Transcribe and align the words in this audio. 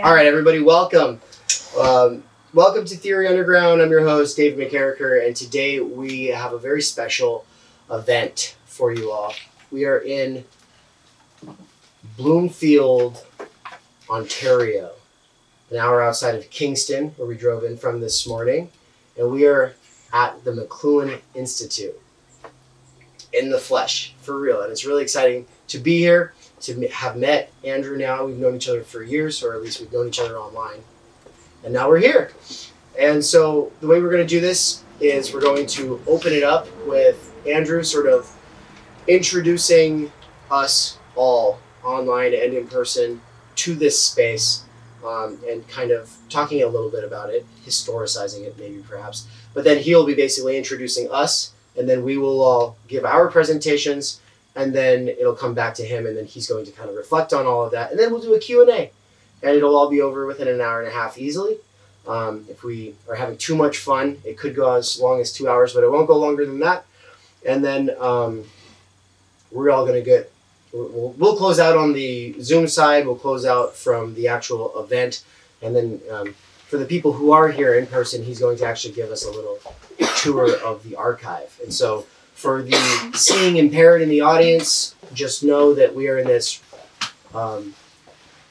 All 0.00 0.14
right, 0.14 0.26
everybody, 0.26 0.60
welcome. 0.60 1.20
Um, 1.76 2.22
welcome 2.54 2.84
to 2.84 2.96
Theory 2.96 3.26
Underground. 3.26 3.82
I'm 3.82 3.90
your 3.90 4.04
host, 4.04 4.36
Dave 4.36 4.56
McKerracher, 4.56 5.26
and 5.26 5.34
today 5.34 5.80
we 5.80 6.26
have 6.26 6.52
a 6.52 6.58
very 6.58 6.82
special 6.82 7.44
event 7.90 8.54
for 8.64 8.92
you 8.94 9.10
all. 9.10 9.34
We 9.72 9.86
are 9.86 9.98
in 9.98 10.44
Bloomfield, 12.16 13.26
Ontario, 14.08 14.92
an 15.72 15.78
hour 15.78 16.00
outside 16.00 16.36
of 16.36 16.48
Kingston, 16.48 17.08
where 17.16 17.26
we 17.26 17.36
drove 17.36 17.64
in 17.64 17.76
from 17.76 18.00
this 18.00 18.24
morning, 18.24 18.70
and 19.16 19.32
we 19.32 19.46
are 19.48 19.74
at 20.12 20.44
the 20.44 20.52
McLuhan 20.52 21.20
Institute 21.34 22.00
in 23.32 23.50
the 23.50 23.58
flesh, 23.58 24.14
for 24.20 24.38
real. 24.38 24.62
And 24.62 24.70
it's 24.70 24.84
really 24.84 25.02
exciting 25.02 25.46
to 25.66 25.78
be 25.78 25.98
here 25.98 26.34
to 26.60 26.88
have 26.88 27.16
met 27.16 27.52
Andrew 27.64 27.96
now. 27.96 28.26
We've 28.26 28.36
known 28.36 28.56
each 28.56 28.68
other 28.68 28.82
for 28.82 29.02
years, 29.02 29.42
or 29.42 29.54
at 29.54 29.62
least 29.62 29.80
we've 29.80 29.92
known 29.92 30.08
each 30.08 30.20
other 30.20 30.38
online. 30.38 30.80
And 31.64 31.72
now 31.72 31.88
we're 31.88 31.98
here. 31.98 32.32
And 32.98 33.24
so 33.24 33.72
the 33.80 33.86
way 33.86 34.00
we're 34.00 34.10
going 34.10 34.26
to 34.26 34.28
do 34.28 34.40
this 34.40 34.82
is 35.00 35.32
we're 35.32 35.40
going 35.40 35.66
to 35.66 36.00
open 36.06 36.32
it 36.32 36.42
up 36.42 36.66
with 36.86 37.32
Andrew 37.46 37.82
sort 37.82 38.06
of 38.06 38.30
introducing 39.06 40.10
us 40.50 40.98
all 41.14 41.58
online 41.84 42.34
and 42.34 42.54
in 42.54 42.66
person 42.66 43.20
to 43.56 43.74
this 43.74 44.00
space 44.00 44.64
um, 45.04 45.38
and 45.48 45.66
kind 45.68 45.90
of 45.90 46.10
talking 46.28 46.62
a 46.62 46.66
little 46.66 46.90
bit 46.90 47.04
about 47.04 47.30
it, 47.30 47.46
historicizing 47.64 48.42
it 48.42 48.58
maybe 48.58 48.82
perhaps. 48.86 49.28
But 49.54 49.64
then 49.64 49.78
he'll 49.78 50.06
be 50.06 50.14
basically 50.14 50.56
introducing 50.56 51.10
us, 51.10 51.52
and 51.76 51.88
then 51.88 52.04
we 52.04 52.18
will 52.18 52.42
all 52.42 52.76
give 52.88 53.04
our 53.04 53.30
presentations 53.30 54.20
and 54.58 54.74
then 54.74 55.06
it'll 55.06 55.36
come 55.36 55.54
back 55.54 55.72
to 55.72 55.84
him 55.84 56.04
and 56.04 56.16
then 56.16 56.26
he's 56.26 56.48
going 56.48 56.66
to 56.66 56.72
kind 56.72 56.90
of 56.90 56.96
reflect 56.96 57.32
on 57.32 57.46
all 57.46 57.64
of 57.64 57.70
that 57.70 57.90
and 57.92 57.98
then 57.98 58.10
we'll 58.10 58.20
do 58.20 58.34
a 58.34 58.40
q&a 58.40 58.90
and 59.42 59.56
it'll 59.56 59.76
all 59.76 59.88
be 59.88 60.02
over 60.02 60.26
within 60.26 60.48
an 60.48 60.60
hour 60.60 60.80
and 60.80 60.88
a 60.88 60.92
half 60.92 61.16
easily. 61.16 61.56
Um, 62.08 62.46
if 62.48 62.64
we 62.64 62.94
are 63.08 63.14
having 63.14 63.38
too 63.38 63.54
much 63.54 63.78
fun 63.78 64.18
it 64.24 64.36
could 64.36 64.56
go 64.56 64.74
as 64.74 65.00
long 65.00 65.20
as 65.20 65.32
two 65.32 65.48
hours 65.48 65.72
but 65.72 65.84
it 65.84 65.90
won't 65.90 66.08
go 66.08 66.18
longer 66.18 66.44
than 66.44 66.58
that. 66.58 66.84
And 67.46 67.64
then 67.64 67.90
um, 68.00 68.44
we're 69.52 69.70
all 69.70 69.86
going 69.86 69.98
to 70.02 70.04
get 70.04 70.32
we'll, 70.72 71.14
we'll 71.16 71.36
close 71.36 71.60
out 71.60 71.76
on 71.76 71.92
the 71.92 72.34
zoom 72.40 72.66
side 72.66 73.06
we'll 73.06 73.16
close 73.16 73.46
out 73.46 73.76
from 73.76 74.14
the 74.14 74.26
actual 74.26 74.76
event 74.82 75.22
and 75.62 75.74
then 75.76 76.00
um, 76.10 76.34
for 76.66 76.78
the 76.78 76.84
people 76.84 77.12
who 77.12 77.30
are 77.30 77.48
here 77.48 77.74
in 77.74 77.86
person 77.86 78.24
he's 78.24 78.40
going 78.40 78.58
to 78.58 78.66
actually 78.66 78.92
give 78.92 79.10
us 79.10 79.24
a 79.24 79.30
little 79.30 79.58
tour 80.16 80.56
of 80.64 80.82
the 80.82 80.96
archive. 80.96 81.56
And 81.62 81.72
so 81.72 82.06
for 82.38 82.62
the 82.62 83.10
seeing 83.14 83.56
impaired 83.56 84.00
in 84.00 84.08
the 84.08 84.20
audience, 84.20 84.94
just 85.12 85.42
know 85.42 85.74
that 85.74 85.92
we 85.92 86.06
are 86.06 86.18
in 86.18 86.26
this. 86.28 86.62
Um, 87.34 87.74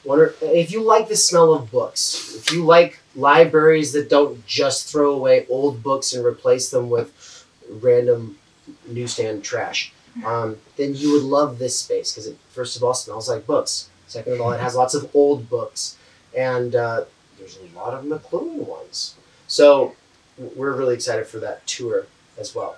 wonder 0.04 0.34
if 0.42 0.70
you 0.70 0.82
like 0.82 1.08
the 1.08 1.16
smell 1.16 1.54
of 1.54 1.70
books, 1.70 2.36
if 2.36 2.52
you 2.52 2.66
like 2.66 3.00
libraries 3.16 3.92
that 3.92 4.10
don't 4.10 4.46
just 4.46 4.92
throw 4.92 5.14
away 5.14 5.46
old 5.48 5.82
books 5.82 6.12
and 6.12 6.22
replace 6.22 6.68
them 6.68 6.90
with 6.90 7.46
random 7.80 8.38
newsstand 8.86 9.42
trash, 9.42 9.90
um, 10.22 10.58
then 10.76 10.94
you 10.94 11.14
would 11.14 11.22
love 11.22 11.58
this 11.58 11.78
space 11.80 12.12
because 12.12 12.26
it 12.26 12.36
first 12.50 12.76
of 12.76 12.84
all 12.84 12.92
smells 12.92 13.26
like 13.26 13.46
books. 13.46 13.88
Second 14.06 14.34
of 14.34 14.42
all, 14.42 14.52
it 14.52 14.60
has 14.60 14.74
lots 14.74 14.92
of 14.92 15.10
old 15.14 15.48
books, 15.48 15.96
and 16.36 16.76
uh, 16.76 17.04
there's 17.38 17.56
a 17.56 17.74
lot 17.74 17.94
of 17.94 18.04
McLuhan 18.04 18.66
ones. 18.66 19.14
So 19.46 19.96
we're 20.36 20.76
really 20.76 20.94
excited 20.94 21.26
for 21.26 21.38
that 21.38 21.66
tour 21.66 22.06
as 22.38 22.54
well. 22.54 22.76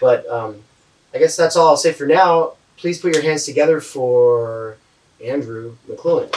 But 0.00 0.26
um, 0.28 0.62
I 1.14 1.18
guess 1.18 1.36
that's 1.36 1.56
all 1.56 1.68
I'll 1.68 1.76
say 1.76 1.92
for 1.92 2.06
now. 2.06 2.54
Please 2.76 3.00
put 3.00 3.14
your 3.14 3.22
hands 3.22 3.44
together 3.44 3.80
for 3.80 4.76
Andrew 5.22 5.76
McLuhan. 5.88 6.30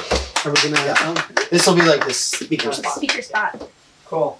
Are 0.46 0.52
we 0.52 0.62
gonna? 0.62 0.86
Yeah. 0.86 1.08
Um, 1.08 1.36
This 1.50 1.66
will 1.66 1.76
be 1.76 1.84
like 1.84 2.06
the 2.06 2.14
speaker 2.14 2.74
spot. 2.74 2.96
Speaker 2.96 3.22
spot. 3.22 3.70
cool. 4.06 4.40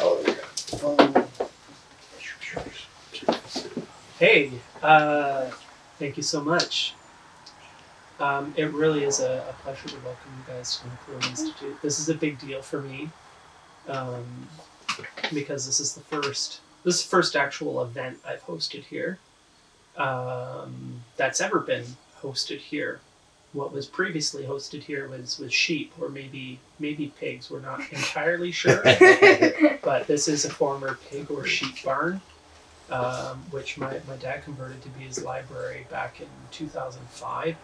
Oh, 0.00 0.22
there 0.24 0.34
you 0.34 0.40
go. 0.80 0.96
Um, 0.98 1.22
Hey, 4.18 4.50
uh, 4.82 5.50
thank 5.98 6.16
you 6.16 6.22
so 6.22 6.40
much. 6.40 6.94
Um, 8.18 8.54
it 8.56 8.72
really 8.72 9.04
is 9.04 9.20
a, 9.20 9.44
a 9.50 9.52
pleasure 9.62 9.88
to 9.88 9.94
welcome 9.96 10.32
you 10.38 10.54
guys 10.54 10.78
to 10.78 10.84
the 10.84 10.90
McLuhan 10.90 11.28
Institute. 11.28 11.82
This 11.82 11.98
is 11.98 12.08
a 12.08 12.14
big 12.14 12.38
deal 12.38 12.62
for 12.62 12.80
me 12.80 13.10
um, 13.88 14.24
because 15.32 15.66
this 15.66 15.80
is 15.80 15.94
the 15.94 16.00
first 16.00 16.60
this 16.84 16.96
is 16.96 17.02
the 17.02 17.08
first 17.08 17.34
actual 17.34 17.82
event 17.82 18.18
I've 18.24 18.44
hosted 18.46 18.84
here 18.84 19.18
um, 19.96 21.02
that's 21.16 21.40
ever 21.40 21.60
been 21.60 21.84
hosted 22.20 22.58
here. 22.58 23.00
What 23.52 23.72
was 23.72 23.86
previously 23.86 24.44
hosted 24.44 24.82
here 24.82 25.08
was 25.08 25.38
was 25.38 25.52
sheep 25.52 25.92
or 26.00 26.08
maybe 26.08 26.58
maybe 26.78 27.12
pigs. 27.18 27.50
We're 27.50 27.60
not 27.60 27.80
entirely 27.90 28.52
sure 28.52 28.82
but 29.82 30.06
this 30.06 30.28
is 30.28 30.44
a 30.44 30.50
former 30.50 30.98
pig 31.08 31.30
or 31.30 31.46
sheep 31.46 31.82
barn, 31.82 32.20
um, 32.90 33.38
which 33.50 33.78
my, 33.78 34.00
my 34.06 34.16
dad 34.16 34.44
converted 34.44 34.82
to 34.82 34.88
be 34.90 35.04
his 35.04 35.24
library 35.24 35.86
back 35.90 36.20
in 36.20 36.28
2005. 36.50 37.56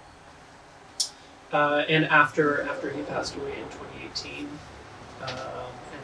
Uh, 1.53 1.84
and 1.88 2.06
after 2.06 2.62
after 2.62 2.91
he 2.91 3.03
passed 3.03 3.37
away 3.37 3.53
in 3.59 3.69
2018, 3.69 4.48
um, 5.25 5.28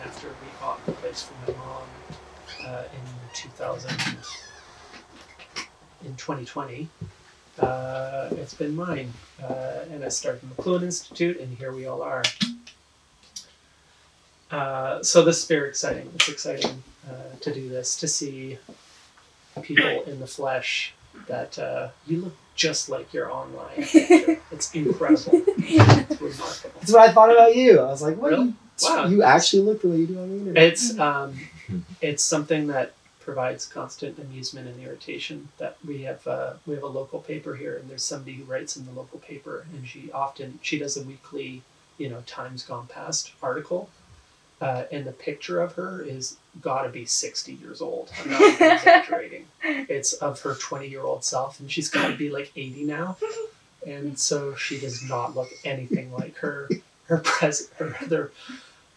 after 0.09 0.29
we 0.29 0.49
bought 0.59 0.85
the 0.87 0.93
place 0.93 1.23
for 1.23 1.53
my 1.53 1.59
mom 1.59 1.83
uh, 2.65 2.83
in 2.95 3.01
2000, 3.35 3.91
in 6.03 6.17
2020, 6.17 6.89
uh, 7.59 8.31
it's 8.33 8.55
been 8.55 8.75
mine. 8.75 9.13
Uh, 9.43 9.85
and 9.91 10.03
I 10.03 10.09
started 10.09 10.41
the 10.41 10.55
McLuhan 10.55 10.83
Institute, 10.83 11.39
and 11.39 11.59
here 11.59 11.73
we 11.73 11.85
all 11.85 12.01
are. 12.01 12.23
Uh, 14.51 15.03
so 15.03 15.23
this 15.23 15.43
is 15.43 15.45
very 15.45 15.69
exciting. 15.69 16.11
It's 16.15 16.31
exciting 16.31 16.83
uh, 17.07 17.37
to 17.43 17.53
do 17.53 17.69
this 17.69 17.95
to 18.01 18.09
see 18.09 18.59
people 19.61 20.05
in 20.05 20.21
the 20.21 20.27
flesh 20.27 20.95
that 21.27 21.59
uh, 21.59 21.89
you 22.07 22.23
look 22.23 22.37
just 22.55 22.89
like 22.89 23.13
you're 23.13 23.31
online. 23.31 23.85
picture. 23.85 24.41
It's 24.53 24.75
incredible. 24.75 25.43
It's 25.59 26.21
remarkable. 26.21 26.81
That's 26.81 26.93
what 26.93 27.11
I 27.11 27.13
thought 27.13 27.31
about 27.31 27.55
you. 27.55 27.81
I 27.81 27.91
was 27.91 28.01
like, 28.01 28.17
what? 28.17 28.31
Really? 28.31 28.55
You, 28.83 28.89
Wow. 28.95 29.07
you 29.09 29.23
actually 29.23 29.63
look 29.63 29.83
the 29.83 29.89
way 29.89 29.97
you 29.99 30.07
do 30.07 30.19
on 30.19 30.29
the 30.31 30.37
internet. 30.39 30.63
It's 30.63 30.99
um, 30.99 31.37
it's 32.01 32.23
something 32.23 32.67
that 32.69 32.93
provides 33.21 33.67
constant 33.67 34.19
amusement 34.19 34.67
and 34.69 34.83
irritation. 34.83 35.49
That 35.59 35.77
we 35.87 36.03
have 36.03 36.27
uh, 36.27 36.55
we 36.67 36.75
have 36.75 36.83
a 36.83 36.89
local 36.89 37.21
paper 37.21 37.55
here, 37.57 37.77
and 37.77 37.89
there's 37.91 38.05
somebody 38.05 38.35
who 38.37 38.45
writes 38.45 38.77
in 38.77 38.87
the 38.87 38.93
local 38.93 39.19
paper, 39.19 39.67
and 39.73 39.87
she 39.87 40.11
often 40.13 40.59
she 40.63 40.79
does 40.79 40.97
a 40.97 41.03
weekly, 41.03 41.63
you 41.99 42.09
know, 42.09 42.23
times 42.27 42.63
gone 42.63 42.87
past 42.87 43.33
article, 43.43 43.91
uh, 44.61 44.85
and 44.91 45.05
the 45.05 45.13
picture 45.13 45.61
of 45.61 45.75
her 45.75 46.01
is 46.03 46.37
got 46.61 46.83
to 46.83 46.89
be 46.89 47.05
sixty 47.05 47.53
years 47.55 47.81
old. 47.81 48.11
I'm 48.21 48.31
not 48.31 48.41
even 48.43 48.73
exaggerating. 48.73 49.47
It's 49.63 50.13
of 50.15 50.41
her 50.43 50.55
twenty 50.55 50.89
year 50.89 51.03
old 51.03 51.25
self, 51.25 51.61
and 51.61 51.71
she's 51.71 51.91
got 51.91 52.09
to 52.09 52.17
be 52.17 52.31
like 52.31 52.51
eighty 52.57 52.85
now, 52.85 53.17
and 53.87 54.19
so 54.19 54.55
she 54.55 54.79
does 54.81 55.03
not 55.09 55.37
look 55.37 55.51
anything 55.65 56.13
like 56.13 56.37
her 56.39 56.69
her 57.09 57.19
present 57.19 57.71
her 57.79 57.95
other. 58.03 58.33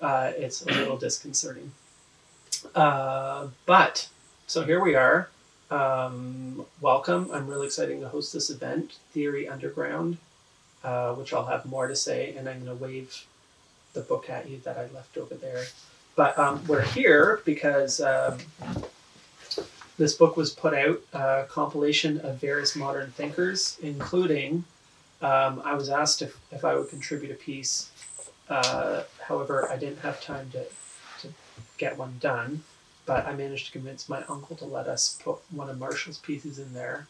Uh, 0.02 0.32
it's 0.36 0.64
a 0.64 0.66
little 0.66 0.98
disconcerting. 0.98 1.72
Uh, 2.74 3.48
but 3.66 4.10
so 4.48 4.64
here 4.66 4.84
we 4.84 4.96
are. 4.96 5.30
Um, 5.70 6.66
welcome. 6.82 7.30
I'm 7.32 7.48
really 7.48 7.68
excited 7.68 8.00
to 8.02 8.10
host 8.10 8.34
this 8.34 8.50
event, 8.50 8.98
Theory 9.14 9.48
Underground, 9.48 10.18
uh, 10.84 11.14
which 11.14 11.34
I'll 11.34 11.46
have 11.46 11.66
more 11.66 11.88
to 11.88 11.96
say, 11.96 12.36
and 12.36 12.50
I'm 12.50 12.66
going 12.66 12.78
to 12.78 12.84
wave 12.84 13.26
the 13.94 14.02
book 14.02 14.30
at 14.30 14.50
you 14.50 14.60
that 14.64 14.78
I 14.78 14.94
left 14.94 15.18
over 15.18 15.36
there. 15.36 15.64
But 16.16 16.38
um, 16.38 16.66
we're 16.68 16.82
here 16.82 17.42
because 17.46 18.02
um, 18.02 18.40
this 19.98 20.14
book 20.16 20.36
was 20.36 20.50
put 20.50 20.74
out, 20.74 21.00
a 21.14 21.46
compilation 21.48 22.20
of 22.22 22.38
various 22.38 22.76
modern 22.76 23.12
thinkers, 23.12 23.78
including. 23.82 24.66
Um, 25.22 25.62
I 25.64 25.76
was 25.76 25.90
asked 25.90 26.24
if, 26.24 26.38
if 26.52 26.66
I 26.66 26.74
would 26.76 26.90
contribute 26.90 27.32
a 27.32 27.36
piece. 27.36 27.91
Uh, 28.50 29.04
however, 29.28 29.70
I 29.70 29.78
didn't 29.78 30.00
have 30.00 30.22
time 30.22 30.52
to, 30.52 30.66
to 31.22 31.34
get 31.78 31.98
one 31.98 32.18
done 32.20 32.64
but 33.06 33.26
I 33.26 33.34
managed 33.34 33.68
to 33.68 33.72
convince 33.72 34.08
my 34.08 34.24
uncle 34.30 34.56
to 34.58 34.66
let 34.66 34.88
us 34.88 35.20
put 35.24 35.40
one 35.52 35.70
of 35.70 35.80
Marshall's 35.80 36.20
pieces 36.20 36.60
in 36.60 36.74
there. 36.74 37.08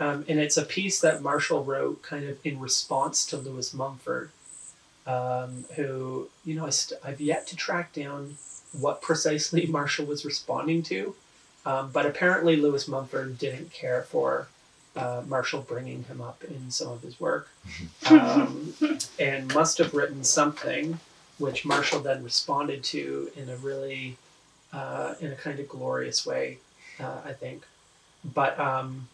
Um, 0.00 0.24
and 0.28 0.40
it's 0.40 0.56
a 0.56 0.64
piece 0.64 1.00
that 1.00 1.22
Marshall 1.22 1.62
wrote 1.62 2.02
kind 2.02 2.28
of 2.28 2.38
in 2.44 2.58
response 2.58 3.24
to 3.26 3.36
Lewis 3.36 3.72
Mumford, 3.72 4.30
um, 5.06 5.64
who, 5.76 6.28
you 6.44 6.54
know, 6.54 6.66
I 6.66 6.70
st- 6.70 7.00
I've 7.04 7.20
yet 7.20 7.46
to 7.48 7.56
track 7.56 7.92
down 7.92 8.36
what 8.72 9.02
precisely 9.02 9.66
Marshall 9.68 10.06
was 10.06 10.24
responding 10.24 10.82
to. 10.84 11.14
Um, 11.66 11.90
but 11.92 12.04
apparently, 12.04 12.56
Lewis 12.56 12.88
Mumford 12.88 13.38
didn't 13.38 13.72
care 13.72 14.02
for 14.02 14.48
uh, 14.96 15.22
Marshall 15.26 15.62
bringing 15.62 16.04
him 16.04 16.20
up 16.20 16.44
in 16.44 16.70
some 16.70 16.88
of 16.88 17.02
his 17.02 17.18
work 17.18 17.48
um, 18.10 18.74
and 19.18 19.52
must 19.54 19.78
have 19.78 19.94
written 19.94 20.24
something 20.24 20.98
which 21.38 21.64
Marshall 21.64 22.00
then 22.00 22.22
responded 22.22 22.84
to 22.84 23.30
in 23.36 23.48
a 23.48 23.56
really 23.56 24.16
uh, 24.72 25.14
in 25.20 25.32
a 25.32 25.36
kind 25.36 25.60
of 25.60 25.68
glorious 25.68 26.26
way, 26.26 26.58
uh, 27.00 27.20
I 27.24 27.32
think. 27.32 27.64
But 28.24 28.58
um, 28.58 29.08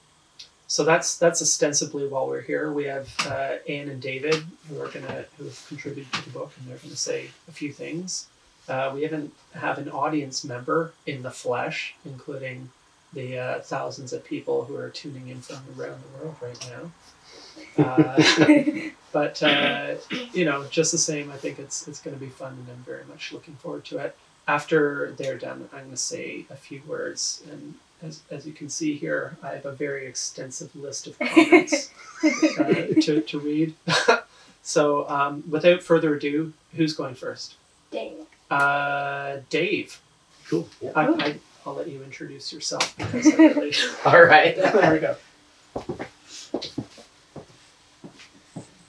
so 0.67 0.85
that's 0.85 1.17
that's 1.17 1.43
ostensibly 1.43 2.07
while 2.07 2.27
we're 2.27 2.43
here. 2.43 2.73
We 2.73 2.85
have 2.85 3.09
uh, 3.27 3.57
Ann 3.69 3.89
and 3.89 4.01
David 4.01 4.45
who 4.69 4.81
are 4.81 4.89
gonna 4.89 5.25
who 5.37 5.45
have 5.45 5.65
contributed 5.69 6.13
to 6.13 6.25
the 6.25 6.31
book, 6.31 6.53
and 6.59 6.69
they're 6.69 6.79
gonna 6.79 6.97
say 6.97 7.31
a 7.49 7.53
few 7.53 7.73
things. 7.73 8.27
Uh, 8.69 8.93
we 8.95 9.03
haven't 9.03 9.33
have 9.55 9.79
an 9.79 9.91
audience 9.91 10.45
member 10.45 10.93
in 11.07 11.23
the 11.23 11.31
flesh, 11.31 11.95
including 12.05 12.71
the 13.13 13.39
uh, 13.39 13.61
thousands 13.61 14.13
of 14.13 14.25
people 14.25 14.65
who 14.65 14.77
are 14.77 14.91
tuning 14.91 15.29
in 15.29 15.41
from 15.41 15.59
around 15.79 16.01
the 16.03 16.19
world 16.19 16.37
right 16.41 16.71
now. 16.71 17.85
Uh, 17.85 18.91
but 19.13 19.43
uh, 19.43 19.95
you 20.33 20.45
know, 20.45 20.65
just 20.65 20.93
the 20.93 20.99
same, 20.99 21.31
I 21.31 21.37
think 21.37 21.59
it's 21.59 21.89
it's 21.89 22.01
going 22.01 22.17
to 22.17 22.21
be 22.21 22.31
fun, 22.31 22.53
and 22.53 22.69
I'm 22.71 22.85
very 22.85 23.05
much 23.05 23.33
looking 23.33 23.55
forward 23.55 23.85
to 23.87 23.99
it. 23.99 24.17
After 24.49 25.13
they're 25.17 25.39
done, 25.39 25.69
I'm 25.73 25.81
going 25.81 25.91
to 25.91 25.97
say 25.97 26.45
a 26.51 26.57
few 26.57 26.83
words, 26.87 27.43
and 27.51 27.75
as, 28.03 28.23
as 28.31 28.47
you 28.47 28.53
can 28.53 28.69
see 28.69 28.97
here, 28.97 29.37
I 29.43 29.51
have 29.51 29.67
a 29.67 29.73
very 29.73 30.07
extensive 30.07 30.75
list 30.75 31.07
of 31.07 31.19
comments 31.19 31.91
uh, 32.25 32.65
to, 33.03 33.21
to 33.21 33.39
read. 33.39 33.75
so, 34.63 35.09
um, 35.09 35.45
without 35.49 35.83
further 35.83 36.15
ado, 36.15 36.53
who's 36.75 36.95
going 36.95 37.15
first? 37.15 37.55
Dave. 37.91 38.27
Uh, 38.51 39.39
Dave. 39.51 40.01
Cool. 40.49 40.69
I, 40.97 41.07
I, 41.07 41.39
I'll 41.71 41.77
let 41.77 41.87
you 41.89 42.03
introduce 42.03 42.53
yourself 42.53 42.97
because 42.99 43.29
I 43.33 43.37
really. 43.37 43.73
All 44.05 44.25
right. 44.25 44.57
there 44.73 44.93
we 44.93 44.99
go. 44.99 45.17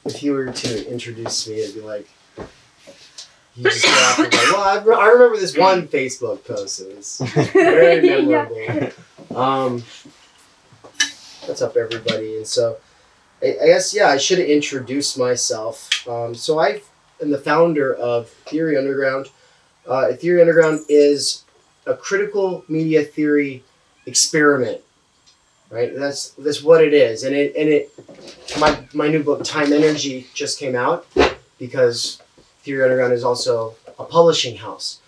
if 0.05 0.23
you 0.23 0.33
were 0.33 0.51
to 0.51 0.91
introduce 0.91 1.47
me, 1.47 1.59
it'd 1.61 1.75
be 1.75 1.81
like 1.81 2.07
you 3.55 3.63
just 3.65 3.85
go 3.85 3.91
off 3.91 4.17
and 4.17 4.33
like, 4.33 4.41
well, 4.51 4.61
I, 4.61 4.83
re- 4.83 4.95
I 4.95 5.07
remember 5.09 5.37
this 5.37 5.55
one 5.55 5.87
Facebook 5.87 6.43
post. 6.43 6.79
It 6.81 6.95
was 6.97 7.17
very 7.53 8.07
Yeah. 8.07 8.47
memorable. 8.49 8.91
Um, 9.35 9.83
what's 11.45 11.61
up, 11.61 11.77
everybody? 11.77 12.37
And 12.37 12.47
so, 12.47 12.77
I, 13.43 13.57
I 13.61 13.65
guess 13.67 13.93
yeah, 13.93 14.07
I 14.07 14.17
should 14.17 14.39
have 14.39 14.47
introduced 14.47 15.19
myself. 15.19 16.07
Um, 16.07 16.33
so 16.33 16.59
I 16.59 16.81
am 17.21 17.29
the 17.29 17.37
founder 17.37 17.93
of 17.93 18.29
Theory 18.29 18.75
Underground. 18.75 19.27
Uh, 19.87 20.13
theory 20.13 20.41
Underground 20.41 20.79
is 20.89 21.43
a 21.85 21.95
critical 21.95 22.63
media 22.67 23.03
theory 23.03 23.63
experiment. 24.05 24.81
Right, 25.69 25.95
that's 25.95 26.31
that's 26.31 26.61
what 26.61 26.83
it 26.83 26.93
is, 26.93 27.23
and 27.23 27.33
it 27.33 27.55
and 27.55 27.69
it 27.69 27.93
my 28.59 28.83
my 28.93 29.07
new 29.07 29.23
book 29.23 29.45
TIMENERGY 29.45 30.27
just 30.33 30.59
came 30.59 30.75
out 30.75 31.07
because 31.57 32.21
Theory 32.63 32.83
Underground 32.83 33.13
is 33.13 33.23
also 33.23 33.75
a 33.97 34.03
publishing 34.03 34.57
house. 34.57 34.99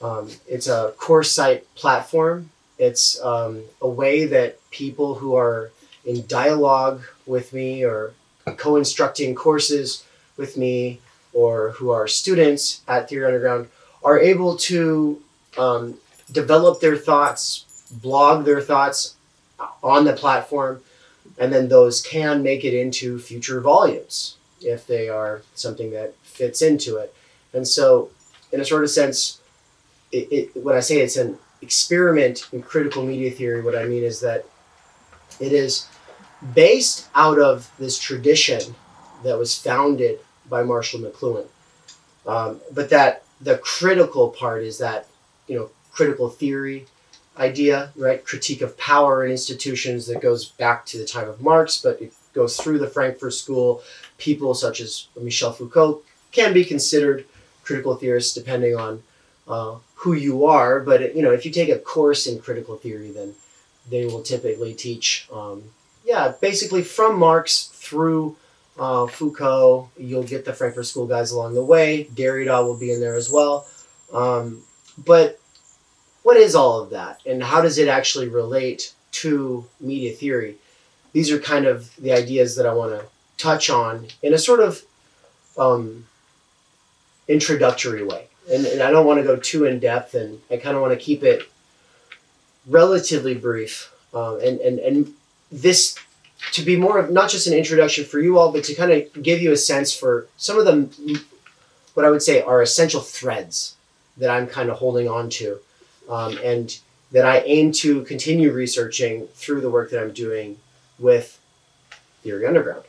Um, 0.00 0.30
it's 0.48 0.66
a 0.66 0.94
course 0.96 1.30
site 1.30 1.72
platform. 1.74 2.50
It's 2.78 3.22
um, 3.22 3.64
a 3.82 3.88
way 3.88 4.24
that 4.24 4.58
people 4.70 5.16
who 5.16 5.36
are 5.36 5.70
in 6.04 6.26
dialogue 6.26 7.02
with 7.26 7.52
me 7.52 7.84
or 7.84 8.14
co-instructing 8.56 9.34
courses 9.34 10.04
with 10.36 10.56
me 10.56 11.00
or 11.32 11.70
who 11.72 11.90
are 11.90 12.08
students 12.08 12.80
at 12.88 13.08
Theory 13.08 13.26
Underground 13.26 13.68
are 14.02 14.18
able 14.18 14.56
to 14.56 15.22
um, 15.58 15.98
develop 16.30 16.80
their 16.80 16.96
thoughts, 16.96 17.66
blog 17.90 18.44
their 18.44 18.60
thoughts 18.60 19.16
on 19.82 20.04
the 20.04 20.12
platform, 20.12 20.82
and 21.38 21.52
then 21.52 21.68
those 21.68 22.00
can 22.00 22.42
make 22.42 22.64
it 22.64 22.74
into 22.74 23.18
future 23.18 23.60
volumes 23.60 24.36
if 24.60 24.86
they 24.86 25.08
are 25.08 25.42
something 25.54 25.90
that 25.92 26.14
fits 26.22 26.62
into 26.62 26.96
it. 26.96 27.14
And 27.52 27.66
so, 27.66 28.10
in 28.52 28.60
a 28.60 28.64
sort 28.64 28.84
of 28.84 28.90
sense, 28.90 29.40
it, 30.10 30.28
it, 30.32 30.62
when 30.62 30.76
I 30.76 30.80
say 30.80 31.00
it's 31.00 31.16
an 31.16 31.38
experiment 31.60 32.48
in 32.52 32.62
critical 32.62 33.04
media 33.04 33.30
theory, 33.30 33.62
what 33.62 33.76
I 33.76 33.84
mean 33.84 34.02
is 34.02 34.20
that 34.20 34.44
it 35.40 35.52
is 35.52 35.86
based 36.54 37.08
out 37.14 37.38
of 37.38 37.70
this 37.78 37.98
tradition 37.98 38.74
that 39.22 39.38
was 39.38 39.56
founded 39.56 40.18
by 40.48 40.62
Marshall 40.62 41.00
McLuhan. 41.00 41.46
Um, 42.26 42.60
but 42.72 42.90
that 42.90 43.24
the 43.40 43.58
critical 43.58 44.30
part 44.30 44.62
is 44.62 44.78
that, 44.78 45.06
you 45.52 45.58
know, 45.58 45.70
critical 45.92 46.30
theory 46.30 46.86
idea, 47.36 47.92
right? 47.94 48.24
Critique 48.24 48.62
of 48.62 48.78
power 48.78 49.22
and 49.22 49.30
institutions 49.30 50.06
that 50.06 50.22
goes 50.22 50.46
back 50.46 50.86
to 50.86 50.96
the 50.98 51.04
time 51.04 51.28
of 51.28 51.42
Marx, 51.42 51.76
but 51.76 52.00
it 52.00 52.14
goes 52.32 52.56
through 52.56 52.78
the 52.78 52.88
Frankfurt 52.88 53.34
School. 53.34 53.82
People 54.16 54.54
such 54.54 54.80
as 54.80 55.08
Michel 55.20 55.52
Foucault 55.52 56.02
can 56.30 56.54
be 56.54 56.64
considered 56.64 57.26
critical 57.62 57.94
theorists 57.96 58.34
depending 58.34 58.76
on 58.76 59.02
uh, 59.46 59.76
who 59.96 60.14
you 60.14 60.46
are. 60.46 60.80
But 60.80 61.14
you 61.14 61.22
know, 61.22 61.32
if 61.32 61.44
you 61.44 61.52
take 61.52 61.68
a 61.68 61.78
course 61.78 62.26
in 62.26 62.40
critical 62.40 62.76
theory, 62.76 63.10
then 63.10 63.34
they 63.90 64.06
will 64.06 64.22
typically 64.22 64.72
teach, 64.72 65.28
um, 65.32 65.64
yeah, 66.04 66.32
basically 66.40 66.82
from 66.82 67.18
Marx 67.18 67.66
through 67.74 68.36
uh, 68.78 69.06
Foucault. 69.06 69.90
You'll 69.98 70.22
get 70.22 70.46
the 70.46 70.54
Frankfurt 70.54 70.86
School 70.86 71.06
guys 71.06 71.30
along 71.30 71.54
the 71.54 71.64
way. 71.64 72.08
Derrida 72.14 72.64
will 72.64 72.78
be 72.78 72.90
in 72.90 73.00
there 73.00 73.16
as 73.16 73.30
well. 73.30 73.66
Um, 74.12 74.62
but 74.98 75.40
what 76.22 76.36
is 76.36 76.54
all 76.54 76.80
of 76.80 76.90
that, 76.90 77.20
and 77.26 77.42
how 77.42 77.60
does 77.60 77.78
it 77.78 77.88
actually 77.88 78.28
relate 78.28 78.94
to 79.12 79.66
media 79.80 80.12
theory? 80.12 80.56
These 81.12 81.30
are 81.30 81.38
kind 81.38 81.66
of 81.66 81.94
the 81.96 82.12
ideas 82.12 82.56
that 82.56 82.66
I 82.66 82.74
want 82.74 82.92
to 82.92 83.06
touch 83.36 83.68
on 83.68 84.06
in 84.22 84.32
a 84.32 84.38
sort 84.38 84.60
of 84.60 84.82
um, 85.58 86.06
introductory 87.28 88.04
way. 88.04 88.28
And, 88.50 88.66
and 88.66 88.82
I 88.82 88.90
don't 88.90 89.06
want 89.06 89.20
to 89.20 89.26
go 89.26 89.36
too 89.36 89.64
in 89.64 89.78
depth, 89.78 90.14
and 90.14 90.40
I 90.50 90.56
kind 90.56 90.76
of 90.76 90.82
want 90.82 90.92
to 90.92 91.04
keep 91.04 91.22
it 91.22 91.42
relatively 92.66 93.34
brief. 93.34 93.92
Um, 94.14 94.40
and, 94.40 94.60
and, 94.60 94.78
and 94.78 95.14
this 95.50 95.98
to 96.52 96.62
be 96.62 96.76
more 96.76 96.98
of 96.98 97.10
not 97.10 97.30
just 97.30 97.46
an 97.46 97.54
introduction 97.54 98.04
for 98.04 98.18
you 98.18 98.38
all, 98.38 98.52
but 98.52 98.64
to 98.64 98.74
kind 98.74 98.90
of 98.90 99.22
give 99.22 99.40
you 99.40 99.52
a 99.52 99.56
sense 99.56 99.94
for 99.94 100.26
some 100.36 100.58
of 100.58 100.64
the, 100.64 101.22
what 101.94 102.04
I 102.04 102.10
would 102.10 102.22
say 102.22 102.42
are 102.42 102.60
essential 102.60 103.00
threads 103.00 103.76
that 104.16 104.30
I'm 104.30 104.46
kind 104.46 104.70
of 104.70 104.78
holding 104.78 105.08
on 105.08 105.30
to. 105.30 105.60
Um, 106.08 106.38
and 106.42 106.78
that 107.12 107.24
I 107.24 107.40
aim 107.40 107.72
to 107.72 108.02
continue 108.04 108.52
researching 108.52 109.28
through 109.34 109.60
the 109.60 109.70
work 109.70 109.90
that 109.90 110.02
I'm 110.02 110.12
doing 110.12 110.58
with 110.98 111.38
Theory 112.22 112.46
Underground. 112.46 112.84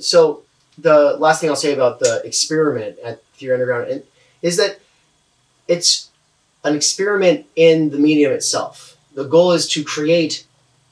So 0.00 0.42
the 0.78 1.16
last 1.18 1.40
thing 1.40 1.50
I'll 1.50 1.56
say 1.56 1.74
about 1.74 2.00
the 2.00 2.22
experiment 2.24 2.98
at 3.04 3.22
Theory 3.34 3.54
Underground 3.54 4.02
is 4.42 4.56
that 4.56 4.80
it's 5.68 6.10
an 6.64 6.74
experiment 6.74 7.46
in 7.56 7.90
the 7.90 7.98
medium 7.98 8.32
itself. 8.32 8.96
The 9.14 9.24
goal 9.24 9.52
is 9.52 9.68
to 9.68 9.84
create 9.84 10.46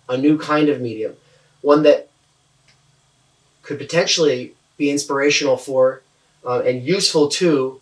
a 0.08 0.16
new 0.16 0.38
kind 0.38 0.69
of 0.69 0.81
medium, 0.81 1.16
one 1.62 1.82
that 1.82 2.08
could 3.62 3.78
potentially 3.78 4.55
be 4.76 4.90
inspirational 4.90 5.56
for 5.56 6.02
uh, 6.44 6.60
and 6.60 6.82
useful 6.82 7.29
to 7.29 7.81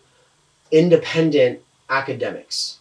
independent 0.71 1.61
academics. 1.88 2.79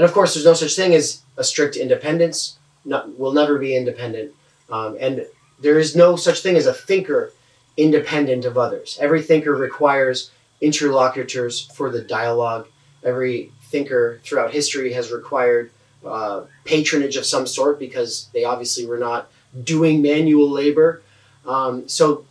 And 0.00 0.08
of 0.08 0.14
course, 0.14 0.32
there's 0.32 0.46
no 0.46 0.54
such 0.54 0.76
thing 0.76 0.94
as 0.94 1.20
a 1.36 1.44
strict 1.44 1.76
independence. 1.76 2.58
Not, 2.86 3.18
will 3.18 3.32
never 3.32 3.58
be 3.58 3.76
independent. 3.76 4.32
Um, 4.70 4.96
and 4.98 5.26
there 5.60 5.78
is 5.78 5.94
no 5.94 6.16
such 6.16 6.40
thing 6.40 6.56
as 6.56 6.64
a 6.64 6.72
thinker 6.72 7.34
independent 7.76 8.46
of 8.46 8.56
others. 8.56 8.96
Every 8.98 9.20
thinker 9.20 9.54
requires 9.54 10.30
interlocutors 10.62 11.70
for 11.74 11.90
the 11.90 12.00
dialogue. 12.00 12.66
Every 13.04 13.52
thinker 13.64 14.22
throughout 14.24 14.54
history 14.54 14.94
has 14.94 15.12
required 15.12 15.70
uh, 16.02 16.44
patronage 16.64 17.16
of 17.16 17.26
some 17.26 17.46
sort 17.46 17.78
because 17.78 18.30
they 18.32 18.44
obviously 18.44 18.86
were 18.86 18.96
not 18.96 19.30
doing 19.64 20.00
manual 20.00 20.48
labor. 20.48 21.02
Um, 21.46 21.86
so, 21.90 22.24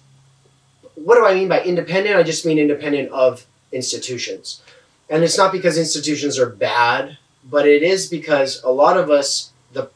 what 0.96 1.18
do 1.18 1.26
I 1.28 1.36
mean 1.36 1.48
by 1.48 1.62
independent? 1.62 2.16
I 2.16 2.24
just 2.24 2.48
mean 2.48 2.58
independent 2.58 3.12
of 3.12 3.46
institutions. 3.72 4.64
And 5.08 5.24
it's 5.24 5.38
not 5.38 5.52
because 5.52 5.78
institutions 5.78 6.40
are 6.40 6.50
bad, 6.50 7.20
but 7.44 7.68
it 7.68 7.84
is 7.84 8.08
because 8.08 8.62
a 8.64 8.72
lot 8.72 8.98
of 8.98 9.10
us, 9.10 9.52
the 9.74 9.90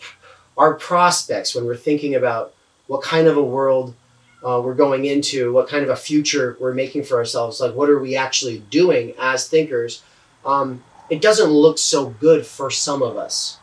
our 0.57 0.75
prospects, 0.75 1.55
when 1.55 1.65
we're 1.65 1.75
thinking 1.75 2.13
about 2.13 2.53
what 2.88 3.01
kind 3.01 3.27
of 3.27 3.38
a 3.38 3.43
world 3.43 3.95
uh, 4.45 4.62
we're 4.63 4.75
going 4.75 5.05
into, 5.05 5.51
what 5.53 5.67
kind 5.67 5.83
of 5.83 5.89
a 5.89 5.95
future 5.95 6.57
we're 6.59 6.73
making 6.73 7.03
for 7.03 7.17
ourselves, 7.17 7.59
like 7.59 7.73
what 7.73 7.89
are 7.89 8.00
we 8.00 8.15
actually 8.15 8.59
doing 8.69 9.13
as 9.19 9.47
thinkers, 9.47 10.03
um, 10.45 10.83
it 11.09 11.21
doesn't 11.21 11.50
look 11.50 11.77
so 11.77 12.09
good 12.09 12.45
for 12.45 12.69
some 12.69 13.01
of 13.01 13.17
us 13.17 13.57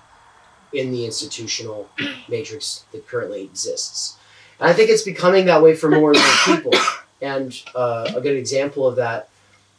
in 0.73 0.91
the 0.93 1.05
institutional 1.05 1.89
matrix 2.29 2.85
that 2.93 3.07
currently 3.07 3.43
exists. 3.43 4.17
And 4.59 4.69
I 4.69 4.73
think 4.73 4.91
it's 4.91 5.03
becoming 5.03 5.47
that 5.47 5.63
way 5.63 5.75
for 5.75 5.91
more 5.91 6.13
and 6.13 6.19
more 6.19 6.57
people. 6.57 6.73
And 7.23 7.55
uh, 7.75 8.11
a 8.17 8.21
good 8.23 8.35
example 8.35 8.89
of 8.89 8.97
that 8.97 9.29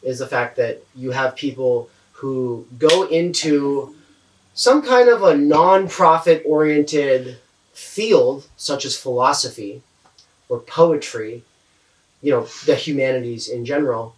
is 0.00 0.20
the 0.20 0.28
fact 0.28 0.54
that 0.58 0.80
you 0.94 1.10
have 1.10 1.34
people 1.34 1.90
who 2.22 2.64
go 2.78 3.02
into 3.08 3.96
some 4.54 4.80
kind 4.80 5.08
of 5.08 5.24
a 5.24 5.36
non-profit 5.36 6.40
oriented 6.46 7.36
field 7.72 8.46
such 8.56 8.84
as 8.84 8.96
philosophy 8.96 9.82
or 10.48 10.60
poetry 10.60 11.42
you 12.20 12.30
know 12.30 12.46
the 12.64 12.76
humanities 12.76 13.48
in 13.48 13.64
general. 13.64 14.14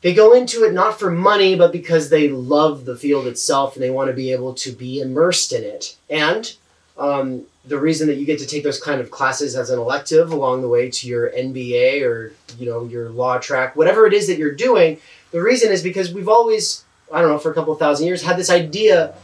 They 0.00 0.12
go 0.12 0.32
into 0.32 0.64
it 0.64 0.72
not 0.72 0.98
for 0.98 1.08
money 1.08 1.54
but 1.54 1.70
because 1.70 2.10
they 2.10 2.28
love 2.28 2.84
the 2.84 2.96
field 2.96 3.28
itself 3.28 3.76
and 3.76 3.82
they 3.82 3.90
want 3.90 4.10
to 4.10 4.16
be 4.16 4.32
able 4.32 4.52
to 4.54 4.72
be 4.72 5.00
immersed 5.00 5.52
in 5.52 5.62
it. 5.62 5.96
And 6.10 6.52
um, 6.98 7.44
the 7.64 7.78
reason 7.78 8.08
that 8.08 8.16
you 8.16 8.26
get 8.26 8.40
to 8.40 8.46
take 8.46 8.64
those 8.64 8.80
kind 8.80 9.00
of 9.00 9.12
classes 9.12 9.54
as 9.54 9.70
an 9.70 9.78
elective 9.78 10.32
along 10.32 10.62
the 10.62 10.68
way 10.68 10.90
to 10.90 11.06
your 11.06 11.30
MBA 11.30 12.02
or 12.02 12.32
you 12.58 12.66
know 12.66 12.84
your 12.86 13.08
law 13.10 13.38
track, 13.38 13.76
whatever 13.76 14.04
it 14.04 14.12
is 14.12 14.26
that 14.26 14.38
you're 14.38 14.50
doing, 14.50 14.98
the 15.32 15.42
reason 15.42 15.72
is 15.72 15.82
because 15.82 16.12
we've 16.12 16.28
always, 16.28 16.84
I 17.12 17.20
don't 17.20 17.30
know, 17.30 17.38
for 17.38 17.50
a 17.50 17.54
couple 17.54 17.74
thousand 17.74 18.06
years 18.06 18.22
had 18.22 18.36
this 18.36 18.50
idea 18.50 19.14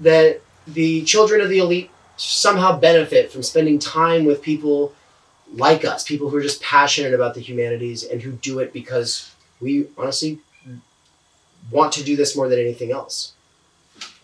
that 0.00 0.40
the 0.66 1.02
children 1.02 1.40
of 1.40 1.48
the 1.48 1.58
elite 1.58 1.90
somehow 2.16 2.78
benefit 2.78 3.30
from 3.30 3.42
spending 3.42 3.78
time 3.78 4.24
with 4.24 4.40
people 4.42 4.94
like 5.52 5.84
us, 5.84 6.04
people 6.04 6.30
who 6.30 6.36
are 6.36 6.42
just 6.42 6.62
passionate 6.62 7.14
about 7.14 7.34
the 7.34 7.40
humanities 7.40 8.02
and 8.04 8.22
who 8.22 8.32
do 8.32 8.58
it 8.58 8.72
because 8.72 9.32
we 9.60 9.86
honestly 9.96 10.38
want 11.70 11.92
to 11.92 12.04
do 12.04 12.16
this 12.16 12.36
more 12.36 12.48
than 12.48 12.58
anything 12.58 12.90
else. 12.90 13.32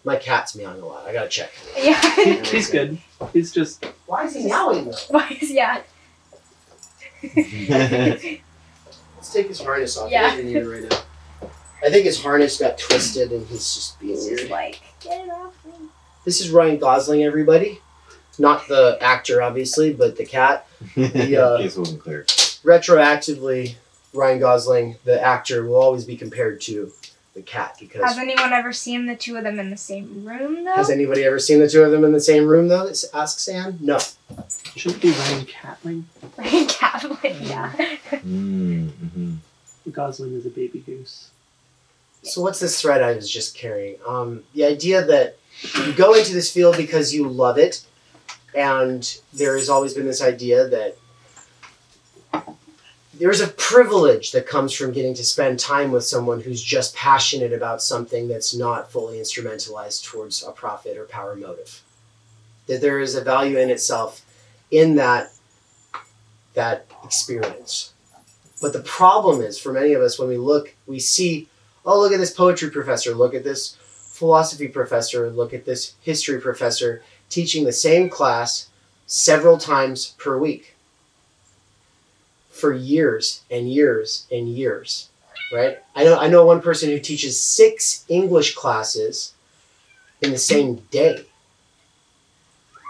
My 0.04 0.16
cat's 0.16 0.56
meowing 0.56 0.80
a 0.80 0.86
lot. 0.86 1.06
I 1.06 1.12
gotta 1.12 1.28
check. 1.28 1.52
Yeah. 1.76 2.00
he's 2.44 2.70
good. 2.70 2.98
He's 3.32 3.52
just 3.52 3.84
Why 4.06 4.24
is 4.24 4.34
he 4.34 4.46
meowing 4.46 4.86
though? 4.86 4.96
Why 5.08 5.36
is 5.40 5.50
yeah? 5.50 5.82
Let's 7.36 9.32
take 9.32 9.46
his 9.46 9.60
harness 9.60 9.96
off. 9.96 10.10
Yeah. 10.10 10.30
He 10.30 10.36
doesn't 10.36 10.46
need 10.46 10.56
it 10.56 10.68
right 10.68 10.90
now. 10.90 11.02
I 11.84 11.90
think 11.90 12.04
his 12.04 12.22
harness 12.22 12.58
got 12.58 12.78
twisted 12.78 13.32
and 13.32 13.46
he's 13.46 13.74
just 13.74 13.98
being 14.00 14.12
It's 14.14 14.26
just 14.28 14.40
weird. 14.42 14.50
like 14.50 14.80
get 15.00 15.24
it 15.26 15.30
off 15.30 15.54
me. 15.64 15.72
This 16.24 16.40
is 16.40 16.50
Ryan 16.50 16.78
Gosling, 16.78 17.24
everybody. 17.24 17.80
Not 18.38 18.66
the 18.68 18.96
actor, 19.00 19.42
obviously, 19.42 19.92
but 19.92 20.16
the 20.16 20.24
cat. 20.24 20.66
Yeah. 20.96 21.56
Case 21.58 21.76
wasn't 21.76 22.00
clear. 22.00 22.24
Retroactively, 22.64 23.74
Ryan 24.14 24.40
Gosling, 24.40 24.96
the 25.04 25.20
actor, 25.20 25.64
will 25.66 25.76
always 25.76 26.04
be 26.04 26.16
compared 26.16 26.60
to 26.62 26.92
the 27.34 27.42
cat 27.42 27.76
because 27.80 28.02
Has 28.02 28.18
anyone 28.18 28.52
ever 28.52 28.72
seen 28.72 29.06
the 29.06 29.16
two 29.16 29.36
of 29.36 29.44
them 29.44 29.58
in 29.58 29.70
the 29.70 29.76
same 29.76 30.24
room 30.26 30.64
though? 30.64 30.74
Has 30.74 30.90
anybody 30.90 31.24
ever 31.24 31.38
seen 31.38 31.60
the 31.60 31.68
two 31.68 31.82
of 31.82 31.90
them 31.90 32.04
in 32.04 32.12
the 32.12 32.20
same 32.20 32.46
room 32.46 32.68
though? 32.68 32.90
Asks 33.14 33.48
Ann. 33.48 33.78
No. 33.80 33.98
shouldn't 34.76 35.00
be 35.02 35.10
Ryan 35.12 35.46
Catling. 35.46 36.04
Ryan 36.36 36.66
Catwoman, 36.66 37.48
yeah. 37.48 37.72
Mm-hmm. 38.10 39.34
Gosling 39.90 40.34
is 40.34 40.46
a 40.46 40.50
baby 40.50 40.80
goose. 40.80 41.30
So 42.22 42.40
what's 42.40 42.60
this 42.60 42.80
thread 42.80 43.02
I 43.02 43.14
was 43.14 43.30
just 43.30 43.56
carrying? 43.56 43.96
Um, 44.06 44.44
the 44.54 44.64
idea 44.64 45.04
that 45.04 45.38
you 45.84 45.92
go 45.92 46.14
into 46.14 46.32
this 46.32 46.52
field 46.52 46.76
because 46.76 47.12
you 47.12 47.28
love 47.28 47.58
it, 47.58 47.84
and 48.54 49.18
there 49.32 49.56
has 49.56 49.68
always 49.68 49.94
been 49.94 50.06
this 50.06 50.22
idea 50.22 50.68
that 50.68 50.96
there's 53.14 53.40
a 53.40 53.48
privilege 53.48 54.32
that 54.32 54.46
comes 54.46 54.72
from 54.72 54.92
getting 54.92 55.14
to 55.14 55.24
spend 55.24 55.58
time 55.58 55.92
with 55.92 56.04
someone 56.04 56.40
who's 56.40 56.62
just 56.62 56.96
passionate 56.96 57.52
about 57.52 57.82
something 57.82 58.26
that's 58.26 58.54
not 58.54 58.90
fully 58.90 59.18
instrumentalized 59.18 60.04
towards 60.04 60.42
a 60.42 60.50
profit 60.50 60.96
or 60.96 61.04
power 61.04 61.36
motive. 61.36 61.82
That 62.66 62.80
there 62.80 63.00
is 63.00 63.14
a 63.14 63.22
value 63.22 63.58
in 63.58 63.70
itself 63.70 64.24
in 64.70 64.94
that 64.96 65.32
that 66.54 66.86
experience. 67.04 67.92
But 68.60 68.72
the 68.72 68.80
problem 68.80 69.40
is 69.40 69.58
for 69.58 69.72
many 69.72 69.92
of 69.92 70.02
us 70.02 70.18
when 70.18 70.28
we 70.28 70.36
look, 70.36 70.74
we 70.86 70.98
see 70.98 71.48
oh, 71.84 72.00
look 72.00 72.12
at 72.12 72.18
this 72.18 72.32
poetry 72.32 72.70
professor, 72.70 73.14
look 73.14 73.34
at 73.34 73.44
this 73.44 73.76
philosophy 73.82 74.68
professor, 74.68 75.30
look 75.30 75.52
at 75.52 75.64
this 75.64 75.94
history 76.02 76.40
professor 76.40 77.02
teaching 77.28 77.64
the 77.64 77.72
same 77.72 78.08
class 78.08 78.68
several 79.06 79.58
times 79.58 80.14
per 80.18 80.38
week 80.38 80.74
for 82.50 82.72
years 82.72 83.42
and 83.50 83.70
years 83.70 84.26
and 84.30 84.48
years. 84.48 85.08
Right? 85.52 85.78
I 85.94 86.04
know 86.04 86.18
I 86.18 86.28
know 86.28 86.46
one 86.46 86.62
person 86.62 86.88
who 86.88 86.98
teaches 86.98 87.40
six 87.40 88.04
English 88.08 88.54
classes 88.54 89.34
in 90.22 90.30
the 90.30 90.38
same 90.38 90.76
day. 90.90 91.26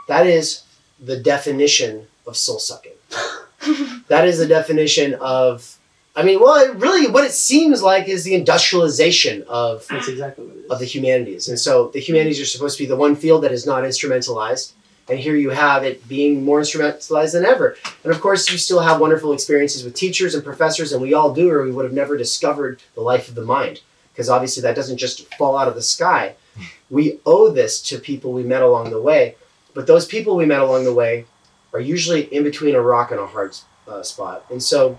That 0.07 0.27
is 0.27 0.63
the 1.01 1.17
definition 1.17 2.07
of 2.27 2.37
soul 2.37 2.59
sucking. 2.59 2.93
that 4.09 4.29
is 4.29 4.39
the 4.39 4.47
definition 4.47 5.15
of 5.15 5.79
I 6.15 6.23
mean, 6.23 6.41
well, 6.41 6.57
it 6.57 6.77
really, 6.77 7.11
what 7.11 7.25
it 7.25 7.33
seems 7.33 7.83
like 7.83 8.07
is 8.07 8.25
the 8.25 8.35
industrialization 8.35 9.45
of 9.49 9.87
That's 9.89 10.09
exactly 10.09 10.45
what 10.45 10.57
it 10.57 10.65
is. 10.65 10.71
of 10.71 10.79
the 10.79 10.85
humanities, 10.85 11.49
and 11.49 11.59
so 11.59 11.89
the 11.89 12.01
humanities 12.01 12.41
are 12.41 12.45
supposed 12.47 12.77
to 12.77 12.83
be 12.83 12.89
the 12.89 12.97
one 12.97 13.17
field 13.17 13.45
that 13.45 13.53
is 13.53 13.65
not 13.65 13.85
instrumentalized, 13.85 14.73
and 15.09 15.19
here 15.19 15.35
you 15.37 15.51
have 15.51 15.85
it 15.85 16.07
being 16.09 16.45
more 16.45 16.61
instrumentalized 16.61 17.33
than 17.33 17.47
ever. 17.47 17.77
And 18.05 18.13
of 18.13 18.21
course, 18.21 18.51
you 18.53 18.59
still 18.59 18.81
have 18.81 19.01
wonderful 19.01 19.33
experiences 19.33 19.85
with 19.85 19.95
teachers 19.95 20.35
and 20.35 20.45
professors, 20.45 20.93
and 20.93 21.01
we 21.01 21.15
all 21.15 21.33
do, 21.33 21.51
or 21.51 21.65
we 21.65 21.73
would 21.73 21.87
have 21.87 21.95
never 21.95 22.19
discovered 22.19 22.83
the 22.95 23.01
life 23.01 23.29
of 23.29 23.35
the 23.35 23.45
mind, 23.45 23.81
because 24.13 24.29
obviously 24.29 24.61
that 24.63 24.77
doesn't 24.77 24.99
just 24.99 25.33
fall 25.37 25.57
out 25.57 25.69
of 25.69 25.75
the 25.75 25.83
sky. 25.83 26.35
We 26.91 27.21
owe 27.25 27.51
this 27.51 27.81
to 27.89 27.99
people 27.99 28.35
we 28.35 28.43
met 28.43 28.61
along 28.61 28.91
the 28.91 29.01
way, 29.01 29.37
but 29.73 29.87
those 29.87 30.05
people 30.05 30.37
we 30.37 30.45
met 30.45 30.61
along 30.61 30.85
the 30.85 30.93
way 30.93 31.25
are 31.73 31.81
usually 31.81 32.25
in 32.25 32.45
between 32.45 32.75
a 32.75 32.83
rock 32.83 33.11
and 33.11 33.19
a 33.19 33.27
hard 33.27 33.57
uh, 33.89 34.03
spot, 34.03 34.45
and 34.51 34.63
so 34.63 34.99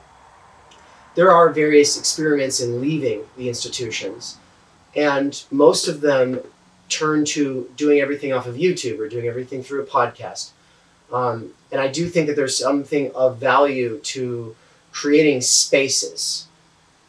there 1.15 1.31
are 1.31 1.49
various 1.49 1.97
experiments 1.97 2.59
in 2.59 2.81
leaving 2.81 3.23
the 3.37 3.47
institutions, 3.47 4.37
and 4.95 5.43
most 5.51 5.87
of 5.87 6.01
them 6.01 6.41
turn 6.89 7.25
to 7.25 7.69
doing 7.75 7.99
everything 7.99 8.33
off 8.33 8.45
of 8.45 8.55
YouTube 8.55 8.99
or 8.99 9.07
doing 9.07 9.27
everything 9.27 9.63
through 9.63 9.81
a 9.81 9.85
podcast. 9.85 10.51
Um, 11.11 11.53
and 11.71 11.79
I 11.81 11.87
do 11.87 12.07
think 12.07 12.27
that 12.27 12.35
there's 12.35 12.57
something 12.57 13.11
of 13.13 13.37
value 13.37 13.99
to 13.99 14.55
creating 14.91 15.41
spaces 15.41 16.47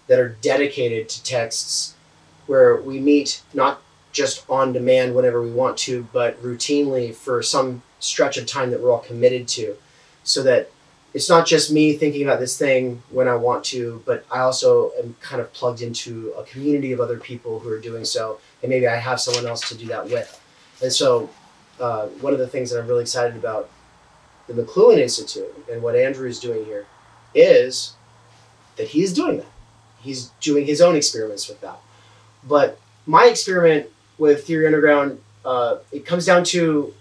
that 0.06 0.18
are 0.18 0.36
dedicated 0.40 1.08
to 1.08 1.22
texts 1.22 1.94
where 2.46 2.76
we 2.76 2.98
meet 3.00 3.42
not 3.52 3.80
just 4.12 4.48
on 4.48 4.72
demand 4.72 5.14
whenever 5.14 5.42
we 5.42 5.50
want 5.50 5.76
to, 5.76 6.06
but 6.12 6.40
routinely 6.42 7.14
for 7.14 7.42
some 7.42 7.82
stretch 7.98 8.36
of 8.36 8.46
time 8.46 8.70
that 8.70 8.80
we're 8.80 8.92
all 8.92 8.98
committed 8.98 9.48
to, 9.48 9.76
so 10.22 10.42
that 10.42 10.70
it's 11.14 11.28
not 11.28 11.46
just 11.46 11.72
me 11.72 11.92
thinking 11.92 12.22
about 12.24 12.40
this 12.40 12.58
thing 12.58 13.00
when 13.10 13.28
I 13.28 13.36
want 13.36 13.64
to, 13.66 14.02
but 14.04 14.26
I 14.32 14.40
also 14.40 14.90
am 15.00 15.14
kind 15.20 15.40
of 15.40 15.52
plugged 15.52 15.80
into 15.80 16.34
a 16.36 16.42
community 16.42 16.90
of 16.90 17.00
other 17.00 17.18
people 17.18 17.60
who 17.60 17.68
are 17.70 17.78
doing 17.78 18.04
so, 18.04 18.40
and 18.62 18.68
maybe 18.68 18.88
I 18.88 18.96
have 18.96 19.20
someone 19.20 19.46
else 19.46 19.68
to 19.68 19.76
do 19.76 19.86
that 19.86 20.10
with. 20.10 20.40
And 20.82 20.92
so, 20.92 21.30
uh, 21.78 22.08
one 22.20 22.32
of 22.32 22.40
the 22.40 22.48
things 22.48 22.70
that 22.70 22.80
I'm 22.80 22.88
really 22.88 23.02
excited 23.02 23.36
about 23.36 23.70
the 24.48 24.54
McLuhan 24.54 24.98
Institute 24.98 25.54
and 25.70 25.82
what 25.82 25.94
Andrew 25.94 26.28
is 26.28 26.40
doing 26.40 26.64
here 26.64 26.86
is 27.32 27.94
that 28.76 28.88
he 28.88 29.02
is 29.02 29.12
doing 29.12 29.38
that. 29.38 29.46
He's 30.00 30.30
doing 30.40 30.66
his 30.66 30.80
own 30.80 30.96
experiments 30.96 31.48
with 31.48 31.60
that. 31.60 31.78
But 32.42 32.78
my 33.06 33.26
experiment 33.26 33.86
with 34.18 34.46
Theory 34.46 34.66
Underground, 34.66 35.20
uh, 35.44 35.78
it 35.92 36.04
comes 36.04 36.26
down 36.26 36.44
to 36.44 36.92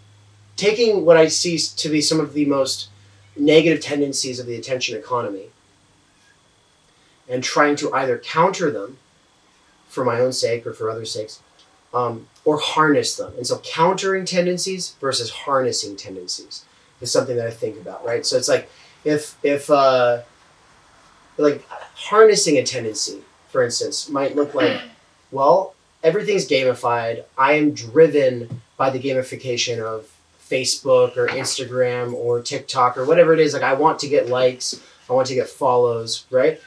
taking 0.55 1.03
what 1.03 1.17
I 1.17 1.27
see 1.27 1.58
to 1.58 1.89
be 1.89 2.00
some 2.00 2.20
of 2.20 2.34
the 2.34 2.46
most 2.46 2.89
negative 3.36 3.82
tendencies 3.82 4.40
of 4.40 4.46
the 4.46 4.56
attention 4.56 4.98
economy 4.98 5.48
and 7.28 7.44
trying 7.44 7.75
to 7.78 7.92
either 7.94 8.18
counter 8.18 8.70
them 8.70 8.98
for 9.88 10.04
my 10.04 10.20
own 10.20 10.34
sake 10.34 10.66
or 10.66 10.74
for 10.74 10.90
others' 10.90 11.12
sakes, 11.12 11.42
um, 11.94 12.28
or 12.46 12.58
harness 12.58 13.16
them. 13.16 13.34
And 13.38 13.46
so, 13.46 13.60
countering 13.60 14.25
tendencies 14.25 14.96
versus 15.00 15.30
harnessing 15.30 15.96
tendencies 15.96 16.66
is 17.00 17.12
something 17.12 17.36
that 17.38 17.48
I 17.48 17.52
think 17.52 17.78
about, 17.78 18.04
right? 18.06 18.25
So 18.25 18.38
it's 18.38 18.48
like 18.48 18.70
if 19.04 19.38
if 19.44 19.70
uh, 19.70 20.22
like 21.38 21.63
harnessing 21.96 22.58
a 22.58 22.63
tendency, 22.63 23.22
for 23.50 23.63
instance, 23.63 24.10
might 24.10 24.36
look 24.36 24.54
like, 24.54 24.82
well, 25.32 25.75
everything's 26.04 26.48
gamified. 26.48 27.24
I 27.38 27.54
am 27.54 27.74
driven 27.74 28.62
by 28.78 28.90
the 28.90 29.00
gamification 29.00 29.80
of 29.80 30.10
Facebook 30.53 31.17
or 31.17 31.27
Instagram 31.27 32.13
or 32.13 32.41
TikTok 32.41 32.98
or 32.98 33.05
whatever 33.05 33.33
it 33.33 33.39
is. 33.39 33.53
Like 33.53 33.63
I 33.63 33.74
want 33.74 34.00
to 34.00 34.07
get 34.07 34.29
likes, 34.29 34.79
I 35.10 35.13
want 35.13 35.27
to 35.27 35.36
get 35.36 35.50
follows, 35.50 36.25
right? 36.29 36.60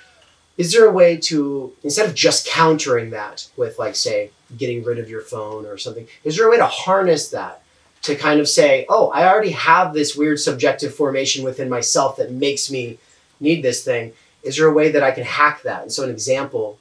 Is 0.59 0.73
there 0.73 0.87
a 0.87 0.93
way 0.93 1.17
to 1.19 1.73
instead 1.85 2.09
of 2.09 2.15
just 2.15 2.47
countering 2.47 3.11
that 3.11 3.49
with 3.57 3.79
like 3.79 3.95
say 3.95 4.31
getting 4.57 4.83
rid 4.85 4.99
of 4.99 5.11
your 5.11 5.21
phone 5.21 5.67
or 5.67 5.79
something, 5.79 6.09
is 6.25 6.37
there 6.37 6.47
a 6.47 6.51
way 6.51 6.57
to 6.57 6.67
harness 6.67 7.29
that 7.31 7.63
to 8.03 8.17
kind 8.17 8.41
of 8.41 8.49
say, 8.49 8.87
"Oh, 8.89 9.09
I 9.11 9.29
already 9.29 9.51
have 9.51 9.93
this 9.93 10.17
weird 10.17 10.41
subjective 10.41 10.95
formation 10.95 11.45
within 11.45 11.69
myself 11.69 12.17
that 12.17 12.31
makes 12.31 12.71
me 12.71 12.99
need 13.41 13.63
this 13.63 13.85
thing. 13.85 14.13
Is 14.43 14.57
there 14.57 14.67
a 14.67 14.73
way 14.73 14.91
that 14.91 15.03
I 15.03 15.11
can 15.11 15.25
hack 15.25 15.63
that?" 15.63 15.83
And 15.83 15.93
so 15.93 16.05
an 16.05 16.11
example 16.11 16.79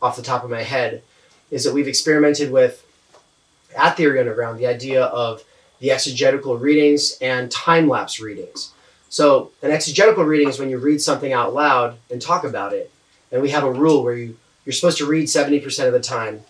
off 0.00 0.16
the 0.16 0.22
top 0.22 0.44
of 0.44 0.50
my 0.50 0.62
head 0.62 1.02
is 1.50 1.64
that 1.64 1.74
we've 1.74 1.88
experimented 1.88 2.50
with 2.50 2.84
at 3.76 3.96
Theory 3.96 4.18
Underground 4.18 4.58
the 4.58 4.66
idea 4.66 5.04
of 5.04 5.44
the 5.82 5.90
exegetical 5.90 6.56
readings 6.56 7.18
and 7.20 7.50
time 7.50 7.88
lapse 7.88 8.20
readings. 8.20 8.70
So, 9.08 9.50
an 9.62 9.72
exegetical 9.72 10.24
reading 10.24 10.48
is 10.48 10.60
when 10.60 10.70
you 10.70 10.78
read 10.78 11.02
something 11.02 11.32
out 11.32 11.52
loud 11.52 11.98
and 12.08 12.22
talk 12.22 12.44
about 12.44 12.72
it. 12.72 12.90
And 13.32 13.42
we 13.42 13.50
have 13.50 13.64
a 13.64 13.72
rule 13.72 14.04
where 14.04 14.14
you, 14.14 14.38
you're 14.64 14.72
supposed 14.72 14.98
to 14.98 15.06
read 15.06 15.26
70% 15.26 15.86
of 15.88 15.92
the 15.92 16.00
time, 16.00 16.42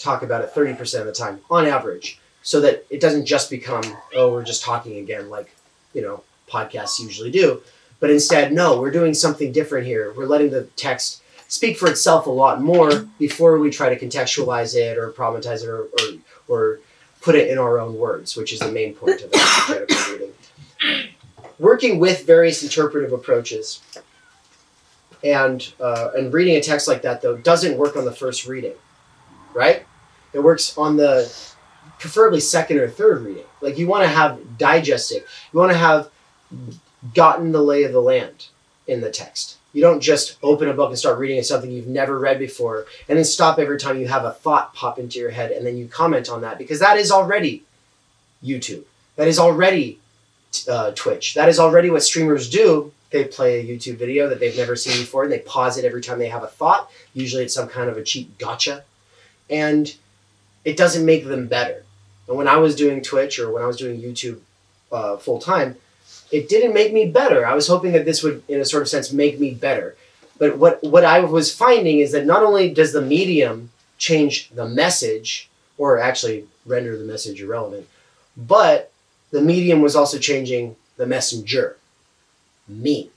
talk 0.00 0.22
about 0.22 0.42
it 0.42 0.52
30% 0.52 1.00
of 1.00 1.06
the 1.06 1.12
time, 1.12 1.38
on 1.48 1.66
average, 1.66 2.18
so 2.42 2.60
that 2.62 2.84
it 2.90 3.00
doesn't 3.00 3.26
just 3.26 3.48
become, 3.48 3.84
oh, 4.16 4.32
we're 4.32 4.42
just 4.42 4.64
talking 4.64 4.98
again, 4.98 5.30
like, 5.30 5.54
you 5.94 6.02
know, 6.02 6.24
podcasts 6.48 6.98
usually 6.98 7.30
do. 7.30 7.62
But 8.00 8.10
instead, 8.10 8.52
no, 8.52 8.80
we're 8.80 8.90
doing 8.90 9.14
something 9.14 9.52
different 9.52 9.86
here. 9.86 10.12
We're 10.16 10.26
letting 10.26 10.50
the 10.50 10.64
text 10.74 11.22
speak 11.46 11.78
for 11.78 11.88
itself 11.88 12.26
a 12.26 12.30
lot 12.30 12.60
more 12.60 13.08
before 13.20 13.56
we 13.60 13.70
try 13.70 13.94
to 13.94 14.04
contextualize 14.04 14.74
it 14.74 14.98
or 14.98 15.12
problematize 15.12 15.62
it 15.62 15.68
or, 15.68 15.84
or, 15.84 16.18
or 16.48 16.80
put 17.20 17.34
it 17.34 17.48
in 17.48 17.58
our 17.58 17.78
own 17.78 17.96
words, 17.96 18.36
which 18.36 18.52
is 18.52 18.60
the 18.60 18.72
main 18.72 18.94
point 18.94 19.20
of 19.22 19.32
exegetical 19.32 20.12
reading. 20.12 20.32
Working 21.58 21.98
with 21.98 22.26
various 22.26 22.62
interpretive 22.62 23.12
approaches 23.12 23.82
and 25.22 25.72
uh, 25.80 26.10
and 26.16 26.32
reading 26.32 26.56
a 26.56 26.62
text 26.62 26.88
like 26.88 27.02
that 27.02 27.20
though 27.20 27.36
doesn't 27.36 27.76
work 27.76 27.96
on 27.96 28.04
the 28.04 28.12
first 28.12 28.46
reading, 28.46 28.74
right? 29.52 29.84
It 30.32 30.40
works 30.40 30.76
on 30.78 30.96
the 30.96 31.30
preferably 31.98 32.40
second 32.40 32.78
or 32.78 32.88
third 32.88 33.22
reading. 33.22 33.44
Like 33.60 33.78
you 33.78 33.86
want 33.86 34.04
to 34.04 34.08
have 34.08 34.56
digested, 34.56 35.24
you 35.52 35.58
want 35.58 35.72
to 35.72 35.78
have 35.78 36.10
gotten 37.14 37.52
the 37.52 37.62
lay 37.62 37.84
of 37.84 37.92
the 37.92 38.00
land 38.00 38.46
in 38.86 39.00
the 39.00 39.10
text. 39.10 39.58
You 39.72 39.82
don't 39.82 40.00
just 40.00 40.36
open 40.42 40.68
a 40.68 40.74
book 40.74 40.90
and 40.90 40.98
start 40.98 41.18
reading 41.18 41.42
something 41.42 41.70
you've 41.70 41.86
never 41.86 42.18
read 42.18 42.38
before 42.38 42.86
and 43.08 43.16
then 43.16 43.24
stop 43.24 43.58
every 43.58 43.78
time 43.78 44.00
you 44.00 44.08
have 44.08 44.24
a 44.24 44.32
thought 44.32 44.74
pop 44.74 44.98
into 44.98 45.18
your 45.18 45.30
head 45.30 45.52
and 45.52 45.64
then 45.64 45.76
you 45.76 45.86
comment 45.86 46.28
on 46.28 46.40
that 46.40 46.58
because 46.58 46.80
that 46.80 46.96
is 46.96 47.10
already 47.10 47.62
YouTube. 48.44 48.84
That 49.16 49.28
is 49.28 49.38
already 49.38 50.00
uh, 50.68 50.90
Twitch. 50.92 51.34
That 51.34 51.48
is 51.48 51.58
already 51.60 51.90
what 51.90 52.02
streamers 52.02 52.50
do. 52.50 52.92
They 53.10 53.24
play 53.24 53.60
a 53.60 53.64
YouTube 53.64 53.96
video 53.96 54.28
that 54.28 54.40
they've 54.40 54.56
never 54.56 54.76
seen 54.76 54.98
before 54.98 55.24
and 55.24 55.32
they 55.32 55.40
pause 55.40 55.78
it 55.78 55.84
every 55.84 56.00
time 56.00 56.18
they 56.18 56.28
have 56.28 56.42
a 56.42 56.48
thought. 56.48 56.90
Usually 57.14 57.44
it's 57.44 57.54
some 57.54 57.68
kind 57.68 57.88
of 57.88 57.96
a 57.96 58.02
cheap 58.02 58.38
gotcha. 58.38 58.84
And 59.48 59.94
it 60.64 60.76
doesn't 60.76 61.04
make 61.04 61.26
them 61.26 61.46
better. 61.46 61.84
And 62.28 62.36
when 62.36 62.48
I 62.48 62.56
was 62.56 62.76
doing 62.76 63.02
Twitch 63.02 63.38
or 63.38 63.52
when 63.52 63.62
I 63.62 63.66
was 63.66 63.76
doing 63.76 64.00
YouTube 64.00 64.40
uh, 64.92 65.16
full 65.16 65.38
time, 65.40 65.76
it 66.32 66.48
didn't 66.48 66.74
make 66.74 66.92
me 66.92 67.06
better. 67.06 67.46
I 67.46 67.54
was 67.54 67.66
hoping 67.66 67.92
that 67.92 68.04
this 68.04 68.22
would, 68.22 68.42
in 68.48 68.60
a 68.60 68.64
sort 68.64 68.82
of 68.82 68.88
sense, 68.88 69.12
make 69.12 69.40
me 69.40 69.52
better. 69.52 69.96
But 70.38 70.58
what, 70.58 70.82
what 70.82 71.04
I 71.04 71.20
was 71.20 71.54
finding 71.54 71.98
is 71.98 72.12
that 72.12 72.26
not 72.26 72.42
only 72.42 72.72
does 72.72 72.92
the 72.92 73.02
medium 73.02 73.70
change 73.98 74.48
the 74.50 74.66
message, 74.66 75.50
or 75.76 75.98
actually 75.98 76.44
render 76.66 76.96
the 76.96 77.04
message 77.04 77.40
irrelevant, 77.40 77.86
but 78.36 78.90
the 79.30 79.40
medium 79.40 79.80
was 79.80 79.96
also 79.96 80.18
changing 80.18 80.76
the 80.96 81.06
messenger, 81.06 81.76
me. 82.68 83.10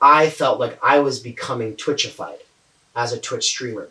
I 0.00 0.30
felt 0.30 0.58
like 0.58 0.78
I 0.82 0.98
was 0.98 1.20
becoming 1.20 1.76
Twitchified 1.76 2.40
as 2.96 3.12
a 3.12 3.20
Twitch 3.20 3.44
streamer. 3.44 3.88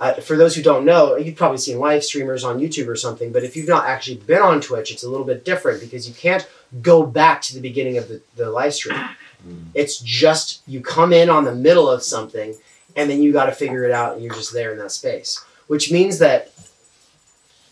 Uh, 0.00 0.14
for 0.14 0.36
those 0.36 0.56
who 0.56 0.62
don't 0.62 0.84
know, 0.84 1.16
you've 1.16 1.36
probably 1.36 1.58
seen 1.58 1.78
live 1.78 2.02
streamers 2.02 2.42
on 2.42 2.58
YouTube 2.58 2.88
or 2.88 2.96
something, 2.96 3.32
but 3.32 3.44
if 3.44 3.56
you've 3.56 3.68
not 3.68 3.86
actually 3.86 4.16
been 4.16 4.42
on 4.42 4.60
Twitch, 4.60 4.90
it's 4.90 5.04
a 5.04 5.08
little 5.08 5.26
bit 5.26 5.44
different 5.44 5.80
because 5.80 6.08
you 6.08 6.14
can't 6.14 6.48
go 6.82 7.04
back 7.04 7.42
to 7.42 7.54
the 7.54 7.60
beginning 7.60 7.98
of 7.98 8.08
the, 8.08 8.20
the 8.36 8.50
live 8.50 8.74
stream. 8.74 8.98
Mm. 9.46 9.66
It's 9.74 9.98
just 9.98 10.62
you 10.66 10.80
come 10.80 11.12
in 11.12 11.28
on 11.28 11.44
the 11.44 11.54
middle 11.54 11.88
of 11.88 12.02
something 12.02 12.54
and 12.96 13.10
then 13.10 13.22
you 13.22 13.32
got 13.32 13.46
to 13.46 13.52
figure 13.52 13.84
it 13.84 13.92
out 13.92 14.14
and 14.14 14.22
you're 14.22 14.34
just 14.34 14.52
there 14.52 14.72
in 14.72 14.78
that 14.78 14.92
space. 14.92 15.44
Which 15.66 15.90
means 15.90 16.18
that 16.18 16.52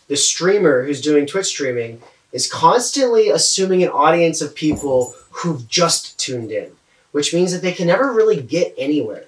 the 0.07 0.17
streamer 0.17 0.83
who's 0.83 1.01
doing 1.01 1.25
Twitch 1.25 1.47
streaming 1.47 2.01
is 2.31 2.51
constantly 2.51 3.29
assuming 3.29 3.83
an 3.83 3.89
audience 3.89 4.41
of 4.41 4.55
people 4.55 5.15
who've 5.29 5.67
just 5.67 6.19
tuned 6.19 6.51
in, 6.51 6.71
which 7.11 7.33
means 7.33 7.51
that 7.51 7.61
they 7.61 7.71
can 7.71 7.87
never 7.87 8.11
really 8.11 8.41
get 8.41 8.73
anywhere. 8.77 9.25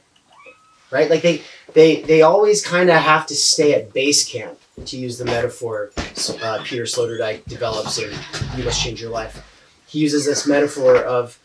Right? 0.92 1.10
Like 1.10 1.22
they 1.22 1.42
they 1.74 2.02
they 2.02 2.22
always 2.22 2.66
kind 2.66 2.90
of 2.90 2.98
have 2.98 3.26
to 3.28 3.36
stay 3.36 3.74
at 3.74 3.94
base 3.94 4.28
camp 4.28 4.60
to 4.86 4.98
use 4.98 5.18
the 5.18 5.26
metaphor 5.26 5.92
uh, 5.98 6.62
Peter 6.64 6.84
Sloterdijk 6.84 7.46
develops 7.46 7.98
in 7.98 8.12
You 8.58 8.64
Must 8.64 8.82
Change 8.82 9.02
Your 9.02 9.12
Life. 9.12 9.55
He 9.96 10.02
uses 10.02 10.26
this 10.26 10.46
metaphor 10.46 10.98
of 10.98 11.40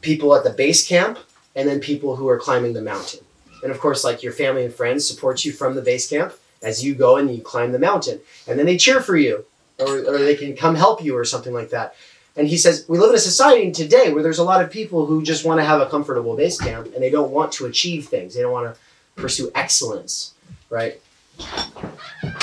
people 0.00 0.34
at 0.34 0.44
the 0.44 0.50
base 0.50 0.88
camp 0.88 1.18
and 1.54 1.68
then 1.68 1.78
people 1.78 2.16
who 2.16 2.26
are 2.26 2.38
climbing 2.38 2.72
the 2.72 2.80
mountain. 2.80 3.20
And 3.62 3.70
of 3.70 3.78
course, 3.80 4.02
like 4.02 4.22
your 4.22 4.32
family 4.32 4.64
and 4.64 4.72
friends 4.72 5.06
support 5.06 5.44
you 5.44 5.52
from 5.52 5.74
the 5.74 5.82
base 5.82 6.08
camp 6.08 6.32
as 6.62 6.82
you 6.82 6.94
go 6.94 7.18
and 7.18 7.30
you 7.30 7.42
climb 7.42 7.72
the 7.72 7.78
mountain. 7.78 8.20
And 8.48 8.58
then 8.58 8.64
they 8.64 8.78
cheer 8.78 9.02
for 9.02 9.14
you 9.14 9.44
or, 9.78 9.98
or 9.98 10.16
they 10.16 10.36
can 10.36 10.56
come 10.56 10.74
help 10.74 11.04
you 11.04 11.14
or 11.18 11.26
something 11.26 11.52
like 11.52 11.68
that. 11.68 11.94
And 12.34 12.48
he 12.48 12.56
says, 12.56 12.86
we 12.88 12.96
live 12.96 13.10
in 13.10 13.16
a 13.16 13.18
society 13.18 13.70
today 13.70 14.10
where 14.10 14.22
there's 14.22 14.38
a 14.38 14.42
lot 14.42 14.64
of 14.64 14.70
people 14.70 15.04
who 15.04 15.22
just 15.22 15.44
want 15.44 15.60
to 15.60 15.64
have 15.66 15.82
a 15.82 15.86
comfortable 15.90 16.34
base 16.34 16.58
camp 16.58 16.86
and 16.94 17.02
they 17.02 17.10
don't 17.10 17.30
want 17.30 17.52
to 17.52 17.66
achieve 17.66 18.06
things. 18.06 18.34
They 18.34 18.40
don't 18.40 18.52
want 18.52 18.74
to 18.74 18.80
pursue 19.20 19.50
excellence, 19.54 20.32
right? 20.70 20.98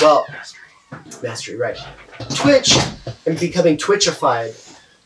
Well, 0.00 0.28
mastery, 1.24 1.56
right. 1.56 1.78
Twitch 2.36 2.76
and 3.26 3.38
becoming 3.40 3.76
Twitchified, 3.76 4.63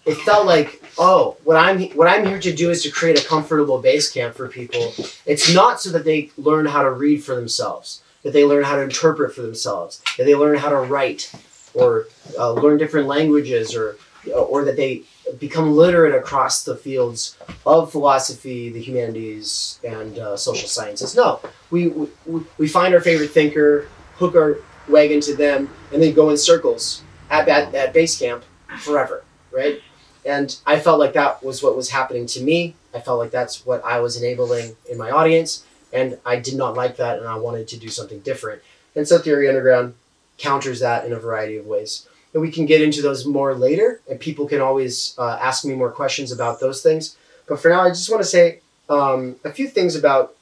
it 0.08 0.16
felt 0.18 0.46
like, 0.46 0.82
oh, 0.98 1.36
what 1.44 1.56
I'm 1.56 1.82
what 1.90 2.08
I'm 2.08 2.26
here 2.26 2.40
to 2.40 2.52
do 2.52 2.70
is 2.70 2.82
to 2.82 2.90
create 2.90 3.22
a 3.22 3.26
comfortable 3.26 3.78
base 3.78 4.10
camp 4.10 4.34
for 4.34 4.48
people. 4.48 4.94
It's 5.26 5.52
not 5.54 5.80
so 5.80 5.90
that 5.90 6.04
they 6.04 6.30
learn 6.36 6.66
how 6.66 6.82
to 6.82 6.90
read 6.90 7.22
for 7.22 7.34
themselves, 7.34 8.02
that 8.22 8.32
they 8.32 8.44
learn 8.44 8.64
how 8.64 8.76
to 8.76 8.82
interpret 8.82 9.34
for 9.34 9.42
themselves, 9.42 10.02
that 10.16 10.24
they 10.24 10.34
learn 10.34 10.56
how 10.58 10.70
to 10.70 10.78
write, 10.78 11.32
or 11.74 12.06
uh, 12.38 12.52
learn 12.52 12.78
different 12.78 13.06
languages, 13.06 13.74
or 13.74 13.96
or 14.34 14.64
that 14.64 14.76
they 14.76 15.02
become 15.38 15.76
literate 15.76 16.14
across 16.14 16.64
the 16.64 16.76
fields 16.76 17.36
of 17.66 17.92
philosophy, 17.92 18.70
the 18.70 18.80
humanities, 18.80 19.78
and 19.84 20.18
uh, 20.18 20.36
social 20.36 20.68
sciences. 20.68 21.14
No, 21.14 21.40
we, 21.70 21.88
we 21.88 22.40
we 22.56 22.68
find 22.68 22.94
our 22.94 23.00
favorite 23.00 23.30
thinker, 23.30 23.88
hook 24.16 24.34
our 24.34 24.58
wagon 24.88 25.20
to 25.20 25.36
them, 25.36 25.68
and 25.92 26.02
then 26.02 26.14
go 26.14 26.30
in 26.30 26.36
circles 26.36 27.02
at, 27.30 27.46
at, 27.48 27.74
at 27.74 27.92
base 27.92 28.18
camp 28.18 28.42
forever, 28.78 29.22
right? 29.52 29.82
And 30.28 30.54
I 30.66 30.78
felt 30.78 31.00
like 31.00 31.14
that 31.14 31.42
was 31.42 31.62
what 31.62 31.74
was 31.74 31.88
happening 31.88 32.26
to 32.26 32.42
me. 32.42 32.74
I 32.94 33.00
felt 33.00 33.18
like 33.18 33.30
that's 33.30 33.64
what 33.64 33.82
I 33.82 33.98
was 34.00 34.20
enabling 34.20 34.76
in 34.90 34.98
my 34.98 35.10
audience, 35.10 35.64
and 35.90 36.18
I 36.26 36.36
did 36.36 36.54
not 36.54 36.74
like 36.74 36.96
that, 36.98 37.18
and 37.18 37.26
I 37.26 37.36
wanted 37.38 37.66
to 37.68 37.78
do 37.78 37.88
something 37.88 38.20
different. 38.20 38.60
And 38.94 39.08
so 39.08 39.18
Theory 39.18 39.48
Underground 39.48 39.94
counters 40.36 40.80
that 40.80 41.06
in 41.06 41.14
a 41.14 41.18
variety 41.18 41.56
of 41.56 41.64
ways. 41.64 42.06
And 42.34 42.42
we 42.42 42.50
can 42.50 42.66
get 42.66 42.82
into 42.82 43.00
those 43.00 43.24
more 43.24 43.54
later, 43.54 44.02
and 44.08 44.20
people 44.20 44.46
can 44.46 44.60
always 44.60 45.14
uh, 45.16 45.38
ask 45.40 45.64
me 45.64 45.74
more 45.74 45.90
questions 45.90 46.30
about 46.30 46.60
those 46.60 46.82
things. 46.82 47.16
But 47.46 47.58
for 47.58 47.70
now, 47.70 47.80
I 47.80 47.88
just 47.88 48.10
want 48.10 48.22
to 48.22 48.28
say 48.28 48.60
um, 48.90 49.36
a 49.44 49.50
few 49.50 49.66
things 49.66 49.96
about 49.96 50.36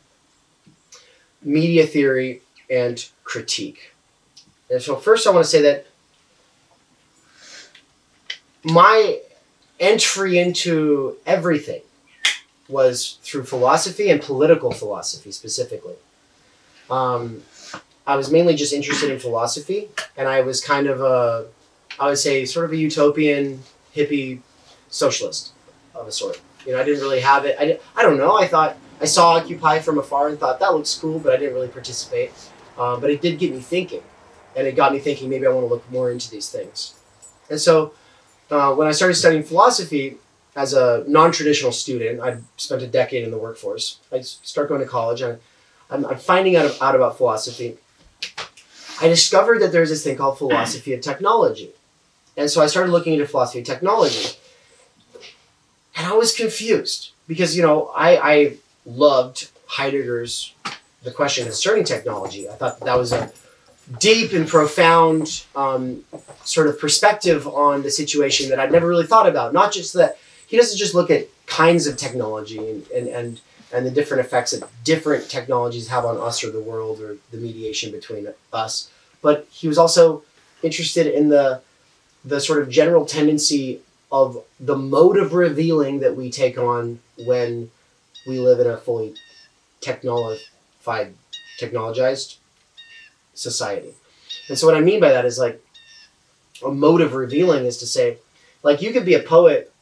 media 1.42 1.86
theory 1.86 2.42
and 2.68 3.08
critique. 3.22 3.94
And 4.68 4.82
so, 4.82 4.96
first, 4.96 5.28
I 5.28 5.30
want 5.30 5.44
to 5.44 5.50
say 5.50 5.62
that 5.62 5.86
my 8.64 9.20
entry 9.78 10.38
into 10.38 11.16
everything 11.26 11.82
was 12.68 13.18
through 13.22 13.44
philosophy 13.44 14.10
and 14.10 14.20
political 14.20 14.72
philosophy 14.72 15.30
specifically. 15.30 15.94
Um, 16.90 17.42
I 18.06 18.16
was 18.16 18.30
mainly 18.30 18.54
just 18.54 18.72
interested 18.72 19.10
in 19.10 19.18
philosophy, 19.18 19.88
and 20.16 20.28
I 20.28 20.40
was 20.40 20.64
kind 20.64 20.86
of 20.86 21.00
a, 21.00 21.46
I 21.98 22.06
would 22.06 22.18
say, 22.18 22.44
sort 22.44 22.64
of 22.64 22.72
a 22.72 22.76
utopian 22.76 23.62
hippie 23.94 24.40
socialist 24.88 25.52
of 25.94 26.06
a 26.06 26.12
sort. 26.12 26.40
You 26.64 26.72
know, 26.72 26.80
I 26.80 26.84
didn't 26.84 27.00
really 27.00 27.20
have 27.20 27.44
it. 27.44 27.56
I, 27.58 27.78
I 27.96 28.02
don't 28.02 28.18
know. 28.18 28.36
I 28.36 28.46
thought 28.46 28.76
I 29.00 29.04
saw 29.04 29.34
Occupy 29.34 29.80
from 29.80 29.98
afar 29.98 30.28
and 30.28 30.38
thought 30.38 30.60
that 30.60 30.72
looks 30.74 30.94
cool, 30.94 31.18
but 31.18 31.32
I 31.32 31.36
didn't 31.36 31.54
really 31.54 31.68
participate. 31.68 32.32
Uh, 32.78 32.96
but 32.98 33.10
it 33.10 33.20
did 33.20 33.38
get 33.38 33.52
me 33.52 33.60
thinking, 33.60 34.02
and 34.54 34.66
it 34.66 34.76
got 34.76 34.92
me 34.92 34.98
thinking 34.98 35.28
maybe 35.28 35.46
I 35.46 35.50
want 35.50 35.66
to 35.66 35.72
look 35.72 35.90
more 35.90 36.10
into 36.10 36.30
these 36.30 36.48
things. 36.48 36.94
And 37.50 37.60
so, 37.60 37.92
uh, 38.50 38.74
when 38.74 38.86
I 38.86 38.92
started 38.92 39.14
studying 39.14 39.42
philosophy 39.42 40.16
as 40.54 40.72
a 40.72 41.04
non-traditional 41.06 41.72
student, 41.72 42.20
I'd 42.20 42.42
spent 42.56 42.82
a 42.82 42.86
decade 42.86 43.24
in 43.24 43.30
the 43.30 43.38
workforce. 43.38 43.98
I 44.12 44.20
start 44.20 44.68
going 44.68 44.80
to 44.80 44.86
college, 44.86 45.20
and 45.20 45.38
I'm, 45.90 46.06
I'm 46.06 46.16
finding 46.16 46.56
out, 46.56 46.80
out 46.80 46.94
about 46.94 47.16
philosophy. 47.16 47.76
I 49.00 49.08
discovered 49.08 49.60
that 49.60 49.72
there's 49.72 49.90
this 49.90 50.02
thing 50.02 50.16
called 50.16 50.38
philosophy 50.38 50.94
of 50.94 51.02
technology. 51.02 51.70
And 52.36 52.50
so 52.50 52.62
I 52.62 52.66
started 52.66 52.90
looking 52.90 53.12
into 53.12 53.26
philosophy 53.26 53.60
of 53.60 53.66
technology. 53.66 54.36
And 55.96 56.06
I 56.06 56.14
was 56.14 56.34
confused 56.34 57.12
because, 57.26 57.56
you 57.56 57.62
know, 57.62 57.90
I, 57.94 58.16
I 58.16 58.56
loved 58.84 59.50
Heidegger's 59.66 60.54
The 61.02 61.10
Question 61.10 61.44
Concerning 61.44 61.84
Technology. 61.84 62.48
I 62.48 62.52
thought 62.52 62.80
that 62.80 62.96
was 62.96 63.12
a 63.12 63.32
deep 63.98 64.32
and 64.32 64.48
profound 64.48 65.44
um, 65.54 66.04
sort 66.44 66.66
of 66.66 66.80
perspective 66.80 67.46
on 67.46 67.82
the 67.82 67.90
situation 67.90 68.50
that 68.50 68.58
I'd 68.58 68.72
never 68.72 68.86
really 68.86 69.06
thought 69.06 69.28
about. 69.28 69.52
Not 69.52 69.72
just 69.72 69.92
that 69.94 70.18
he 70.46 70.56
doesn't 70.56 70.78
just 70.78 70.94
look 70.94 71.10
at 71.10 71.28
kinds 71.46 71.86
of 71.86 71.96
technology 71.96 72.58
and, 72.58 72.86
and, 72.88 73.08
and, 73.08 73.40
and 73.72 73.86
the 73.86 73.90
different 73.90 74.24
effects 74.24 74.50
that 74.52 74.68
different 74.84 75.28
technologies 75.28 75.88
have 75.88 76.04
on 76.04 76.16
us 76.18 76.42
or 76.42 76.50
the 76.50 76.60
world 76.60 77.00
or 77.00 77.16
the 77.30 77.36
mediation 77.36 77.92
between 77.92 78.28
us, 78.52 78.90
but 79.22 79.46
he 79.50 79.68
was 79.68 79.78
also 79.78 80.22
interested 80.62 81.06
in 81.06 81.28
the 81.28 81.60
the 82.24 82.40
sort 82.40 82.60
of 82.60 82.68
general 82.68 83.06
tendency 83.06 83.80
of 84.10 84.42
the 84.58 84.76
mode 84.76 85.16
of 85.16 85.32
revealing 85.32 86.00
that 86.00 86.16
we 86.16 86.28
take 86.28 86.58
on 86.58 86.98
when 87.24 87.70
we 88.26 88.40
live 88.40 88.58
in 88.58 88.66
a 88.66 88.76
fully 88.76 89.14
technologified, 89.80 91.12
technologized 91.60 92.36
society. 93.36 93.94
And 94.48 94.58
so 94.58 94.66
what 94.66 94.76
I 94.76 94.80
mean 94.80 95.00
by 95.00 95.10
that 95.10 95.24
is 95.24 95.38
like 95.38 95.62
a 96.64 96.70
mode 96.70 97.00
of 97.00 97.14
revealing 97.14 97.64
is 97.64 97.78
to 97.78 97.86
say, 97.86 98.18
like 98.62 98.82
you 98.82 98.92
could 98.92 99.04
be 99.04 99.14
a 99.14 99.22
poet 99.22 99.72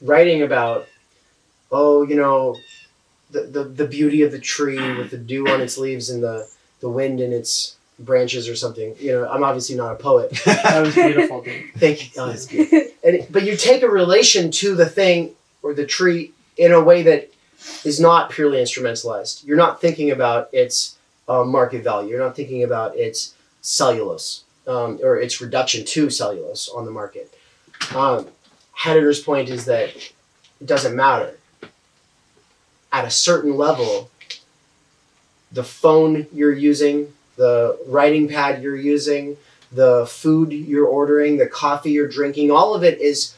writing 0.00 0.42
about, 0.42 0.86
oh, 1.70 2.02
you 2.02 2.16
know, 2.16 2.56
the, 3.30 3.42
the, 3.42 3.64
the 3.64 3.86
beauty 3.86 4.22
of 4.22 4.32
the 4.32 4.38
tree 4.38 4.96
with 4.96 5.10
the 5.10 5.18
dew 5.18 5.46
on 5.48 5.60
its 5.60 5.76
leaves 5.76 6.08
and 6.08 6.22
the, 6.22 6.48
the 6.80 6.88
wind 6.88 7.20
in 7.20 7.32
its 7.32 7.76
branches 7.98 8.48
or 8.48 8.56
something. 8.56 8.94
You 8.98 9.12
know, 9.12 9.28
I'm 9.28 9.44
obviously 9.44 9.76
not 9.76 9.92
a 9.92 9.96
poet. 9.96 10.30
That 10.44 10.82
was 10.82 10.94
beautiful, 10.94 11.42
dude. 11.42 11.72
Thank 11.76 12.04
you. 12.04 12.22
Oh, 12.22 12.28
that's 12.28 12.46
beautiful. 12.46 12.80
And, 13.02 13.26
but 13.30 13.44
you 13.44 13.56
take 13.56 13.82
a 13.82 13.88
relation 13.88 14.50
to 14.52 14.74
the 14.74 14.86
thing 14.86 15.34
or 15.62 15.74
the 15.74 15.86
tree 15.86 16.32
in 16.56 16.72
a 16.72 16.80
way 16.80 17.02
that 17.02 17.32
is 17.84 18.00
not 18.00 18.30
purely 18.30 18.58
instrumentalized. 18.58 19.44
You're 19.46 19.56
not 19.56 19.80
thinking 19.80 20.10
about 20.10 20.48
its 20.52 20.96
uh, 21.28 21.44
market 21.44 21.82
value. 21.82 22.10
You're 22.10 22.20
not 22.20 22.36
thinking 22.36 22.62
about 22.62 22.96
its 22.96 23.34
cellulose 23.60 24.44
um, 24.66 24.98
or 25.02 25.16
its 25.16 25.40
reduction 25.40 25.84
to 25.84 26.10
cellulose 26.10 26.68
on 26.68 26.84
the 26.84 26.90
market. 26.90 27.32
Um, 27.94 28.28
Heidegger's 28.72 29.20
point 29.20 29.48
is 29.48 29.64
that 29.66 29.94
it 30.60 30.66
doesn't 30.66 30.96
matter. 30.96 31.38
At 32.92 33.04
a 33.04 33.10
certain 33.10 33.56
level, 33.56 34.10
the 35.50 35.64
phone 35.64 36.26
you're 36.32 36.52
using, 36.52 37.12
the 37.36 37.78
writing 37.86 38.28
pad 38.28 38.62
you're 38.62 38.76
using, 38.76 39.36
the 39.72 40.06
food 40.06 40.52
you're 40.52 40.86
ordering, 40.86 41.36
the 41.36 41.46
coffee 41.46 41.92
you're 41.92 42.08
drinking, 42.08 42.50
all 42.50 42.74
of 42.74 42.84
it 42.84 43.00
is 43.00 43.34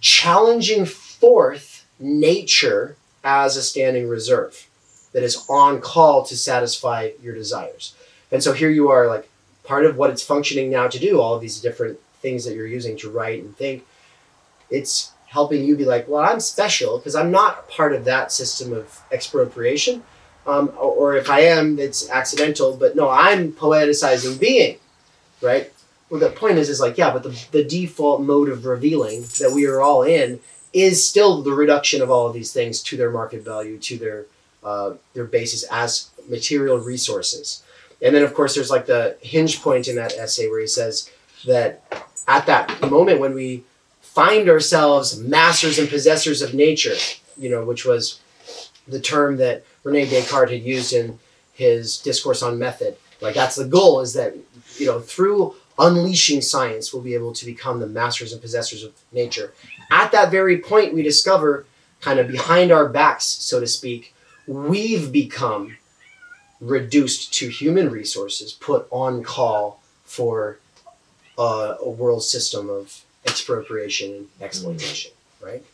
challenging 0.00 0.84
forth 0.84 1.86
nature 2.00 2.96
as 3.22 3.56
a 3.56 3.62
standing 3.62 4.08
reserve 4.08 4.66
that 5.12 5.22
is 5.22 5.44
on 5.48 5.80
call 5.80 6.24
to 6.24 6.36
satisfy 6.36 7.10
your 7.22 7.34
desires. 7.34 7.94
And 8.30 8.42
so 8.42 8.52
here 8.52 8.70
you 8.70 8.88
are, 8.88 9.06
like 9.06 9.28
part 9.64 9.84
of 9.84 9.96
what 9.96 10.10
it's 10.10 10.22
functioning 10.22 10.70
now 10.70 10.88
to 10.88 10.98
do, 10.98 11.20
all 11.20 11.34
of 11.34 11.40
these 11.40 11.60
different 11.60 11.98
things 12.20 12.44
that 12.44 12.54
you're 12.54 12.66
using 12.66 12.96
to 12.98 13.10
write 13.10 13.42
and 13.42 13.56
think, 13.56 13.84
it's 14.70 15.12
helping 15.26 15.64
you 15.64 15.76
be 15.76 15.84
like, 15.84 16.08
well, 16.08 16.22
I'm 16.22 16.40
special 16.40 16.98
because 16.98 17.14
I'm 17.14 17.30
not 17.30 17.68
part 17.68 17.92
of 17.92 18.04
that 18.04 18.32
system 18.32 18.72
of 18.72 19.00
expropriation. 19.10 20.02
Um, 20.46 20.70
or, 20.70 21.12
or 21.12 21.16
if 21.16 21.30
I 21.30 21.40
am, 21.40 21.78
it's 21.78 22.10
accidental, 22.10 22.76
but 22.76 22.96
no, 22.96 23.08
I'm 23.08 23.52
poeticizing 23.52 24.40
being, 24.40 24.78
right? 25.40 25.72
Well, 26.10 26.20
the 26.20 26.30
point 26.30 26.58
is, 26.58 26.68
is 26.68 26.80
like, 26.80 26.98
yeah, 26.98 27.12
but 27.12 27.22
the, 27.22 27.46
the 27.52 27.64
default 27.64 28.20
mode 28.22 28.48
of 28.48 28.66
revealing 28.66 29.22
that 29.38 29.52
we 29.54 29.66
are 29.66 29.80
all 29.80 30.02
in 30.02 30.40
is 30.72 31.08
still 31.08 31.42
the 31.42 31.52
reduction 31.52 32.02
of 32.02 32.10
all 32.10 32.26
of 32.26 32.34
these 32.34 32.52
things 32.52 32.82
to 32.82 32.96
their 32.96 33.10
market 33.10 33.42
value, 33.44 33.78
to 33.78 33.96
their 33.96 34.26
uh, 34.62 34.94
their 35.14 35.24
basis 35.24 35.64
as 35.70 36.10
material 36.28 36.78
resources. 36.78 37.62
And 38.00 38.14
then, 38.14 38.24
of 38.24 38.34
course, 38.34 38.54
there's 38.54 38.70
like 38.70 38.86
the 38.86 39.16
hinge 39.20 39.62
point 39.62 39.88
in 39.88 39.96
that 39.96 40.12
essay 40.14 40.48
where 40.48 40.60
he 40.60 40.66
says 40.66 41.10
that 41.46 41.82
at 42.26 42.46
that 42.46 42.80
moment 42.90 43.20
when 43.20 43.34
we 43.34 43.64
find 44.00 44.48
ourselves 44.48 45.18
masters 45.18 45.78
and 45.78 45.88
possessors 45.88 46.42
of 46.42 46.54
nature, 46.54 46.94
you 47.38 47.48
know, 47.48 47.64
which 47.64 47.84
was 47.84 48.20
the 48.86 49.00
term 49.00 49.36
that 49.38 49.64
Rene 49.84 50.10
Descartes 50.10 50.52
had 50.52 50.62
used 50.62 50.92
in 50.92 51.18
his 51.54 51.98
discourse 51.98 52.42
on 52.42 52.58
method. 52.58 52.96
Like 53.20 53.34
that's 53.34 53.56
the 53.56 53.64
goal 53.64 54.00
is 54.00 54.12
that, 54.14 54.34
you 54.78 54.86
know, 54.86 55.00
through 55.00 55.54
unleashing 55.78 56.42
science, 56.42 56.92
we'll 56.92 57.02
be 57.02 57.14
able 57.14 57.32
to 57.32 57.46
become 57.46 57.80
the 57.80 57.86
masters 57.86 58.32
and 58.32 58.42
possessors 58.42 58.82
of 58.82 58.92
nature. 59.12 59.52
At 59.90 60.12
that 60.12 60.30
very 60.30 60.58
point, 60.58 60.94
we 60.94 61.02
discover, 61.02 61.66
kind 62.00 62.18
of 62.18 62.28
behind 62.28 62.72
our 62.72 62.88
backs, 62.88 63.24
so 63.24 63.60
to 63.60 63.66
speak, 63.66 64.14
we've 64.46 65.12
become 65.12 65.76
reduced 66.60 67.34
to 67.34 67.48
human 67.48 67.90
resources 67.90 68.52
put 68.52 68.86
on 68.90 69.22
call 69.22 69.80
for 70.04 70.58
uh, 71.38 71.76
a 71.80 71.88
world 71.88 72.22
system 72.22 72.70
of 72.70 73.02
expropriation 73.26 74.12
and 74.12 74.28
exploitation, 74.40 75.12
right? 75.40 75.64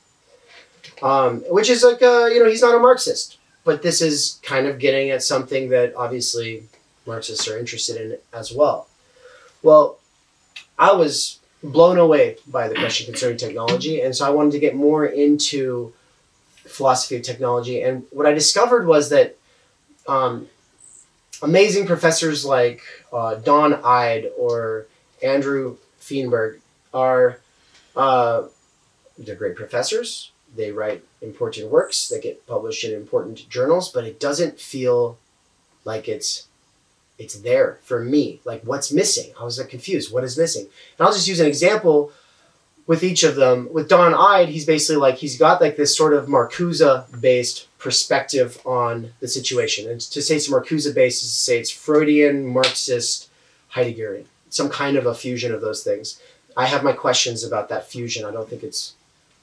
Um, 1.02 1.40
which 1.48 1.68
is 1.68 1.84
like, 1.84 2.02
uh, 2.02 2.26
you 2.26 2.42
know, 2.42 2.48
he's 2.48 2.62
not 2.62 2.74
a 2.74 2.78
Marxist, 2.78 3.38
but 3.64 3.82
this 3.82 4.00
is 4.00 4.40
kind 4.42 4.66
of 4.66 4.78
getting 4.78 5.10
at 5.10 5.22
something 5.22 5.68
that 5.70 5.94
obviously 5.94 6.64
Marxists 7.06 7.46
are 7.48 7.58
interested 7.58 8.00
in 8.00 8.18
as 8.32 8.52
well. 8.52 8.88
Well, 9.62 9.98
I 10.78 10.92
was 10.92 11.38
blown 11.62 11.98
away 11.98 12.36
by 12.46 12.68
the 12.68 12.76
question 12.76 13.06
concerning 13.06 13.36
technology, 13.36 14.00
and 14.00 14.14
so 14.14 14.26
I 14.26 14.30
wanted 14.30 14.52
to 14.52 14.58
get 14.58 14.74
more 14.74 15.04
into 15.04 15.92
philosophy 16.68 17.16
of 17.16 17.22
technology. 17.22 17.82
And 17.82 18.04
what 18.10 18.26
I 18.26 18.32
discovered 18.32 18.86
was 18.86 19.10
that 19.10 19.36
um, 20.06 20.48
amazing 21.42 21.86
professors 21.86 22.44
like 22.44 22.82
uh, 23.12 23.36
Don 23.36 23.74
Ihde 23.74 24.30
or 24.36 24.86
Andrew 25.22 25.76
Feenberg 25.98 26.60
are 26.92 27.40
uh, 27.96 28.44
they're 29.18 29.34
great 29.34 29.56
professors. 29.56 30.30
They 30.56 30.70
write 30.72 31.04
important 31.20 31.70
works 31.70 32.08
that 32.08 32.22
get 32.22 32.46
published 32.46 32.84
in 32.84 32.94
important 32.94 33.48
journals, 33.48 33.90
but 33.90 34.04
it 34.04 34.20
doesn't 34.20 34.60
feel 34.60 35.18
like 35.84 36.08
it's 36.08 36.46
it's 37.18 37.34
there 37.40 37.78
for 37.82 38.02
me. 38.02 38.40
Like 38.44 38.62
what's 38.62 38.92
missing? 38.92 39.32
I 39.38 39.44
was 39.44 39.58
like 39.58 39.68
confused. 39.68 40.12
What 40.12 40.24
is 40.24 40.38
missing? 40.38 40.62
And 40.62 41.06
I'll 41.06 41.12
just 41.12 41.28
use 41.28 41.40
an 41.40 41.46
example 41.46 42.12
with 42.88 43.04
each 43.04 43.22
of 43.22 43.36
them. 43.36 43.68
With 43.70 43.88
Don 43.88 44.12
Ihde, 44.12 44.48
he's 44.48 44.64
basically 44.64 44.96
like 44.96 45.16
he's 45.18 45.38
got 45.38 45.60
like 45.60 45.76
this 45.76 45.96
sort 45.96 46.14
of 46.14 46.26
Marcuse 46.26 47.20
based 47.20 47.68
perspective 47.78 48.60
on 48.66 49.12
the 49.20 49.28
situation. 49.28 49.88
And 49.88 50.00
to 50.00 50.20
say 50.20 50.36
it's 50.36 50.48
Marcuse 50.48 50.92
based 50.92 51.22
is 51.22 51.30
to 51.30 51.36
say 51.36 51.60
it's 51.60 51.70
Freudian, 51.70 52.46
Marxist, 52.46 53.28
Heideggerian, 53.74 54.24
some 54.48 54.70
kind 54.70 54.96
of 54.96 55.06
a 55.06 55.14
fusion 55.14 55.54
of 55.54 55.60
those 55.60 55.84
things. 55.84 56.20
I 56.56 56.66
have 56.66 56.82
my 56.82 56.92
questions 56.92 57.44
about 57.44 57.68
that 57.68 57.86
fusion. 57.86 58.24
I 58.24 58.32
don't 58.32 58.48
think 58.48 58.64
it's 58.64 58.94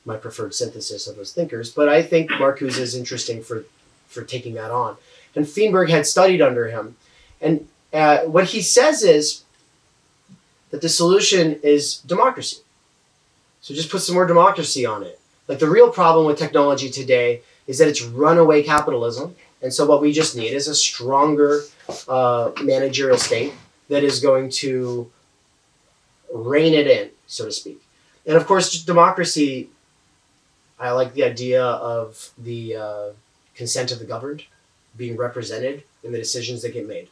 my 0.03 0.17
preferred 0.17 0.53
synthesis 0.53 1.07
of 1.07 1.15
those 1.15 1.31
thinkers, 1.31 1.71
but 1.71 1.87
I 1.87 2.01
think 2.01 2.31
Marcuse 2.31 2.77
is 2.77 2.95
interesting 2.95 3.41
for 3.41 3.65
for 4.07 4.23
taking 4.23 4.55
that 4.55 4.71
on. 4.71 4.97
And 5.35 5.47
Feenberg 5.47 5.89
had 5.89 6.07
studied 6.07 6.41
under 6.41 6.69
him, 6.69 6.95
and 7.39 7.67
uh, 7.93 8.21
what 8.21 8.45
he 8.45 8.61
says 8.61 9.03
is 9.03 9.43
that 10.71 10.81
the 10.81 10.89
solution 10.89 11.59
is 11.61 11.97
democracy. 11.99 12.57
So 13.65 13.73
just 13.73 13.89
put 13.89 14.03
some 14.03 14.13
more 14.13 14.27
democracy 14.27 14.85
on 14.85 15.01
it. 15.01 15.19
Like 15.47 15.57
the 15.57 15.67
real 15.67 15.89
problem 15.89 16.27
with 16.27 16.37
technology 16.37 16.87
today 16.87 17.41
is 17.65 17.79
that 17.79 17.87
it's 17.87 18.03
runaway 18.03 18.61
capitalism, 18.61 19.35
and 19.59 19.73
so 19.73 19.87
what 19.87 20.03
we 20.03 20.11
just 20.11 20.35
need 20.35 20.53
is 20.53 20.67
a 20.67 20.75
stronger 20.75 21.61
uh, 22.07 22.51
managerial 22.61 23.17
state 23.17 23.53
that 23.89 24.03
is 24.03 24.19
going 24.19 24.51
to 24.61 25.11
rein 26.31 26.75
it 26.75 26.85
in, 26.85 27.09
so 27.25 27.45
to 27.45 27.51
speak. 27.51 27.81
And 28.27 28.37
of 28.37 28.45
course, 28.45 28.83
democracy. 28.83 29.71
I 30.79 30.91
like 30.91 31.15
the 31.15 31.23
idea 31.23 31.63
of 31.63 32.29
the 32.37 32.75
uh, 32.75 33.07
consent 33.55 33.91
of 33.91 33.97
the 33.97 34.05
governed 34.05 34.43
being 34.95 35.17
represented 35.17 35.81
in 36.03 36.11
the 36.11 36.19
decisions 36.19 36.61
that 36.61 36.73
get 36.73 36.87
made. 36.87 37.09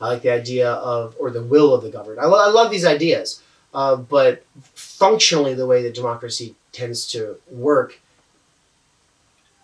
I 0.00 0.06
like 0.08 0.22
the 0.22 0.30
idea 0.30 0.70
of, 0.70 1.14
or 1.20 1.28
the 1.28 1.42
will 1.42 1.74
of 1.74 1.82
the 1.82 1.90
governed. 1.90 2.18
I, 2.18 2.24
lo- 2.24 2.42
I 2.42 2.48
love 2.48 2.70
these 2.70 2.86
ideas, 2.86 3.42
uh, 3.74 3.96
but 3.96 4.44
functionally, 4.74 5.54
the 5.54 5.66
way 5.66 5.82
that 5.82 5.94
democracy 5.94 6.54
tends 6.72 7.06
to 7.08 7.36
work, 7.50 7.98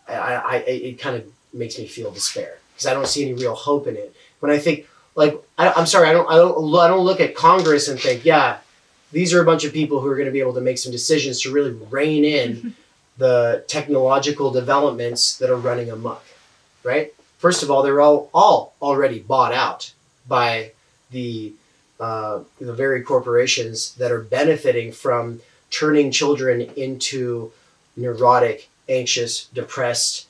I, 0.09 0.12
I, 0.14 0.57
it 0.66 0.99
kind 0.99 1.16
of 1.16 1.25
makes 1.53 1.79
me 1.79 1.87
feel 1.87 2.11
despair 2.11 2.59
because 2.75 2.87
I 2.87 2.94
don't 2.94 3.07
see 3.07 3.25
any 3.25 3.35
real 3.35 3.55
hope 3.55 3.87
in 3.87 3.97
it. 3.97 4.14
When 4.40 4.51
I 4.51 4.59
think, 4.59 4.87
like, 5.14 5.38
I, 5.59 5.73
I'm 5.73 5.87
sorry, 5.87 6.09
I 6.09 6.12
don't, 6.12 6.31
I 6.31 6.37
don't, 6.37 6.75
I 6.79 6.88
don't 6.88 7.05
look 7.05 7.21
at 7.21 7.35
Congress 7.35 7.88
and 7.88 8.01
think, 8.01 8.25
yeah, 8.25 8.59
these 9.12 9.35
are 9.35 9.42
a 9.42 9.44
bunch 9.44 9.64
of 9.64 9.73
people 9.73 10.01
who 10.01 10.09
are 10.09 10.16
going 10.16 10.27
to 10.27 10.33
be 10.33 10.40
able 10.40 10.55
to 10.55 10.61
make 10.61 10.79
some 10.79 10.92
decisions 10.92 11.42
to 11.42 11.53
really 11.53 11.73
rein 11.90 12.25
in 12.25 12.75
the 13.18 13.64
technological 13.66 14.51
developments 14.51 15.37
that 15.38 15.51
are 15.51 15.57
running 15.57 15.90
amok, 15.90 16.25
right? 16.83 17.12
First 17.38 17.62
of 17.62 17.71
all, 17.71 17.83
they're 17.83 18.01
all 18.01 18.31
all 18.33 18.75
already 18.81 19.21
bought 19.21 19.53
out 19.53 19.92
by 20.27 20.73
the 21.11 21.53
uh, 22.00 22.40
the 22.61 22.72
very 22.72 23.02
corporations 23.02 23.94
that 23.94 24.12
are 24.12 24.20
benefiting 24.20 24.92
from 24.92 25.40
turning 25.70 26.11
children 26.11 26.61
into 26.76 27.52
neurotic, 27.96 28.68
anxious, 28.88 29.46
depressed, 29.46 30.26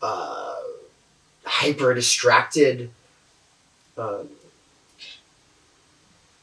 uh, 0.00 0.54
hyper 1.44 1.92
distracted. 1.94 2.90
Um, 3.98 4.28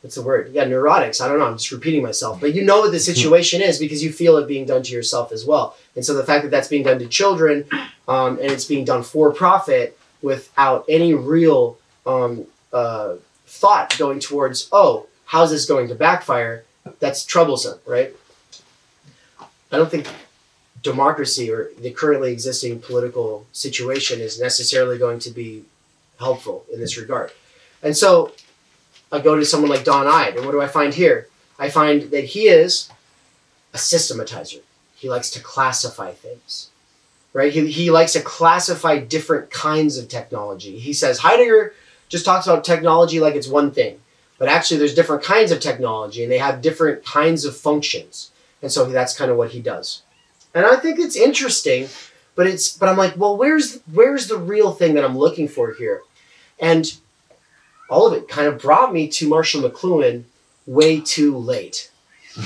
what's 0.01 0.15
the 0.15 0.21
word? 0.21 0.51
Yeah, 0.53 0.65
neurotics. 0.65 1.21
I 1.21 1.27
don't 1.27 1.39
know. 1.39 1.45
I'm 1.45 1.57
just 1.57 1.71
repeating 1.71 2.03
myself. 2.03 2.39
But 2.39 2.53
you 2.53 2.63
know 2.63 2.79
what 2.81 2.91
the 2.91 2.99
situation 3.12 3.62
is 3.62 3.79
because 3.79 4.03
you 4.03 4.12
feel 4.12 4.38
it 4.38 4.47
being 4.47 4.65
done 4.65 4.83
to 4.83 4.91
yourself 4.91 5.31
as 5.31 5.45
well. 5.45 5.75
And 5.95 6.05
so 6.05 6.13
the 6.13 6.23
fact 6.23 6.43
that 6.43 6.51
that's 6.51 6.67
being 6.67 6.83
done 6.83 6.99
to 6.99 7.07
children 7.07 7.65
um, 8.07 8.38
and 8.39 8.51
it's 8.51 8.65
being 8.65 8.85
done 8.85 9.03
for 9.03 9.31
profit 9.31 9.97
without 10.21 10.85
any 10.89 11.13
real 11.13 11.77
um, 12.05 12.45
uh, 12.73 13.15
thought 13.45 13.97
going 13.97 14.19
towards, 14.19 14.69
oh, 14.71 15.08
how's 15.25 15.51
this 15.51 15.65
going 15.65 15.88
to 15.89 15.95
backfire? 15.95 16.63
That's 16.99 17.25
troublesome, 17.25 17.79
right? 17.86 18.15
I 19.71 19.77
don't 19.77 19.91
think 19.91 20.08
democracy 20.82 21.51
or 21.51 21.69
the 21.79 21.91
currently 21.91 22.32
existing 22.32 22.79
political 22.79 23.45
situation 23.51 24.19
is 24.21 24.39
necessarily 24.39 24.97
going 24.97 25.19
to 25.19 25.32
be 25.32 25.65
helpful 26.17 26.65
in 26.73 26.79
this 26.79 26.97
regard. 26.97 27.32
And 27.84 27.95
so 27.95 28.34
I 29.12 29.19
go 29.19 29.36
to 29.36 29.45
someone 29.45 29.69
like 29.69 29.84
Don 29.84 30.05
Ihde, 30.05 30.38
and 30.38 30.45
what 30.45 30.51
do 30.51 30.62
I 30.62 30.67
find 30.67 30.93
here? 30.93 31.27
I 31.58 31.69
find 31.69 32.03
that 32.12 32.23
he 32.23 32.47
is 32.47 32.89
a 33.73 33.77
systematizer. 33.77 34.62
He 34.95 35.10
likes 35.10 35.29
to 35.32 35.41
classify 35.41 36.12
things, 36.12 36.69
right? 37.34 37.51
He, 37.51 37.71
he 37.71 37.91
likes 37.91 38.13
to 38.13 38.21
classify 38.21 38.99
different 38.99 39.49
kinds 39.49 39.97
of 39.97 40.10
technology. 40.10 40.79
He 40.79 40.93
says 40.93 41.19
Heidegger 41.19 41.73
just 42.10 42.26
talks 42.26 42.48
about 42.48 42.63
technology 42.63 43.19
like 43.19 43.36
it's 43.36 43.48
one 43.48 43.72
thing. 43.72 44.00
But 44.38 44.50
actually, 44.50 44.78
there's 44.78 44.95
different 44.95 45.24
kinds 45.24 45.52
of 45.52 45.60
technology 45.60 46.24
and 46.24 46.32
they 46.32 46.38
have 46.38 46.62
different 46.62 47.06
kinds 47.06 47.45
of 47.45 47.56
functions. 47.56 48.32
And 48.62 48.72
so 48.72 48.86
that's 48.86 49.17
kind 49.17 49.32
of 49.32 49.38
what 49.38 49.52
he 49.52 49.62
does. 49.62 50.02
And 50.54 50.65
I 50.65 50.78
think 50.78 51.00
it's 51.00 51.15
interesting, 51.15 51.88
but 52.36 52.48
it's 52.48 52.76
but 52.76 52.89
I'm 52.89 52.98
like, 52.98 53.15
well, 53.15 53.38
where's 53.38 53.80
where's 53.93 54.28
the 54.28 54.38
real 54.38 54.72
thing 54.72 54.95
that 54.95 55.06
I'm 55.06 55.17
looking 55.17 55.48
for 55.48 55.74
here? 55.74 56.02
And 56.60 56.91
all 57.89 58.08
of 58.08 58.13
it 58.13 58.28
kind 58.28 58.48
of 58.48 58.62
brought 58.62 58.93
me 58.93 59.08
to 59.10 59.28
Marshall 59.28 59.62
McLuhan 59.62 60.24
way 60.65 61.00
too 61.02 61.38
late. 61.38 61.91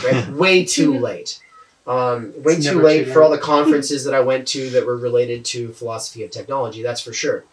Right? 0.04 0.30
way 0.32 0.66
too 0.66 0.98
late. 0.98 1.40
Um, 1.86 2.34
way 2.38 2.60
too 2.60 2.82
late 2.82 3.06
too 3.06 3.14
for 3.14 3.22
all 3.22 3.30
the 3.30 3.38
conferences 3.38 4.06
that 4.06 4.14
I 4.14 4.22
went 4.22 4.48
to 4.50 4.70
that 4.72 4.86
were 4.86 4.98
related 4.98 5.44
to 5.46 5.74
philosophy 5.74 6.24
of 6.24 6.32
technology, 6.32 6.82
that's 6.82 7.02
for 7.02 7.12
sure. 7.12 7.44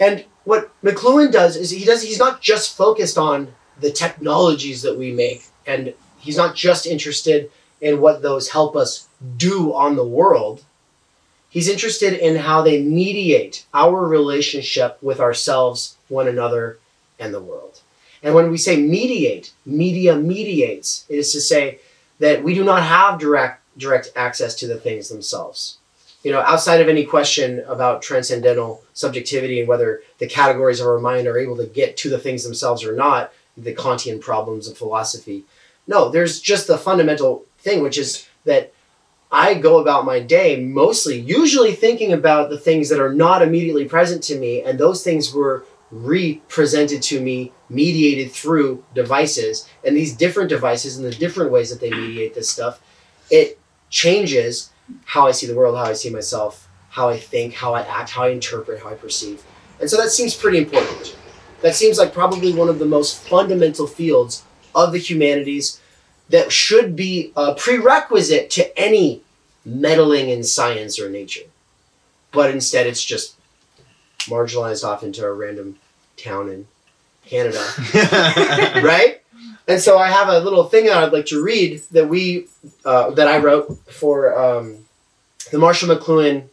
And 0.00 0.24
what 0.44 0.72
McLuhan 0.82 1.30
does 1.30 1.56
is 1.56 1.70
he 1.70 1.84
does 1.84 2.02
he's 2.02 2.18
not 2.18 2.40
just 2.40 2.76
focused 2.76 3.18
on 3.18 3.54
the 3.78 3.92
technologies 3.92 4.82
that 4.82 4.98
we 4.98 5.12
make 5.12 5.44
and 5.66 5.94
he's 6.18 6.36
not 6.36 6.56
just 6.56 6.86
interested 6.86 7.50
in 7.80 8.00
what 8.00 8.22
those 8.22 8.50
help 8.50 8.74
us 8.74 9.08
do 9.36 9.74
on 9.74 9.96
the 9.96 10.06
world. 10.06 10.64
He's 11.50 11.68
interested 11.68 12.14
in 12.14 12.36
how 12.36 12.62
they 12.62 12.82
mediate 12.82 13.66
our 13.74 14.06
relationship 14.06 14.98
with 15.02 15.20
ourselves, 15.20 15.96
one 16.08 16.28
another, 16.28 16.78
and 17.18 17.34
the 17.34 17.42
world. 17.42 17.80
And 18.22 18.34
when 18.34 18.50
we 18.50 18.56
say 18.56 18.80
mediate, 18.80 19.52
media 19.66 20.14
mediates, 20.16 21.04
it 21.08 21.16
is 21.16 21.32
to 21.32 21.40
say 21.40 21.80
that 22.18 22.44
we 22.44 22.54
do 22.54 22.64
not 22.64 22.82
have 22.82 23.18
direct 23.18 23.62
direct 23.76 24.12
access 24.14 24.54
to 24.56 24.66
the 24.66 24.78
things 24.78 25.08
themselves. 25.08 25.78
You 26.22 26.32
know, 26.32 26.40
outside 26.40 26.80
of 26.80 26.88
any 26.88 27.04
question 27.04 27.64
about 27.66 28.02
transcendental 28.02 28.82
subjectivity 28.92 29.60
and 29.60 29.68
whether 29.68 30.02
the 30.18 30.26
categories 30.26 30.80
of 30.80 30.86
our 30.86 30.98
mind 30.98 31.26
are 31.26 31.38
able 31.38 31.56
to 31.56 31.66
get 31.66 31.96
to 31.98 32.10
the 32.10 32.18
things 32.18 32.44
themselves 32.44 32.84
or 32.84 32.94
not, 32.94 33.32
the 33.56 33.74
Kantian 33.74 34.20
problems 34.20 34.68
of 34.68 34.76
philosophy. 34.76 35.44
No, 35.86 36.10
there's 36.10 36.40
just 36.40 36.66
the 36.66 36.78
fundamental 36.78 37.46
thing, 37.58 37.82
which 37.82 37.98
is 37.98 38.28
that 38.44 38.72
I 39.32 39.54
go 39.54 39.78
about 39.78 40.04
my 40.04 40.20
day 40.20 40.60
mostly, 40.60 41.18
usually 41.18 41.72
thinking 41.72 42.12
about 42.12 42.50
the 42.50 42.58
things 42.58 42.88
that 42.88 43.00
are 43.00 43.14
not 43.14 43.42
immediately 43.42 43.84
present 43.84 44.22
to 44.24 44.38
me, 44.38 44.62
and 44.62 44.78
those 44.78 45.02
things 45.02 45.32
were 45.32 45.64
represented 45.90 47.02
to 47.02 47.20
me, 47.20 47.52
mediated 47.68 48.32
through 48.32 48.84
devices, 48.94 49.68
and 49.84 49.96
these 49.96 50.16
different 50.16 50.48
devices 50.48 50.96
and 50.96 51.06
the 51.06 51.10
different 51.10 51.50
ways 51.50 51.70
that 51.70 51.80
they 51.80 51.90
mediate 51.90 52.34
this 52.34 52.50
stuff, 52.50 52.80
it 53.30 53.58
changes 53.88 54.70
how 55.04 55.26
I 55.26 55.32
see 55.32 55.46
the 55.46 55.54
world, 55.54 55.76
how 55.76 55.84
I 55.84 55.92
see 55.94 56.10
myself, 56.10 56.68
how 56.90 57.08
I 57.08 57.18
think, 57.18 57.54
how 57.54 57.74
I 57.74 57.82
act, 57.82 58.10
how 58.10 58.24
I 58.24 58.28
interpret, 58.28 58.82
how 58.82 58.90
I 58.90 58.94
perceive. 58.94 59.42
And 59.80 59.88
so 59.88 59.96
that 59.96 60.10
seems 60.10 60.34
pretty 60.34 60.58
important. 60.58 61.16
That 61.62 61.74
seems 61.74 61.98
like 61.98 62.12
probably 62.12 62.52
one 62.52 62.68
of 62.68 62.78
the 62.78 62.86
most 62.86 63.22
fundamental 63.26 63.86
fields 63.86 64.44
of 64.74 64.92
the 64.92 64.98
humanities 64.98 65.80
that 66.28 66.52
should 66.52 66.96
be 66.96 67.32
a 67.36 67.54
prerequisite 67.54 68.50
to 68.50 68.78
any 68.78 69.22
meddling 69.64 70.28
in 70.28 70.44
science 70.44 70.98
or 70.98 71.10
nature. 71.10 71.42
But 72.32 72.50
instead, 72.50 72.86
it's 72.86 73.04
just 73.04 73.36
marginalized 74.26 74.84
off 74.84 75.02
into 75.02 75.24
a 75.24 75.32
random 75.32 75.78
town 76.16 76.48
in 76.48 76.66
Canada, 77.26 77.64
right? 78.82 79.20
And 79.66 79.80
so 79.80 79.98
I 79.98 80.08
have 80.08 80.28
a 80.28 80.40
little 80.40 80.64
thing 80.64 80.86
that 80.86 80.96
I'd 80.96 81.12
like 81.12 81.26
to 81.26 81.42
read 81.42 81.82
that 81.92 82.08
we 82.08 82.46
uh, 82.84 83.10
that 83.10 83.28
I 83.28 83.38
wrote 83.38 83.78
for 83.88 84.36
um, 84.36 84.79
the 85.50 85.58
Marshall 85.58 85.94
McLuhan 85.94 86.44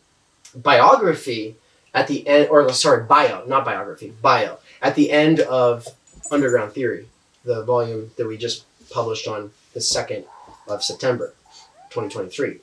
biography 0.55 1.55
at 1.93 2.07
the 2.07 2.27
end, 2.27 2.49
or 2.49 2.71
sorry, 2.73 3.03
bio, 3.03 3.45
not 3.45 3.65
biography, 3.65 4.13
bio 4.21 4.57
at 4.81 4.95
the 4.95 5.11
end 5.11 5.39
of 5.39 5.87
Underground 6.31 6.73
Theory, 6.73 7.07
the 7.43 7.63
volume 7.63 8.11
that 8.17 8.27
we 8.27 8.37
just 8.37 8.65
published 8.89 9.27
on 9.27 9.51
the 9.73 9.81
second 9.81 10.25
of 10.67 10.83
September, 10.83 11.33
2023. 11.89 12.59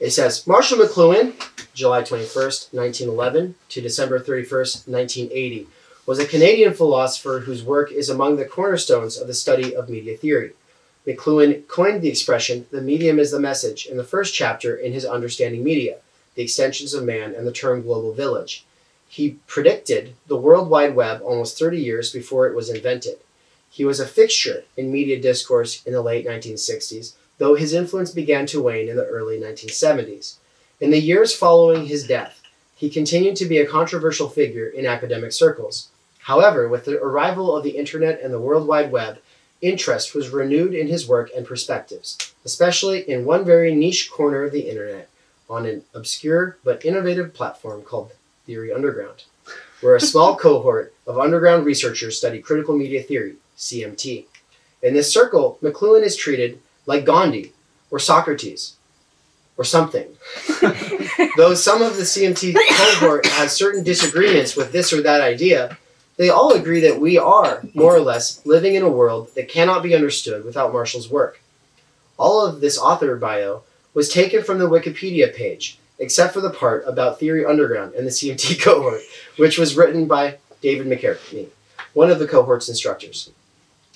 It 0.00 0.10
says 0.10 0.46
Marshall 0.46 0.78
McLuhan, 0.78 1.32
July 1.74 2.02
21st, 2.02 2.74
1911 2.74 3.54
to 3.68 3.80
December 3.80 4.18
31st, 4.18 4.88
1980 4.88 5.68
was 6.04 6.18
a 6.18 6.26
Canadian 6.26 6.74
philosopher 6.74 7.40
whose 7.40 7.62
work 7.62 7.92
is 7.92 8.08
among 8.08 8.36
the 8.36 8.44
cornerstones 8.44 9.16
of 9.16 9.28
the 9.28 9.34
study 9.34 9.74
of 9.74 9.88
media 9.88 10.16
theory. 10.16 10.52
McLuhan 11.06 11.66
coined 11.66 12.00
the 12.00 12.08
expression, 12.08 12.66
the 12.70 12.80
medium 12.80 13.18
is 13.18 13.32
the 13.32 13.40
message, 13.40 13.86
in 13.86 13.96
the 13.96 14.04
first 14.04 14.34
chapter 14.34 14.76
in 14.76 14.92
his 14.92 15.04
Understanding 15.04 15.64
Media, 15.64 15.98
the 16.36 16.42
extensions 16.42 16.94
of 16.94 17.04
man, 17.04 17.34
and 17.34 17.46
the 17.46 17.52
term 17.52 17.82
global 17.82 18.12
village. 18.12 18.64
He 19.08 19.38
predicted 19.46 20.14
the 20.28 20.36
World 20.36 20.70
Wide 20.70 20.94
Web 20.94 21.20
almost 21.22 21.58
30 21.58 21.78
years 21.78 22.12
before 22.12 22.46
it 22.46 22.54
was 22.54 22.70
invented. 22.70 23.18
He 23.68 23.84
was 23.84 24.00
a 24.00 24.06
fixture 24.06 24.64
in 24.76 24.92
media 24.92 25.20
discourse 25.20 25.82
in 25.84 25.92
the 25.92 26.02
late 26.02 26.26
1960s, 26.26 27.14
though 27.38 27.54
his 27.54 27.72
influence 27.72 28.12
began 28.12 28.46
to 28.46 28.62
wane 28.62 28.88
in 28.88 28.96
the 28.96 29.06
early 29.06 29.40
1970s. 29.40 30.36
In 30.80 30.90
the 30.90 31.00
years 31.00 31.34
following 31.34 31.86
his 31.86 32.06
death, 32.06 32.42
he 32.76 32.88
continued 32.88 33.36
to 33.36 33.46
be 33.46 33.58
a 33.58 33.66
controversial 33.66 34.28
figure 34.28 34.68
in 34.68 34.86
academic 34.86 35.32
circles. 35.32 35.88
However, 36.20 36.68
with 36.68 36.84
the 36.84 37.02
arrival 37.02 37.56
of 37.56 37.64
the 37.64 37.76
internet 37.76 38.20
and 38.20 38.32
the 38.32 38.40
World 38.40 38.66
Wide 38.68 38.92
Web, 38.92 39.18
interest 39.62 40.14
was 40.14 40.28
renewed 40.28 40.74
in 40.74 40.88
his 40.88 41.08
work 41.08 41.30
and 41.34 41.46
perspectives, 41.46 42.34
especially 42.44 43.08
in 43.08 43.24
one 43.24 43.44
very 43.44 43.74
niche 43.74 44.10
corner 44.10 44.42
of 44.42 44.52
the 44.52 44.68
internet, 44.68 45.08
on 45.48 45.64
an 45.64 45.82
obscure 45.94 46.58
but 46.64 46.84
innovative 46.84 47.32
platform 47.32 47.82
called 47.82 48.12
Theory 48.44 48.72
Underground, 48.72 49.24
where 49.80 49.96
a 49.96 50.00
small 50.00 50.36
cohort 50.44 50.92
of 51.06 51.18
underground 51.18 51.64
researchers 51.64 52.18
study 52.18 52.40
critical 52.40 52.76
media 52.76 53.02
theory, 53.02 53.36
CMT. 53.56 54.26
In 54.82 54.94
this 54.94 55.12
circle, 55.12 55.58
McLuhan 55.62 56.02
is 56.02 56.16
treated 56.16 56.60
like 56.86 57.04
Gandhi 57.04 57.52
or 57.90 57.98
Socrates 57.98 58.74
or 59.56 59.64
something. 59.64 60.08
Though 61.36 61.54
some 61.54 61.82
of 61.82 61.96
the 61.96 62.02
CMT 62.02 62.54
cohort 62.54 63.26
has 63.26 63.52
certain 63.52 63.84
disagreements 63.84 64.56
with 64.56 64.72
this 64.72 64.92
or 64.92 65.02
that 65.02 65.20
idea, 65.20 65.78
they 66.22 66.30
all 66.30 66.52
agree 66.52 66.78
that 66.78 67.00
we 67.00 67.18
are, 67.18 67.64
more 67.74 67.96
or 67.96 68.00
less, 68.00 68.46
living 68.46 68.76
in 68.76 68.84
a 68.84 68.88
world 68.88 69.34
that 69.34 69.48
cannot 69.48 69.82
be 69.82 69.92
understood 69.92 70.44
without 70.44 70.72
Marshall's 70.72 71.10
work. 71.10 71.42
All 72.16 72.46
of 72.46 72.60
this 72.60 72.78
author 72.78 73.16
bio 73.16 73.62
was 73.92 74.08
taken 74.08 74.44
from 74.44 74.60
the 74.60 74.70
Wikipedia 74.70 75.34
page, 75.34 75.80
except 75.98 76.32
for 76.32 76.40
the 76.40 76.50
part 76.50 76.84
about 76.86 77.18
Theory 77.18 77.44
Underground 77.44 77.94
and 77.94 78.06
the 78.06 78.12
CMT 78.12 78.60
cohort, 78.62 79.00
which 79.36 79.58
was 79.58 79.76
written 79.76 80.06
by 80.06 80.36
David 80.60 80.86
McKerracher, 80.86 81.48
one 81.92 82.08
of 82.08 82.20
the 82.20 82.28
cohort's 82.28 82.68
instructors. 82.68 83.32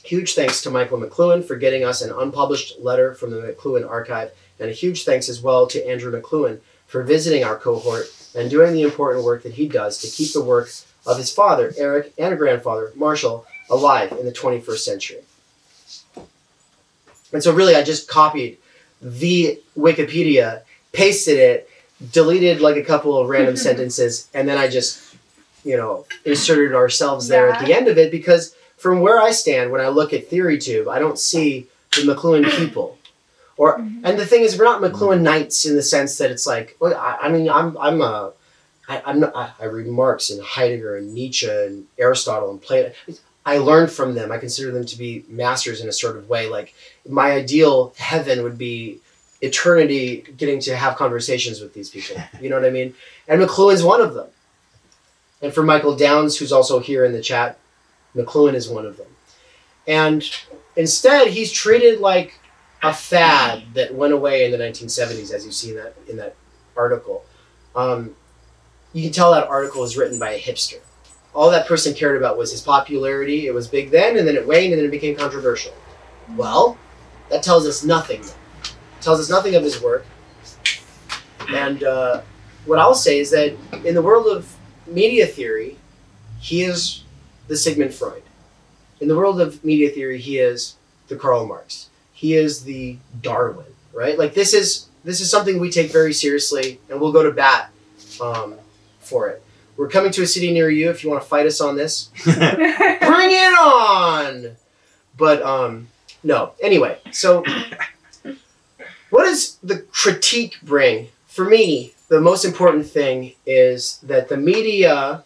Huge 0.03 0.35
thanks 0.35 0.61
to 0.63 0.71
Michael 0.71 0.99
McLuhan 0.99 1.45
for 1.45 1.55
getting 1.55 1.85
us 1.85 2.03
an 2.03 2.11
unpublished 2.11 2.81
letter 2.81 3.15
from 3.15 3.31
the 3.31 3.37
McLuhan 3.37 3.89
archive, 3.89 4.33
and 4.59 4.69
a 4.69 4.73
huge 4.73 5.05
thanks 5.05 5.29
as 5.29 5.41
well 5.41 5.69
to 5.69 5.89
Andrew 5.89 6.11
McLuhan 6.11 6.59
for 6.89 7.05
visiting 7.05 7.45
our 7.45 7.57
cohort 7.57 8.07
and 8.35 8.51
doing 8.51 8.73
the 8.73 8.83
important 8.83 9.25
work 9.25 9.45
that 9.45 9.55
he 9.55 9.69
does 9.69 9.99
to 9.99 10.09
keep 10.09 10.33
the 10.33 10.43
work 10.43 10.69
of 11.07 11.19
his 11.19 11.33
father, 11.33 11.73
Eric, 11.77 12.13
and 12.19 12.35
a 12.35 12.37
grandfather, 12.37 12.93
Marshall, 12.95 13.47
alive 13.71 14.13
in 14.13 14.27
the 14.27 14.33
21st 14.33 14.79
century. 14.79 15.19
And 17.33 17.43
so, 17.43 17.53
really, 17.53 17.75
I 17.75 17.83
just 17.83 18.09
copied 18.09 18.59
the 19.01 19.61
Wikipedia, 19.77 20.63
pasted 20.93 21.39
it, 21.39 21.71
deleted 22.13 22.61
like 22.61 22.77
a 22.77 22.85
couple 22.85 23.19
of 23.19 23.29
random 23.29 23.57
sentences, 23.69 24.29
and 24.35 24.49
then 24.49 24.59
I 24.59 24.69
just, 24.69 25.17
you 25.65 25.77
know, 25.77 26.07
inserted 26.25 26.75
ourselves 26.75 27.29
there 27.29 27.49
at 27.51 27.65
the 27.65 27.75
end 27.75 27.89
of 27.89 27.99
it 27.99 28.11
because 28.11 28.55
from 28.77 29.01
where 29.01 29.21
I 29.21 29.33
stand, 29.33 29.73
when 29.73 29.81
I 29.81 29.89
look 29.89 30.13
at 30.13 30.31
TheoryTube, 30.31 30.89
I 30.89 30.99
don't 30.99 31.19
see 31.19 31.67
the 31.93 32.03
McLuhan 32.03 32.49
people. 32.57 32.99
Or 33.57 33.79
mm-hmm. 33.79 34.05
and 34.05 34.19
the 34.19 34.27
thing 34.27 34.43
is, 34.43 34.59
we're 34.59 34.65
not 34.65 34.83
mm-hmm. 34.83 34.95
McLuhanites 34.95 35.67
in 35.67 35.77
the 35.77 35.83
sense 35.83 36.19
that 36.19 36.31
it's 36.31 36.47
like, 36.47 36.77
well, 36.79 36.95
I, 36.95 37.19
I 37.23 37.29
mean, 37.31 37.49
I'm 37.49 37.77
I'm 37.79 38.01
a 38.03 38.33
I, 38.89 39.03
I'm 39.05 39.21
not, 39.21 39.37
I, 39.37 39.53
I 39.61 39.65
read 39.67 39.87
Marx 39.87 40.31
and 40.31 40.43
Heidegger 40.43 40.97
and 40.97 41.13
Nietzsche 41.13 41.49
and 41.49 41.87
Aristotle 41.99 42.51
and 42.51 42.61
Plato. 42.61 42.93
I 43.45 43.59
learned 43.59 43.93
from 43.93 44.15
them. 44.15 44.33
I 44.33 44.39
consider 44.39 44.73
them 44.73 44.87
to 44.87 44.99
be 44.99 45.25
masters 45.29 45.81
in 45.81 45.89
a 45.89 45.93
sort 45.93 46.17
of 46.17 46.29
way. 46.29 46.49
Like 46.49 46.75
my 47.09 47.33
ideal 47.33 47.95
heaven 47.97 48.43
would 48.43 48.59
be 48.59 49.01
eternity, 49.41 50.25
getting 50.37 50.61
to 50.61 50.77
have 50.77 50.97
conversations 50.97 51.61
with 51.61 51.75
these 51.75 51.91
people. 51.91 52.17
You 52.41 52.51
know 52.51 52.57
what 52.57 52.67
I 52.67 52.71
mean? 52.71 52.95
And 53.29 53.41
McLuhan's 53.41 53.83
one 53.83 54.01
of 54.01 54.15
them. 54.15 54.29
And 55.43 55.53
for 55.53 55.63
Michael 55.63 55.97
Downs, 55.97 56.39
who's 56.39 56.53
also 56.53 56.81
here 56.81 57.05
in 57.05 57.13
the 57.13 57.21
chat, 57.21 57.59
McLuhan 58.15 58.55
is 58.55 58.69
one 58.69 58.87
of 58.87 58.97
them. 58.97 59.07
And 59.87 60.29
instead, 60.75 61.29
he's 61.29 61.53
treated 61.53 62.01
like 62.01 62.41
a 62.83 62.93
fad 62.93 63.63
that 63.75 63.95
went 63.95 64.13
away 64.13 64.45
in 64.45 64.51
the 64.51 64.59
1970s, 64.59 65.33
as 65.33 65.45
you 65.45 65.53
see 65.53 65.71
in 65.71 65.77
that 65.77 65.95
in 66.09 66.17
that 66.17 66.35
article. 66.77 67.25
Um, 67.75 68.17
you 68.97 69.03
can 69.03 69.13
tell 69.13 69.33
that 69.33 69.47
article 69.47 69.83
was 69.83 69.99
written 69.99 70.19
by 70.19 70.31
a 70.31 70.41
hipster. 70.41 70.81
All 71.35 71.51
that 71.51 71.69
person 71.69 71.93
cared 71.93 72.17
about 72.17 72.39
was 72.39 72.51
his 72.51 72.63
popularity. 72.63 73.47
It 73.47 73.53
was 73.53 73.69
big 73.69 73.91
then, 73.91 74.17
and 74.17 74.27
then 74.27 74.37
it 74.37 74.47
waned, 74.47 74.73
and 74.73 74.81
then 74.81 74.89
it 74.89 74.91
became 74.91 75.15
controversial. 75.15 75.75
Well, 76.35 76.79
that 77.29 77.43
tells 77.43 77.67
us 77.67 77.85
nothing. 77.85 78.23
It 78.23 79.03
tells 79.03 79.21
us 79.21 79.29
nothing 79.29 79.55
of 79.55 79.63
his 79.63 79.83
work. 79.83 80.07
And 81.51 81.85
uh, 81.85 82.23
what 82.65 82.79
I'll 82.79 82.95
say 82.95 83.21
is 83.21 83.31
that 83.33 83.55
in 83.85 83.95
the 83.95 84.01
world 84.01 84.35
of 84.35 84.51
media 84.87 85.27
theory, 85.27 85.77
he 86.41 86.63
is 86.63 87.03
the 87.49 87.57
Sigmund 87.59 87.93
Freud. 87.93 88.23
In 89.01 89.09
the 89.09 89.17
world 89.17 89.43
of 89.43 89.63
media 89.63 89.91
theory, 89.91 90.19
he 90.19 90.39
is 90.39 90.77
the 91.09 91.17
Karl 91.17 91.47
Marx. 91.47 91.91
He 92.15 92.35
is 92.35 92.65
the 92.65 92.97
Darwin, 93.21 93.67
right? 93.93 94.19
Like 94.19 94.33
this 94.33 94.55
is 94.55 94.89
this 95.05 95.21
is 95.21 95.31
something 95.31 95.61
we 95.61 95.71
take 95.71 95.93
very 95.93 96.15
seriously, 96.15 96.81
and 96.89 96.99
we'll 96.99 97.13
go 97.13 97.23
to 97.23 97.31
bat 97.31 97.71
um, 98.23 98.55
for 99.07 99.29
it. 99.29 99.43
We're 99.77 99.89
coming 99.89 100.13
to 100.13 100.23
a 100.23 100.27
city 100.27 100.53
near 100.53 100.71
you. 100.71 100.91
If 100.91 101.05
you 101.05 101.11
want 101.11 101.23
to 101.23 101.29
fight 101.29 101.47
us 101.47 101.61
on 101.61 101.77
this, 101.77 102.11
bring 102.25 102.35
it 102.39 103.59
on. 103.59 104.57
But 105.17 105.43
um, 105.43 105.89
no. 106.23 106.53
Anyway, 106.63 106.99
so 107.11 107.45
what 109.11 109.25
does 109.25 109.57
the 109.63 109.79
critique 109.79 110.57
bring? 110.63 111.09
For 111.27 111.45
me, 111.45 111.93
the 112.09 112.21
most 112.21 112.45
important 112.45 112.87
thing 112.87 113.33
is 113.45 113.99
that 114.03 114.29
the 114.29 114.37
media, 114.37 115.25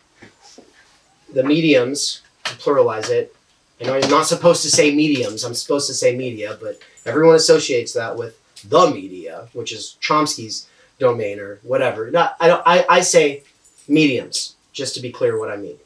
the 1.32 1.44
mediums, 1.44 2.22
to 2.44 2.54
pluralize 2.54 3.08
it. 3.10 3.34
I 3.80 3.84
know 3.84 3.94
I'm 3.94 4.10
not 4.10 4.26
supposed 4.26 4.62
to 4.62 4.70
say 4.70 4.94
mediums. 4.94 5.44
I'm 5.44 5.54
supposed 5.54 5.86
to 5.86 5.94
say 5.94 6.16
media, 6.16 6.58
but 6.60 6.80
everyone 7.06 7.36
associates 7.36 7.92
that 7.94 8.16
with 8.16 8.38
the 8.68 8.90
media, 8.90 9.48
which 9.52 9.72
is 9.72 9.96
Chomsky's 10.00 10.68
domain 10.98 11.38
or 11.38 11.60
whatever. 11.62 12.10
Not, 12.10 12.36
I 12.40 12.48
don't. 12.48 12.62
I, 12.66 12.84
I 12.88 13.00
say 13.00 13.44
mediums, 13.90 14.55
just 14.72 14.94
to 14.94 15.00
be 15.00 15.11
clear 15.11 15.38
what 15.38 15.50
I 15.50 15.57
mean. 15.57 15.76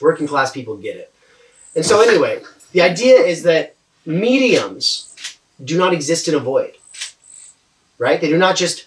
Working 0.00 0.26
class 0.26 0.52
people 0.52 0.76
get 0.76 0.96
it. 0.96 1.12
And 1.74 1.84
so 1.84 2.00
anyway, 2.00 2.42
the 2.72 2.80
idea 2.80 3.16
is 3.16 3.42
that 3.42 3.74
mediums 4.06 5.14
do 5.62 5.76
not 5.76 5.92
exist 5.92 6.28
in 6.28 6.34
a 6.34 6.38
void. 6.38 6.76
Right? 7.98 8.20
They 8.20 8.28
do 8.28 8.38
not 8.38 8.56
just 8.56 8.86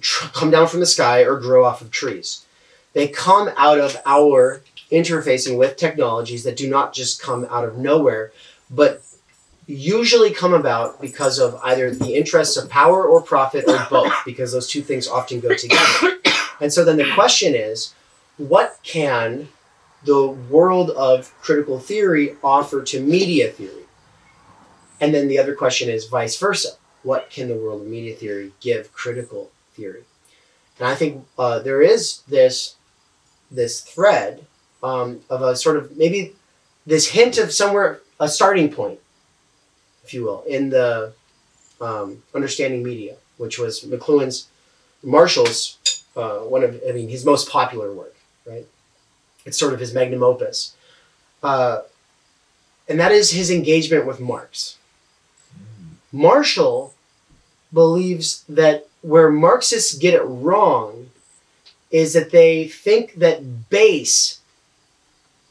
tr- 0.00 0.28
come 0.28 0.50
down 0.50 0.66
from 0.68 0.80
the 0.80 0.86
sky 0.86 1.24
or 1.24 1.38
grow 1.38 1.64
off 1.64 1.80
of 1.80 1.90
trees. 1.90 2.44
They 2.92 3.08
come 3.08 3.50
out 3.56 3.78
of 3.78 3.96
our 4.04 4.62
interfacing 4.90 5.56
with 5.56 5.76
technologies 5.76 6.42
that 6.44 6.56
do 6.56 6.68
not 6.68 6.92
just 6.92 7.22
come 7.22 7.46
out 7.48 7.64
of 7.64 7.78
nowhere, 7.78 8.32
but 8.68 9.02
usually 9.66 10.32
come 10.32 10.52
about 10.52 11.00
because 11.00 11.38
of 11.38 11.58
either 11.62 11.94
the 11.94 12.16
interests 12.16 12.56
of 12.56 12.68
power 12.68 13.04
or 13.04 13.22
profit 13.22 13.64
or 13.68 13.86
both, 13.88 14.12
because 14.24 14.52
those 14.52 14.68
two 14.68 14.82
things 14.82 15.06
often 15.06 15.38
go 15.38 15.54
together. 15.54 16.18
And 16.60 16.72
so 16.72 16.84
then 16.84 16.96
the 16.96 17.10
question 17.14 17.54
is 17.54 17.94
what 18.36 18.78
can 18.82 19.48
the 20.04 20.26
world 20.26 20.90
of 20.90 21.32
critical 21.40 21.78
theory 21.78 22.36
offer 22.42 22.82
to 22.82 23.00
media 23.00 23.50
theory? 23.50 23.84
And 25.00 25.14
then 25.14 25.28
the 25.28 25.38
other 25.38 25.54
question 25.54 25.88
is 25.88 26.06
vice 26.06 26.38
versa. 26.38 26.70
What 27.02 27.30
can 27.30 27.48
the 27.48 27.56
world 27.56 27.82
of 27.82 27.88
media 27.88 28.14
theory 28.14 28.52
give 28.60 28.92
critical 28.92 29.50
theory? 29.74 30.04
And 30.78 30.88
I 30.88 30.94
think 30.94 31.26
uh, 31.38 31.58
there 31.60 31.82
is 31.82 32.22
this 32.28 32.76
this 33.50 33.80
thread 33.80 34.46
um, 34.82 35.20
of 35.28 35.42
a 35.42 35.56
sort 35.56 35.76
of 35.76 35.96
maybe 35.96 36.34
this 36.86 37.08
hint 37.08 37.38
of 37.38 37.52
somewhere 37.52 38.00
a 38.18 38.28
starting 38.28 38.70
point, 38.70 39.00
if 40.04 40.14
you 40.14 40.24
will, 40.24 40.42
in 40.42 40.70
the 40.70 41.12
um, 41.80 42.22
understanding 42.34 42.82
media, 42.82 43.16
which 43.38 43.58
was 43.58 43.80
McLuhan's 43.80 44.48
Marshall's 45.02 45.78
uh, 46.16 46.38
one 46.40 46.62
of 46.62 46.80
I 46.88 46.92
mean 46.92 47.08
his 47.08 47.24
most 47.24 47.48
popular 47.48 47.92
work, 47.92 48.16
right? 48.46 48.66
It's 49.44 49.58
sort 49.58 49.72
of 49.72 49.80
his 49.80 49.94
magnum 49.94 50.22
opus, 50.22 50.74
uh, 51.42 51.82
and 52.88 52.98
that 53.00 53.12
is 53.12 53.30
his 53.30 53.50
engagement 53.50 54.06
with 54.06 54.20
Marx. 54.20 54.76
Marshall 56.12 56.94
believes 57.72 58.44
that 58.48 58.88
where 59.02 59.30
Marxists 59.30 59.94
get 59.94 60.14
it 60.14 60.22
wrong 60.22 61.10
is 61.90 62.12
that 62.12 62.30
they 62.30 62.68
think 62.68 63.14
that 63.14 63.70
base 63.70 64.40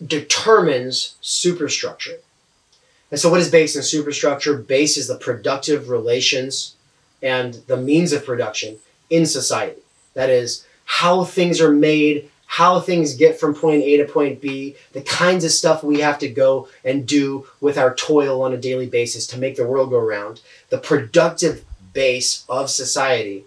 determines 0.06 1.16
superstructure. 1.22 2.20
And 3.12 3.20
so, 3.20 3.30
what 3.30 3.42
is 3.42 3.50
base 3.50 3.76
and 3.76 3.84
superstructure? 3.84 4.56
Base 4.56 4.98
is 4.98 5.08
the 5.08 5.18
productive 5.18 5.90
relations 5.90 6.76
and 7.22 7.56
the 7.68 7.78
means 7.78 8.14
of 8.14 8.26
production 8.26 8.78
in 9.10 9.26
society. 9.26 9.82
That 10.14 10.30
is, 10.30 10.66
how 10.86 11.24
things 11.24 11.62
are 11.62 11.72
made, 11.72 12.30
how 12.46 12.80
things 12.80 13.16
get 13.16 13.40
from 13.40 13.54
point 13.54 13.84
A 13.84 13.98
to 13.98 14.06
point 14.06 14.42
B, 14.42 14.76
the 14.94 15.02
kinds 15.02 15.44
of 15.44 15.52
stuff 15.52 15.84
we 15.84 16.00
have 16.00 16.18
to 16.20 16.28
go 16.28 16.68
and 16.84 17.08
do 17.08 17.46
with 17.62 17.78
our 17.78 17.94
toil 17.94 18.42
on 18.42 18.54
a 18.54 18.58
daily 18.58 18.88
basis 18.88 19.28
to 19.28 19.40
make 19.40 19.56
the 19.56 19.68
world 19.68 19.92
go 19.92 20.00
round. 20.00 20.42
The 20.70 20.80
productive 20.80 21.64
base 21.94 22.46
of 22.50 22.70
society 22.70 23.46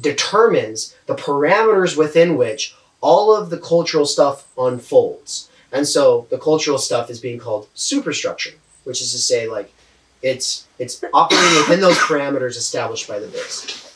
determines 0.00 0.96
the 1.06 1.14
parameters 1.14 1.96
within 1.96 2.36
which 2.36 2.74
all 3.00 3.34
of 3.34 3.50
the 3.50 3.58
cultural 3.58 4.06
stuff 4.06 4.48
unfolds. 4.58 5.48
And 5.72 5.86
so 5.86 6.26
the 6.30 6.38
cultural 6.38 6.78
stuff 6.78 7.10
is 7.10 7.20
being 7.20 7.38
called 7.38 7.68
superstructure, 7.74 8.54
which 8.84 9.00
is 9.00 9.12
to 9.12 9.18
say, 9.18 9.48
like, 9.48 9.72
it's 10.22 10.66
it's 10.78 11.02
operating 11.14 11.56
within 11.58 11.80
those 11.80 11.96
parameters 11.98 12.56
established 12.56 13.08
by 13.08 13.18
the 13.18 13.28
base. 13.28 13.89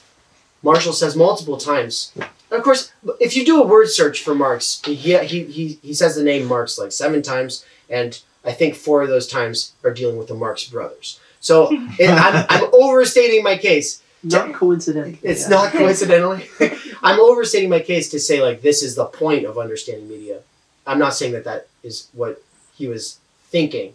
Marshall 0.65 0.95
says 0.95 1.15
multiple 1.15 1.59
times. 1.59 2.11
And 2.17 2.59
of 2.59 2.63
course, 2.63 2.91
if 3.21 3.37
you 3.37 3.45
do 3.45 3.63
a 3.63 3.67
word 3.67 3.89
search 3.91 4.23
for 4.23 4.35
Marx, 4.35 4.81
he, 4.85 4.95
he, 4.95 5.45
he, 5.45 5.79
he 5.83 5.95
says 5.95 6.17
the 6.17 6.25
name 6.25 6.47
Marx 6.47 6.79
like 6.79 6.91
seven 6.91 7.23
times, 7.23 7.65
and 7.89 8.19
I 8.45 8.53
think 8.53 8.75
four 8.75 9.03
of 9.03 9.09
those 9.09 9.29
times 9.29 9.73
are 9.85 9.93
dealing 9.93 10.17
with 10.17 10.29
the 10.29 10.35
Marx 10.35 10.65
brothers. 10.65 11.21
So 11.41 11.69
it, 11.99 12.09
I'm, 12.09 12.47
I'm 12.49 12.71
overstating 12.73 13.43
my 13.43 13.59
case. 13.59 14.03
Not 14.23 14.55
coincidentally. 14.55 15.19
It's 15.23 15.43
yeah. 15.43 15.49
not 15.49 15.73
coincidentally. 15.81 16.49
I'm 17.03 17.21
overstating 17.21 17.69
my 17.69 17.81
case 17.81 18.11
to 18.11 18.19
say 18.19 18.43
like 18.43 18.63
this 18.63 18.83
is 18.83 18.95
the 18.95 19.05
point 19.05 19.45
of 19.45 19.59
understanding 19.59 20.09
media. 20.09 20.41
I'm 20.87 20.99
not 20.99 21.15
saying 21.15 21.33
that 21.33 21.45
that 21.45 21.69
is 21.83 22.09
what 22.15 22.43
he 22.75 22.89
was 22.89 23.19
thinking, 23.49 23.93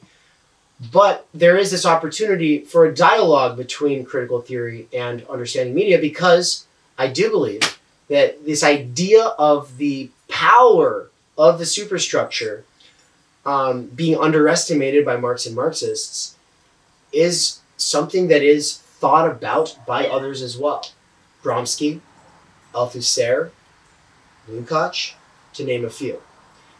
but 0.91 1.27
there 1.33 1.57
is 1.57 1.71
this 1.71 1.85
opportunity 1.85 2.59
for 2.59 2.85
a 2.85 2.95
dialogue 2.95 3.57
between 3.57 4.05
critical 4.05 4.41
theory 4.41 4.87
and 4.93 5.25
understanding 5.27 5.75
media 5.75 5.99
because 5.99 6.65
I 6.97 7.07
do 7.07 7.29
believe 7.29 7.79
that 8.07 8.45
this 8.45 8.63
idea 8.63 9.23
of 9.37 9.77
the 9.77 10.09
power 10.29 11.09
of 11.37 11.59
the 11.59 11.65
superstructure 11.65 12.63
um, 13.45 13.85
being 13.87 14.17
underestimated 14.17 15.05
by 15.05 15.17
Marx 15.17 15.45
and 15.45 15.55
Marxists 15.55 16.35
is 17.11 17.59
something 17.77 18.27
that 18.27 18.43
is 18.43 18.77
thought 18.77 19.29
about 19.29 19.77
by 19.87 20.07
others 20.07 20.41
as 20.41 20.57
well. 20.57 20.85
Gramsci, 21.43 22.01
Althusser, 22.73 23.51
Lukács, 24.49 25.13
to 25.53 25.63
name 25.63 25.85
a 25.85 25.89
few. 25.89 26.21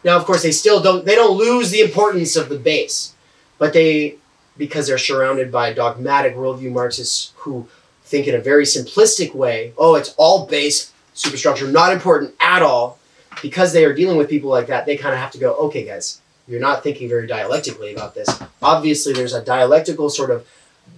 Now, 0.03 0.17
of 0.17 0.25
course, 0.25 0.43
they 0.43 0.51
still 0.51 0.81
don't 0.81 1.05
they 1.05 1.15
don't 1.15 1.37
lose 1.37 1.71
the 1.71 1.81
importance 1.81 2.35
of 2.35 2.49
the 2.49 2.57
base, 2.57 3.13
but 3.59 3.73
they 3.73 4.15
because 4.57 4.87
they're 4.87 4.97
surrounded 4.97 5.51
by 5.51 5.71
dogmatic 5.73 6.35
worldview 6.35 6.71
Marxists 6.71 7.33
who 7.37 7.67
think 8.03 8.27
in 8.27 8.35
a 8.35 8.39
very 8.39 8.65
simplistic 8.65 9.33
way, 9.33 9.73
oh, 9.77 9.95
it's 9.95 10.13
all 10.17 10.45
base 10.45 10.91
superstructure, 11.13 11.67
not 11.71 11.93
important 11.93 12.33
at 12.39 12.61
all. 12.61 12.99
Because 13.41 13.71
they 13.71 13.85
are 13.85 13.93
dealing 13.93 14.17
with 14.17 14.29
people 14.29 14.49
like 14.49 14.67
that, 14.67 14.85
they 14.85 14.97
kind 14.97 15.13
of 15.13 15.21
have 15.21 15.31
to 15.31 15.37
go, 15.37 15.53
okay, 15.55 15.85
guys, 15.85 16.19
you're 16.47 16.59
not 16.59 16.83
thinking 16.83 17.07
very 17.07 17.25
dialectically 17.25 17.93
about 17.93 18.15
this. 18.15 18.27
Obviously, 18.61 19.13
there's 19.13 19.33
a 19.33 19.43
dialectical 19.43 20.09
sort 20.09 20.29
of 20.29 20.45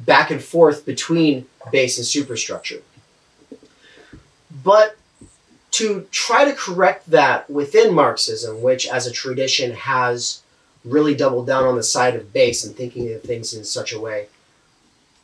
back 0.06 0.32
and 0.32 0.42
forth 0.42 0.86
between 0.86 1.46
base 1.72 1.98
and 1.98 2.08
superstructure. 2.08 2.82
But 4.64 4.98
to 5.72 6.08
try 6.12 6.46
to 6.46 6.54
correct 6.54 7.12
that 7.12 7.50
within 7.50 7.94
Marxism, 7.94 8.62
which 8.62 8.88
as 8.88 9.06
a 9.06 9.12
tradition 9.12 9.74
has 9.74 10.42
really 10.84 11.16
doubled 11.16 11.48
down 11.48 11.66
on 11.66 11.76
the 11.76 11.84
side 11.84 12.16
of 12.16 12.34
base 12.34 12.64
and 12.64 12.76
thinking 12.76 13.14
of 13.14 13.22
things 13.22 13.54
in 13.54 13.64
such 13.64 13.94
a 13.94 14.00
way, 14.00 14.28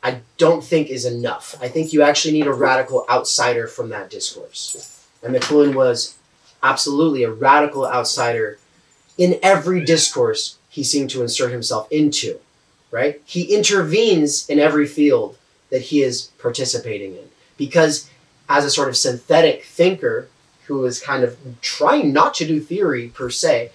I 0.02 0.20
don't 0.36 0.62
think 0.62 0.88
is 0.88 1.04
enough. 1.04 1.56
I 1.60 1.68
think 1.68 1.92
you 1.92 2.02
actually 2.02 2.34
need 2.34 2.46
a 2.46 2.52
radical 2.52 3.04
outsider 3.10 3.66
from 3.66 3.88
that 3.88 4.10
discourse. 4.10 5.04
And 5.22 5.34
McLuhan 5.34 5.74
was 5.74 6.16
absolutely 6.62 7.24
a 7.24 7.30
radical 7.30 7.86
outsider 7.86 8.58
in 9.16 9.38
every 9.42 9.84
discourse 9.84 10.58
he 10.68 10.84
seemed 10.84 11.10
to 11.10 11.22
insert 11.22 11.50
himself 11.50 11.90
into, 11.90 12.38
right? 12.92 13.20
He 13.24 13.54
intervenes 13.54 14.48
in 14.48 14.60
every 14.60 14.86
field 14.86 15.36
that 15.70 15.82
he 15.82 16.02
is 16.02 16.30
participating 16.38 17.14
in 17.14 17.28
because 17.56 18.08
as 18.48 18.64
a 18.64 18.70
sort 18.70 18.88
of 18.88 18.96
synthetic 18.96 19.64
thinker 19.64 20.28
who 20.66 20.78
was 20.78 21.00
kind 21.00 21.24
of 21.24 21.36
trying 21.60 22.12
not 22.12 22.34
to 22.34 22.46
do 22.46 22.60
theory 22.60 23.08
per 23.08 23.30
se, 23.30 23.72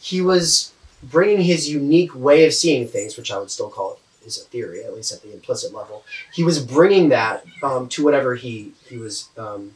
he 0.00 0.20
was 0.20 0.69
bringing 1.02 1.40
his 1.40 1.68
unique 1.68 2.14
way 2.14 2.46
of 2.46 2.52
seeing 2.52 2.86
things, 2.86 3.16
which 3.16 3.30
I 3.30 3.38
would 3.38 3.50
still 3.50 3.70
call 3.70 3.94
it 3.94 4.26
is 4.26 4.40
a 4.40 4.44
theory, 4.44 4.84
at 4.84 4.94
least 4.94 5.12
at 5.12 5.22
the 5.22 5.32
implicit 5.32 5.74
level. 5.74 6.04
He 6.32 6.44
was 6.44 6.62
bringing 6.62 7.08
that 7.08 7.44
um, 7.62 7.88
to 7.90 8.04
whatever 8.04 8.34
he 8.34 8.72
he 8.86 8.96
was 8.96 9.28
um, 9.36 9.72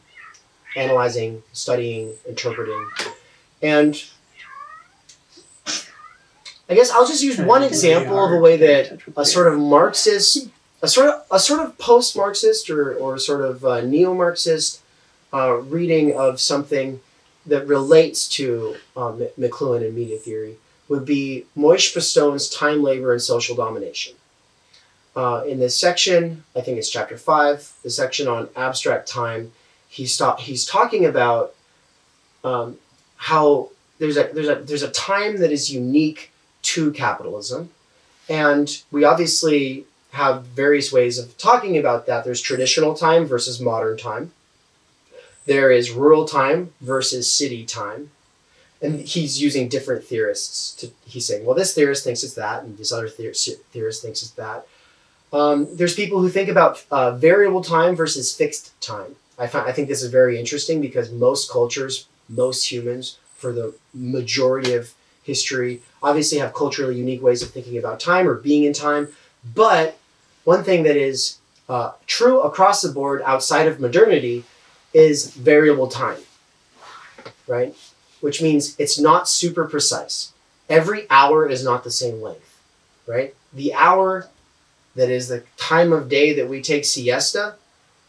analyzing, 0.75 1.43
studying, 1.53 2.13
interpreting, 2.27 2.89
and 3.61 4.03
I 6.69 6.75
guess 6.75 6.91
I'll 6.91 7.07
just 7.07 7.23
use 7.23 7.37
one 7.39 7.63
example 7.63 8.23
of 8.23 8.31
a 8.31 8.37
way 8.37 8.57
that 8.57 8.99
a 9.15 9.25
sort 9.25 9.51
of 9.51 9.59
Marxist, 9.59 10.49
a 10.81 10.87
sort 10.87 11.09
of 11.09 11.23
a 11.31 11.39
sort 11.39 11.61
of 11.61 11.77
post-Marxist 11.77 12.69
or 12.69 12.93
or 12.95 13.17
sort 13.17 13.41
of 13.41 13.65
uh, 13.65 13.81
neo-Marxist 13.81 14.81
uh, 15.33 15.53
reading 15.53 16.15
of 16.15 16.39
something 16.39 17.01
that 17.45 17.67
relates 17.67 18.27
to 18.27 18.75
um, 18.97 19.27
McLuhan 19.39 19.85
and 19.85 19.95
media 19.95 20.17
theory 20.17 20.57
would 20.87 21.05
be 21.05 21.45
Moishe 21.57 21.93
Postone's 21.93 22.49
Time, 22.49 22.83
Labor, 22.83 23.11
and 23.11 23.21
Social 23.21 23.55
Domination. 23.55 24.15
Uh, 25.15 25.43
in 25.47 25.59
this 25.59 25.77
section, 25.77 26.43
I 26.55 26.61
think 26.61 26.77
it's 26.77 26.89
chapter 26.89 27.17
five, 27.17 27.71
the 27.83 27.89
section 27.89 28.27
on 28.27 28.49
abstract 28.55 29.07
time, 29.07 29.53
he's, 29.87 30.21
he's 30.39 30.65
talking 30.65 31.05
about 31.05 31.55
um, 32.43 32.77
how 33.15 33.69
there's 33.97 34.17
a, 34.17 34.29
there's, 34.33 34.49
a, 34.49 34.55
there's 34.55 34.83
a 34.83 34.91
time 34.91 35.37
that 35.37 35.51
is 35.51 35.73
unique 35.73 36.31
to 36.63 36.91
capitalism. 36.91 37.69
And 38.27 38.81
we 38.91 39.03
obviously 39.03 39.85
have 40.11 40.45
various 40.45 40.91
ways 40.91 41.17
of 41.17 41.37
talking 41.37 41.77
about 41.77 42.05
that. 42.07 42.25
There's 42.25 42.41
traditional 42.41 42.93
time 42.93 43.25
versus 43.25 43.59
modern 43.61 43.97
time. 43.97 44.31
There 45.45 45.71
is 45.71 45.91
rural 45.91 46.25
time 46.25 46.73
versus 46.81 47.31
city 47.31 47.65
time. 47.65 48.11
And 48.81 48.99
he's 49.01 49.41
using 49.41 49.69
different 49.69 50.03
theorists 50.03 50.75
to 50.75 50.91
he's 51.05 51.25
saying, 51.25 51.45
well, 51.45 51.55
this 51.55 51.73
theorist 51.73 52.03
thinks 52.03 52.23
it's 52.23 52.35
that, 52.35 52.63
and 52.63 52.77
this 52.77 52.91
other 52.91 53.07
theor- 53.07 53.57
theorist 53.71 54.01
thinks 54.01 54.21
it's 54.21 54.31
that. 54.31 54.67
Um, 55.33 55.67
there's 55.75 55.95
people 55.95 56.21
who 56.21 56.29
think 56.29 56.49
about 56.49 56.85
uh, 56.91 57.11
variable 57.11 57.63
time 57.63 57.95
versus 57.95 58.35
fixed 58.35 58.79
time. 58.81 59.15
I, 59.37 59.47
find, 59.47 59.67
I 59.67 59.71
think 59.71 59.87
this 59.87 60.01
is 60.01 60.11
very 60.11 60.39
interesting 60.39 60.81
because 60.81 61.11
most 61.11 61.51
cultures, 61.51 62.07
most 62.29 62.71
humans, 62.71 63.17
for 63.35 63.51
the 63.51 63.73
majority 63.93 64.73
of 64.73 64.93
history, 65.23 65.81
obviously 66.01 66.37
have 66.37 66.53
culturally 66.53 66.95
unique 66.95 67.21
ways 67.21 67.41
of 67.41 67.49
thinking 67.51 67.77
about 67.77 67.99
time 67.99 68.27
or 68.27 68.35
being 68.35 68.63
in 68.63 68.73
time. 68.73 69.09
But 69.53 69.97
one 70.43 70.63
thing 70.63 70.83
that 70.83 70.95
is 70.95 71.37
uh, 71.67 71.91
true 72.07 72.41
across 72.41 72.81
the 72.81 72.91
board 72.91 73.21
outside 73.25 73.67
of 73.67 73.79
modernity 73.79 74.43
is 74.93 75.33
variable 75.33 75.87
time, 75.87 76.19
right? 77.47 77.75
Which 78.21 78.41
means 78.41 78.75
it's 78.79 78.99
not 78.99 79.29
super 79.29 79.65
precise. 79.65 80.31
Every 80.69 81.05
hour 81.09 81.47
is 81.47 81.63
not 81.63 81.83
the 81.83 81.91
same 81.91 82.21
length, 82.21 82.59
right? 83.05 83.35
The 83.53 83.73
hour 83.73 84.29
that 84.95 85.09
is 85.09 85.27
the 85.27 85.43
time 85.57 85.93
of 85.93 86.09
day 86.09 86.33
that 86.33 86.49
we 86.49 86.61
take 86.61 86.85
siesta 86.85 87.55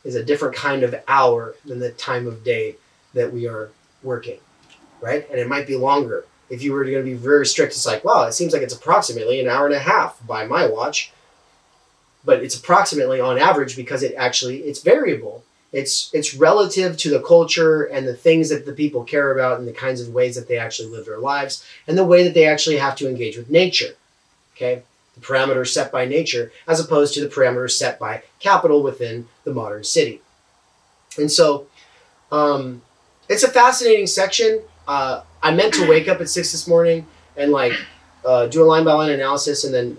is 0.04 0.14
a 0.14 0.24
different 0.24 0.54
kind 0.54 0.82
of 0.82 0.94
hour 1.08 1.56
than 1.64 1.80
the 1.80 1.90
time 1.90 2.26
of 2.26 2.44
day 2.44 2.76
that 3.12 3.32
we 3.32 3.46
are 3.46 3.70
working, 4.02 4.38
right? 5.00 5.28
And 5.28 5.38
it 5.38 5.48
might 5.48 5.66
be 5.66 5.76
longer. 5.76 6.24
If 6.48 6.62
you 6.62 6.72
were 6.72 6.84
going 6.84 6.96
to 6.96 7.02
be 7.02 7.14
very 7.14 7.44
strict, 7.44 7.72
it's 7.72 7.86
like, 7.86 8.04
well, 8.04 8.22
it 8.22 8.32
seems 8.32 8.52
like 8.52 8.62
it's 8.62 8.74
approximately 8.74 9.40
an 9.40 9.48
hour 9.48 9.66
and 9.66 9.74
a 9.74 9.80
half 9.80 10.24
by 10.24 10.46
my 10.46 10.66
watch, 10.66 11.12
but 12.24 12.42
it's 12.42 12.56
approximately 12.56 13.20
on 13.20 13.36
average 13.36 13.74
because 13.74 14.04
it 14.04 14.14
actually 14.16 14.58
it's 14.58 14.80
variable. 14.80 15.44
It's 15.72 16.10
it's 16.14 16.34
relative 16.34 16.96
to 16.98 17.10
the 17.10 17.20
culture 17.20 17.84
and 17.84 18.06
the 18.06 18.14
things 18.14 18.48
that 18.50 18.66
the 18.66 18.72
people 18.72 19.04
care 19.04 19.32
about 19.32 19.58
and 19.58 19.68
the 19.68 19.72
kinds 19.72 20.00
of 20.00 20.14
ways 20.14 20.34
that 20.36 20.48
they 20.48 20.58
actually 20.58 20.88
live 20.88 21.06
their 21.06 21.18
lives 21.18 21.64
and 21.86 21.98
the 21.98 22.04
way 22.04 22.22
that 22.22 22.34
they 22.34 22.46
actually 22.46 22.76
have 22.78 22.96
to 22.96 23.08
engage 23.08 23.36
with 23.36 23.50
nature. 23.50 23.96
Okay, 24.54 24.82
the 25.14 25.20
parameters 25.20 25.68
set 25.68 25.92
by 25.92 26.04
nature 26.06 26.52
as 26.66 26.80
opposed 26.80 27.14
to 27.14 27.20
the 27.20 27.28
parameters 27.28 27.72
set 27.72 27.98
by 27.98 28.22
capital 28.38 28.82
within 28.82 29.28
the 29.44 29.52
modern 29.52 29.84
city. 29.84 30.20
And 31.18 31.30
so, 31.30 31.66
um, 32.30 32.82
it's 33.28 33.42
a 33.42 33.50
fascinating 33.50 34.06
section. 34.06 34.60
Uh, 34.86 35.22
I 35.42 35.54
meant 35.54 35.74
to 35.74 35.88
wake 35.88 36.08
up 36.08 36.20
at 36.20 36.28
six 36.28 36.52
this 36.52 36.66
morning 36.66 37.06
and 37.36 37.52
like 37.52 37.72
uh, 38.24 38.46
do 38.46 38.62
a 38.62 38.66
line 38.66 38.84
by 38.84 38.92
line 38.92 39.10
analysis 39.10 39.64
and 39.64 39.74
then 39.74 39.96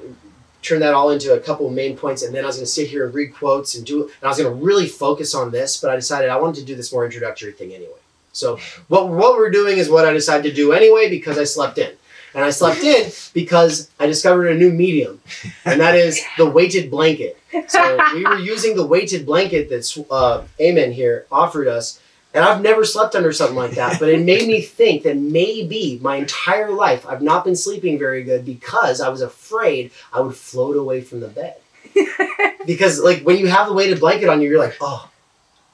turn 0.62 0.80
that 0.80 0.93
all 0.93 1.10
into 1.10 1.34
a 1.34 1.39
couple 1.39 1.68
of 1.68 1.74
main 1.74 1.97
points 1.97 2.24
and 2.24 2.34
then 2.34 2.43
I 2.43 2.47
was 2.47 2.58
going 2.58 2.66
to 2.66 2.72
sit 2.72 2.88
here 2.88 3.05
and 3.05 3.14
read 3.14 3.34
quotes 3.34 3.76
and 3.76 3.86
do 3.86 4.03
and 4.03 4.24
I 4.24 4.28
was 4.28 4.38
going 4.38 4.49
to 4.49 4.66
really 4.66 4.88
focus 4.88 5.34
on 5.36 5.51
this 5.51 5.78
but 5.78 5.89
I 5.89 5.95
decided 5.95 6.30
I 6.30 6.38
wanted 6.38 6.62
to 6.62 6.66
do 6.66 6.76
this 6.76 6.91
more 6.91 7.05
introductory 7.05 7.51
thing 7.51 7.74
anyway. 7.74 7.91
So 8.34 8.60
what 8.88 9.10
what 9.10 9.38
we're 9.38 9.49
doing 9.49 9.78
is 9.78 9.89
what 9.89 10.05
I 10.05 10.14
decided 10.14 10.49
to 10.49 10.55
do 10.55 10.72
anyway 10.72 11.10
because 11.10 11.38
I 11.38 11.43
slept 11.43 11.78
in. 11.78 11.93
And 12.36 12.45
I 12.45 12.51
slept 12.51 12.84
in 12.84 13.12
because 13.34 13.89
I 13.99 14.05
discovered 14.05 14.47
a 14.47 14.53
new 14.53 14.72
medium 14.72 15.22
and 15.66 15.80
that 15.82 15.95
is 15.95 16.22
the 16.38 16.45
weighted 16.47 16.91
blanket. 16.91 17.39
So 17.68 17.97
we 18.14 18.24
were 18.24 18.38
using 18.38 18.76
the 18.76 18.86
weighted 18.86 19.26
blanket 19.26 19.70
that 19.70 20.05
uh, 20.12 20.43
Amen 20.62 20.91
here 20.91 21.26
offered 21.32 21.68
us 21.68 21.99
and 22.34 22.43
I've 22.43 22.61
never 22.61 22.86
slept 22.86 23.15
under 23.15 23.32
something 23.32 23.55
like 23.55 23.71
that, 23.71 23.99
but 23.99 24.09
it 24.09 24.23
made 24.23 24.47
me 24.47 24.61
think 24.61 25.03
that 25.03 25.17
maybe 25.17 25.99
my 26.01 26.17
entire 26.17 26.71
life 26.71 27.05
I've 27.07 27.21
not 27.21 27.43
been 27.43 27.55
sleeping 27.55 27.97
very 27.97 28.23
good 28.23 28.45
because 28.45 29.01
I 29.01 29.09
was 29.09 29.21
afraid 29.21 29.91
I 30.13 30.19
would 30.21 30.36
float 30.36 30.75
away 30.75 31.01
from 31.01 31.21
the 31.21 31.28
bed. 31.28 31.55
Because 32.67 32.99
like 32.99 33.21
when 33.21 33.38
you 33.38 33.47
have 33.47 33.67
the 33.67 33.73
weighted 33.73 34.01
blanket 34.01 34.28
on 34.28 34.41
you, 34.41 34.49
you're 34.49 34.59
like, 34.59 34.75
oh, 34.82 35.09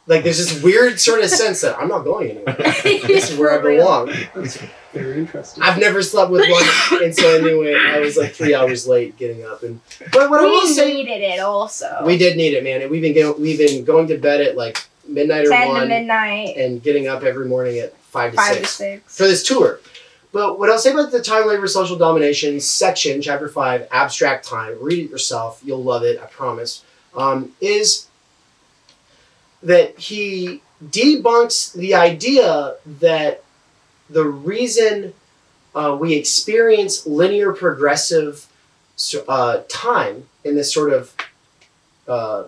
like 0.06 0.24
there's 0.24 0.38
this 0.38 0.62
weird 0.62 0.99
sort 0.99 1.22
of 1.22 1.30
sense 1.30 1.62
that 1.62 1.78
I'm 1.78 1.88
not 1.88 2.04
going 2.04 2.30
anywhere. 2.30 2.56
This 2.84 3.32
is 3.32 3.38
where 3.38 3.58
I 3.58 3.62
belong. 3.62 4.12
That's 4.36 4.62
very 4.91 5.18
interesting. 5.18 5.64
I've 5.64 5.80
never 5.80 6.04
slept 6.04 6.30
with 6.30 6.47
one, 6.49 7.04
and 7.04 7.16
so 7.16 7.36
anyway, 7.36 7.76
I 7.76 7.99
was 7.99 8.16
like 8.16 8.34
three 8.34 8.54
hours 8.54 8.88
late 8.88 9.18
getting 9.18 9.43
up. 9.43 9.64
And 9.64 9.82
but 10.12 10.30
what 10.30 10.41
I 10.41 10.43
will 10.43 10.68
say. 10.68 10.93
we 10.93 11.04
needed 11.04 11.24
it 11.24 11.39
also. 11.39 12.04
we 12.06 12.18
did 12.18 12.38
need 12.38 12.54
it, 12.54 12.64
man. 12.64 12.84
And 12.84 12.91
we've 12.91 13.01
been 13.01 13.14
getting, 13.14 13.41
we've 13.41 13.58
been 13.58 13.84
going 13.86 14.08
to 14.10 14.18
bed 14.18 14.41
at 14.41 14.56
like 14.56 14.86
midnight 15.14 15.45
or 15.45 15.49
ten 15.49 15.68
to 15.68 15.74
one, 15.74 15.88
midnight, 15.88 16.57
and 16.57 16.82
getting 16.82 17.07
up 17.07 17.24
every 17.24 17.45
morning 17.45 17.80
at 17.80 17.95
five 17.97 18.32
to 18.32 18.38
five 18.38 18.55
six. 18.55 18.78
to 18.78 18.84
six. 18.84 19.18
for 19.18 19.24
this 19.24 19.43
tour. 19.43 19.80
But 20.32 20.57
what 20.57 20.70
I'll 20.70 20.80
say 20.80 20.91
about 20.91 21.11
the 21.11 21.22
time 21.22 21.47
labor 21.47 21.68
social 21.68 21.95
domination 21.95 22.59
section, 22.59 23.22
chapter 23.22 23.47
five, 23.47 23.88
abstract 23.91 24.45
time, 24.45 24.76
read 24.82 25.05
it 25.05 25.11
yourself. 25.11 25.61
You'll 25.64 25.84
love 25.84 26.03
it, 26.03 26.20
I 26.20 26.26
promise. 26.26 26.84
Um, 27.16 27.51
is 27.61 28.07
that 29.61 29.97
he 29.99 30.61
debunks 30.84 31.74
the 31.74 31.93
idea 31.93 32.76
that 32.86 33.43
the 34.09 34.26
reason 34.26 35.14
uh, 35.76 35.95
we 35.99 36.16
experience 36.16 37.05
linear 37.05 37.53
progressive 37.53 38.47
uh, 39.28 39.61
time 39.70 40.28
in 40.43 40.55
this 40.55 40.74
sort 40.74 40.93
of 40.93 41.16
uh, 42.07 42.45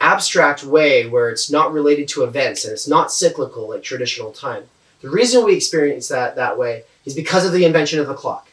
abstract 0.00 0.62
way 0.62 1.08
where 1.08 1.28
it's 1.28 1.50
not 1.50 1.72
related 1.72 2.06
to 2.08 2.22
events 2.22 2.64
and 2.64 2.72
it's 2.72 2.86
not 2.86 3.12
cyclical 3.12 3.68
like 3.68 3.82
traditional 3.82 4.32
time 4.32 4.64
the 5.00 5.10
reason 5.10 5.44
we 5.44 5.54
experience 5.54 6.08
that 6.08 6.36
that 6.36 6.58
way 6.58 6.82
is 7.04 7.14
because 7.14 7.46
of 7.46 7.52
the 7.52 7.64
invention 7.64 8.00
of 8.00 8.08
the 8.08 8.14
clock. 8.14 8.48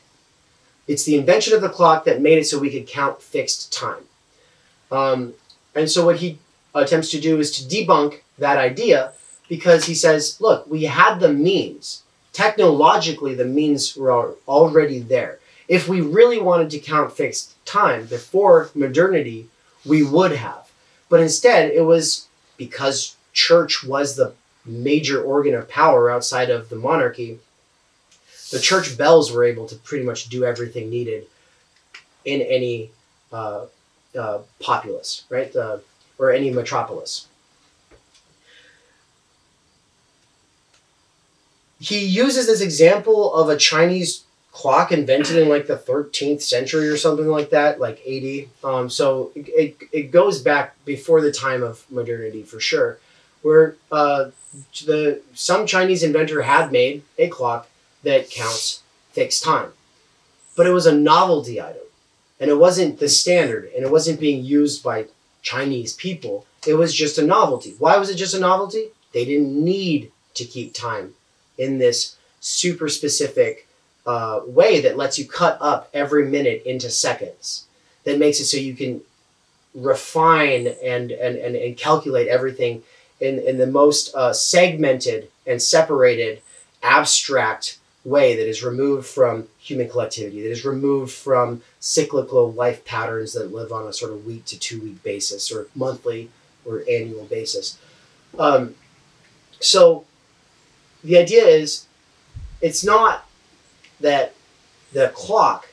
It's 0.87 1.03
the 1.03 1.17
invention 1.17 1.55
of 1.55 1.61
the 1.61 1.69
clock 1.69 2.05
that 2.05 2.21
made 2.21 2.37
it 2.37 2.45
so 2.45 2.59
we 2.59 2.69
could 2.69 2.87
count 2.87 3.21
fixed 3.21 3.73
time. 3.73 4.03
Um, 4.91 5.33
and 5.73 5.89
so 5.89 6.05
what 6.05 6.17
he 6.17 6.37
attempts 6.75 7.09
to 7.11 7.19
do 7.19 7.39
is 7.39 7.51
to 7.57 7.63
debunk 7.63 8.21
that 8.37 8.57
idea 8.57 9.13
because 9.49 9.85
he 9.85 9.95
says, 9.95 10.39
look, 10.39 10.69
we 10.69 10.83
had 10.83 11.19
the 11.19 11.33
means. 11.33 12.03
Technologically, 12.33 13.33
the 13.33 13.45
means 13.45 13.95
were 13.95 14.35
already 14.47 14.99
there. 14.99 15.39
If 15.67 15.87
we 15.87 16.01
really 16.01 16.39
wanted 16.39 16.69
to 16.71 16.79
count 16.79 17.17
fixed 17.17 17.55
time 17.65 18.05
before 18.05 18.69
modernity, 18.75 19.49
we 19.83 20.03
would 20.03 20.33
have. 20.33 20.64
But 21.15 21.21
instead, 21.21 21.71
it 21.71 21.83
was 21.83 22.27
because 22.57 23.15
church 23.31 23.85
was 23.85 24.17
the 24.17 24.33
major 24.65 25.23
organ 25.23 25.53
of 25.55 25.69
power 25.69 26.11
outside 26.11 26.49
of 26.49 26.67
the 26.67 26.75
monarchy, 26.75 27.39
the 28.51 28.59
church 28.59 28.97
bells 28.97 29.31
were 29.31 29.45
able 29.45 29.65
to 29.67 29.77
pretty 29.77 30.03
much 30.03 30.27
do 30.27 30.43
everything 30.43 30.89
needed 30.89 31.25
in 32.25 32.41
any 32.41 32.91
uh, 33.31 33.67
uh, 34.19 34.39
populace, 34.59 35.23
right? 35.29 35.55
Uh, 35.55 35.77
or 36.19 36.33
any 36.33 36.51
metropolis. 36.51 37.27
He 41.79 42.05
uses 42.05 42.47
this 42.47 42.59
example 42.59 43.33
of 43.33 43.47
a 43.47 43.55
Chinese 43.55 44.24
clock 44.55 44.93
invented 44.93 45.35
in 45.35 45.49
like 45.49 45.67
the 45.67 45.75
13th 45.75 46.41
century 46.41 46.87
or 46.87 46.95
something 46.95 47.27
like 47.27 47.49
that, 47.49 47.77
like 47.77 48.01
80. 48.05 48.49
Um, 48.63 48.89
so 48.89 49.33
it, 49.35 49.75
it, 49.91 50.11
goes 50.11 50.41
back 50.41 50.73
before 50.85 51.19
the 51.19 51.31
time 51.31 51.61
of 51.61 51.85
modernity 51.91 52.41
for 52.41 52.61
sure, 52.61 52.97
where 53.41 53.75
uh, 53.91 54.29
the 54.85 55.21
some 55.33 55.67
Chinese 55.67 56.03
inventor 56.03 56.43
had 56.43 56.71
made 56.71 57.03
a 57.19 57.27
clock 57.27 57.67
that 58.03 58.29
counts 58.29 58.81
fixed 59.11 59.43
time, 59.43 59.73
but 60.55 60.65
it 60.65 60.71
was 60.71 60.85
a 60.85 60.95
novelty 60.95 61.59
item, 61.59 61.83
and 62.39 62.49
it 62.49 62.57
wasn't 62.57 62.99
the 62.99 63.09
standard, 63.09 63.69
and 63.75 63.83
it 63.83 63.91
wasn't 63.91 64.21
being 64.21 64.45
used 64.45 64.81
by 64.81 65.07
Chinese 65.41 65.93
people. 65.93 66.45
It 66.65 66.75
was 66.75 66.95
just 66.95 67.17
a 67.17 67.25
novelty. 67.25 67.75
Why 67.77 67.97
was 67.97 68.09
it 68.09 68.15
just 68.15 68.33
a 68.33 68.39
novelty? 68.39 68.85
They 69.11 69.25
didn't 69.25 69.53
need 69.53 70.13
to 70.35 70.45
keep 70.45 70.73
time 70.73 71.15
in 71.57 71.77
this 71.77 72.15
super 72.39 72.87
specific 72.87 73.64
uh, 74.05 74.41
way 74.45 74.81
that 74.81 74.97
lets 74.97 75.17
you 75.17 75.25
cut 75.27 75.57
up 75.61 75.89
every 75.93 76.27
minute 76.27 76.63
into 76.65 76.89
seconds. 76.89 77.65
That 78.03 78.19
makes 78.19 78.39
it 78.39 78.45
so 78.45 78.57
you 78.57 78.75
can 78.75 79.01
refine 79.73 80.67
and 80.83 81.11
and, 81.11 81.35
and, 81.35 81.55
and 81.55 81.77
calculate 81.77 82.27
everything 82.27 82.83
in, 83.19 83.39
in 83.39 83.57
the 83.57 83.67
most 83.67 84.13
uh, 84.15 84.33
segmented 84.33 85.29
and 85.47 85.61
separated 85.61 86.41
abstract 86.83 87.79
way 88.03 88.35
that 88.35 88.47
is 88.47 88.63
removed 88.63 89.07
from 89.07 89.47
human 89.57 89.89
collectivity, 89.89 90.43
that 90.43 90.51
is 90.51 90.63
removed 90.63 91.11
from 91.11 91.63
cyclical 91.79 92.53
life 92.53 92.85
patterns 92.85 93.33
that 93.33 93.51
live 93.51 93.71
on 93.71 93.87
a 93.87 93.93
sort 93.93 94.11
of 94.11 94.25
week 94.25 94.45
to 94.45 94.59
two 94.59 94.79
week 94.79 95.01
basis 95.01 95.51
or 95.51 95.67
monthly 95.73 96.29
or 96.63 96.83
annual 96.89 97.25
basis. 97.25 97.77
Um, 98.37 98.75
so 99.59 100.05
the 101.03 101.17
idea 101.17 101.45
is 101.45 101.87
it's 102.61 102.83
not 102.83 103.27
that 103.99 104.33
the 104.93 105.09
clock 105.09 105.69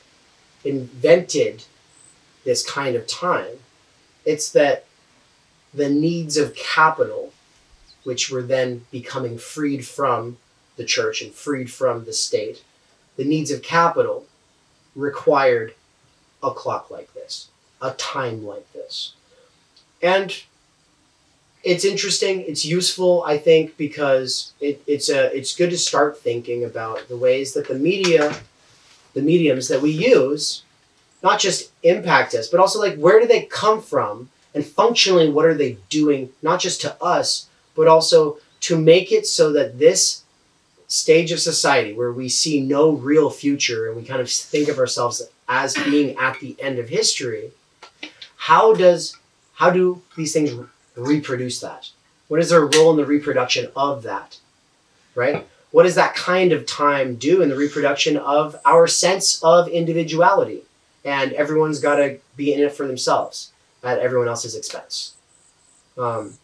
invented 0.63 1.63
this 2.45 2.67
kind 2.67 2.95
of 2.95 3.07
time. 3.07 3.59
It's 4.25 4.51
that 4.51 4.85
the 5.73 5.89
needs 5.89 6.37
of 6.37 6.55
capital, 6.55 7.33
which 8.03 8.29
were 8.29 8.41
then 8.41 8.85
becoming 8.91 9.37
freed 9.37 9.85
from 9.85 10.37
the 10.75 10.85
church 10.85 11.21
and 11.21 11.33
freed 11.33 11.71
from 11.71 12.05
the 12.05 12.13
state, 12.13 12.63
the 13.15 13.25
needs 13.25 13.51
of 13.51 13.61
capital 13.61 14.25
required 14.95 15.73
a 16.41 16.51
clock 16.51 16.89
like 16.89 17.13
this, 17.13 17.49
a 17.81 17.91
time 17.91 18.45
like 18.45 18.71
this. 18.73 19.13
And 20.01 20.43
it's 21.63 21.85
interesting, 21.85 22.41
it's 22.41 22.65
useful, 22.65 23.23
I 23.25 23.37
think, 23.37 23.77
because 23.77 24.53
it, 24.59 24.81
it's 24.85 25.09
a 25.09 25.35
it's 25.35 25.55
good 25.55 25.69
to 25.69 25.77
start 25.77 26.19
thinking 26.19 26.63
about 26.65 27.07
the 27.07 27.17
ways 27.17 27.53
that 27.53 27.67
the 27.67 27.75
media, 27.75 28.35
the 29.13 29.21
mediums 29.21 29.69
that 29.69 29.81
we 29.81 29.91
use, 29.91 30.63
not 31.23 31.39
just 31.39 31.71
impact 31.81 32.35
us, 32.35 32.49
but 32.49 32.59
also 32.59 32.79
like 32.79 32.97
where 32.97 33.19
do 33.19 33.27
they 33.27 33.43
come 33.43 33.81
from 33.81 34.29
and 34.53 34.65
functionally 34.65 35.29
what 35.29 35.45
are 35.45 35.53
they 35.53 35.77
doing, 35.89 36.29
not 36.41 36.59
just 36.59 36.81
to 36.81 37.01
us, 37.01 37.47
but 37.75 37.87
also 37.87 38.37
to 38.61 38.77
make 38.77 39.11
it 39.11 39.25
so 39.25 39.51
that 39.53 39.79
this 39.79 40.23
stage 40.87 41.31
of 41.31 41.39
society 41.39 41.93
where 41.93 42.11
we 42.11 42.29
see 42.29 42.61
no 42.61 42.91
real 42.91 43.29
future 43.29 43.87
and 43.87 43.95
we 43.95 44.03
kind 44.03 44.21
of 44.21 44.29
think 44.29 44.67
of 44.67 44.77
ourselves 44.77 45.21
as 45.47 45.73
being 45.75 46.15
at 46.17 46.39
the 46.39 46.55
end 46.61 46.77
of 46.77 46.89
history, 46.89 47.51
how 48.35 48.73
does 48.73 49.17
how 49.55 49.69
do 49.69 50.01
these 50.17 50.33
things 50.33 50.51
reproduce 50.95 51.59
that? 51.59 51.89
What 52.27 52.39
is 52.39 52.49
their 52.49 52.65
role 52.65 52.91
in 52.91 52.97
the 52.97 53.05
reproduction 53.05 53.69
of 53.75 54.03
that? 54.03 54.37
Right? 55.15 55.47
What 55.71 55.83
does 55.83 55.95
that 55.95 56.15
kind 56.15 56.51
of 56.51 56.65
time 56.65 57.15
do 57.15 57.41
in 57.41 57.49
the 57.49 57.55
reproduction 57.55 58.17
of 58.17 58.55
our 58.65 58.87
sense 58.87 59.41
of 59.43 59.67
individuality? 59.67 60.63
And 61.03 61.33
everyone's 61.33 61.79
got 61.79 61.95
to 61.95 62.19
be 62.37 62.53
in 62.53 62.61
it 62.61 62.73
for 62.73 62.87
themselves 62.87 63.51
at 63.83 63.99
everyone 63.99 64.27
else's 64.27 64.55
expense. 64.55 65.13
Um, 65.97 66.35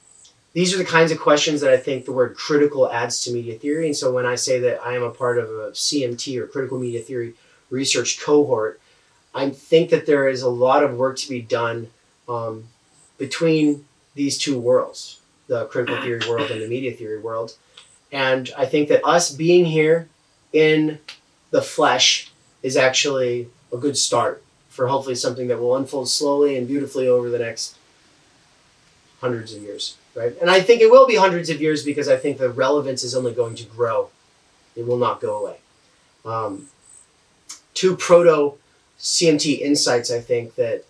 these 0.53 0.73
are 0.73 0.77
the 0.77 0.85
kinds 0.85 1.11
of 1.11 1.19
questions 1.19 1.61
that 1.61 1.71
I 1.71 1.77
think 1.77 2.05
the 2.05 2.11
word 2.11 2.35
critical 2.35 2.91
adds 2.91 3.23
to 3.23 3.31
media 3.31 3.57
theory. 3.57 3.85
And 3.85 3.95
so 3.95 4.11
when 4.11 4.25
I 4.25 4.35
say 4.35 4.59
that 4.59 4.81
I 4.83 4.95
am 4.95 5.03
a 5.03 5.11
part 5.11 5.37
of 5.37 5.49
a 5.49 5.71
CMT 5.71 6.37
or 6.37 6.47
critical 6.47 6.79
media 6.79 7.01
theory 7.01 7.33
research 7.69 8.19
cohort, 8.19 8.81
I 9.33 9.51
think 9.51 9.91
that 9.91 10.07
there 10.07 10.27
is 10.27 10.41
a 10.41 10.49
lot 10.49 10.83
of 10.83 10.97
work 10.97 11.17
to 11.17 11.29
be 11.29 11.41
done 11.41 11.91
um, 12.27 12.65
between 13.17 13.85
these 14.15 14.37
two 14.37 14.59
worlds, 14.59 15.19
the 15.47 15.65
critical 15.65 16.01
theory 16.01 16.21
world 16.29 16.51
and 16.51 16.61
the 16.61 16.67
media 16.67 16.91
theory 16.91 17.19
world. 17.19 17.55
And 18.11 18.49
I 18.57 18.65
think 18.65 18.89
that 18.89 19.05
us 19.05 19.31
being 19.31 19.65
here 19.65 20.09
in 20.51 20.99
the 21.51 21.61
flesh 21.61 22.31
is 22.63 22.75
actually 22.75 23.49
a 23.71 23.77
good 23.77 23.97
start 23.97 24.43
for 24.69 24.87
hopefully 24.87 25.15
something 25.15 25.47
that 25.47 25.59
will 25.59 25.75
unfold 25.75 26.09
slowly 26.09 26.57
and 26.57 26.67
beautifully 26.67 27.07
over 27.07 27.29
the 27.29 27.39
next 27.39 27.77
hundreds 29.21 29.53
of 29.53 29.61
years, 29.61 29.97
right? 30.15 30.33
And 30.39 30.49
I 30.49 30.61
think 30.61 30.81
it 30.81 30.89
will 30.89 31.05
be 31.05 31.15
hundreds 31.15 31.49
of 31.49 31.61
years 31.61 31.83
because 31.83 32.07
I 32.07 32.17
think 32.17 32.37
the 32.37 32.49
relevance 32.49 33.03
is 33.03 33.15
only 33.15 33.33
going 33.33 33.55
to 33.55 33.65
grow. 33.65 34.09
It 34.75 34.87
will 34.87 34.97
not 34.97 35.19
go 35.19 35.37
away. 35.37 35.57
Um, 36.25 36.67
two 37.73 37.95
proto 37.95 38.57
CMT 38.99 39.59
insights, 39.59 40.11
I 40.11 40.19
think, 40.19 40.55
that 40.55 40.85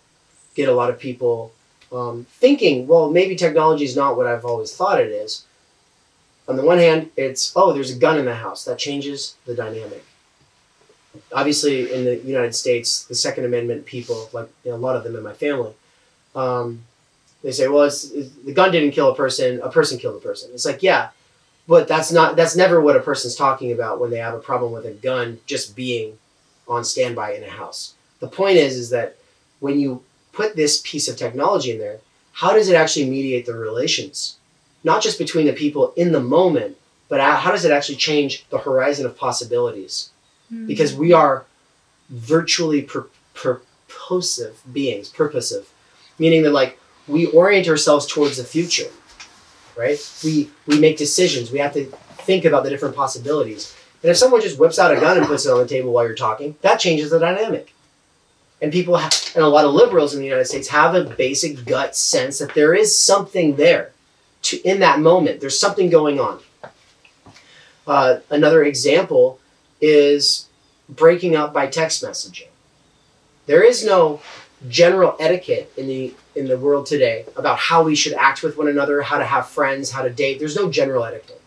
get 0.54 0.68
a 0.68 0.74
lot 0.74 0.90
of 0.90 0.98
people 0.98 1.52
um, 1.92 2.26
thinking, 2.30 2.86
well, 2.86 3.10
maybe 3.10 3.34
technology 3.36 3.84
is 3.84 3.96
not 3.96 4.16
what 4.16 4.26
I've 4.26 4.44
always 4.44 4.74
thought 4.74 5.00
it 5.00 5.10
is. 5.10 5.44
On 6.48 6.56
the 6.56 6.64
one 6.64 6.78
hand, 6.78 7.10
it's, 7.16 7.52
oh, 7.54 7.72
there's 7.72 7.94
a 7.94 7.98
gun 7.98 8.18
in 8.18 8.24
the 8.24 8.34
house. 8.34 8.64
That 8.64 8.78
changes 8.78 9.36
the 9.46 9.54
dynamic. 9.54 10.04
Obviously, 11.32 11.92
in 11.92 12.04
the 12.04 12.16
United 12.18 12.54
States, 12.54 13.04
the 13.04 13.14
Second 13.14 13.44
Amendment 13.44 13.86
people, 13.86 14.28
like 14.32 14.48
you 14.64 14.70
know, 14.70 14.76
a 14.76 14.78
lot 14.78 14.96
of 14.96 15.04
them 15.04 15.16
in 15.16 15.22
my 15.22 15.32
family, 15.32 15.72
um, 16.34 16.82
they 17.42 17.52
say, 17.52 17.68
well, 17.68 17.84
it's, 17.84 18.08
the 18.10 18.52
gun 18.52 18.70
didn't 18.70 18.92
kill 18.92 19.10
a 19.10 19.14
person, 19.14 19.60
a 19.62 19.70
person 19.70 19.98
killed 19.98 20.16
a 20.16 20.20
person. 20.20 20.50
It's 20.52 20.66
like, 20.66 20.82
yeah, 20.82 21.10
but 21.66 21.88
that's 21.88 22.12
not, 22.12 22.36
that's 22.36 22.56
never 22.56 22.80
what 22.80 22.96
a 22.96 23.00
person's 23.00 23.34
talking 23.34 23.72
about 23.72 24.00
when 24.00 24.10
they 24.10 24.18
have 24.18 24.34
a 24.34 24.40
problem 24.40 24.72
with 24.72 24.86
a 24.86 24.92
gun 24.92 25.40
just 25.46 25.74
being 25.74 26.18
on 26.68 26.84
standby 26.84 27.34
in 27.34 27.42
a 27.42 27.50
house. 27.50 27.94
The 28.20 28.28
point 28.28 28.56
is, 28.56 28.76
is 28.76 28.90
that 28.90 29.16
when 29.60 29.80
you 29.80 30.02
put 30.32 30.56
this 30.56 30.80
piece 30.84 31.08
of 31.08 31.16
technology 31.16 31.70
in 31.72 31.78
there, 31.78 32.00
how 32.32 32.52
does 32.52 32.68
it 32.68 32.76
actually 32.76 33.08
mediate 33.08 33.46
the 33.46 33.54
relations? 33.54 34.36
Not 34.84 35.02
just 35.02 35.18
between 35.18 35.46
the 35.46 35.52
people 35.52 35.92
in 35.96 36.12
the 36.12 36.20
moment, 36.20 36.76
but 37.08 37.20
how 37.20 37.50
does 37.50 37.64
it 37.64 37.72
actually 37.72 37.96
change 37.96 38.46
the 38.50 38.58
horizon 38.58 39.04
of 39.04 39.16
possibilities? 39.16 40.10
Mm-hmm. 40.52 40.66
Because 40.66 40.94
we 40.94 41.12
are 41.12 41.44
virtually 42.08 42.82
pur- 42.82 43.08
purposive 43.34 44.62
beings, 44.72 45.08
purposive, 45.08 45.70
meaning 46.18 46.42
that 46.42 46.52
like 46.52 46.78
we 47.08 47.26
orient 47.26 47.68
ourselves 47.68 48.06
towards 48.06 48.36
the 48.36 48.44
future, 48.44 48.90
right? 49.76 49.98
We 50.24 50.50
we 50.66 50.78
make 50.78 50.96
decisions. 50.96 51.50
We 51.50 51.58
have 51.58 51.74
to 51.74 51.86
think 52.18 52.44
about 52.44 52.64
the 52.64 52.70
different 52.70 52.96
possibilities. 52.96 53.74
And 54.02 54.10
if 54.10 54.16
someone 54.16 54.40
just 54.40 54.58
whips 54.58 54.78
out 54.78 54.96
a 54.96 55.00
gun 55.00 55.18
and 55.18 55.26
puts 55.26 55.44
it 55.44 55.52
on 55.52 55.58
the 55.58 55.66
table 55.66 55.92
while 55.92 56.06
you're 56.06 56.14
talking, 56.14 56.56
that 56.62 56.78
changes 56.78 57.10
the 57.10 57.18
dynamic 57.18 57.74
and 58.62 58.72
people 58.72 58.96
have, 58.96 59.12
and 59.34 59.44
a 59.44 59.48
lot 59.48 59.64
of 59.64 59.72
liberals 59.72 60.14
in 60.14 60.20
the 60.20 60.26
United 60.26 60.46
States 60.46 60.68
have 60.68 60.94
a 60.94 61.04
basic 61.04 61.64
gut 61.64 61.96
sense 61.96 62.38
that 62.38 62.54
there 62.54 62.74
is 62.74 62.96
something 62.96 63.56
there 63.56 63.92
to 64.42 64.60
in 64.62 64.80
that 64.80 65.00
moment. 65.00 65.40
There's 65.40 65.58
something 65.58 65.90
going 65.90 66.20
on. 66.20 66.40
Uh, 67.86 68.20
another 68.30 68.62
example 68.62 69.40
is 69.80 70.48
breaking 70.88 71.34
up 71.34 71.52
by 71.52 71.66
text 71.66 72.02
messaging. 72.02 72.48
There 73.46 73.62
is 73.62 73.84
no 73.84 74.20
general 74.68 75.16
etiquette 75.18 75.72
in 75.76 75.86
the 75.86 76.14
in 76.36 76.46
the 76.46 76.58
world 76.58 76.86
today 76.86 77.24
about 77.36 77.58
how 77.58 77.82
we 77.82 77.94
should 77.94 78.12
act 78.12 78.42
with 78.42 78.56
one 78.56 78.68
another, 78.68 79.02
how 79.02 79.18
to 79.18 79.24
have 79.24 79.48
friends, 79.48 79.90
how 79.90 80.02
to 80.02 80.10
date. 80.10 80.38
There's 80.38 80.56
no 80.56 80.70
general 80.70 81.04
etiquette. 81.04 81.40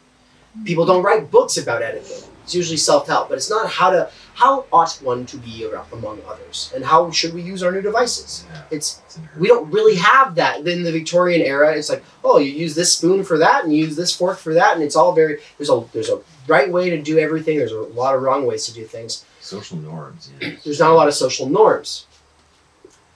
People 0.65 0.85
don't 0.85 1.03
write 1.03 1.31
books 1.31 1.57
about 1.57 1.81
etiquette. 1.81 2.27
It's 2.43 2.53
usually 2.53 2.77
self-help, 2.77 3.29
but 3.29 3.37
it's 3.37 3.49
not 3.49 3.69
how 3.69 3.89
to 3.89 4.09
how 4.35 4.65
ought 4.73 4.91
one 5.03 5.25
to 5.27 5.37
be 5.37 5.69
among 5.91 6.21
others, 6.27 6.71
and 6.75 6.83
how 6.83 7.11
should 7.11 7.33
we 7.33 7.41
use 7.41 7.61
our 7.61 7.71
new 7.71 7.81
devices. 7.81 8.45
Yeah. 8.51 8.61
It's 8.71 9.01
we 9.37 9.47
don't 9.47 9.71
really 9.71 9.95
have 9.95 10.35
that 10.35 10.67
in 10.67 10.83
the 10.83 10.91
Victorian 10.91 11.41
era. 11.41 11.75
It's 11.75 11.89
like 11.89 12.03
oh, 12.23 12.39
you 12.39 12.51
use 12.51 12.75
this 12.75 12.93
spoon 12.93 13.23
for 13.23 13.37
that, 13.37 13.63
and 13.63 13.73
you 13.73 13.85
use 13.85 13.95
this 13.95 14.13
fork 14.15 14.39
for 14.39 14.53
that, 14.55 14.75
and 14.75 14.83
it's 14.83 14.95
all 14.95 15.13
very 15.13 15.39
there's 15.57 15.69
a 15.69 15.83
there's 15.93 16.09
a 16.09 16.21
right 16.47 16.69
way 16.69 16.89
to 16.89 17.01
do 17.01 17.17
everything. 17.17 17.57
There's 17.57 17.71
a 17.71 17.79
lot 17.79 18.15
of 18.15 18.21
wrong 18.21 18.45
ways 18.45 18.65
to 18.65 18.73
do 18.73 18.85
things. 18.85 19.23
Social 19.39 19.77
norms. 19.77 20.31
Yeah. 20.41 20.55
There's 20.63 20.79
not 20.79 20.91
a 20.91 20.95
lot 20.95 21.07
of 21.07 21.13
social 21.13 21.47
norms, 21.47 22.07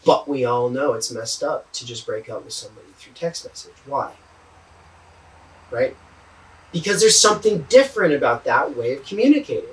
but 0.06 0.28
we 0.28 0.46
all 0.46 0.70
know 0.70 0.94
it's 0.94 1.12
messed 1.12 1.44
up 1.44 1.72
to 1.74 1.86
just 1.86 2.06
break 2.06 2.30
up 2.30 2.46
with 2.46 2.54
somebody 2.54 2.88
through 2.98 3.14
text 3.14 3.46
message. 3.46 3.74
Why? 3.86 4.14
Right? 5.72 5.96
Because 6.72 7.02
there's 7.02 7.20
something 7.20 7.64
different 7.70 8.14
about 8.14 8.44
that 8.44 8.76
way 8.76 8.96
of 8.96 9.06
communicating. 9.06 9.70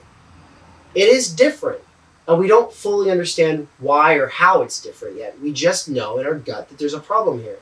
It 0.95 1.09
is 1.09 1.34
different. 1.34 1.80
And 2.26 2.38
we 2.38 2.49
don't 2.49 2.72
fully 2.72 3.11
understand 3.11 3.68
why 3.78 4.14
or 4.14 4.28
how 4.28 4.62
it's 4.62 4.82
different 4.82 5.16
yet. 5.16 5.40
We 5.40 5.53
just 5.53 5.88
know 5.88 6.18
in 6.18 6.26
our 6.26 6.34
gut 6.34 6.68
that 6.68 6.78
there's 6.78 6.95
a 6.95 7.01
problem 7.01 7.40
here. 7.40 7.59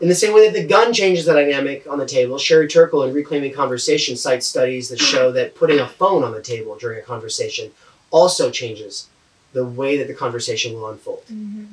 In 0.00 0.08
the 0.08 0.14
same 0.14 0.32
way 0.32 0.48
that 0.48 0.58
the 0.58 0.66
gun 0.66 0.94
changes 0.94 1.26
the 1.26 1.34
dynamic 1.34 1.86
on 1.86 1.98
the 1.98 2.06
table, 2.06 2.38
Sherry 2.38 2.66
Turkle 2.66 3.02
in 3.02 3.12
Reclaiming 3.12 3.52
Conversation 3.52 4.16
cites 4.16 4.46
studies 4.46 4.88
that 4.88 4.98
show 4.98 5.30
that 5.32 5.54
putting 5.54 5.78
a 5.78 5.86
phone 5.86 6.24
on 6.24 6.32
the 6.32 6.40
table 6.40 6.76
during 6.76 6.98
a 6.98 7.02
conversation 7.02 7.70
also 8.10 8.50
changes 8.50 9.08
the 9.52 9.64
way 9.64 9.98
that 9.98 10.06
the 10.06 10.14
conversation 10.14 10.72
will 10.72 10.88
unfold. 10.88 11.24
Mm-hmm. 11.24 11.64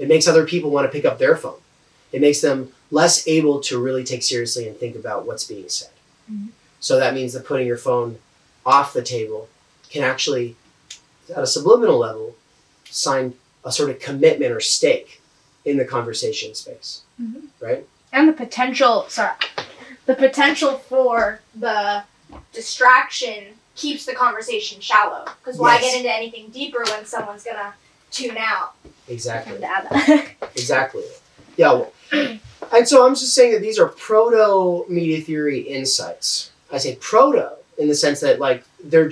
It 0.00 0.08
makes 0.08 0.26
other 0.26 0.44
people 0.44 0.70
want 0.70 0.90
to 0.90 0.92
pick 0.92 1.04
up 1.04 1.18
their 1.18 1.36
phone. 1.36 1.60
It 2.10 2.20
makes 2.20 2.40
them 2.40 2.72
less 2.90 3.26
able 3.28 3.60
to 3.60 3.82
really 3.82 4.04
take 4.04 4.22
seriously 4.22 4.66
and 4.66 4.76
think 4.76 4.96
about 4.96 5.26
what's 5.26 5.44
being 5.44 5.68
said. 5.68 5.90
Mm-hmm. 6.30 6.48
So 6.80 6.98
that 6.98 7.14
means 7.14 7.32
that 7.32 7.44
putting 7.44 7.66
your 7.66 7.76
phone 7.76 8.18
off 8.64 8.92
the 8.92 9.02
table 9.02 9.48
can 9.90 10.02
actually, 10.02 10.56
at 11.30 11.42
a 11.42 11.46
subliminal 11.46 11.98
level, 11.98 12.34
sign 12.84 13.34
a 13.64 13.72
sort 13.72 13.90
of 13.90 13.98
commitment 13.98 14.52
or 14.52 14.60
stake 14.60 15.20
in 15.64 15.76
the 15.76 15.84
conversation 15.84 16.54
space, 16.54 17.02
mm-hmm. 17.20 17.46
right? 17.60 17.86
And 18.12 18.28
the 18.28 18.32
potential, 18.32 19.06
sorry, 19.08 19.34
the 20.06 20.14
potential 20.14 20.78
for 20.78 21.40
the 21.54 22.04
distraction 22.52 23.54
keeps 23.74 24.06
the 24.06 24.14
conversation 24.14 24.80
shallow. 24.80 25.26
Because 25.40 25.58
why 25.58 25.74
yes. 25.74 25.82
get 25.82 25.96
into 25.98 26.14
anything 26.14 26.48
deeper 26.50 26.82
when 26.88 27.04
someone's 27.04 27.44
gonna 27.44 27.74
tune 28.10 28.36
out? 28.38 28.74
Exactly. 29.06 29.58
exactly. 30.54 31.04
Yeah. 31.58 31.72
Well, 31.72 31.92
and 32.72 32.88
so 32.88 33.06
I'm 33.06 33.14
just 33.14 33.34
saying 33.34 33.52
that 33.52 33.60
these 33.60 33.78
are 33.78 33.88
proto 33.88 34.90
media 34.90 35.20
theory 35.20 35.60
insights. 35.60 36.50
I 36.72 36.78
say 36.78 36.96
proto 36.96 37.50
in 37.76 37.88
the 37.88 37.94
sense 37.94 38.20
that 38.20 38.38
like 38.38 38.64
they're 38.82 39.10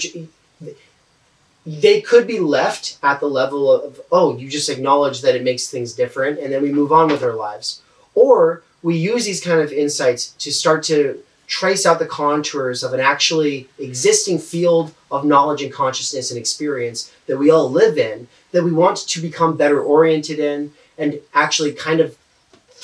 they 1.67 2.01
could 2.01 2.27
be 2.27 2.39
left 2.39 2.97
at 3.03 3.21
the 3.21 3.27
level 3.27 3.71
of 3.71 4.01
oh 4.11 4.37
you 4.39 4.49
just 4.49 4.71
acknowledge 4.71 5.21
that 5.21 5.35
it 5.35 5.43
makes 5.43 5.69
things 5.69 5.93
different 5.93 6.39
and 6.39 6.53
then 6.53 6.63
we 6.63 6.73
move 6.73 6.93
on 6.93 7.09
with 7.09 7.23
our 7.25 7.35
lives 7.35 7.83
or 8.15 8.63
we 8.83 8.97
use 8.97 9.25
these 9.25 9.43
kind 9.43 9.61
of 9.61 9.73
insights 9.73 10.29
to 10.35 10.53
start 10.53 10.85
to 10.85 11.21
trace 11.47 11.87
out 11.87 11.99
the 11.99 12.07
contours 12.07 12.83
of 12.83 12.93
an 12.93 13.01
actually 13.01 13.69
existing 13.79 14.39
field 14.39 14.93
of 15.11 15.25
knowledge 15.25 15.63
and 15.63 15.73
consciousness 15.73 16.31
and 16.31 16.39
experience 16.39 17.13
that 17.27 17.39
we 17.39 17.51
all 17.51 17.71
live 17.71 17.99
in, 17.99 18.29
that 18.53 18.65
we 18.65 18.73
want 18.73 18.97
to 18.97 19.21
become 19.21 19.57
better 19.57 19.81
oriented 19.81 20.39
in, 20.39 20.73
and 20.99 21.21
actually 21.35 21.73
kind 21.73 22.01
of 22.01 22.17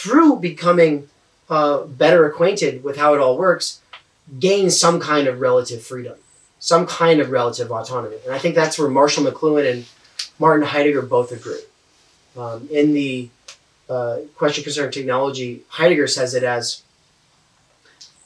through 0.03 0.41
becoming 0.41 1.09
uh, 1.49 1.85
better 1.85 2.27
acquainted 2.27 2.83
with 2.83 2.97
how 2.97 3.15
it 3.15 3.21
all 3.21 3.39
works, 3.39 3.81
gain 4.41 4.69
some 4.69 4.99
kind 4.99 5.29
of 5.29 5.41
relative 5.41 5.81
freedom, 5.81 6.17
some 6.59 6.87
kind 6.87 7.21
of 7.21 7.31
relative 7.31 7.71
autonomy. 7.71 8.17
And 8.25 8.35
I 8.35 8.39
think 8.39 8.57
that's 8.57 8.77
where 8.79 8.89
Marshall 8.89 9.25
McLuhan 9.25 9.71
and 9.71 9.87
Martin 10.41 10.67
Heidegger 10.67 11.03
both 11.03 11.31
agree. 11.31 11.61
Um, 12.37 12.69
in 12.73 12.95
the 12.95 13.29
uh, 13.89 14.19
question 14.35 14.65
concerning 14.65 14.91
technology, 14.91 15.63
Heidegger 15.69 16.09
says 16.09 16.35
it 16.35 16.43
as 16.43 16.83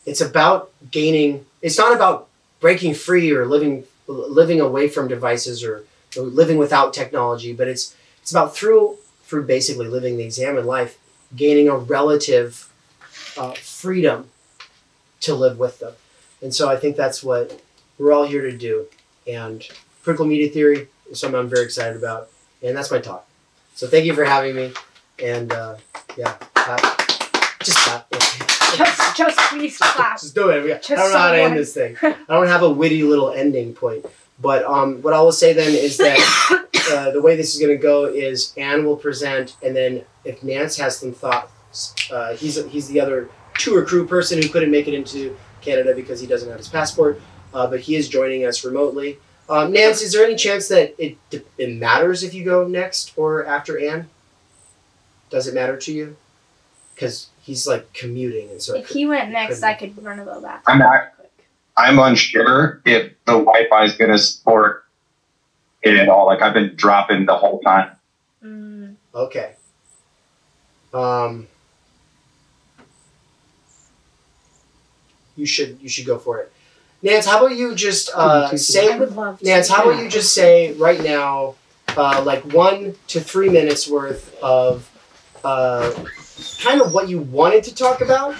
it's 0.06 0.22
about 0.22 0.70
gaining. 0.90 1.44
It's 1.60 1.76
not 1.76 1.94
about 1.94 2.28
breaking 2.60 2.94
free 2.94 3.30
or 3.32 3.44
living 3.44 3.84
living 4.06 4.60
away 4.62 4.88
from 4.88 5.08
devices 5.08 5.62
or, 5.62 5.84
or 6.16 6.22
living 6.22 6.56
without 6.56 6.94
technology, 6.94 7.52
but 7.52 7.68
it's 7.68 7.94
it's 8.22 8.30
about 8.30 8.56
through 8.56 8.96
through 9.24 9.44
basically 9.44 9.88
living 9.88 10.16
the 10.16 10.24
examined 10.24 10.66
life, 10.66 10.96
gaining 11.34 11.68
a 11.68 11.76
relative 11.76 12.70
uh, 13.36 13.52
freedom 13.52 14.30
to 15.20 15.34
live 15.34 15.58
with 15.58 15.78
them. 15.78 15.94
And 16.42 16.54
so 16.54 16.68
I 16.68 16.76
think 16.76 16.96
that's 16.96 17.22
what 17.22 17.60
we're 17.98 18.12
all 18.12 18.26
here 18.26 18.42
to 18.42 18.56
do. 18.56 18.86
And 19.26 19.66
critical 20.02 20.26
media 20.26 20.48
theory 20.48 20.88
is 21.10 21.20
something 21.20 21.38
I'm 21.38 21.48
very 21.48 21.64
excited 21.64 21.96
about. 21.96 22.28
And 22.62 22.76
that's 22.76 22.90
my 22.90 22.98
talk. 22.98 23.28
So 23.74 23.86
thank 23.86 24.04
you 24.04 24.14
for 24.14 24.24
having 24.24 24.54
me. 24.54 24.72
And 25.22 25.52
uh, 25.52 25.76
yeah, 26.16 26.32
clap. 26.54 27.08
just 27.60 27.78
clap. 27.78 28.06
Just, 28.76 29.16
just 29.16 29.38
please 29.50 29.78
clap. 29.78 30.20
Just 30.20 30.34
do 30.34 30.50
it. 30.50 30.64
I 30.64 30.76
Just 30.76 30.88
don't 30.88 31.12
know 31.12 31.16
how 31.18 31.30
to 31.30 31.40
end 31.40 31.56
this 31.56 31.72
thing. 31.72 31.96
I 32.02 32.16
don't 32.28 32.48
have 32.48 32.62
a 32.62 32.68
witty 32.68 33.04
little 33.04 33.30
ending 33.30 33.72
point. 33.72 34.04
But 34.38 34.64
um, 34.64 35.00
what 35.02 35.14
I 35.14 35.20
will 35.20 35.32
say 35.32 35.52
then 35.52 35.72
is 35.72 35.96
that 35.96 36.18
uh, 36.90 37.10
the 37.12 37.22
way 37.22 37.36
this 37.36 37.54
is 37.54 37.60
going 37.60 37.74
to 37.74 37.82
go 37.82 38.04
is 38.04 38.52
Ann 38.58 38.84
will 38.84 38.96
present, 38.96 39.56
and 39.62 39.74
then 39.74 40.04
if 40.26 40.42
Nance 40.42 40.76
has 40.76 40.98
some 40.98 41.12
thoughts, 41.12 41.94
uh, 42.10 42.34
he's 42.36 42.62
he's 42.66 42.88
the 42.88 43.00
other 43.00 43.28
tour 43.58 43.84
crew 43.84 44.06
person 44.06 44.42
who 44.42 44.48
couldn't 44.48 44.70
make 44.70 44.88
it 44.88 44.94
into 44.94 45.36
Canada 45.62 45.94
because 45.94 46.20
he 46.20 46.26
doesn't 46.26 46.48
have 46.48 46.58
his 46.58 46.68
passport, 46.68 47.20
uh, 47.54 47.66
but 47.66 47.80
he 47.80 47.96
is 47.96 48.08
joining 48.08 48.44
us 48.44 48.64
remotely. 48.64 49.18
Um, 49.48 49.72
Nance, 49.72 50.02
is 50.02 50.12
there 50.12 50.24
any 50.24 50.36
chance 50.36 50.68
that 50.68 50.94
it 50.98 51.16
it 51.58 51.76
matters 51.78 52.22
if 52.22 52.34
you 52.34 52.44
go 52.44 52.66
next 52.66 53.12
or 53.16 53.46
after 53.46 53.78
Ann? 53.78 54.08
Does 55.30 55.46
it 55.46 55.54
matter 55.54 55.76
to 55.76 55.92
you? 55.92 56.16
Because 56.94 57.28
he's 57.42 57.66
like 57.66 57.92
commuting, 57.92 58.50
and 58.50 58.60
so 58.60 58.74
If 58.76 58.88
could- 58.88 58.96
he 58.96 59.06
went 59.06 59.30
next. 59.30 59.62
I 59.62 59.74
could 59.74 60.02
run 60.02 60.18
a 60.18 60.24
little 60.24 60.40
back. 60.42 60.62
I'm 60.66 60.78
not- 60.78 61.12
I'm 61.78 61.98
unsure 61.98 62.80
if 62.86 63.12
the 63.26 63.32
Wi-Fi 63.32 63.84
is 63.84 63.92
going 63.96 64.10
to 64.10 64.16
support 64.18 64.84
it 65.82 65.94
at 65.96 66.08
all. 66.08 66.24
Like 66.26 66.40
I've 66.40 66.54
been 66.54 66.74
dropping 66.74 67.26
the 67.26 67.36
whole 67.36 67.60
time. 67.60 67.90
Mm, 68.42 68.94
Okay. 69.14 69.52
Um, 70.92 71.48
you 75.36 75.46
should 75.46 75.78
you 75.80 75.88
should 75.88 76.06
go 76.06 76.18
for 76.18 76.40
it. 76.40 76.52
Nance, 77.02 77.26
how 77.26 77.44
about 77.44 77.56
you 77.56 77.74
just 77.74 78.10
uh, 78.14 78.56
say 78.56 78.98
would 78.98 79.14
love 79.14 79.38
to. 79.38 79.44
Nance, 79.44 79.68
how 79.68 79.84
about 79.88 80.02
you 80.02 80.08
just 80.08 80.32
say 80.32 80.72
right 80.74 81.02
now, 81.02 81.54
uh, 81.96 82.22
like 82.24 82.42
one 82.52 82.94
to 83.08 83.20
three 83.20 83.48
minutes 83.50 83.88
worth 83.88 84.36
of 84.42 84.90
uh, 85.44 85.92
kind 86.60 86.80
of 86.80 86.92
what 86.94 87.08
you 87.08 87.20
wanted 87.20 87.62
to 87.64 87.74
talk 87.74 88.00
about, 88.00 88.34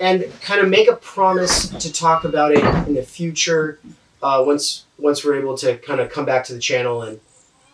and 0.00 0.26
kind 0.42 0.60
of 0.60 0.68
make 0.68 0.88
a 0.90 0.96
promise 0.96 1.68
to 1.68 1.92
talk 1.92 2.24
about 2.24 2.52
it 2.52 2.64
in 2.88 2.94
the 2.94 3.02
future 3.02 3.78
uh, 4.22 4.42
once 4.44 4.84
once 4.98 5.24
we're 5.24 5.38
able 5.38 5.56
to 5.56 5.78
kind 5.78 6.00
of 6.00 6.10
come 6.10 6.24
back 6.24 6.44
to 6.44 6.52
the 6.52 6.60
channel 6.60 7.02
and 7.02 7.20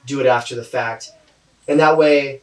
do 0.04 0.20
it 0.20 0.26
after 0.26 0.54
the 0.54 0.64
fact, 0.64 1.10
and 1.66 1.80
that 1.80 1.96
way, 1.96 2.42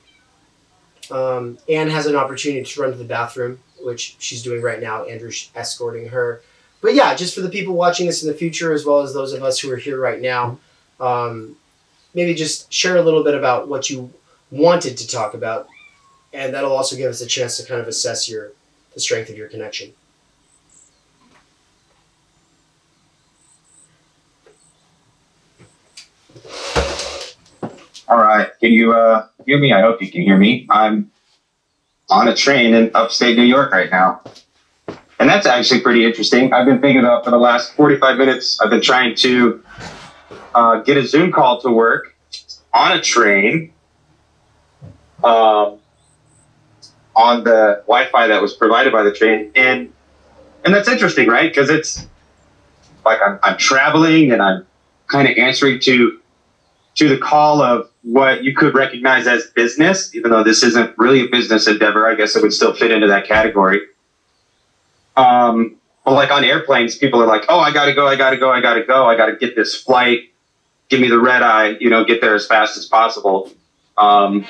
um, 1.14 1.60
Ann 1.70 1.90
has 1.90 2.08
an 2.08 2.16
opportunity 2.16 2.64
to 2.64 2.82
run 2.82 2.92
to 2.92 2.98
the 2.98 3.04
bathroom, 3.04 3.60
which 3.82 4.16
she's 4.18 4.42
doing 4.42 4.62
right 4.62 4.82
now. 4.82 5.04
Andrew's 5.04 5.52
escorting 5.56 6.10
her. 6.10 6.42
But 6.82 6.96
yeah, 6.96 7.14
just 7.14 7.36
for 7.36 7.42
the 7.42 7.50
people 7.50 7.76
watching 7.76 8.08
this 8.08 8.24
in 8.24 8.28
the 8.28 8.36
future, 8.36 8.74
as 8.74 8.84
well 8.84 9.02
as 9.02 9.14
those 9.14 9.32
of 9.32 9.44
us 9.44 9.60
who 9.60 9.72
are 9.72 9.78
here 9.78 10.00
right 10.00 10.20
now, 10.20 10.58
um, 11.00 11.56
maybe 12.16 12.34
just 12.34 12.72
share 12.74 12.98
a 12.98 13.04
little 13.04 13.24
bit 13.24 13.36
about 13.36 13.68
what 13.68 13.90
you 13.90 14.12
wanted 14.50 14.98
to 14.98 15.08
talk 15.08 15.36
about, 15.36 15.68
and 16.34 16.54
that'll 16.54 16.76
also 16.76 16.96
give 16.96 17.10
us 17.10 17.22
a 17.22 17.28
chance 17.28 17.58
to 17.58 17.66
kind 17.66 17.80
of 17.80 17.88
assess 17.88 18.28
your 18.28 18.52
the 18.96 19.00
strength 19.00 19.30
of 19.30 19.38
your 19.38 19.50
connection. 19.50 19.94
All 28.14 28.20
right. 28.20 28.48
Can 28.60 28.72
you 28.72 28.94
uh, 28.94 29.28
hear 29.44 29.58
me? 29.58 29.74
I 29.74 29.82
hope 29.82 30.00
you 30.00 30.12
can 30.12 30.22
hear 30.22 30.38
me. 30.38 30.68
I'm 30.70 31.12
on 32.12 32.28
a 32.28 32.36
train 32.36 32.76
in 32.76 32.92
upstate 32.94 33.36
New 33.36 33.44
York 33.44 33.72
right 33.72 33.90
now. 33.90 34.22
And 35.20 35.28
that's 35.28 35.48
actually 35.48 35.82
pretty 35.82 36.06
interesting. 36.06 36.54
I've 36.54 36.68
been 36.68 36.80
thinking 36.80 37.00
about 37.00 37.26
for 37.26 37.32
the 37.32 37.40
last 37.40 37.74
45 37.74 38.20
minutes, 38.20 38.62
I've 38.62 38.70
been 38.70 38.84
trying 38.84 39.16
to 39.16 39.64
uh, 40.54 40.82
get 40.82 40.96
a 40.96 41.08
Zoom 41.08 41.32
call 41.32 41.60
to 41.62 41.72
work 41.72 42.16
on 42.72 42.92
a 42.92 43.02
train 43.02 43.74
um, 45.24 45.80
on 47.16 47.44
the 47.44 47.82
Wi 47.88 48.12
Fi 48.12 48.28
that 48.28 48.40
was 48.44 48.54
provided 48.54 48.94
by 48.94 49.02
the 49.02 49.12
train. 49.12 49.52
And, 49.56 49.92
and 50.64 50.72
that's 50.72 50.88
interesting, 50.88 51.30
right? 51.30 51.50
Because 51.50 51.72
it's 51.72 52.06
like 53.04 53.20
I'm, 53.26 53.40
I'm 53.42 53.58
traveling 53.58 54.32
and 54.32 54.40
I'm 54.40 54.68
kind 55.08 55.28
of 55.28 55.36
answering 55.36 55.80
to 55.80 56.20
to 56.96 57.10
the 57.10 57.18
call 57.18 57.62
of 57.62 57.90
what 58.04 58.44
you 58.44 58.56
could 58.56 58.76
recognize 58.76 59.28
as 59.28 59.48
business, 59.56 60.14
even 60.16 60.32
though 60.32 60.44
this 60.44 60.64
isn't 60.64 60.98
really 60.98 61.22
a 61.22 61.28
business 61.28 61.68
endeavor. 61.68 62.08
I 62.08 62.16
guess 62.16 62.36
it 62.36 62.42
would 62.42 62.54
still 62.54 62.74
fit 62.74 62.92
into 62.92 63.08
that 63.08 63.28
category. 63.28 63.82
Um, 65.16 65.76
but 66.06 66.14
like 66.14 66.32
on 66.32 66.44
airplanes, 66.44 66.96
people 66.96 67.22
are 67.22 67.28
like, 67.28 67.46
"Oh, 67.50 67.60
I 67.60 67.72
gotta 67.72 67.94
go, 67.94 68.08
I 68.08 68.16
gotta 68.16 68.38
go, 68.38 68.52
I 68.52 68.62
gotta 68.62 68.84
go, 68.84 69.08
I 69.08 69.16
gotta 69.16 69.36
get 69.36 69.56
this 69.56 69.76
flight. 69.76 70.32
Give 70.90 71.00
me 71.00 71.08
the 71.08 71.20
red 71.20 71.42
eye, 71.42 71.78
you 71.80 71.90
know, 71.90 72.04
get 72.04 72.22
there 72.22 72.36
as 72.36 72.46
fast 72.46 72.78
as 72.78 72.86
possible." 72.86 73.50
Um, 73.98 74.46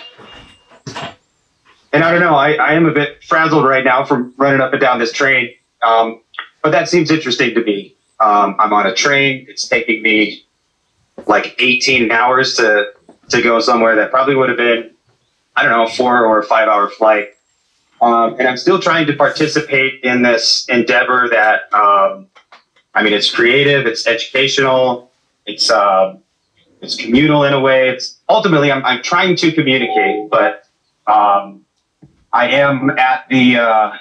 and 1.94 2.04
I 2.04 2.12
don't 2.12 2.22
know, 2.22 2.34
I, 2.34 2.54
I 2.54 2.74
am 2.74 2.86
a 2.86 2.92
bit 2.92 3.24
frazzled 3.24 3.66
right 3.66 3.84
now 3.84 4.04
from 4.04 4.34
running 4.38 4.62
up 4.62 4.72
and 4.74 4.82
down 4.82 5.00
this 5.00 5.12
train. 5.12 5.54
Um, 5.84 6.22
but 6.64 6.72
that 6.72 6.90
seems 6.90 7.12
interesting 7.12 7.54
to 7.54 7.64
me. 7.64 7.96
Um, 8.20 8.56
I'm 8.58 8.74
on 8.74 8.88
a 8.88 8.96
train. 8.96 9.46
It's 9.50 9.68
taking 9.68 10.02
me 10.02 10.46
like 11.28 11.56
18 11.60 12.12
hours 12.12 12.56
to 12.58 12.92
to 13.30 13.42
go 13.42 13.60
somewhere 13.60 13.96
that 13.96 14.12
probably 14.12 14.36
would 14.36 14.50
have 14.50 14.58
been 14.58 14.92
I 15.56 15.64
don't 15.64 15.72
know 15.72 15.86
a 15.86 15.90
four 15.90 16.26
or 16.26 16.42
five 16.44 16.68
hour 16.68 16.90
flight. 16.90 17.30
Um, 18.02 18.36
and 18.38 18.48
I'm 18.48 18.58
still 18.58 18.80
trying 18.80 19.08
to 19.08 19.16
participate 19.16 20.04
in 20.04 20.24
this 20.24 20.68
endeavor 20.68 21.30
that 21.30 21.74
um, 21.74 22.28
I 22.94 23.04
mean 23.04 23.14
it's 23.14 23.32
creative, 23.32 23.86
it's 23.86 24.08
educational, 24.08 25.12
it's 25.46 25.70
um, 25.70 26.20
it's 26.82 26.96
communal 26.96 27.44
in 27.44 27.54
a 27.54 27.60
way. 27.60 27.90
It's 27.90 28.20
ultimately 28.28 28.72
I'm, 28.72 28.84
I'm 28.86 29.02
trying 29.02 29.36
to 29.38 29.52
communicate, 29.52 30.30
but 30.30 30.68
um, 31.08 31.64
I 32.34 32.50
am 32.50 32.90
at 32.92 33.26
the 33.30 33.58
uh, 33.58 33.94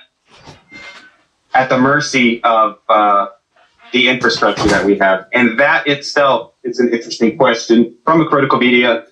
at 1.54 1.68
the 1.68 1.78
mercy 1.78 2.42
of 2.42 2.78
uh, 2.88 3.26
the 3.93 4.09
infrastructure 4.09 4.66
that 4.68 4.84
we 4.84 4.99
have, 4.99 5.26
and 5.32 5.59
that 5.59 5.86
itself 5.86 6.55
is 6.62 6.78
an 6.78 6.93
interesting 6.93 7.36
question 7.36 7.97
from 8.05 8.20
a 8.20 8.26
critical 8.26 8.59
media 8.59 9.07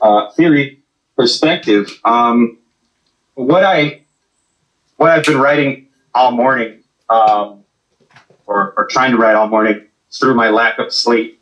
uh, 0.00 0.30
theory 0.32 0.80
perspective. 1.16 1.90
Um, 2.04 2.58
what 3.34 3.64
I 3.64 4.02
what 4.96 5.10
I've 5.10 5.24
been 5.24 5.38
writing 5.38 5.88
all 6.14 6.30
morning, 6.30 6.82
um, 7.10 7.64
or, 8.46 8.74
or 8.76 8.86
trying 8.90 9.10
to 9.10 9.18
write 9.18 9.34
all 9.34 9.48
morning 9.48 9.86
through 10.12 10.34
my 10.34 10.50
lack 10.50 10.78
of 10.78 10.92
sleep, 10.92 11.40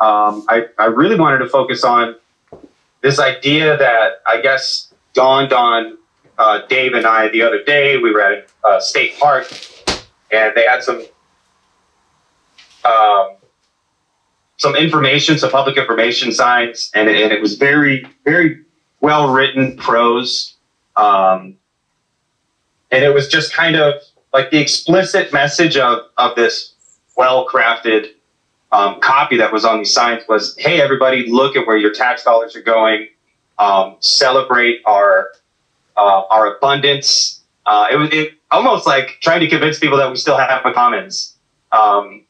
um, 0.00 0.44
I, 0.48 0.66
I 0.78 0.86
really 0.86 1.18
wanted 1.18 1.38
to 1.38 1.48
focus 1.48 1.84
on 1.84 2.16
this 3.02 3.18
idea 3.18 3.76
that 3.76 4.22
I 4.26 4.40
guess 4.40 4.92
dawned 5.12 5.52
on 5.52 5.98
uh, 6.38 6.66
Dave 6.68 6.94
and 6.94 7.06
I 7.06 7.28
the 7.28 7.42
other 7.42 7.62
day. 7.62 7.98
We 7.98 8.12
were 8.12 8.22
at 8.22 8.48
uh, 8.64 8.80
State 8.80 9.18
Park, 9.18 9.52
and 10.32 10.52
they 10.54 10.64
had 10.64 10.82
some 10.82 11.04
um, 12.84 13.36
some 14.62 14.76
information, 14.76 15.36
some 15.38 15.50
public 15.50 15.76
information 15.76 16.30
signs, 16.30 16.90
and, 16.94 17.08
and 17.08 17.32
it 17.32 17.42
was 17.42 17.56
very, 17.56 18.06
very 18.24 18.64
well 19.00 19.32
written 19.32 19.76
prose. 19.76 20.56
Um, 20.96 21.56
and 22.92 23.02
it 23.02 23.12
was 23.12 23.26
just 23.26 23.52
kind 23.52 23.74
of 23.74 23.94
like 24.32 24.52
the 24.52 24.58
explicit 24.58 25.32
message 25.32 25.76
of, 25.76 26.02
of 26.16 26.36
this 26.36 26.74
well 27.16 27.46
crafted 27.48 28.12
um, 28.70 29.00
copy 29.00 29.36
that 29.36 29.52
was 29.52 29.64
on 29.64 29.78
these 29.78 29.92
signs 29.92 30.22
was 30.28 30.54
hey, 30.58 30.80
everybody, 30.80 31.28
look 31.28 31.56
at 31.56 31.66
where 31.66 31.76
your 31.76 31.92
tax 31.92 32.22
dollars 32.22 32.54
are 32.54 32.62
going. 32.62 33.08
Um, 33.58 33.96
celebrate 33.98 34.80
our, 34.86 35.32
uh, 35.96 36.22
our 36.30 36.56
abundance 36.56 37.41
Uh, 37.64 37.86
it 37.90 37.96
was 37.96 38.08
it, 38.12 38.34
almost 38.50 38.86
like 38.86 39.18
trying 39.20 39.40
to 39.40 39.48
convince 39.48 39.78
people 39.78 39.96
that 39.98 40.10
we 40.10 40.16
still 40.16 40.36
have 40.36 40.62
the 40.62 40.72
commons. 40.72 41.36
Um, 41.70 42.24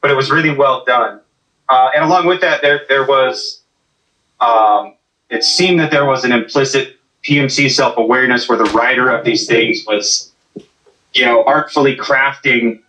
but 0.00 0.10
it 0.10 0.14
was 0.14 0.30
really 0.30 0.54
well 0.54 0.84
done. 0.84 1.20
Uh, 1.68 1.90
and 1.94 2.04
along 2.04 2.26
with 2.26 2.40
that, 2.42 2.60
there 2.60 2.82
there 2.88 3.06
was, 3.06 3.62
um, 4.40 4.94
it 5.30 5.42
seemed 5.42 5.80
that 5.80 5.90
there 5.90 6.04
was 6.04 6.24
an 6.24 6.32
implicit 6.32 6.98
PMC 7.26 7.70
self 7.70 7.96
awareness 7.96 8.48
where 8.48 8.58
the 8.58 8.64
writer 8.64 9.08
of 9.08 9.24
these 9.24 9.46
things 9.46 9.84
was, 9.86 10.30
you 11.14 11.24
know, 11.24 11.42
artfully 11.44 11.96
crafting 11.96 12.80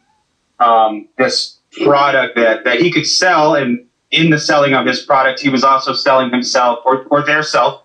um, 0.60 1.08
this 1.18 1.58
product 1.84 2.36
that 2.36 2.66
that 2.66 2.82
he 2.82 2.92
could 2.92 3.08
sell, 3.08 3.56
and 3.56 3.86
in 4.12 4.30
the 4.30 4.40
selling 4.40 4.74
of 4.74 4.86
his 4.86 5.02
product, 5.02 5.40
he 5.40 5.48
was 5.48 5.64
also 5.64 5.94
selling 5.94 6.32
himself 6.32 6.80
or 6.86 7.06
or 7.06 7.26
their 7.26 7.44
self, 7.44 7.84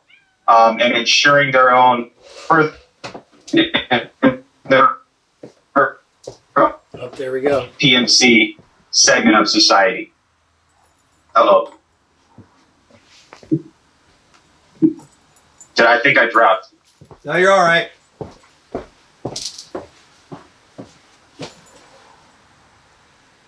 um, 0.49 0.81
and 0.81 0.95
ensuring 0.95 1.53
their 1.53 1.73
own 1.73 2.11
Oh, 6.57 7.09
there 7.17 7.33
we 7.33 7.41
go. 7.41 7.69
PMC 7.81 8.57
segment 8.91 9.37
of 9.37 9.49
society. 9.49 10.13
Hello. 11.35 11.75
Did 15.75 15.87
I 15.87 16.01
think 16.01 16.19
I 16.19 16.29
dropped? 16.29 16.75
No, 17.25 17.37
you're 17.37 17.53
all 17.53 17.65
right. 17.65 17.91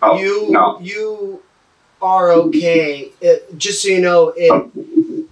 Oh 0.01 0.17
you 0.19 0.51
no. 0.51 0.79
you 0.81 1.41
are 2.01 2.31
okay. 2.31 3.11
It, 3.21 3.57
just 3.57 3.83
so 3.83 3.89
you 3.89 4.01
know, 4.01 4.33
it 4.35 4.51
oh. 4.51 4.71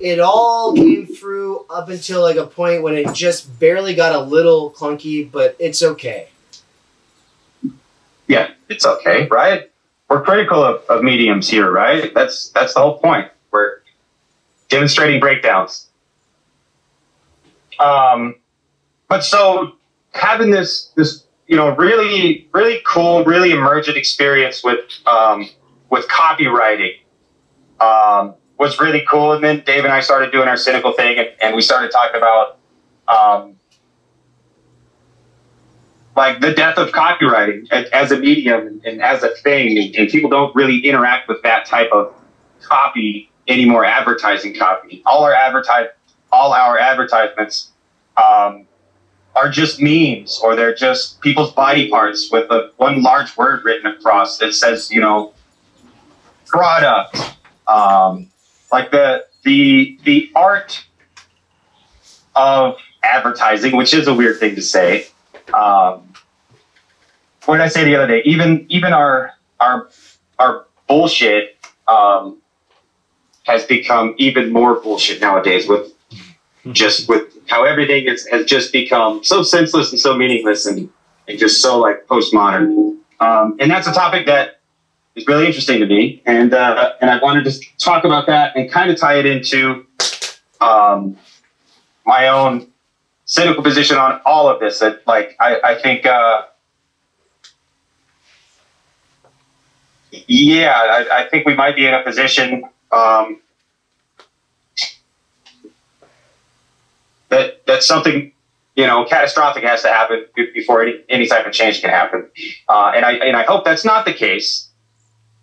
It 0.01 0.19
all 0.19 0.73
came 0.73 1.05
through 1.05 1.65
up 1.69 1.89
until 1.89 2.21
like 2.21 2.35
a 2.35 2.47
point 2.47 2.83
when 2.83 2.95
it 2.95 3.13
just 3.13 3.59
barely 3.59 3.93
got 3.93 4.13
a 4.13 4.19
little 4.19 4.71
clunky, 4.71 5.29
but 5.29 5.55
it's 5.59 5.83
okay. 5.83 6.29
Yeah, 8.27 8.49
it's 8.69 8.85
okay, 8.85 9.27
right? 9.27 9.69
We're 10.09 10.23
critical 10.23 10.63
of, 10.63 10.83
of 10.89 11.03
mediums 11.03 11.49
here, 11.49 11.71
right? 11.71 12.13
That's 12.13 12.49
that's 12.49 12.73
the 12.73 12.81
whole 12.81 12.97
point. 12.97 13.29
We're 13.51 13.81
demonstrating 14.69 15.19
breakdowns. 15.19 15.87
Um, 17.79 18.35
but 19.07 19.23
so 19.23 19.73
having 20.13 20.49
this 20.49 20.91
this 20.95 21.25
you 21.47 21.55
know 21.55 21.75
really 21.75 22.49
really 22.53 22.81
cool, 22.85 23.23
really 23.23 23.51
emergent 23.51 23.97
experience 23.97 24.63
with 24.63 24.79
um, 25.05 25.49
with 25.89 26.07
copywriting 26.07 26.95
um, 27.79 28.35
was 28.61 28.79
really 28.79 29.03
cool. 29.09 29.33
And 29.33 29.43
then 29.43 29.63
Dave 29.65 29.85
and 29.85 29.91
I 29.91 30.01
started 30.01 30.31
doing 30.31 30.47
our 30.47 30.55
cynical 30.55 30.93
thing, 30.93 31.17
and, 31.17 31.29
and 31.41 31.55
we 31.55 31.63
started 31.63 31.91
talking 31.91 32.15
about 32.15 32.59
um, 33.07 33.55
like 36.15 36.41
the 36.41 36.53
death 36.53 36.77
of 36.77 36.89
copywriting 36.91 37.67
as, 37.71 38.11
a 38.11 38.19
medium 38.19 38.67
and, 38.67 38.85
and 38.85 39.01
as 39.01 39.23
a 39.23 39.29
thing, 39.29 39.79
and, 39.79 39.95
and 39.95 40.09
people 40.09 40.29
don't 40.29 40.55
really 40.55 40.77
interact 40.85 41.27
with 41.27 41.41
that 41.41 41.65
type 41.65 41.89
of 41.91 42.13
copy 42.61 43.31
anymore. 43.47 43.83
Advertising 43.83 44.55
copy, 44.55 45.01
all 45.07 45.23
our 45.23 45.33
advertise, 45.33 45.87
all 46.31 46.53
our 46.53 46.77
advertisements 46.77 47.71
um, 48.15 48.67
are 49.35 49.49
just 49.49 49.81
memes, 49.81 50.39
or 50.43 50.55
they're 50.55 50.75
just 50.75 51.19
people's 51.21 51.51
body 51.53 51.89
parts 51.89 52.29
with 52.31 52.51
a, 52.51 52.71
one 52.77 53.01
large 53.01 53.35
word 53.35 53.65
written 53.65 53.87
across 53.87 54.37
that 54.37 54.53
says, 54.53 54.91
you 54.91 55.01
know, 55.01 55.33
product. 56.45 57.17
Um, 57.67 58.30
like 58.71 58.91
the 58.91 59.25
the 59.43 59.99
the 60.03 60.31
art 60.35 60.85
of 62.35 62.77
advertising, 63.03 63.75
which 63.75 63.93
is 63.93 64.07
a 64.07 64.13
weird 64.13 64.39
thing 64.39 64.55
to 64.55 64.61
say. 64.61 65.07
Um, 65.53 66.13
what 67.45 67.57
did 67.57 67.63
I 67.63 67.67
say 67.67 67.83
the 67.83 67.95
other 67.95 68.07
day? 68.07 68.21
Even 68.25 68.65
even 68.69 68.93
our 68.93 69.31
our 69.59 69.89
our 70.39 70.65
bullshit 70.87 71.57
um, 71.87 72.37
has 73.43 73.65
become 73.65 74.15
even 74.17 74.51
more 74.51 74.79
bullshit 74.79 75.21
nowadays 75.21 75.67
with 75.67 75.93
just 76.71 77.09
with 77.09 77.33
how 77.47 77.63
everything 77.63 78.05
is, 78.05 78.27
has 78.27 78.45
just 78.45 78.71
become 78.71 79.23
so 79.23 79.43
senseless 79.43 79.91
and 79.91 79.99
so 79.99 80.15
meaningless 80.15 80.65
and, 80.65 80.89
and 81.27 81.39
just 81.39 81.61
so 81.61 81.79
like 81.79 82.07
postmodern. 82.07 82.97
Um, 83.19 83.57
and 83.59 83.69
that's 83.69 83.87
a 83.87 83.93
topic 83.93 84.25
that 84.27 84.60
is 85.15 85.27
really 85.27 85.45
interesting 85.45 85.79
to 85.79 85.85
me, 85.85 86.21
and 86.25 86.53
uh, 86.53 86.93
and 87.01 87.09
I 87.09 87.19
wanted 87.19 87.45
to 87.45 87.59
talk 87.77 88.03
about 88.03 88.27
that 88.27 88.55
and 88.55 88.71
kind 88.71 88.89
of 88.89 88.99
tie 88.99 89.15
it 89.15 89.25
into 89.25 89.85
um, 90.59 91.17
my 92.05 92.27
own 92.27 92.67
cynical 93.25 93.63
position 93.63 93.97
on 93.97 94.21
all 94.25 94.49
of 94.49 94.59
this. 94.59 94.79
That 94.79 95.05
like 95.07 95.35
I, 95.39 95.59
I 95.63 95.81
think 95.81 96.05
uh, 96.05 96.43
yeah, 100.11 100.73
I, 100.75 101.23
I 101.23 101.29
think 101.29 101.45
we 101.45 101.55
might 101.55 101.75
be 101.75 101.85
in 101.85 101.93
a 101.93 102.03
position 102.03 102.63
um, 102.91 103.39
that 107.29 107.65
that 107.65 107.83
something 107.83 108.31
you 108.75 108.87
know 108.87 109.05
catastrophic 109.05 109.63
has 109.63 109.81
to 109.81 109.89
happen 109.89 110.25
before 110.53 110.83
any, 110.83 111.03
any 111.09 111.27
type 111.27 111.45
of 111.45 111.53
change 111.53 111.81
can 111.81 111.89
happen. 111.89 112.29
Uh, 112.69 112.91
and 112.95 113.05
I 113.05 113.13
and 113.13 113.35
I 113.35 113.43
hope 113.43 113.65
that's 113.65 113.85
not 113.85 114.05
the 114.05 114.13
case. 114.13 114.70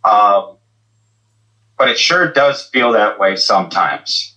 Um, 0.05 0.57
but 1.77 1.89
it 1.89 1.99
sure 1.99 2.33
does 2.33 2.67
feel 2.67 2.93
that 2.93 3.19
way 3.19 3.37
sometimes. 3.37 4.35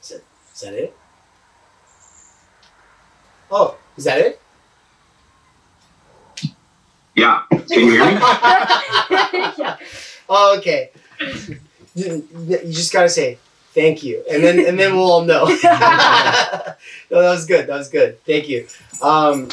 Is 0.00 0.60
that 0.62 0.74
it? 0.74 0.96
Oh, 3.50 3.76
is 3.96 4.04
that 4.04 4.18
it? 4.18 4.40
Yeah. 7.16 7.42
Can 7.50 7.60
you 7.68 7.90
hear 7.90 8.04
me? 8.06 8.12
yeah. 9.58 9.76
Oh, 10.28 10.56
okay. 10.58 10.90
You 11.94 12.26
you 12.46 12.72
just 12.72 12.92
gotta 12.92 13.08
say 13.08 13.38
thank 13.74 14.02
you, 14.02 14.24
and 14.30 14.42
then 14.42 14.58
and 14.64 14.78
then 14.78 14.94
we'll 14.94 15.10
all 15.10 15.24
know. 15.24 15.44
no, 15.46 15.54
that 15.62 16.76
was 17.10 17.46
good. 17.46 17.66
That 17.66 17.76
was 17.76 17.88
good. 17.88 18.22
Thank 18.24 18.48
you. 18.48 18.66
Um, 19.02 19.48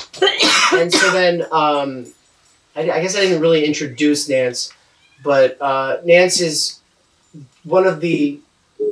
and 0.74 0.94
so 0.94 1.12
then, 1.12 1.44
um, 1.52 2.08
I, 2.76 2.82
I 2.82 3.02
guess 3.02 3.16
I 3.16 3.22
didn't 3.22 3.42
really 3.42 3.66
introduce 3.66 4.30
Nance, 4.30 4.72
but 5.24 5.60
uh, 5.62 5.98
Nance 6.04 6.40
is 6.40 6.80
one 7.64 7.86
of 7.86 8.02
the 8.02 8.40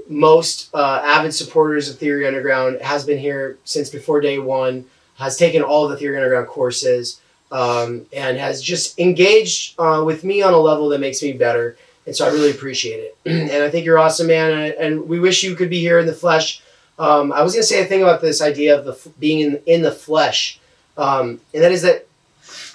most 0.09 0.69
uh, 0.73 1.01
avid 1.03 1.33
supporters 1.33 1.89
of 1.89 1.97
Theory 1.97 2.25
Underground. 2.27 2.81
Has 2.81 3.05
been 3.05 3.19
here 3.19 3.57
since 3.63 3.89
before 3.89 4.21
day 4.21 4.39
one. 4.39 4.85
Has 5.17 5.37
taken 5.37 5.63
all 5.63 5.87
the 5.87 5.97
Theory 5.97 6.17
Underground 6.17 6.47
courses 6.47 7.19
um, 7.51 8.05
and 8.13 8.37
has 8.37 8.61
just 8.61 8.99
engaged 8.99 9.79
uh, 9.79 10.03
with 10.05 10.23
me 10.23 10.41
on 10.41 10.53
a 10.53 10.59
level 10.59 10.89
that 10.89 10.99
makes 10.99 11.21
me 11.21 11.33
better. 11.33 11.77
And 12.07 12.15
so 12.15 12.25
I 12.25 12.31
really 12.31 12.49
appreciate 12.49 12.99
it. 12.99 13.17
and 13.25 13.63
I 13.63 13.69
think 13.69 13.85
you're 13.85 13.99
awesome, 13.99 14.27
man. 14.27 14.51
And, 14.51 14.73
and 14.73 15.07
we 15.07 15.19
wish 15.19 15.43
you 15.43 15.55
could 15.55 15.69
be 15.69 15.79
here 15.79 15.99
in 15.99 16.07
the 16.07 16.13
flesh. 16.13 16.61
Um, 16.97 17.31
I 17.31 17.43
was 17.43 17.53
going 17.53 17.61
to 17.61 17.67
say 17.67 17.83
a 17.83 17.85
thing 17.85 18.01
about 18.01 18.21
this 18.21 18.41
idea 18.41 18.75
of 18.77 18.85
the 18.85 18.93
f- 18.93 19.07
being 19.19 19.39
in, 19.39 19.61
in 19.67 19.81
the 19.83 19.91
flesh, 19.91 20.59
um, 20.97 21.39
and 21.53 21.61
that 21.63 21.71
is 21.71 21.83
that 21.83 22.07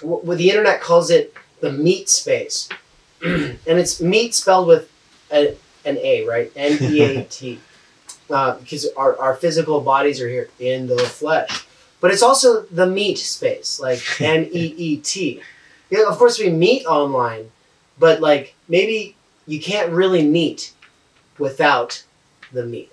what 0.01 0.37
the 0.37 0.49
internet 0.49 0.79
calls 0.79 1.09
it 1.09 1.33
the 1.59 1.73
meat 1.73 2.07
space, 2.07 2.69
and 3.21 3.59
it's 3.65 3.99
meat 3.99 4.33
spelled 4.33 4.69
with 4.69 4.89
a, 5.29 5.57
an 5.83 5.97
A, 5.97 6.25
right? 6.25 6.49
M 6.55 6.77
E 6.79 7.01
A 7.01 7.23
T, 7.25 7.59
uh, 8.29 8.55
because 8.59 8.87
our, 8.95 9.19
our 9.19 9.35
physical 9.35 9.81
bodies 9.81 10.21
are 10.21 10.29
here 10.29 10.49
in 10.57 10.87
the 10.87 10.99
flesh 10.99 11.65
but 12.03 12.11
it's 12.11 12.21
also 12.21 12.63
the 12.63 12.85
meat 12.85 13.17
space, 13.17 13.79
like 13.79 14.01
M 14.19 14.43
E 14.51 14.75
E 14.77 14.97
T. 14.97 15.39
Yeah, 15.89 16.03
of 16.09 16.17
course 16.17 16.37
we 16.37 16.49
meet 16.49 16.85
online, 16.85 17.49
but 17.97 18.19
like 18.19 18.55
maybe 18.67 19.15
you 19.47 19.59
can't 19.59 19.91
really 19.91 20.25
meet 20.27 20.73
without 21.37 22.03
the 22.51 22.65
meat. 22.65 22.91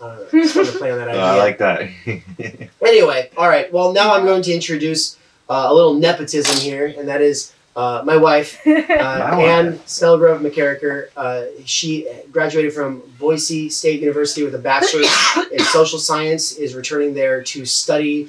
I 0.00 0.06
don't 0.16 0.32
know. 0.32 0.40
Just 0.42 0.56
wanted 0.56 0.72
to 0.72 0.78
play 0.78 0.90
on 0.90 0.98
that 0.98 1.08
Oh. 1.14 1.18
I 1.18 1.36
like 1.36 1.58
that. 1.58 1.90
Anyway, 2.84 3.30
all 3.36 3.48
right. 3.48 3.72
Well, 3.72 3.92
now 3.92 4.14
I'm 4.14 4.24
going 4.26 4.42
to 4.42 4.52
introduce 4.52 5.16
uh, 5.48 5.66
a 5.68 5.74
little 5.74 5.94
nepotism 5.94 6.60
here, 6.60 6.94
and 6.98 7.08
that 7.08 7.22
is 7.22 7.52
uh, 7.76 8.02
my 8.04 8.16
wife, 8.16 8.60
uh, 8.66 8.70
My 8.70 9.42
Ann 9.42 9.72
wife. 9.72 9.86
Snelgrove 9.86 10.40
McKerracher. 10.40 11.08
Uh, 11.16 11.44
she 11.64 12.06
graduated 12.30 12.72
from 12.74 13.02
Boise 13.18 13.68
State 13.70 14.00
University 14.00 14.44
with 14.44 14.54
a 14.54 14.58
bachelor's 14.58 15.08
in 15.50 15.58
social 15.64 15.98
science. 15.98 16.52
Is 16.52 16.74
returning 16.74 17.14
there 17.14 17.42
to 17.42 17.64
study 17.64 18.28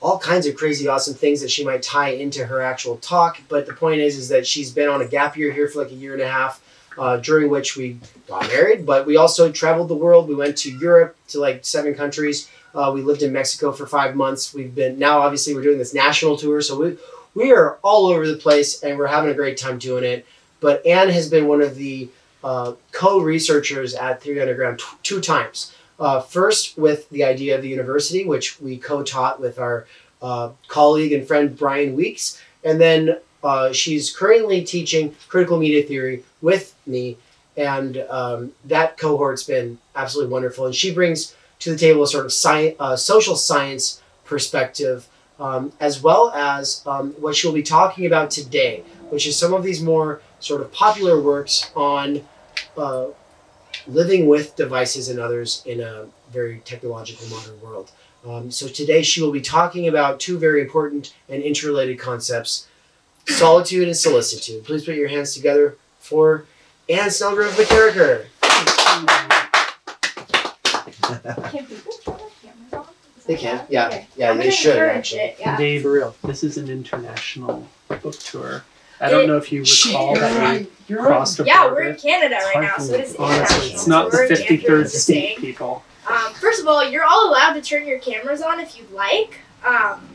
all 0.00 0.18
kinds 0.18 0.46
of 0.46 0.56
crazy, 0.56 0.88
awesome 0.88 1.14
things 1.14 1.42
that 1.42 1.50
she 1.50 1.62
might 1.64 1.82
tie 1.82 2.08
into 2.10 2.46
her 2.46 2.62
actual 2.62 2.96
talk. 2.96 3.40
But 3.48 3.66
the 3.66 3.74
point 3.74 4.00
is, 4.00 4.16
is 4.16 4.28
that 4.30 4.46
she's 4.46 4.72
been 4.72 4.88
on 4.88 5.02
a 5.02 5.06
gap 5.06 5.36
year 5.36 5.52
here 5.52 5.68
for 5.68 5.82
like 5.82 5.92
a 5.92 5.96
year 5.96 6.14
and 6.14 6.22
a 6.22 6.28
half. 6.28 6.60
Uh, 6.98 7.16
during 7.18 7.48
which 7.48 7.76
we 7.76 7.96
got 8.26 8.46
married, 8.48 8.84
but 8.84 9.06
we 9.06 9.16
also 9.16 9.50
traveled 9.50 9.88
the 9.88 9.94
world. 9.94 10.28
We 10.28 10.34
went 10.34 10.58
to 10.58 10.70
Europe 10.70 11.16
to 11.28 11.38
like 11.40 11.64
seven 11.64 11.94
countries. 11.94 12.50
Uh, 12.74 12.90
we 12.92 13.00
lived 13.00 13.22
in 13.22 13.32
Mexico 13.32 13.72
for 13.72 13.86
five 13.86 14.14
months. 14.16 14.52
We've 14.52 14.74
been 14.74 14.98
now 14.98 15.20
obviously 15.20 15.54
we're 15.54 15.62
doing 15.62 15.78
this 15.78 15.94
national 15.94 16.36
tour, 16.36 16.60
so 16.60 16.78
we 16.78 16.98
we 17.34 17.52
are 17.52 17.78
all 17.82 18.06
over 18.06 18.26
the 18.26 18.36
place 18.36 18.82
and 18.82 18.98
we're 18.98 19.06
having 19.06 19.30
a 19.30 19.34
great 19.34 19.56
time 19.56 19.78
doing 19.78 20.04
it. 20.04 20.26
but 20.60 20.84
Ann 20.84 21.08
has 21.10 21.30
been 21.30 21.46
one 21.46 21.62
of 21.62 21.76
the 21.76 22.08
uh, 22.42 22.72
co-researchers 22.92 23.94
at 23.94 24.22
Theory 24.22 24.40
Underground 24.40 24.80
t- 24.80 24.86
two 25.02 25.20
times. 25.20 25.74
Uh, 25.98 26.20
first, 26.20 26.78
with 26.78 27.08
the 27.10 27.22
idea 27.24 27.54
of 27.56 27.62
the 27.62 27.68
university, 27.68 28.24
which 28.24 28.60
we 28.60 28.76
co-taught 28.78 29.40
with 29.40 29.58
our 29.58 29.86
uh, 30.22 30.50
colleague 30.68 31.12
and 31.12 31.26
friend 31.26 31.56
Brian 31.56 31.94
Weeks, 31.94 32.40
and 32.64 32.80
then 32.80 33.18
uh, 33.42 33.72
she's 33.72 34.14
currently 34.14 34.62
teaching 34.62 35.14
critical 35.28 35.58
media 35.58 35.82
theory 35.82 36.24
with 36.40 36.74
me, 36.86 37.16
and 37.56 37.98
um, 38.08 38.52
that 38.64 38.98
cohort's 38.98 39.44
been 39.44 39.78
absolutely 39.96 40.32
wonderful. 40.32 40.66
And 40.66 40.74
she 40.74 40.92
brings 40.92 41.34
to 41.60 41.70
the 41.70 41.78
table 41.78 42.02
a 42.02 42.06
sort 42.06 42.26
of 42.26 42.32
sci- 42.32 42.76
uh, 42.78 42.96
social 42.96 43.36
science 43.36 44.02
perspective, 44.24 45.08
um, 45.38 45.72
as 45.80 46.02
well 46.02 46.30
as 46.30 46.82
um, 46.86 47.12
what 47.12 47.34
she'll 47.34 47.52
be 47.52 47.62
talking 47.62 48.06
about 48.06 48.30
today, 48.30 48.82
which 49.10 49.26
is 49.26 49.36
some 49.36 49.54
of 49.54 49.62
these 49.62 49.82
more 49.82 50.20
sort 50.38 50.60
of 50.60 50.72
popular 50.72 51.20
works 51.20 51.70
on 51.74 52.22
uh, 52.76 53.06
living 53.86 54.26
with 54.26 54.56
devices 54.56 55.08
and 55.08 55.18
others 55.18 55.62
in 55.66 55.80
a 55.80 56.06
very 56.30 56.60
technological 56.64 57.26
modern 57.28 57.60
world. 57.60 57.90
Um, 58.26 58.50
so 58.50 58.68
today 58.68 59.02
she 59.02 59.22
will 59.22 59.32
be 59.32 59.40
talking 59.40 59.88
about 59.88 60.20
two 60.20 60.38
very 60.38 60.60
important 60.60 61.14
and 61.28 61.42
interrelated 61.42 61.98
concepts 61.98 62.68
solitude 63.30 63.88
and 63.88 63.96
solicitude. 63.96 64.64
Please 64.64 64.84
put 64.84 64.94
your 64.94 65.08
hands 65.08 65.34
together 65.34 65.76
for 66.00 66.44
Ann 66.88 67.08
Snelgrove 67.08 67.50
McKerracher. 67.52 68.26
Can 71.50 71.66
people 71.66 71.92
turn 72.04 72.16
their 72.18 72.28
cameras 72.42 72.72
on? 72.72 72.86
Is 73.18 73.24
They 73.26 73.34
that 73.34 73.40
can, 73.40 73.56
bad? 73.58 73.66
yeah. 73.70 73.86
Okay. 73.86 74.06
Yeah, 74.16 74.30
I'm 74.30 74.36
they 74.38 74.44
gonna 74.44 74.52
should, 74.52 74.72
encourage 74.72 74.96
actually. 74.96 75.20
It, 75.20 75.36
yeah. 75.40 75.56
Dave, 75.56 75.82
For 75.82 75.92
real. 75.92 76.14
this 76.24 76.42
is 76.44 76.56
an 76.58 76.68
international 76.68 77.66
book 77.88 78.18
tour. 78.18 78.64
I 79.00 79.08
don't 79.10 79.24
It- 79.24 79.26
know 79.28 79.36
if 79.38 79.50
you 79.50 79.62
recall 79.62 80.14
that 80.14 80.36
right. 80.38 80.60
we 80.60 80.66
You're 80.94 81.04
crossed 81.04 81.40
a 81.40 81.44
Yeah, 81.44 81.66
we're 81.66 81.82
in 81.84 81.96
Canada 81.96 82.36
It's 82.36 82.44
right 82.44 82.52
hard 82.54 82.64
now, 82.66 82.74
for 82.74 82.80
so 82.82 82.92
me. 82.92 82.98
it 82.98 83.04
is 83.04 83.16
Honestly, 83.16 83.36
international. 83.56 83.74
it's 83.74 83.86
not 83.86 84.10
the 84.10 84.16
tour. 84.18 84.26
fifty 84.28 84.54
Andrew 84.54 84.68
third 84.68 84.86
is 84.86 85.02
state 85.02 85.14
staying. 85.14 85.36
people. 85.38 85.84
Um, 86.08 86.34
first 86.34 86.60
of 86.60 86.66
all, 86.66 86.84
you're 86.88 87.04
all 87.04 87.30
allowed 87.30 87.54
to 87.54 87.62
turn 87.62 87.86
your 87.86 87.98
cameras 88.00 88.42
on 88.42 88.60
if 88.60 88.76
you'd 88.76 88.90
like. 88.90 89.38
Um, 89.64 90.06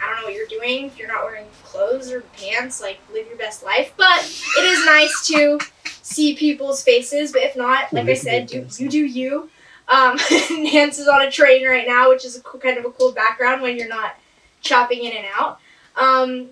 I 0.00 0.06
don't 0.06 0.20
know 0.20 0.24
what 0.24 0.34
you're 0.34 0.46
doing. 0.46 0.86
If 0.86 0.98
you're 0.98 1.08
not 1.08 1.24
wearing 1.24 1.46
clothes 1.64 2.10
or 2.10 2.22
pants, 2.38 2.80
like 2.80 2.98
live 3.12 3.26
your 3.26 3.36
best 3.36 3.64
life. 3.64 3.92
But 3.96 4.20
it 4.58 4.64
is 4.64 4.84
nice 4.86 5.26
to 5.28 5.58
see 6.02 6.34
people's 6.34 6.82
faces. 6.82 7.32
But 7.32 7.42
if 7.42 7.56
not, 7.56 7.92
like 7.92 8.08
I 8.08 8.14
said, 8.14 8.46
do 8.46 8.66
you 8.78 8.88
do 8.88 9.04
you. 9.04 9.50
Um, 9.88 10.16
Nance 10.50 10.98
is 10.98 11.08
on 11.08 11.22
a 11.22 11.30
train 11.30 11.66
right 11.66 11.86
now, 11.86 12.08
which 12.10 12.24
is 12.24 12.36
a 12.36 12.40
cool, 12.40 12.60
kind 12.60 12.78
of 12.78 12.84
a 12.84 12.90
cool 12.90 13.12
background 13.12 13.60
when 13.60 13.76
you're 13.76 13.88
not 13.88 14.16
chopping 14.60 15.04
in 15.04 15.12
and 15.12 15.26
out. 15.36 15.58
Um, 15.96 16.50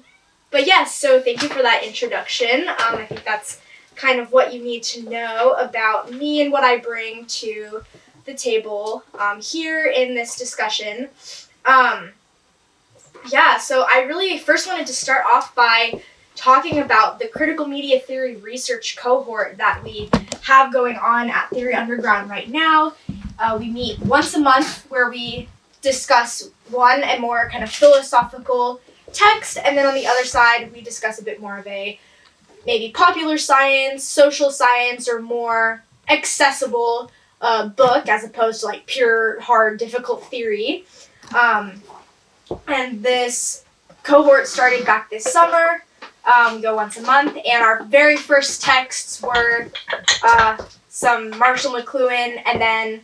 but 0.51 0.67
yes, 0.67 0.95
so 0.95 1.21
thank 1.21 1.43
you 1.43 1.49
for 1.49 1.63
that 1.63 1.85
introduction. 1.85 2.69
Um, 2.69 2.97
I 2.97 3.07
think 3.07 3.25
that's 3.25 3.61
kind 3.95 4.21
of 4.21 4.33
what 4.33 4.53
you 4.53 4.63
need 4.63 4.83
to 4.83 5.09
know 5.09 5.55
about 5.55 6.13
me 6.13 6.43
and 6.43 6.53
what 6.53 6.65
I 6.65 6.79
bring 6.79 7.27
to 7.27 7.83
the 8.25 8.35
table 8.35 9.05
um, 9.19 9.41
here 9.41 9.87
in 9.87 10.15
this 10.15 10.37
discussion. 10.37 11.09
Um, 11.65 12.11
yeah, 13.31 13.59
so 13.59 13.87
I 13.89 14.01
really 14.03 14.39
first 14.39 14.67
wanted 14.67 14.87
to 14.87 14.93
start 14.93 15.25
off 15.27 15.55
by 15.55 16.03
talking 16.35 16.79
about 16.79 17.19
the 17.19 17.29
critical 17.29 17.67
media 17.67 17.99
theory 18.01 18.37
research 18.37 18.97
cohort 18.97 19.57
that 19.57 19.83
we 19.83 20.09
have 20.43 20.73
going 20.73 20.97
on 20.97 21.29
at 21.31 21.51
Theory 21.51 21.75
Underground 21.75 22.31
right 22.31 22.49
now. 22.49 22.95
Uh, 23.39 23.57
we 23.59 23.71
meet 23.71 23.99
once 24.01 24.35
a 24.35 24.41
month 24.41 24.85
where 24.91 25.11
we 25.11 25.49
discuss 25.83 26.51
one 26.71 27.03
and 27.03 27.21
more 27.21 27.49
kind 27.51 27.65
of 27.65 27.71
philosophical 27.71 28.81
text, 29.13 29.59
and 29.59 29.77
then 29.77 29.87
on 29.87 29.95
the 29.95 30.07
other 30.07 30.25
side, 30.25 30.73
we 30.73 30.81
discuss 30.81 31.21
a 31.21 31.25
bit 31.25 31.41
more 31.41 31.59
of 31.59 31.67
a 31.67 31.99
maybe 32.67 32.93
popular 32.93 33.39
science, 33.39 34.05
social 34.05 34.51
science, 34.51 35.09
or 35.09 35.21
more 35.21 35.83
accessible 36.09 37.11
uh, 37.41 37.69
book 37.69 38.09
as 38.09 38.25
opposed 38.25 38.61
to 38.61 38.67
like 38.67 38.87
pure, 38.87 39.41
hard, 39.41 39.79
difficult 39.79 40.25
theory. 40.25 40.85
Um, 41.37 41.83
and 42.67 43.03
this 43.03 43.65
cohort 44.03 44.47
started 44.47 44.85
back 44.87 45.11
this 45.11 45.25
summer. 45.25 45.85
Um, 46.25 46.57
we 46.57 46.63
go 46.63 46.75
once 46.75 46.97
a 46.97 47.03
month, 47.03 47.37
and 47.37 47.63
our 47.63 47.85
very 47.85 48.17
first 48.17 48.63
texts 48.63 49.23
were 49.23 49.69
uh, 50.23 50.63
some 50.89 51.31
Marshall 51.39 51.73
McLuhan 51.73 52.43
and 52.45 52.61
then 52.61 53.01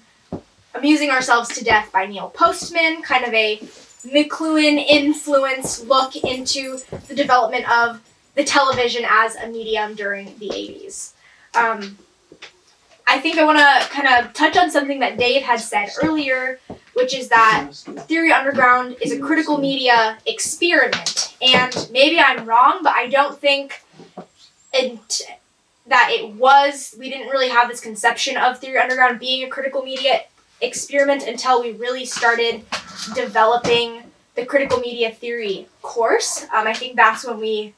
Amusing 0.75 1.11
Ourselves 1.11 1.51
to 1.57 1.65
Death 1.65 1.91
by 1.93 2.07
Neil 2.07 2.31
Postman, 2.31 3.03
kind 3.03 3.25
of 3.25 3.33
a 3.33 3.59
McLuhan 4.05 4.85
influence 4.85 5.83
look 5.85 6.17
into 6.17 6.79
the 7.09 7.15
development 7.15 7.71
of 7.71 8.01
the 8.35 8.45
television 8.45 9.05
as 9.09 9.37
a 9.37 9.47
medium 9.47 9.95
during 9.95 10.37
the 10.39 10.49
80s. 10.49 11.13
Um, 11.55 11.97
I 13.07 13.19
think 13.21 13.39
I 13.39 13.45
want 13.45 13.59
to 13.59 13.89
kind 13.91 14.09
of 14.09 14.33
touch 14.33 14.57
on 14.57 14.71
something 14.71 14.99
that 15.01 15.19
Dave 15.19 15.43
had 15.43 15.61
said 15.61 15.91
earlier, 16.03 16.59
which 16.95 17.15
is 17.15 17.29
that 17.29 17.71
Theory 18.07 18.33
Underground 18.33 18.97
is 19.01 19.13
a 19.13 19.19
critical 19.19 19.59
media 19.59 20.19
experiment. 20.27 21.37
And 21.43 21.89
maybe 21.93 22.19
I'm 22.19 22.47
wrong, 22.47 22.81
but 22.83 22.95
I 22.95 23.09
don't 23.09 23.39
think 23.39 23.83
it, 24.73 25.23
that 25.87 26.11
it 26.11 26.35
was, 26.35 26.95
we 26.99 27.11
didn't 27.11 27.29
really 27.29 27.49
have 27.49 27.69
this 27.69 27.81
conception 27.81 28.37
of 28.37 28.59
Theory 28.59 28.79
Underground 28.79 29.21
being 29.21 29.45
a 29.45 29.49
critical 29.49 29.83
media 29.83 30.23
experiment 30.61 31.27
until 31.27 31.61
we 31.61 31.73
really 31.73 32.05
started 32.05 32.65
developing 33.15 34.05
the 34.35 34.45
critical 34.45 34.79
media 34.79 35.11
theory 35.11 35.69
course. 35.83 36.45
Um, 36.53 36.67
I 36.67 36.75
think 36.75 36.97
that's 36.97 37.25
when 37.25 37.39
we, 37.39 37.75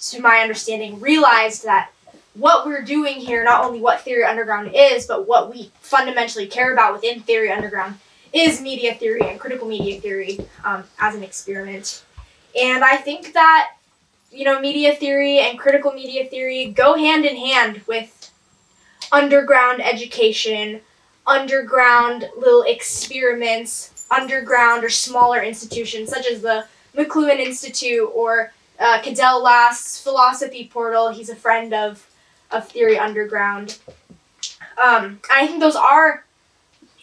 to 0.00 0.20
my 0.20 0.38
understanding, 0.38 1.00
realized 1.00 1.64
that 1.64 1.90
what 2.34 2.66
we're 2.66 2.82
doing 2.82 3.16
here, 3.16 3.42
not 3.42 3.64
only 3.64 3.80
what 3.80 4.00
Theory 4.02 4.24
Underground 4.24 4.70
is, 4.74 5.06
but 5.06 5.26
what 5.26 5.52
we 5.52 5.70
fundamentally 5.80 6.46
care 6.46 6.72
about 6.72 6.92
within 6.92 7.20
Theory 7.20 7.50
Underground, 7.50 7.96
is 8.32 8.60
media 8.60 8.94
theory 8.94 9.22
and 9.22 9.40
critical 9.40 9.68
media 9.68 10.00
theory 10.00 10.38
um, 10.64 10.84
as 10.98 11.14
an 11.14 11.22
experiment. 11.22 12.04
And 12.60 12.84
I 12.84 12.96
think 12.96 13.32
that, 13.34 13.76
you 14.30 14.44
know, 14.44 14.60
media 14.60 14.94
theory 14.94 15.38
and 15.40 15.58
critical 15.58 15.92
media 15.92 16.26
theory 16.26 16.66
go 16.66 16.96
hand 16.96 17.24
in 17.24 17.36
hand 17.36 17.82
with 17.86 18.30
underground 19.12 19.80
education, 19.82 20.80
underground 21.26 22.28
little 22.36 22.62
experiments, 22.62 24.06
underground 24.10 24.84
or 24.84 24.88
smaller 24.90 25.42
institutions 25.42 26.10
such 26.10 26.26
as 26.26 26.42
the 26.42 26.66
McLuhan 26.96 27.38
Institute 27.38 28.10
or 28.14 28.52
uh, 28.80 29.00
Cadell 29.02 29.42
Last's 29.42 30.00
Philosophy 30.00 30.68
Portal. 30.72 31.10
He's 31.10 31.28
a 31.28 31.36
friend 31.36 31.72
of, 31.74 32.08
of 32.50 32.68
Theory 32.68 32.98
Underground. 32.98 33.78
Um, 34.82 35.20
I 35.30 35.46
think 35.46 35.60
those 35.60 35.76
are 35.76 36.24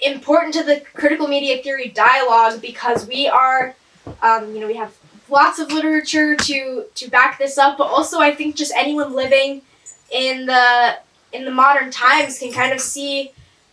important 0.02 0.54
to 0.56 0.64
the 0.64 0.82
critical 0.94 1.28
media 1.28 1.62
theory 1.62 1.90
dialogue 1.90 2.62
because 2.62 3.08
we 3.08 3.28
are, 3.28 3.76
um, 4.22 4.54
you 4.54 4.60
know, 4.60 4.68
we 4.68 4.76
have 4.76 4.96
lots 5.30 5.60
of 5.60 5.72
literature 5.72 6.36
to 6.36 6.86
to 6.96 7.10
back 7.10 7.38
this 7.38 7.58
up, 7.58 7.78
but 7.78 7.88
also 7.88 8.20
I 8.20 8.34
think 8.34 8.56
just 8.56 8.74
anyone 8.76 9.14
living 9.14 9.62
in 10.12 10.46
the 10.46 10.98
in 11.32 11.46
the 11.46 11.52
modern 11.52 11.92
times 11.92 12.40
can 12.40 12.52
kind 12.52 12.74
of 12.74 12.80
see 12.80 13.32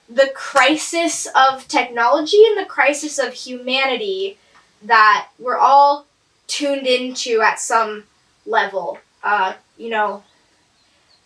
the 0.08 0.30
crisis 0.34 1.26
of 1.34 1.66
technology 1.68 2.42
and 2.46 2.58
the 2.58 2.68
crisis 2.68 3.18
of 3.18 3.32
humanity 3.32 4.38
that 4.82 5.28
we're 5.38 5.58
all 5.58 6.06
tuned 6.46 6.86
into 6.86 7.40
at 7.40 7.60
some 7.60 8.04
level. 8.44 8.98
Uh, 9.22 9.54
you 9.78 9.88
know, 9.88 10.22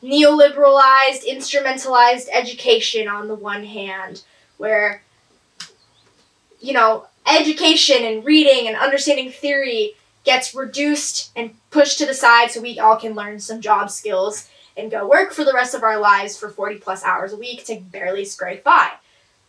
neoliberalized, 0.02 1.26
instrumentalized 1.26 2.28
education 2.32 3.08
on 3.08 3.28
the 3.28 3.34
one 3.34 3.64
hand, 3.64 4.22
where, 4.58 5.02
you 6.60 6.72
know, 6.72 7.06
education 7.26 8.04
and 8.04 8.24
reading 8.24 8.68
and 8.68 8.76
understanding 8.76 9.30
theory 9.30 9.94
gets 10.24 10.54
reduced 10.54 11.30
and 11.36 11.54
pushed 11.70 11.98
to 11.98 12.06
the 12.06 12.14
side 12.14 12.50
so 12.50 12.60
we 12.60 12.78
all 12.78 12.96
can 12.96 13.14
learn 13.14 13.38
some 13.38 13.60
job 13.60 13.90
skills 13.90 14.48
and 14.76 14.90
go 14.90 15.08
work 15.08 15.32
for 15.32 15.44
the 15.44 15.54
rest 15.54 15.74
of 15.74 15.82
our 15.82 15.98
lives 15.98 16.36
for 16.36 16.50
40 16.50 16.76
plus 16.76 17.02
hours 17.04 17.32
a 17.32 17.36
week 17.36 17.64
to 17.64 17.80
barely 17.80 18.24
scrape 18.24 18.62
by. 18.62 18.90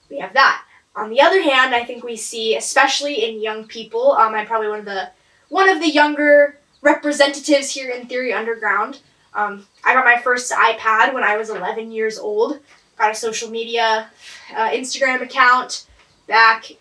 We 0.09 0.19
have 0.19 0.33
that. 0.33 0.63
On 0.95 1.09
the 1.09 1.21
other 1.21 1.41
hand, 1.41 1.75
I 1.75 1.83
think 1.83 2.03
we 2.03 2.15
see, 2.15 2.55
especially 2.55 3.25
in 3.25 3.41
young 3.41 3.67
people, 3.67 4.13
um, 4.13 4.33
I'm 4.33 4.47
probably 4.47 4.69
one 4.69 4.79
of 4.79 4.85
the 4.85 5.09
one 5.49 5.69
of 5.69 5.79
the 5.79 5.89
younger 5.89 6.57
representatives 6.81 7.71
here 7.71 7.89
in 7.89 8.07
Theory 8.07 8.33
Underground. 8.33 8.99
Um, 9.33 9.67
I 9.83 9.93
got 9.93 10.05
my 10.05 10.19
first 10.21 10.51
iPad 10.51 11.13
when 11.13 11.23
I 11.23 11.37
was 11.37 11.49
11 11.49 11.91
years 11.91 12.17
old. 12.17 12.59
Got 12.97 13.11
a 13.11 13.15
social 13.15 13.49
media 13.49 14.09
uh, 14.55 14.69
Instagram 14.69 15.21
account 15.21 15.85
back 16.27 16.71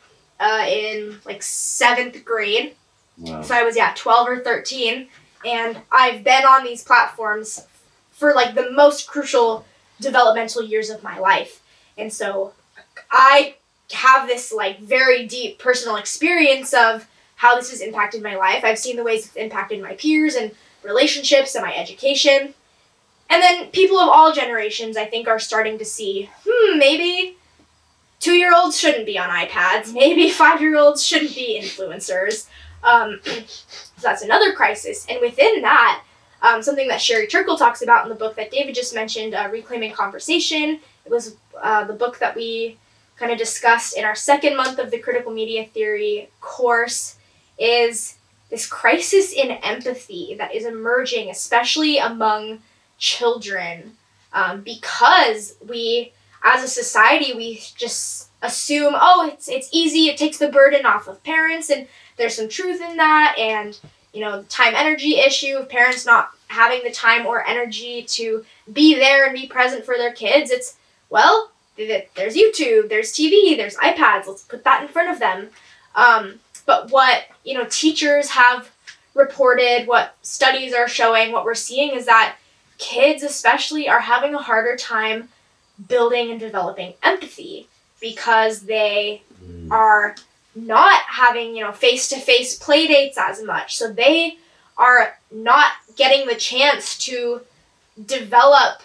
uh, 0.41 0.65
in 0.69 1.19
like 1.25 1.43
seventh 1.43 2.25
grade. 2.25 2.75
Wow. 3.19 3.43
So 3.43 3.55
I 3.55 3.63
was 3.63 3.77
yeah 3.77 3.93
12 3.97 4.29
or 4.29 4.39
13, 4.41 5.09
and 5.45 5.79
I've 5.91 6.25
been 6.25 6.45
on 6.45 6.65
these 6.65 6.83
platforms 6.83 7.67
for 8.11 8.35
like 8.35 8.55
the 8.55 8.71
most 8.71 9.07
crucial 9.07 9.65
developmental 10.01 10.63
years 10.63 10.91
of 10.91 11.03
my 11.03 11.19
life. 11.19 11.63
And 11.99 12.13
so 12.13 12.53
I 13.11 13.57
have 13.93 14.27
this 14.27 14.53
like 14.53 14.81
very 14.81 15.27
deep 15.27 15.59
personal 15.59 15.97
experience 15.97 16.75
of 16.75 17.07
how 17.37 17.57
this 17.57 17.71
has 17.71 17.81
impacted 17.81 18.23
my 18.23 18.37
life. 18.37 18.65
I've 18.65 18.79
seen 18.79 18.97
the 18.97 19.05
ways 19.05 19.27
it's 19.27 19.37
impacted 19.37 19.83
my 19.83 19.95
peers 19.95 20.35
and 20.35 20.53
relationships 20.83 21.55
and 21.55 21.65
my 21.65 21.75
education. 21.75 22.55
And 23.29 23.43
then 23.43 23.67
people 23.71 23.99
of 23.99 24.09
all 24.09 24.33
generations, 24.33 24.97
I 24.97 25.05
think, 25.05 25.29
are 25.29 25.39
starting 25.39 25.79
to 25.79 25.85
see, 25.85 26.31
hmm, 26.47 26.79
maybe 26.79 27.37
two 28.21 28.35
year 28.35 28.53
olds 28.55 28.79
shouldn't 28.79 29.07
be 29.07 29.19
on 29.19 29.29
iPads. 29.29 29.93
Maybe 29.93 30.31
five 30.43 30.61
year 30.61 30.77
olds 30.77 31.05
shouldn't 31.05 31.35
be 31.35 31.61
influencers. 31.61 32.49
Um, 32.83 33.21
so 33.25 34.03
that's 34.03 34.23
another 34.23 34.53
crisis. 34.53 35.07
And 35.09 35.21
within 35.21 35.63
that, 35.63 36.03
um, 36.43 36.63
something 36.63 36.89
that 36.89 37.01
Sherry 37.01 37.27
Turkle 37.27 37.57
talks 37.57 37.83
about 37.83 38.05
in 38.05 38.09
the 38.09 38.15
book 38.15 38.37
that 38.37 38.51
David 38.51 38.75
just 38.75 38.95
mentioned, 38.95 39.35
uh, 39.35 39.49
Reclaiming 39.51 39.93
Conversation. 39.93 40.81
It 41.05 41.11
was 41.11 41.37
uh, 41.61 41.85
the 41.85 41.95
book 41.95 42.19
that 42.19 42.37
we 42.37 42.79
kind 43.17 43.33
of 43.33 43.39
discussed 43.39 43.97
in 43.97 44.05
our 44.05 44.15
second 44.15 44.57
month 44.57 44.79
of 44.79 44.91
the 44.91 44.99
critical 44.99 45.33
media 45.33 45.65
theory 45.65 46.29
course 46.41 47.17
is 47.59 48.17
this 48.51 48.67
crisis 48.67 49.33
in 49.33 49.51
empathy 49.51 50.35
that 50.39 50.55
is 50.55 50.65
emerging, 50.65 51.31
especially 51.31 51.99
among 51.99 52.61
children, 52.99 53.97
um, 54.33 54.63
because 54.63 55.57
we, 55.67 56.13
as 56.43 56.63
a 56.63 56.69
society, 56.69 57.35
we 57.35 57.63
just 57.77 58.31
assume, 58.43 58.95
oh, 58.97 59.29
it's 59.33 59.49
it's 59.49 59.69
easy. 59.73 60.07
It 60.07 60.19
takes 60.19 60.39
the 60.39 60.49
burden 60.49 60.87
off 60.87 61.09
of 61.09 61.23
parents, 61.25 61.71
and 61.71 61.87
there's 62.17 62.37
some 62.37 62.49
truth 62.49 62.81
in 62.81 62.97
that, 62.97 63.37
and 63.39 63.79
you 64.13 64.21
know, 64.21 64.41
the 64.41 64.49
time 64.49 64.75
energy 64.75 65.19
issue 65.19 65.57
of 65.57 65.69
parents 65.69 66.07
not 66.07 66.31
having 66.49 66.83
the 66.83 66.91
time 66.91 67.27
or 67.27 67.47
energy 67.47 68.03
to 68.03 68.45
be 68.73 68.95
there 68.95 69.27
and 69.27 69.35
be 69.35 69.47
present 69.47 69.85
for 69.85 69.97
their 69.97 70.13
kids. 70.13 70.51
It's 70.51 70.77
well, 71.11 71.51
there's 71.77 72.37
YouTube, 72.37 72.89
there's 72.89 73.13
TV, 73.13 73.57
there's 73.57 73.77
iPads. 73.77 74.27
Let's 74.27 74.43
put 74.43 74.65
that 74.65 74.83
in 74.83 74.89
front 74.89 75.11
of 75.11 75.19
them. 75.19 75.49
Um, 75.95 76.41
but 76.65 76.91
what 76.91 77.25
you 77.45 77.55
know, 77.55 77.67
teachers 77.71 78.31
have 78.31 78.71
reported, 79.15 79.87
what 79.87 80.17
studies 80.23 80.75
are 80.75 80.89
showing, 80.89 81.33
what 81.33 81.45
we're 81.45 81.55
seeing 81.55 81.95
is 81.95 82.07
that 82.07 82.37
kids, 82.79 83.23
especially, 83.23 83.89
are 83.89 84.01
having 84.01 84.35
a 84.35 84.39
harder 84.43 84.77
time 84.77 85.29
building 85.89 86.31
and 86.31 86.41
developing 86.41 86.95
empathy 87.03 87.69
because 88.01 88.63
they 88.63 89.23
Mm. 89.45 89.71
are 89.71 90.17
not 90.55 91.03
having 91.03 91.55
you 91.55 91.63
know 91.63 91.73
face 91.73 92.09
to 92.09 92.17
face 92.19 92.57
play 92.59 92.87
dates 92.87 93.19
as 93.19 93.43
much. 93.43 93.77
So 93.77 93.93
they 93.93 94.39
are 94.79 95.19
not 95.31 95.73
getting 95.97 96.27
the 96.27 96.35
chance 96.35 96.97
to 97.07 97.43
develop 98.05 98.81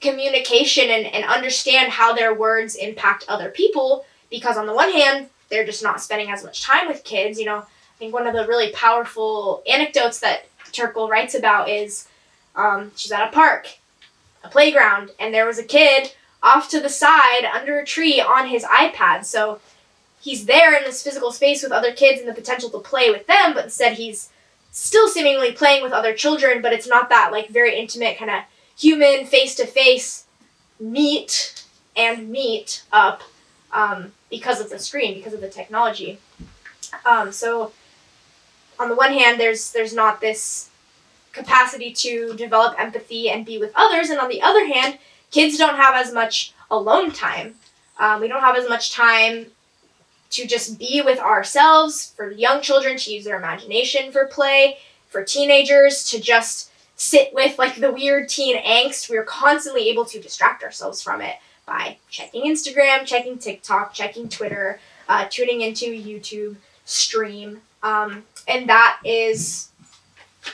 communication 0.00 0.90
and, 0.90 1.06
and 1.06 1.24
understand 1.24 1.92
how 1.92 2.12
their 2.12 2.34
words 2.34 2.74
impact 2.74 3.24
other 3.28 3.48
people 3.50 4.04
because 4.30 4.56
on 4.56 4.66
the 4.66 4.74
one 4.74 4.92
hand 4.92 5.28
they're 5.48 5.64
just 5.64 5.82
not 5.82 6.00
spending 6.00 6.30
as 6.30 6.44
much 6.44 6.62
time 6.62 6.86
with 6.88 7.04
kids 7.04 7.38
you 7.38 7.46
know 7.46 7.58
i 7.58 7.98
think 7.98 8.12
one 8.12 8.26
of 8.26 8.34
the 8.34 8.46
really 8.46 8.70
powerful 8.72 9.62
anecdotes 9.68 10.20
that 10.20 10.46
turkle 10.72 11.08
writes 11.08 11.34
about 11.34 11.68
is 11.68 12.06
um, 12.56 12.92
she's 12.96 13.12
at 13.12 13.28
a 13.28 13.32
park 13.32 13.78
a 14.42 14.48
playground 14.48 15.10
and 15.18 15.32
there 15.32 15.46
was 15.46 15.58
a 15.58 15.64
kid 15.64 16.12
off 16.42 16.68
to 16.68 16.80
the 16.80 16.88
side 16.88 17.44
under 17.52 17.78
a 17.78 17.84
tree 17.84 18.20
on 18.20 18.48
his 18.48 18.64
ipad 18.64 19.24
so 19.24 19.60
he's 20.20 20.46
there 20.46 20.76
in 20.76 20.84
this 20.84 21.02
physical 21.02 21.32
space 21.32 21.62
with 21.62 21.72
other 21.72 21.92
kids 21.92 22.20
and 22.20 22.28
the 22.28 22.34
potential 22.34 22.70
to 22.70 22.78
play 22.78 23.10
with 23.10 23.26
them 23.26 23.54
but 23.54 23.64
instead 23.64 23.94
he's 23.94 24.30
still 24.70 25.08
seemingly 25.08 25.52
playing 25.52 25.82
with 25.82 25.92
other 25.92 26.12
children 26.12 26.60
but 26.60 26.72
it's 26.72 26.88
not 26.88 27.08
that 27.08 27.32
like 27.32 27.48
very 27.48 27.78
intimate 27.78 28.18
kind 28.18 28.30
of 28.30 28.42
human 28.76 29.24
face 29.24 29.54
to 29.54 29.66
face 29.66 30.26
meet 30.80 31.64
and 31.96 32.28
meet 32.28 32.82
up 32.92 33.22
um, 33.72 34.12
because 34.30 34.60
of 34.60 34.70
the 34.70 34.78
screen, 34.78 35.14
because 35.14 35.32
of 35.32 35.40
the 35.40 35.48
technology. 35.48 36.18
Um, 37.04 37.32
so, 37.32 37.72
on 38.78 38.88
the 38.88 38.94
one 38.94 39.12
hand, 39.12 39.38
there's 39.38 39.72
there's 39.72 39.94
not 39.94 40.20
this 40.20 40.70
capacity 41.34 41.92
to 41.92 42.34
develop 42.36 42.78
empathy 42.78 43.28
and 43.28 43.44
be 43.44 43.58
with 43.58 43.72
others, 43.74 44.08
and 44.08 44.18
on 44.18 44.28
the 44.28 44.40
other 44.40 44.66
hand, 44.66 44.98
kids 45.30 45.58
don't 45.58 45.76
have 45.76 45.94
as 45.94 46.12
much 46.12 46.54
alone 46.70 47.10
time. 47.12 47.56
Um, 47.98 48.20
we 48.20 48.28
don't 48.28 48.40
have 48.40 48.56
as 48.56 48.68
much 48.68 48.92
time 48.92 49.46
to 50.30 50.46
just 50.46 50.78
be 50.78 51.02
with 51.04 51.18
ourselves. 51.18 52.12
For 52.16 52.30
young 52.30 52.60
children 52.60 52.96
to 52.96 53.12
use 53.12 53.24
their 53.24 53.36
imagination 53.36 54.10
for 54.12 54.26
play. 54.26 54.78
For 55.08 55.22
teenagers 55.22 56.10
to 56.10 56.20
just 56.20 56.72
sit 56.96 57.32
with 57.34 57.58
like 57.58 57.76
the 57.76 57.92
weird 57.92 58.28
teen 58.28 58.56
angst, 58.56 59.08
we're 59.08 59.24
constantly 59.24 59.88
able 59.88 60.04
to 60.06 60.20
distract 60.20 60.64
ourselves 60.64 61.02
from 61.02 61.20
it 61.20 61.36
by 61.66 61.98
checking 62.08 62.44
Instagram, 62.44 63.04
checking 63.04 63.38
TikTok, 63.38 63.94
checking 63.94 64.28
Twitter, 64.28 64.80
uh, 65.08 65.26
tuning 65.30 65.60
into 65.60 65.86
YouTube 65.86 66.56
stream. 66.84 67.60
Um, 67.82 68.24
and 68.48 68.68
that 68.68 68.98
is 69.04 69.68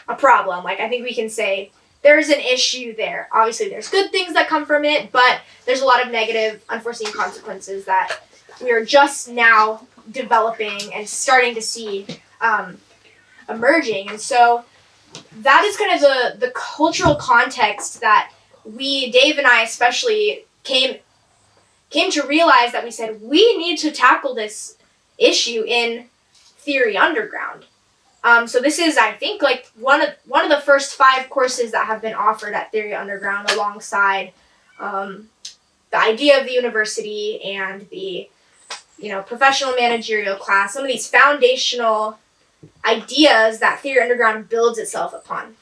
a 0.09 0.15
problem. 0.15 0.65
Like, 0.65 0.81
I 0.81 0.89
think 0.89 1.05
we 1.05 1.15
can 1.15 1.29
say 1.29 1.71
there's 2.03 2.29
an 2.29 2.41
issue 2.41 2.95
there. 2.95 3.29
Obviously, 3.33 3.69
there's 3.69 3.89
good 3.89 4.11
things 4.11 4.35
that 4.35 4.49
come 4.49 4.67
from 4.67 4.85
it, 4.85 5.13
but 5.13 5.41
there's 5.67 5.83
a 5.83 5.87
lot 5.87 6.05
of 6.05 6.11
negative, 6.11 6.63
unforeseen 6.69 7.13
consequences 7.13 7.85
that 7.85 8.19
we 8.63 8.71
are 8.71 8.85
just 8.85 9.29
now 9.29 9.87
developing 10.11 10.93
and 10.95 11.09
starting 11.09 11.55
to 11.55 11.63
see 11.63 12.07
um, 12.41 12.79
emerging. 13.49 14.09
And 14.09 14.21
so, 14.21 14.65
that 15.41 15.65
is 15.65 15.77
kind 15.77 15.93
of 15.95 16.01
the 16.01 16.47
the 16.47 16.53
cultural 16.53 17.15
context 17.15 18.01
that 18.01 18.33
we 18.65 19.11
Dave 19.11 19.39
and 19.39 19.47
I 19.47 19.63
especially 19.63 20.45
came 20.63 20.99
came 21.91 22.11
to 22.13 22.27
realize 22.27 22.73
that 22.73 22.85
we 22.85 22.91
said 22.91 23.21
we 23.21 23.57
need 23.57 23.79
to 23.79 23.91
tackle 23.91 24.35
this 24.35 24.77
issue 25.19 25.65
in 25.67 26.07
theory 26.37 26.97
underground. 26.97 27.65
Um, 28.23 28.47
so 28.47 28.61
this 28.61 28.79
is 28.79 28.99
I 28.99 29.13
think 29.13 29.43
like 29.43 29.67
one 29.79 30.03
of 30.03 30.11
one 30.27 30.45
of 30.45 30.51
the 30.51 30.61
first 30.61 30.95
five 30.95 31.31
courses 31.31 31.73
that 31.73 31.87
have 31.87 32.03
been 32.03 32.15
offered 32.15 32.55
at 32.55 32.71
Theory 32.71 32.95
Underground 32.95 33.51
alongside 33.51 34.33
um, 34.79 35.29
the 35.91 35.99
idea 35.99 36.39
of 36.39 36.47
the 36.47 36.53
university 36.53 37.43
and 37.43 37.89
the 37.91 38.29
you 38.99 39.09
know 39.09 39.23
professional 39.23 39.75
managerial 39.75 40.37
class. 40.37 40.75
Some 40.75 40.83
of 40.83 40.89
these 40.89 41.09
foundational 41.09 42.19
ideas 42.85 43.59
that 43.61 43.81
Theory 43.81 44.03
Underground 44.03 44.49
builds 44.49 44.79
itself 44.79 45.15
upon. 45.15 45.57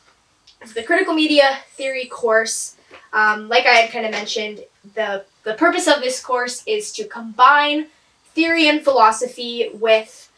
So 0.64 0.72
the 0.72 0.82
critical 0.82 1.14
media 1.14 1.59
theory 1.70 2.06
course, 2.06 2.74
um, 3.12 3.48
like 3.48 3.64
I 3.66 3.74
had 3.74 3.92
kind 3.92 4.04
of 4.04 4.11
mentioned, 4.11 4.64
the 4.94 5.24
the 5.44 5.54
purpose 5.54 5.86
of 5.86 6.00
this 6.00 6.20
course 6.20 6.64
is 6.66 6.92
to 6.92 7.04
combine 7.04 7.86
theory 8.34 8.68
and 8.68 8.82
philosophy 8.82 9.70
with 9.72 10.30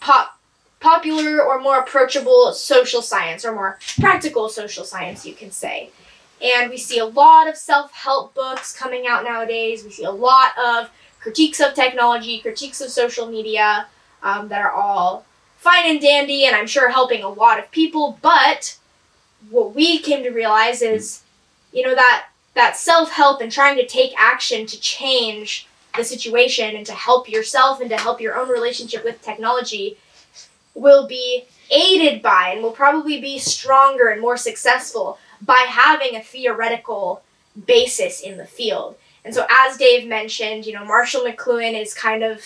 pop 0.00 0.33
popular 0.84 1.42
or 1.42 1.58
more 1.58 1.78
approachable 1.78 2.52
social 2.52 3.00
science 3.00 3.42
or 3.42 3.54
more 3.54 3.78
practical 3.98 4.50
social 4.50 4.84
science, 4.84 5.24
you 5.24 5.32
can 5.32 5.50
say. 5.50 5.88
And 6.42 6.68
we 6.68 6.76
see 6.76 6.98
a 6.98 7.06
lot 7.06 7.48
of 7.48 7.56
self-help 7.56 8.34
books 8.34 8.76
coming 8.76 9.06
out 9.06 9.24
nowadays. 9.24 9.82
We 9.82 9.90
see 9.90 10.04
a 10.04 10.10
lot 10.10 10.50
of 10.58 10.90
critiques 11.20 11.58
of 11.58 11.72
technology, 11.72 12.38
critiques 12.38 12.82
of 12.82 12.90
social 12.90 13.26
media 13.26 13.86
um, 14.22 14.48
that 14.48 14.60
are 14.60 14.72
all 14.72 15.24
fine 15.56 15.86
and 15.86 16.02
dandy 16.02 16.44
and 16.44 16.54
I'm 16.54 16.66
sure 16.66 16.90
helping 16.90 17.22
a 17.22 17.30
lot 17.30 17.58
of 17.58 17.70
people, 17.70 18.18
but 18.20 18.76
what 19.48 19.74
we 19.74 19.98
came 19.98 20.22
to 20.22 20.30
realize 20.30 20.82
is, 20.82 21.22
you 21.72 21.82
know, 21.82 21.94
that 21.94 22.26
that 22.52 22.76
self-help 22.76 23.40
and 23.40 23.50
trying 23.50 23.76
to 23.78 23.86
take 23.86 24.12
action 24.18 24.66
to 24.66 24.78
change 24.78 25.66
the 25.96 26.04
situation 26.04 26.76
and 26.76 26.84
to 26.84 26.92
help 26.92 27.28
yourself 27.28 27.80
and 27.80 27.88
to 27.88 27.96
help 27.96 28.20
your 28.20 28.36
own 28.36 28.50
relationship 28.50 29.02
with 29.02 29.22
technology 29.22 29.96
will 30.74 31.06
be 31.06 31.44
aided 31.70 32.20
by 32.20 32.50
and 32.52 32.62
will 32.62 32.72
probably 32.72 33.20
be 33.20 33.38
stronger 33.38 34.08
and 34.08 34.20
more 34.20 34.36
successful 34.36 35.18
by 35.40 35.66
having 35.68 36.16
a 36.16 36.22
theoretical 36.22 37.22
basis 37.66 38.20
in 38.20 38.36
the 38.36 38.46
field. 38.46 38.96
And 39.24 39.34
so 39.34 39.46
as 39.48 39.76
Dave 39.76 40.06
mentioned, 40.06 40.66
you 40.66 40.72
know, 40.72 40.84
Marshall 40.84 41.22
McLuhan 41.22 41.80
is 41.80 41.94
kind 41.94 42.22
of 42.22 42.42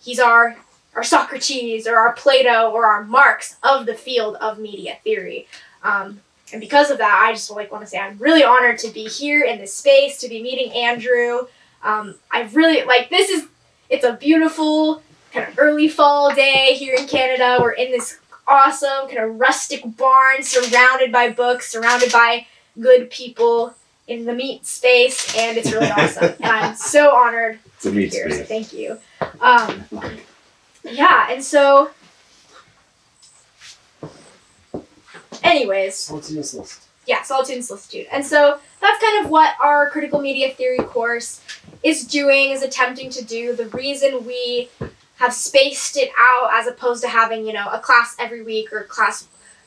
he's 0.00 0.20
our 0.20 0.56
our 0.94 1.04
Socrates 1.04 1.86
or 1.86 1.96
our 1.96 2.12
Plato 2.14 2.70
or 2.70 2.86
our 2.86 3.04
Marx 3.04 3.56
of 3.62 3.86
the 3.86 3.94
field 3.94 4.36
of 4.36 4.58
media 4.58 4.96
theory. 5.04 5.46
Um, 5.82 6.20
and 6.50 6.60
because 6.60 6.90
of 6.90 6.98
that, 6.98 7.24
I 7.24 7.32
just 7.32 7.50
like 7.50 7.70
want 7.70 7.84
to 7.84 7.90
say 7.90 7.98
I'm 7.98 8.18
really 8.18 8.42
honored 8.42 8.78
to 8.78 8.88
be 8.88 9.04
here 9.04 9.44
in 9.44 9.58
this 9.58 9.74
space, 9.74 10.18
to 10.20 10.28
be 10.28 10.42
meeting 10.42 10.72
Andrew. 10.72 11.46
Um, 11.82 12.14
I 12.30 12.42
really 12.52 12.84
like 12.84 13.10
this 13.10 13.28
is 13.28 13.46
it's 13.90 14.04
a 14.04 14.14
beautiful 14.14 15.02
kind 15.32 15.48
of 15.48 15.58
early 15.58 15.88
fall 15.88 16.34
day 16.34 16.74
here 16.74 16.94
in 16.94 17.06
Canada. 17.06 17.58
We're 17.60 17.72
in 17.72 17.90
this 17.90 18.18
awesome 18.46 19.06
kind 19.08 19.18
of 19.18 19.38
rustic 19.38 19.82
barn 19.96 20.42
surrounded 20.42 21.12
by 21.12 21.30
books, 21.30 21.68
surrounded 21.68 22.10
by 22.12 22.46
good 22.80 23.10
people 23.10 23.74
in 24.06 24.24
the 24.24 24.32
meat 24.32 24.64
space, 24.64 25.36
and 25.36 25.58
it's 25.58 25.70
really 25.70 25.90
awesome. 25.90 26.32
And 26.40 26.46
I'm 26.50 26.74
so 26.74 27.14
honored 27.14 27.58
to 27.80 27.90
a 27.90 27.92
meat 27.92 28.12
here, 28.12 28.30
so 28.30 28.42
thank 28.44 28.72
you. 28.72 28.98
Um, 29.40 29.84
yeah, 30.82 31.30
and 31.30 31.44
so, 31.44 31.90
anyways, 35.42 35.94
Solitude's 35.96 36.54
list. 36.54 36.82
yeah, 37.06 37.22
Solitude 37.22 37.56
and 37.56 37.64
Solicitude. 37.64 38.06
And 38.10 38.24
so 38.24 38.58
that's 38.80 39.02
kind 39.02 39.24
of 39.24 39.30
what 39.30 39.54
our 39.62 39.90
critical 39.90 40.20
media 40.20 40.52
theory 40.54 40.78
course 40.78 41.42
is 41.82 42.06
doing, 42.06 42.50
is 42.50 42.62
attempting 42.62 43.10
to 43.10 43.24
do. 43.24 43.54
The 43.54 43.66
reason 43.66 44.24
we 44.26 44.70
have 45.18 45.34
spaced 45.34 45.96
it 45.96 46.10
out 46.18 46.50
as 46.52 46.66
opposed 46.66 47.02
to 47.02 47.08
having, 47.08 47.46
you 47.46 47.52
know, 47.52 47.68
a 47.70 47.78
class 47.78 48.16
every 48.18 48.42
week 48.42 48.72
or 48.72 48.84
class 48.84 49.26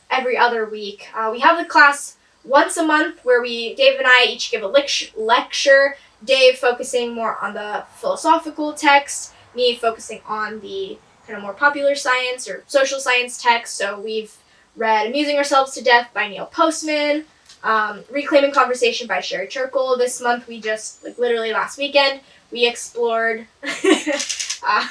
every 0.10 0.38
other 0.38 0.66
week. 0.66 1.08
Uh, 1.14 1.30
we 1.32 1.40
have 1.40 1.58
the 1.58 1.66
class 1.66 2.18
once 2.44 2.78
a 2.78 2.84
month 2.84 3.20
where 3.24 3.42
we, 3.42 3.76
Dave 3.76 3.98
and 3.98 4.08
I, 4.08 4.26
each 4.30 4.52
give 4.52 4.64
a 4.64 4.68
lect- 4.68 5.16
lecture. 5.18 5.96
Dave 6.24 6.58
focusing 6.58 7.14
more 7.14 7.38
on 7.40 7.54
the 7.54 7.84
philosophical 7.96 8.74
text, 8.74 9.34
me 9.56 9.76
focusing 9.76 10.22
on 10.28 10.60
the 10.62 10.98
kind 11.26 11.38
of 11.38 11.44
more 11.44 11.54
popular 11.54 11.96
science 11.96 12.48
or 12.48 12.64
social 12.68 13.00
science 13.00 13.42
text. 13.42 13.76
So 13.76 14.00
we've 14.00 14.36
read 14.76 15.08
Amusing 15.08 15.38
Ourselves 15.38 15.74
to 15.74 15.84
Death 15.84 16.12
by 16.14 16.28
Neil 16.28 16.46
Postman, 16.46 17.26
um, 17.64 18.04
Reclaiming 18.10 18.52
Conversation 18.52 19.08
by 19.08 19.20
Sherry 19.20 19.48
Turkle. 19.48 19.98
This 19.98 20.22
month 20.22 20.48
we 20.48 20.62
just, 20.62 21.04
like 21.04 21.18
literally 21.18 21.52
last 21.52 21.78
weekend, 21.78 22.22
we 22.52 22.68
explored. 22.68 23.48
uh, 24.64 24.88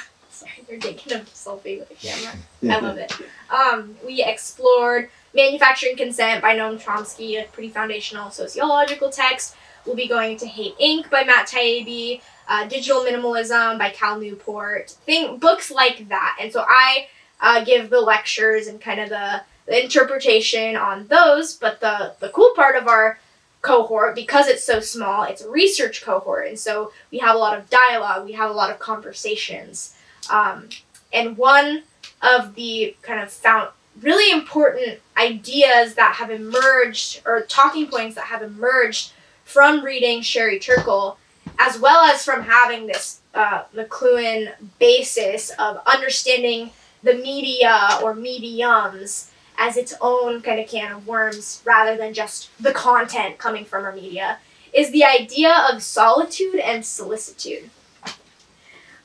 taking 0.79 1.13
a 1.13 1.19
selfie 1.21 1.79
with 1.79 1.89
the 1.89 1.95
camera. 1.95 2.33
I 2.63 2.79
love 2.79 2.97
it. 2.97 3.13
Um, 3.49 3.95
we 4.05 4.23
explored 4.23 5.09
Manufacturing 5.33 5.95
Consent 5.95 6.41
by 6.41 6.55
Noam 6.55 6.81
Chomsky, 6.81 7.41
a 7.41 7.47
pretty 7.47 7.69
foundational 7.69 8.31
sociological 8.31 9.09
text. 9.09 9.55
We'll 9.85 9.95
be 9.95 10.07
going 10.07 10.37
to 10.37 10.47
Hate 10.47 10.77
Inc. 10.77 11.09
by 11.09 11.23
Matt 11.23 11.47
Taibbi, 11.47 12.21
uh, 12.47 12.67
Digital 12.67 13.03
Minimalism 13.03 13.79
by 13.79 13.89
Cal 13.89 14.19
Newport, 14.19 14.91
thing, 14.91 15.37
books 15.37 15.71
like 15.71 16.09
that. 16.09 16.37
And 16.39 16.51
so 16.51 16.65
I 16.67 17.07
uh, 17.39 17.63
give 17.63 17.89
the 17.89 18.01
lectures 18.01 18.67
and 18.67 18.79
kind 18.79 18.99
of 18.99 19.09
the, 19.09 19.41
the 19.65 19.83
interpretation 19.83 20.75
on 20.75 21.07
those. 21.07 21.55
But 21.55 21.79
the, 21.79 22.13
the 22.19 22.29
cool 22.29 22.53
part 22.55 22.75
of 22.75 22.87
our 22.87 23.19
cohort, 23.61 24.15
because 24.15 24.47
it's 24.47 24.63
so 24.63 24.79
small, 24.79 25.23
it's 25.23 25.41
a 25.41 25.49
research 25.49 26.03
cohort. 26.03 26.47
And 26.47 26.59
so 26.59 26.91
we 27.11 27.19
have 27.19 27.35
a 27.35 27.39
lot 27.39 27.57
of 27.57 27.69
dialogue, 27.69 28.25
we 28.25 28.33
have 28.33 28.49
a 28.49 28.53
lot 28.53 28.69
of 28.69 28.79
conversations. 28.79 29.95
Um, 30.29 30.69
and 31.13 31.37
one 31.37 31.83
of 32.21 32.55
the 32.55 32.95
kind 33.01 33.21
of 33.21 33.31
found 33.31 33.69
really 34.01 34.31
important 34.31 34.99
ideas 35.17 35.95
that 35.95 36.15
have 36.15 36.31
emerged 36.31 37.21
or 37.25 37.41
talking 37.41 37.87
points 37.87 38.15
that 38.15 38.25
have 38.25 38.41
emerged 38.41 39.13
from 39.43 39.83
reading 39.83 40.21
Sherry 40.21 40.59
Turkle, 40.59 41.17
as 41.59 41.79
well 41.79 42.05
as 42.05 42.23
from 42.23 42.43
having 42.43 42.87
this 42.87 43.19
uh, 43.33 43.63
McLuhan 43.75 44.53
basis 44.79 45.49
of 45.59 45.81
understanding 45.85 46.71
the 47.03 47.15
media 47.15 47.99
or 48.03 48.15
mediums 48.15 49.31
as 49.57 49.77
its 49.77 49.93
own 50.01 50.41
kind 50.41 50.59
of 50.59 50.67
can 50.67 50.91
of 50.91 51.07
worms 51.07 51.61
rather 51.65 51.97
than 51.97 52.13
just 52.13 52.49
the 52.59 52.71
content 52.71 53.37
coming 53.37 53.65
from 53.65 53.83
our 53.83 53.93
media, 53.93 54.39
is 54.73 54.91
the 54.91 55.03
idea 55.03 55.67
of 55.71 55.83
solitude 55.83 56.55
and 56.55 56.85
solicitude. 56.85 57.69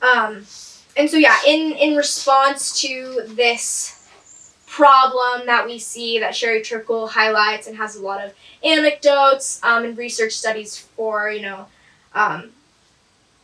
Um, 0.00 0.46
and 0.96 1.10
so 1.10 1.16
yeah, 1.16 1.36
in 1.46 1.72
in 1.72 1.96
response 1.96 2.80
to 2.80 3.22
this 3.28 3.92
problem 4.66 5.46
that 5.46 5.64
we 5.66 5.78
see 5.78 6.18
that 6.18 6.34
Sherry 6.34 6.62
Turkle 6.62 7.06
highlights 7.06 7.66
and 7.66 7.76
has 7.76 7.96
a 7.96 8.02
lot 8.02 8.24
of 8.24 8.34
anecdotes 8.64 9.60
um, 9.62 9.84
and 9.84 9.96
research 9.96 10.32
studies 10.32 10.78
for 10.78 11.30
you 11.30 11.42
know 11.42 11.66
um, 12.14 12.50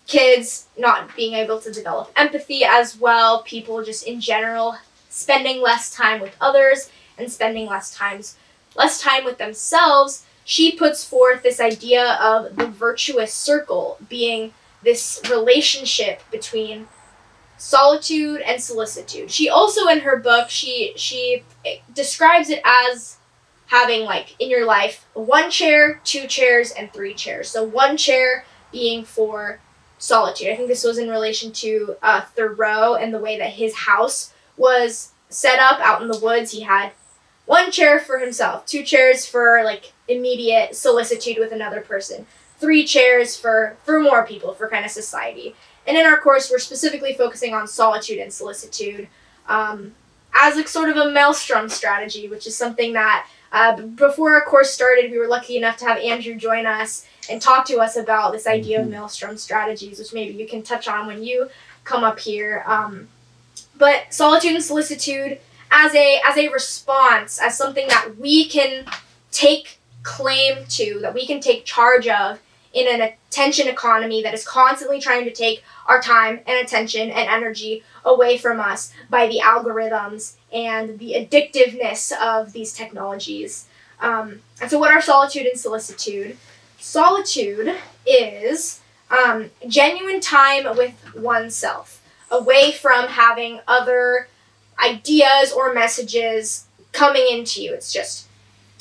kids 0.07 0.67
not 0.77 1.15
being 1.15 1.35
able 1.35 1.61
to 1.61 1.73
develop 1.73 2.11
empathy 2.17 2.65
as 2.65 2.99
well, 2.99 3.43
people 3.43 3.85
just 3.85 4.07
in 4.07 4.21
general 4.21 4.77
spending 5.09 5.61
less 5.61 5.95
time 5.95 6.21
with 6.21 6.35
others 6.41 6.91
and 7.19 7.31
spending 7.31 7.67
less 7.67 7.95
times 7.95 8.37
less 8.75 9.01
time 9.01 9.25
with 9.25 9.39
themselves. 9.39 10.25
She 10.45 10.73
puts 10.73 11.05
forth 11.05 11.43
this 11.43 11.61
idea 11.61 12.15
of 12.15 12.57
the 12.57 12.67
virtuous 12.67 13.33
circle 13.33 13.99
being 14.09 14.55
this 14.83 15.21
relationship 15.31 16.23
between 16.33 16.89
solitude 17.63 18.41
and 18.41 18.61
solicitude. 18.61 19.31
She 19.31 19.49
also 19.49 19.87
in 19.87 20.01
her 20.01 20.17
book 20.17 20.51
she 20.51 20.93
she 20.97 21.45
describes 21.95 22.51
it 22.51 22.61
as 22.65 23.19
having 23.69 24.05
like 24.05 24.35
in 24.41 24.51
your 24.51 24.67
life 24.67 25.07
one 25.15 25.49
chair, 25.49 26.01
two 26.03 26.27
chairs 26.27 26.73
and 26.73 26.93
three 26.93 27.15
chairs. 27.15 27.49
So 27.49 27.63
one 27.63 27.97
chair 27.97 28.45
being 28.73 29.05
for 29.05 29.61
solitude. 29.99 30.49
I 30.49 30.57
think 30.57 30.67
this 30.67 30.83
was 30.83 30.99
in 30.99 31.09
relation 31.09 31.53
to 31.53 31.97
uh, 32.03 32.23
Thoreau 32.23 32.97
and 32.97 33.15
the 33.15 33.21
way 33.21 33.39
that 33.39 33.51
his 33.51 33.77
house 33.77 34.35
was 34.57 35.13
set 35.29 35.61
up 35.61 35.79
out 35.79 36.03
in 36.03 36.09
the 36.09 36.19
woods. 36.19 36.51
He 36.51 36.63
had 36.63 36.91
one 37.47 37.71
chair 37.71 38.01
for 38.01 38.19
himself, 38.19 38.67
two 38.67 38.83
chairs 38.83 39.25
for 39.25 39.63
like 39.65 39.93
immediate 40.09 40.75
solicitude 40.75 41.39
with 41.39 41.53
another 41.53 41.81
person, 41.81 42.27
three 42.59 42.85
chairs 42.85 43.37
for 43.37 43.77
for 43.85 44.01
more 44.01 44.27
people 44.27 44.53
for 44.53 44.69
kind 44.69 44.85
of 44.85 44.91
society. 44.91 45.55
And 45.87 45.97
in 45.97 46.07
our 46.07 46.19
course, 46.19 46.51
we're 46.51 46.59
specifically 46.59 47.15
focusing 47.15 47.55
on 47.55 47.67
solitude 47.67 48.19
and 48.19 48.33
solicitude 48.33 49.09
um, 49.49 49.95
as 50.35 50.57
a 50.57 50.67
sort 50.67 50.89
of 50.89 50.97
a 50.97 51.11
maelstrom 51.11 51.69
strategy, 51.69 52.29
which 52.29 52.47
is 52.47 52.57
something 52.57 52.93
that 52.93 53.27
uh, 53.53 53.77
before 53.77 54.35
our 54.35 54.45
course 54.45 54.71
started, 54.71 55.11
we 55.11 55.19
were 55.19 55.27
lucky 55.27 55.57
enough 55.57 55.77
to 55.77 55.85
have 55.85 55.99
Andrew 55.99 56.35
join 56.35 56.65
us 56.65 57.07
and 57.29 57.41
talk 57.41 57.67
to 57.67 57.79
us 57.79 57.97
about 57.97 58.33
this 58.33 58.47
idea 58.47 58.81
of 58.81 58.89
maelstrom 58.89 59.37
strategies, 59.37 59.99
which 59.99 60.15
maybe 60.15 60.35
you 60.35 60.47
can 60.47 60.63
touch 60.63 60.89
on 60.89 61.07
when 61.07 61.23
you 61.23 61.51
come 61.85 62.03
up 62.03 62.19
here. 62.19 62.65
Um, 62.67 63.09
but 63.77 64.07
solitude 64.11 64.55
and 64.55 64.65
solicitude 64.65 65.39
as 65.71 65.95
a 65.95 66.21
as 66.27 66.39
a 66.39 66.49
response, 66.49 67.41
as 67.41 67.57
something 67.57 67.89
that 67.89 68.17
we 68.19 68.49
can 68.49 68.87
take 69.31 69.79
claim 70.03 70.65
to, 70.69 70.99
that 71.01 71.15
we 71.15 71.27
can 71.27 71.41
take 71.41 71.65
charge 71.65 72.09
of 72.09 72.41
in 72.73 72.89
an 72.89 73.13
attention 73.29 73.69
economy 73.69 74.23
that 74.23 74.35
is 74.35 74.47
constantly 74.47 75.01
trying 75.01 75.25
to 75.25 75.31
take 75.31 75.63
our 75.87 76.01
time 76.01 76.41
and 76.47 76.65
attention 76.65 77.11
and 77.11 77.29
energy 77.29 77.83
away 78.05 78.39
from 78.39 78.61
us 78.61 78.93
by 79.11 79.27
the 79.27 79.41
algorithms 79.43 80.37
and 80.53 80.99
the 80.99 81.15
addictiveness 81.15 82.13
of 82.21 82.53
these 82.53 82.73
technologies. 82.73 83.67
Um, 84.01 84.41
and 84.61 84.71
so, 84.71 84.79
what 84.79 84.93
are 84.93 85.01
solitude 85.01 85.47
and 85.47 85.59
solicitude? 85.59 86.37
Solitude 86.79 87.77
is 88.07 88.81
um, 89.11 89.51
genuine 89.69 90.21
time 90.21 90.65
with 90.77 90.95
oneself, 91.15 92.03
away 92.31 92.73
from 92.73 93.09
having 93.09 93.61
other 93.69 94.29
ideas 94.83 95.53
or 95.53 95.73
messages 95.73 96.67
coming 96.93 97.27
into 97.31 97.63
you. 97.63 97.73
It's 97.75 97.93
just 97.93 98.27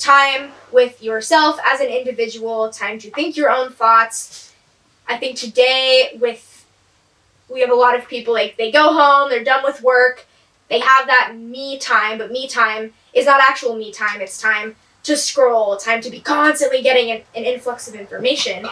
time 0.02 0.52
with 0.72 1.02
yourself 1.02 1.58
as 1.70 1.80
an 1.80 1.88
individual, 1.88 2.70
time 2.70 2.98
to 2.98 3.10
think 3.10 3.36
your 3.36 3.50
own 3.50 3.72
thoughts. 3.72 4.52
I 5.08 5.16
think 5.16 5.36
today 5.36 6.18
with 6.20 6.66
we 7.48 7.60
have 7.60 7.70
a 7.70 7.74
lot 7.74 7.98
of 7.98 8.08
people 8.08 8.32
like 8.32 8.56
they 8.56 8.72
go 8.72 8.92
home, 8.92 9.30
they're 9.30 9.44
done 9.44 9.62
with 9.62 9.82
work, 9.82 10.26
they 10.68 10.80
have 10.80 11.06
that 11.06 11.34
me 11.36 11.78
time, 11.78 12.18
but 12.18 12.30
me 12.30 12.48
time 12.48 12.94
is 13.12 13.26
not 13.26 13.40
actual 13.40 13.76
me 13.76 13.92
time. 13.92 14.20
It's 14.20 14.40
time 14.40 14.74
to 15.02 15.16
scroll, 15.16 15.76
time 15.76 16.00
to 16.00 16.10
be 16.10 16.20
constantly 16.20 16.82
getting 16.82 17.10
an, 17.10 17.22
an 17.34 17.44
influx 17.44 17.88
of 17.88 17.94
information. 17.94 18.66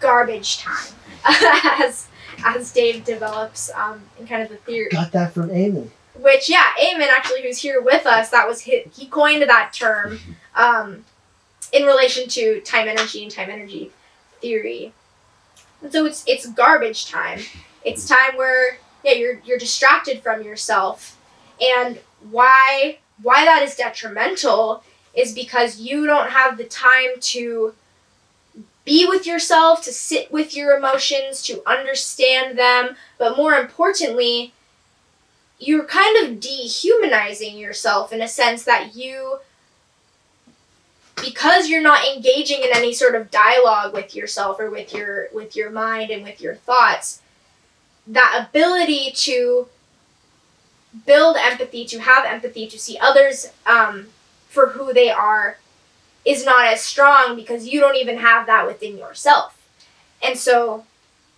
Garbage 0.00 0.58
time, 0.58 0.94
as 1.24 2.08
as 2.44 2.72
Dave 2.72 3.04
develops 3.04 3.70
um, 3.74 4.02
in 4.18 4.26
kind 4.26 4.42
of 4.42 4.48
the 4.48 4.56
theory. 4.56 4.88
Got 4.90 5.12
that 5.12 5.32
from 5.32 5.50
Amy. 5.50 5.90
Which 6.14 6.48
yeah, 6.48 6.66
Eamon 6.80 7.08
actually, 7.08 7.42
who's 7.42 7.58
here 7.58 7.80
with 7.80 8.06
us, 8.06 8.30
that 8.30 8.46
was 8.46 8.62
his, 8.62 8.82
he 8.94 9.06
coined 9.06 9.42
that 9.42 9.72
term 9.72 10.18
um, 10.54 11.04
in 11.72 11.84
relation 11.84 12.28
to 12.28 12.60
time 12.60 12.88
energy 12.88 13.22
and 13.22 13.32
time 13.32 13.50
energy 13.50 13.90
theory. 14.40 14.92
And 15.82 15.92
so 15.92 16.04
it's 16.04 16.22
it's 16.26 16.46
garbage 16.46 17.10
time. 17.10 17.40
It's 17.84 18.06
time 18.06 18.36
where 18.36 18.78
yeah 19.04 19.12
you're 19.12 19.40
you're 19.44 19.58
distracted 19.58 20.22
from 20.22 20.42
yourself, 20.42 21.18
and 21.60 21.98
why 22.30 22.98
why 23.22 23.44
that 23.44 23.62
is 23.62 23.74
detrimental 23.76 24.84
is 25.14 25.32
because 25.32 25.80
you 25.80 26.06
don't 26.06 26.30
have 26.30 26.56
the 26.56 26.64
time 26.64 27.10
to 27.20 27.74
be 28.84 29.06
with 29.06 29.26
yourself, 29.26 29.82
to 29.84 29.92
sit 29.92 30.32
with 30.32 30.56
your 30.56 30.76
emotions, 30.76 31.42
to 31.42 31.62
understand 31.68 32.58
them, 32.58 32.96
but 33.18 33.36
more 33.36 33.54
importantly, 33.54 34.52
you're 35.62 35.84
kind 35.84 36.26
of 36.26 36.40
dehumanizing 36.40 37.56
yourself 37.56 38.12
in 38.12 38.20
a 38.20 38.28
sense 38.28 38.64
that 38.64 38.96
you 38.96 39.38
because 41.22 41.68
you're 41.68 41.82
not 41.82 42.04
engaging 42.04 42.62
in 42.62 42.70
any 42.74 42.92
sort 42.92 43.14
of 43.14 43.30
dialogue 43.30 43.94
with 43.94 44.14
yourself 44.14 44.58
or 44.58 44.70
with 44.70 44.92
your 44.92 45.28
with 45.32 45.54
your 45.54 45.70
mind 45.70 46.10
and 46.10 46.24
with 46.24 46.40
your 46.40 46.54
thoughts 46.54 47.22
that 48.06 48.46
ability 48.48 49.12
to 49.12 49.68
build 51.06 51.36
empathy 51.38 51.84
to 51.84 52.00
have 52.00 52.24
empathy 52.24 52.66
to 52.66 52.78
see 52.78 52.98
others 52.98 53.52
um, 53.64 54.08
for 54.48 54.70
who 54.70 54.92
they 54.92 55.10
are 55.10 55.58
is 56.24 56.44
not 56.44 56.66
as 56.66 56.80
strong 56.80 57.36
because 57.36 57.68
you 57.68 57.80
don't 57.80 57.96
even 57.96 58.18
have 58.18 58.46
that 58.46 58.66
within 58.66 58.98
yourself. 58.98 59.58
And 60.22 60.38
so 60.38 60.84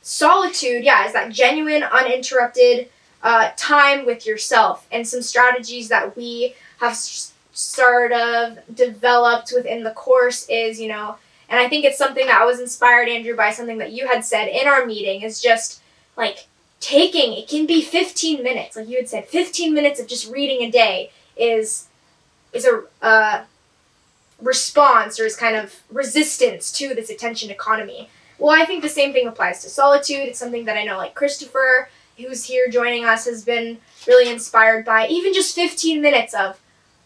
solitude 0.02 0.84
yeah 0.84 1.06
is 1.06 1.14
that 1.14 1.32
genuine 1.32 1.82
uninterrupted 1.82 2.90
uh, 3.24 3.50
time 3.56 4.06
with 4.06 4.26
yourself 4.26 4.86
and 4.92 5.06
some 5.06 5.22
strategies 5.22 5.88
that 5.88 6.16
we 6.16 6.54
have 6.78 6.96
sort 6.96 8.12
of 8.12 8.58
developed 8.74 9.52
within 9.54 9.82
the 9.82 9.90
course 9.90 10.46
is 10.48 10.80
you 10.80 10.88
know 10.88 11.16
and 11.48 11.58
i 11.58 11.68
think 11.68 11.84
it's 11.84 11.98
something 11.98 12.26
that 12.26 12.40
i 12.40 12.44
was 12.44 12.60
inspired 12.60 13.08
andrew 13.08 13.36
by 13.36 13.50
something 13.50 13.78
that 13.78 13.92
you 13.92 14.06
had 14.06 14.24
said 14.24 14.46
in 14.46 14.68
our 14.68 14.84
meeting 14.84 15.22
is 15.22 15.40
just 15.40 15.80
like 16.16 16.46
taking 16.80 17.32
it 17.32 17.48
can 17.48 17.64
be 17.64 17.80
15 17.80 18.42
minutes 18.42 18.76
like 18.76 18.88
you 18.88 18.96
had 18.96 19.08
said 19.08 19.24
15 19.26 19.72
minutes 19.72 19.98
of 19.98 20.06
just 20.06 20.30
reading 20.30 20.62
a 20.62 20.70
day 20.70 21.10
is 21.36 21.86
is 22.52 22.64
a 22.66 22.82
uh, 23.02 23.44
response 24.40 25.18
or 25.18 25.24
is 25.24 25.36
kind 25.36 25.56
of 25.56 25.82
resistance 25.90 26.72
to 26.72 26.94
this 26.94 27.10
attention 27.10 27.50
economy. 27.50 28.08
Well, 28.38 28.60
I 28.60 28.64
think 28.64 28.82
the 28.82 28.88
same 28.88 29.12
thing 29.12 29.26
applies 29.26 29.62
to 29.62 29.68
solitude. 29.68 30.28
It's 30.28 30.38
something 30.38 30.64
that 30.64 30.76
I 30.76 30.84
know, 30.84 30.96
like 30.96 31.14
Christopher, 31.14 31.88
who's 32.18 32.44
here 32.44 32.68
joining 32.68 33.04
us, 33.04 33.26
has 33.26 33.44
been 33.44 33.78
really 34.06 34.30
inspired 34.30 34.84
by. 34.84 35.06
Even 35.08 35.34
just 35.34 35.54
15 35.54 36.00
minutes 36.00 36.34
of, 36.34 36.60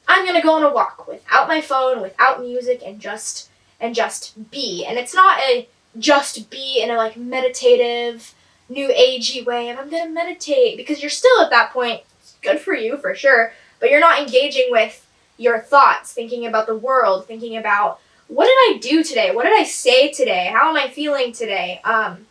I'm 0.06 0.24
gonna 0.24 0.42
go 0.42 0.54
on 0.54 0.62
a 0.62 0.72
walk 0.72 1.06
without 1.06 1.48
my 1.48 1.60
phone, 1.60 2.00
without 2.00 2.40
music, 2.40 2.82
and 2.84 3.00
just 3.00 3.50
and 3.80 3.94
just 3.94 4.50
be. 4.50 4.84
And 4.84 4.98
it's 4.98 5.14
not 5.14 5.38
a 5.40 5.68
just 5.98 6.50
be 6.50 6.82
in 6.82 6.90
a 6.90 6.96
like 6.96 7.16
meditative, 7.16 8.34
new 8.68 8.88
agey 8.88 9.44
way 9.44 9.70
I'm 9.70 9.88
gonna 9.88 10.10
meditate 10.10 10.76
because 10.76 11.00
you're 11.00 11.10
still 11.10 11.42
at 11.42 11.50
that 11.50 11.72
point. 11.72 12.02
Good 12.42 12.60
for 12.60 12.74
you 12.74 12.96
for 12.96 13.14
sure, 13.14 13.52
but 13.80 13.90
you're 13.90 14.00
not 14.00 14.20
engaging 14.20 14.66
with 14.70 15.06
your 15.36 15.60
thoughts, 15.60 16.12
thinking 16.12 16.46
about 16.46 16.66
the 16.66 16.76
world, 16.76 17.26
thinking 17.26 17.56
about 17.56 18.00
what 18.28 18.44
did 18.44 18.76
I 18.76 18.78
do 18.78 19.02
today? 19.02 19.34
What 19.34 19.44
did 19.44 19.58
I 19.58 19.64
say 19.64 20.12
today? 20.12 20.50
How 20.52 20.68
am 20.68 20.76
I 20.76 20.88
feeling 20.88 21.32
today? 21.32 21.80
Um, 21.82 22.26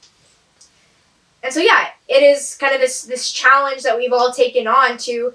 and 1.48 1.54
so 1.54 1.62
yeah, 1.62 1.92
it 2.10 2.24
is 2.24 2.56
kind 2.56 2.76
of 2.76 2.82
this 2.82 3.04
this 3.04 3.32
challenge 3.32 3.84
that 3.84 3.98
we've 3.98 4.12
all 4.12 4.34
taken 4.34 4.68
on 4.68 4.98
to 4.98 5.34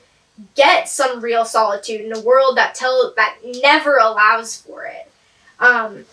get 0.54 0.86
some 0.86 1.22
real 1.22 1.46
solitude 1.46 2.02
in 2.02 2.14
a 2.14 2.20
world 2.20 2.58
that 2.58 2.74
tell 2.74 3.14
that 3.16 3.38
never 3.62 3.96
allows 3.96 4.54
for 4.54 4.84
it. 4.84 5.10
Um, 5.58 6.04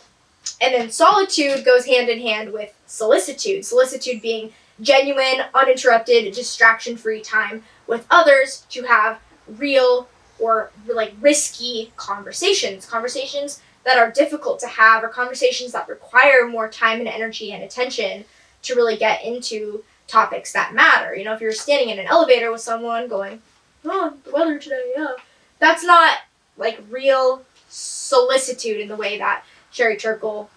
and 0.61 0.73
then 0.73 0.89
solitude 0.89 1.65
goes 1.65 1.85
hand 1.85 2.07
in 2.07 2.21
hand 2.21 2.53
with 2.53 2.73
solicitude. 2.85 3.65
Solicitude 3.65 4.21
being 4.21 4.53
genuine, 4.79 5.43
uninterrupted, 5.53 6.33
distraction-free 6.33 7.19
time 7.19 7.63
with 7.85 8.07
others 8.09 8.65
to 8.69 8.83
have 8.83 9.19
real 9.57 10.07
or 10.39 10.71
like 10.87 11.13
risky 11.19 11.91
conversations, 11.97 12.85
conversations 12.85 13.61
that 13.83 13.97
are 13.97 14.09
difficult 14.11 14.61
to 14.61 14.67
have, 14.67 15.03
or 15.03 15.09
conversations 15.09 15.73
that 15.73 15.89
require 15.89 16.47
more 16.47 16.69
time 16.69 16.99
and 16.99 17.09
energy 17.09 17.51
and 17.51 17.65
attention 17.65 18.23
to 18.63 18.75
really 18.75 18.97
get 18.97 19.23
into 19.23 19.83
topics 20.07 20.53
that 20.53 20.73
matter. 20.73 21.15
You 21.15 21.23
know, 21.25 21.33
if 21.33 21.41
you're 21.41 21.51
standing 21.51 21.89
in 21.89 21.99
an 21.99 22.07
elevator 22.07 22.51
with 22.51 22.61
someone 22.61 23.07
going, 23.07 23.41
"Oh, 23.85 24.13
the 24.23 24.31
weather 24.31 24.59
today, 24.59 24.93
yeah," 24.95 25.13
that's 25.59 25.83
not 25.83 26.19
like 26.57 26.79
real 26.89 27.43
solicitude 27.69 28.79
in 28.79 28.87
the 28.87 28.95
way 28.95 29.17
that 29.17 29.43
Sherry 29.71 29.97
Turkle 29.97 30.49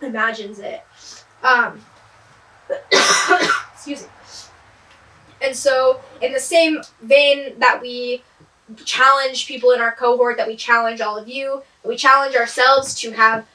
imagines 0.00 0.58
it. 0.58 0.82
Um, 1.42 1.80
excuse 3.72 4.02
me. 4.02 4.08
And 5.40 5.54
so, 5.54 6.00
in 6.20 6.32
the 6.32 6.40
same 6.40 6.82
vein 7.00 7.58
that 7.58 7.80
we 7.80 8.22
challenge 8.84 9.46
people 9.46 9.70
in 9.70 9.80
our 9.80 9.92
cohort, 9.92 10.36
that 10.36 10.46
we 10.48 10.56
challenge 10.56 11.00
all 11.00 11.16
of 11.16 11.28
you, 11.28 11.62
we 11.84 11.96
challenge 11.96 12.34
ourselves 12.34 12.94
to 13.00 13.12
have 13.12 13.46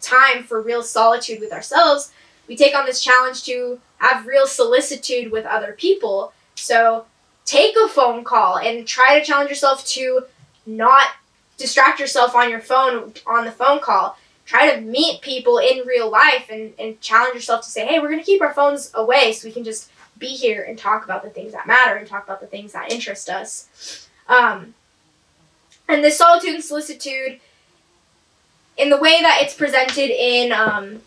time 0.00 0.44
for 0.44 0.60
real 0.60 0.82
solitude 0.82 1.40
with 1.40 1.52
ourselves, 1.52 2.12
we 2.50 2.56
take 2.56 2.74
on 2.74 2.84
this 2.84 3.00
challenge 3.00 3.44
to 3.44 3.80
have 3.98 4.26
real 4.26 4.46
solicitude 4.46 5.30
with 5.30 5.46
other 5.46 5.72
people. 5.72 6.32
So, 6.56 7.06
take 7.46 7.76
a 7.76 7.88
phone 7.88 8.24
call 8.24 8.58
and 8.58 8.86
try 8.86 9.18
to 9.18 9.24
challenge 9.24 9.50
yourself 9.50 9.86
to 9.86 10.24
not 10.66 11.06
distract 11.56 12.00
yourself 12.00 12.34
on 12.34 12.50
your 12.50 12.60
phone 12.60 13.14
on 13.26 13.44
the 13.44 13.52
phone 13.52 13.80
call 13.80 14.16
try 14.50 14.74
to 14.74 14.80
meet 14.80 15.20
people 15.20 15.58
in 15.58 15.86
real 15.86 16.10
life 16.10 16.50
and, 16.50 16.72
and 16.76 17.00
challenge 17.00 17.36
yourself 17.36 17.62
to 17.62 17.70
say, 17.70 17.86
hey, 17.86 18.00
we're 18.00 18.08
going 18.08 18.18
to 18.18 18.26
keep 18.26 18.42
our 18.42 18.52
phones 18.52 18.90
away 18.94 19.32
so 19.32 19.46
we 19.46 19.52
can 19.52 19.62
just 19.62 19.88
be 20.18 20.26
here 20.26 20.64
and 20.64 20.76
talk 20.76 21.04
about 21.04 21.22
the 21.22 21.30
things 21.30 21.52
that 21.52 21.68
matter 21.68 21.94
and 21.94 22.08
talk 22.08 22.24
about 22.24 22.40
the 22.40 22.48
things 22.48 22.72
that 22.72 22.90
interest 22.90 23.28
us. 23.28 24.08
Um, 24.28 24.74
and 25.88 26.02
this 26.02 26.18
solitude 26.18 26.54
and 26.54 26.64
solicitude, 26.64 27.38
in 28.76 28.90
the 28.90 28.96
way 28.96 29.22
that 29.22 29.38
it's 29.40 29.54
presented 29.54 30.10
in 30.10 30.50
um, 30.50 31.00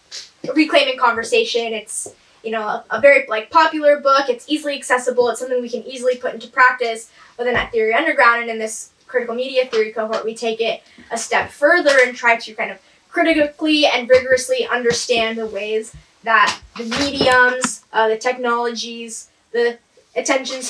Reclaiming 0.52 0.98
Conversation, 0.98 1.74
it's 1.74 2.14
you 2.44 2.52
know 2.52 2.68
a, 2.68 2.86
a, 2.92 3.02
very 3.02 3.26
like 3.28 3.50
popular 3.50 4.00
book. 4.00 4.28
It's 4.28 4.48
easily 4.50 4.76
accessible. 4.76 5.30
It's 5.30 5.40
something 5.40 5.62
we 5.62 5.70
can 5.70 5.84
easily 5.84 6.18
put 6.18 6.34
into 6.34 6.48
practice. 6.48 7.10
But 7.38 7.46
then 7.46 7.56
at 7.56 7.72
Theory 7.72 7.94
Underground 7.94 8.42
and 8.42 8.52
in 8.52 8.60
this 8.60 8.92
critical 9.08 9.36
media 9.36 9.68
theory 9.68 9.92
cohort, 9.92 10.26
we 10.26 10.36
take 10.36 10.60
it 10.60 10.82
a 11.12 11.18
step 11.18 11.50
further 11.50 11.96
and 12.04 12.16
try 12.16 12.36
to 12.36 12.54
kind 12.54 12.72
of 12.72 12.80
critically 13.10 13.86
and 13.86 14.10
rigorously 14.10 14.68
understand 14.68 15.38
the 15.38 15.46
ways 15.46 15.96
that 16.24 16.60
the 16.78 16.86
mediums, 16.86 17.86
uh, 17.94 18.08
the 18.10 18.18
technologies, 18.18 19.30
the 19.52 19.78
attention 20.16 20.62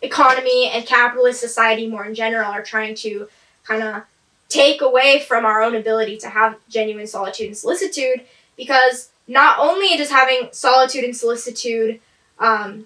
economy, 0.00 0.70
and 0.72 0.86
capitalist 0.86 1.40
society 1.40 1.88
more 1.88 2.04
in 2.04 2.14
general 2.14 2.50
are 2.50 2.62
trying 2.62 2.94
to 2.94 3.28
kind 3.64 3.82
of 3.82 4.02
take 4.48 4.80
away 4.80 5.20
from 5.20 5.44
our 5.44 5.62
own 5.62 5.74
ability 5.74 6.16
to 6.16 6.28
have 6.28 6.56
genuine 6.68 7.06
solitude 7.06 7.48
and 7.48 7.56
solicitude 7.56 8.22
because 8.58 9.08
not 9.26 9.58
only 9.58 9.96
does 9.96 10.10
having 10.10 10.50
solitude 10.52 11.04
and 11.04 11.16
solicitude 11.16 12.00
um, 12.38 12.84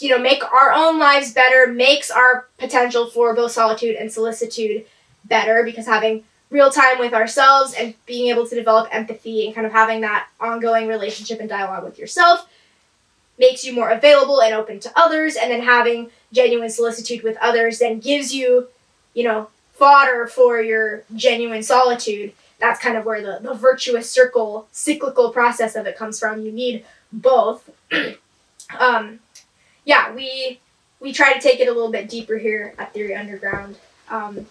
you 0.00 0.08
know 0.08 0.18
make 0.18 0.42
our 0.52 0.72
own 0.72 0.98
lives 0.98 1.32
better 1.32 1.72
makes 1.72 2.10
our 2.10 2.46
potential 2.58 3.06
for 3.06 3.34
both 3.34 3.52
solitude 3.52 3.94
and 3.94 4.10
solicitude 4.10 4.84
better 5.24 5.62
because 5.62 5.86
having 5.86 6.24
real 6.50 6.70
time 6.70 6.98
with 6.98 7.12
ourselves 7.12 7.74
and 7.74 7.94
being 8.06 8.28
able 8.28 8.46
to 8.46 8.54
develop 8.54 8.88
empathy 8.92 9.46
and 9.46 9.54
kind 9.54 9.66
of 9.66 9.72
having 9.72 10.00
that 10.00 10.28
ongoing 10.40 10.88
relationship 10.88 11.40
and 11.40 11.48
dialogue 11.48 11.84
with 11.84 11.98
yourself 11.98 12.48
makes 13.38 13.64
you 13.64 13.72
more 13.72 13.90
available 13.90 14.40
and 14.40 14.54
open 14.54 14.78
to 14.78 14.92
others 14.94 15.36
and 15.36 15.50
then 15.50 15.62
having 15.62 16.10
genuine 16.32 16.70
solicitude 16.70 17.22
with 17.22 17.36
others 17.40 17.78
then 17.78 17.98
gives 17.98 18.34
you 18.34 18.68
you 19.14 19.24
know 19.24 19.48
fodder 19.72 20.26
for 20.26 20.60
your 20.60 21.02
genuine 21.16 21.62
solitude 21.62 22.32
that's 22.64 22.80
kind 22.80 22.96
of 22.96 23.04
where 23.04 23.20
the, 23.20 23.46
the 23.46 23.54
virtuous 23.54 24.10
circle 24.10 24.66
cyclical 24.72 25.30
process 25.30 25.76
of 25.76 25.86
it 25.86 25.96
comes 25.96 26.18
from. 26.18 26.40
You 26.40 26.50
need 26.50 26.84
both. 27.12 27.70
Um, 28.80 29.20
yeah 29.84 30.12
we 30.14 30.58
we 30.98 31.12
try 31.12 31.34
to 31.34 31.38
take 31.38 31.60
it 31.60 31.68
a 31.68 31.72
little 31.72 31.92
bit 31.92 32.08
deeper 32.08 32.38
here 32.38 32.74
at 32.78 32.94
theory 32.94 33.14
underground. 33.14 33.76
Um, 34.08 34.46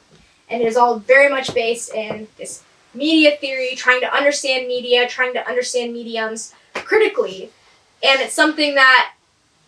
and 0.50 0.62
it 0.62 0.68
is 0.68 0.78
all 0.78 1.00
very 1.00 1.28
much 1.28 1.52
based 1.56 1.92
in 1.96 2.28
this 2.38 2.64
media 2.94 3.36
theory, 3.38 3.74
trying 3.76 4.02
to 4.02 4.14
understand 4.16 4.68
media, 4.68 5.08
trying 5.08 5.34
to 5.34 5.48
understand 5.48 5.94
mediums 5.94 6.54
critically. 6.76 7.50
And 8.04 8.22
it's 8.22 8.36
something 8.36 8.76
that, 8.76 9.14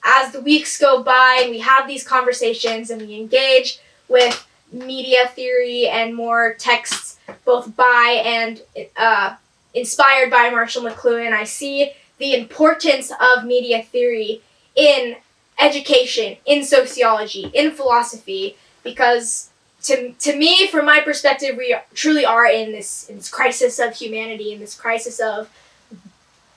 as 0.04 0.32
the 0.32 0.42
weeks 0.42 0.80
go 0.80 1.02
by 1.02 1.40
and 1.42 1.50
we 1.50 1.60
have 1.60 1.88
these 1.88 2.08
conversations 2.08 2.92
and 2.92 3.02
we 3.02 3.16
engage 3.16 3.80
with 4.08 4.48
media 4.72 5.28
theory 5.28 5.88
and 5.88 6.16
more 6.16 6.54
texts, 6.56 7.18
both 7.46 7.76
by 7.76 8.22
and 8.26 8.62
uh, 8.98 9.36
inspired 9.74 10.30
by 10.30 10.50
Marshall 10.50 10.84
McLuhan, 10.84 11.34
I 11.34 11.44
see 11.44 11.92
the 12.18 12.34
importance 12.36 13.12
of 13.20 13.46
media 13.46 13.84
theory 13.84 14.42
in 14.76 15.18
education, 15.60 16.38
in 16.46 16.64
sociology, 16.64 17.52
in 17.54 17.72
philosophy, 17.72 18.58
because 18.84 19.50
to, 19.84 20.14
to 20.14 20.36
me, 20.36 20.68
from 20.68 20.86
my 20.86 21.00
perspective, 21.02 21.56
we 21.58 21.76
truly 21.94 22.26
are 22.26 22.46
in 22.46 22.72
this, 22.72 23.08
in 23.10 23.18
this 23.18 23.30
crisis 23.30 23.80
of 23.80 23.96
humanity, 23.96 24.52
in 24.54 24.60
this 24.60 24.76
crisis 24.76 25.20
of 25.20 25.50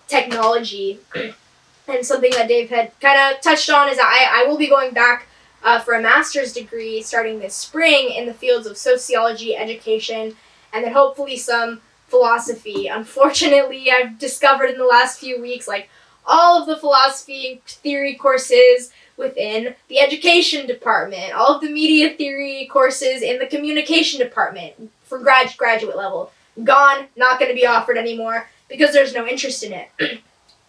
technology. 0.06 0.98
and 1.88 2.04
something 2.04 2.30
that 2.32 2.48
Dave 2.48 2.70
had 2.70 2.92
kind 3.00 3.18
of 3.34 3.40
touched 3.40 3.70
on 3.70 3.88
is 3.88 3.96
that 3.96 4.06
I, 4.06 4.42
I 4.42 4.48
will 4.48 4.58
be 4.58 4.68
going 4.68 4.92
back 4.92 5.27
uh, 5.62 5.80
for 5.80 5.94
a 5.94 6.02
master's 6.02 6.52
degree 6.52 7.02
starting 7.02 7.38
this 7.38 7.54
spring 7.54 8.10
in 8.10 8.26
the 8.26 8.34
fields 8.34 8.66
of 8.66 8.76
sociology, 8.76 9.56
education, 9.56 10.36
and 10.72 10.84
then 10.84 10.92
hopefully 10.92 11.36
some 11.36 11.80
philosophy. 12.08 12.86
Unfortunately, 12.86 13.90
I've 13.90 14.18
discovered 14.18 14.70
in 14.70 14.78
the 14.78 14.84
last 14.84 15.20
few 15.20 15.40
weeks, 15.40 15.68
like, 15.68 15.88
all 16.26 16.60
of 16.60 16.66
the 16.66 16.76
philosophy 16.76 17.62
theory 17.66 18.14
courses 18.14 18.92
within 19.16 19.74
the 19.88 19.98
education 19.98 20.66
department, 20.66 21.32
all 21.32 21.56
of 21.56 21.62
the 21.62 21.70
media 21.70 22.14
theory 22.14 22.68
courses 22.70 23.22
in 23.22 23.38
the 23.38 23.46
communication 23.46 24.20
department 24.20 24.90
for 25.04 25.18
grad 25.18 25.52
graduate 25.56 25.96
level. 25.96 26.30
Gone, 26.62 27.06
not 27.16 27.38
going 27.38 27.50
to 27.50 27.54
be 27.54 27.66
offered 27.66 27.96
anymore 27.96 28.48
because 28.68 28.92
there's 28.92 29.14
no 29.14 29.26
interest 29.26 29.62
in 29.62 29.72
it. 29.72 29.88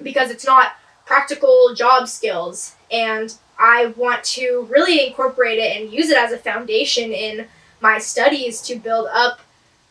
because 0.01 0.31
it's 0.31 0.45
not 0.45 0.73
practical 1.05 1.73
job 1.75 2.07
skills 2.07 2.75
and 2.91 3.35
I 3.59 3.87
want 3.97 4.23
to 4.25 4.67
really 4.69 5.05
incorporate 5.05 5.59
it 5.59 5.75
and 5.75 5.91
use 5.91 6.09
it 6.09 6.17
as 6.17 6.31
a 6.31 6.37
foundation 6.37 7.11
in 7.11 7.47
my 7.81 7.99
studies 7.99 8.61
to 8.63 8.75
build 8.77 9.07
up 9.13 9.41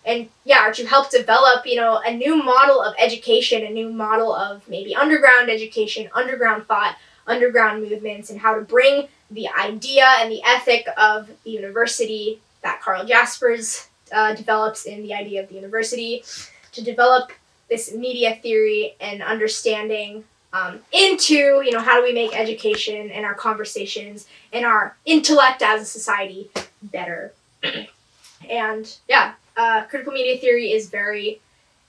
and 0.05 0.29
yeah, 0.45 0.67
or 0.67 0.73
to 0.73 0.87
help 0.87 1.11
develop, 1.11 1.67
you 1.67 1.77
know, 1.77 2.01
a 2.05 2.15
new 2.15 2.43
model 2.43 2.81
of 2.81 2.95
education, 2.99 3.65
a 3.67 3.71
new 3.71 3.91
model 3.91 4.35
of 4.35 4.67
maybe 4.67 4.95
underground 4.95 5.51
education, 5.51 6.09
underground 6.15 6.67
thought, 6.67 6.97
underground 7.27 7.87
movements 7.87 8.31
and 8.31 8.41
how 8.41 8.55
to 8.55 8.63
bring 8.63 9.07
the 9.31 9.49
idea 9.49 10.07
and 10.19 10.33
the 10.33 10.43
ethic 10.45 10.87
of 10.97 11.29
the 11.45 11.51
university 11.51 12.41
that 12.63 12.81
Carl 12.81 13.05
Jaspers 13.05 13.89
uh, 14.11 14.35
develops 14.35 14.87
in 14.87 15.03
the 15.03 15.13
idea 15.13 15.43
of 15.43 15.49
the 15.51 15.55
university 15.55 16.25
to 16.73 16.83
develop 16.83 17.33
this 17.69 17.93
media 17.93 18.39
theory 18.43 18.95
and 19.01 19.23
understanding 19.23 20.25
um, 20.53 20.81
into 20.93 21.35
you 21.35 21.71
know 21.71 21.81
how 21.81 21.99
do 21.99 22.03
we 22.03 22.13
make 22.13 22.39
education 22.39 23.11
and 23.11 23.25
our 23.25 23.35
conversations 23.35 24.27
and 24.53 24.65
our 24.65 24.97
intellect 25.05 25.63
as 25.63 25.83
a 25.83 25.85
society 25.85 26.51
better 26.83 27.33
and 28.51 28.97
yeah 29.09 29.35
uh, 29.57 29.85
critical 29.85 30.13
media 30.13 30.39
theory 30.39 30.73
is 30.73 30.89
very 30.89 31.41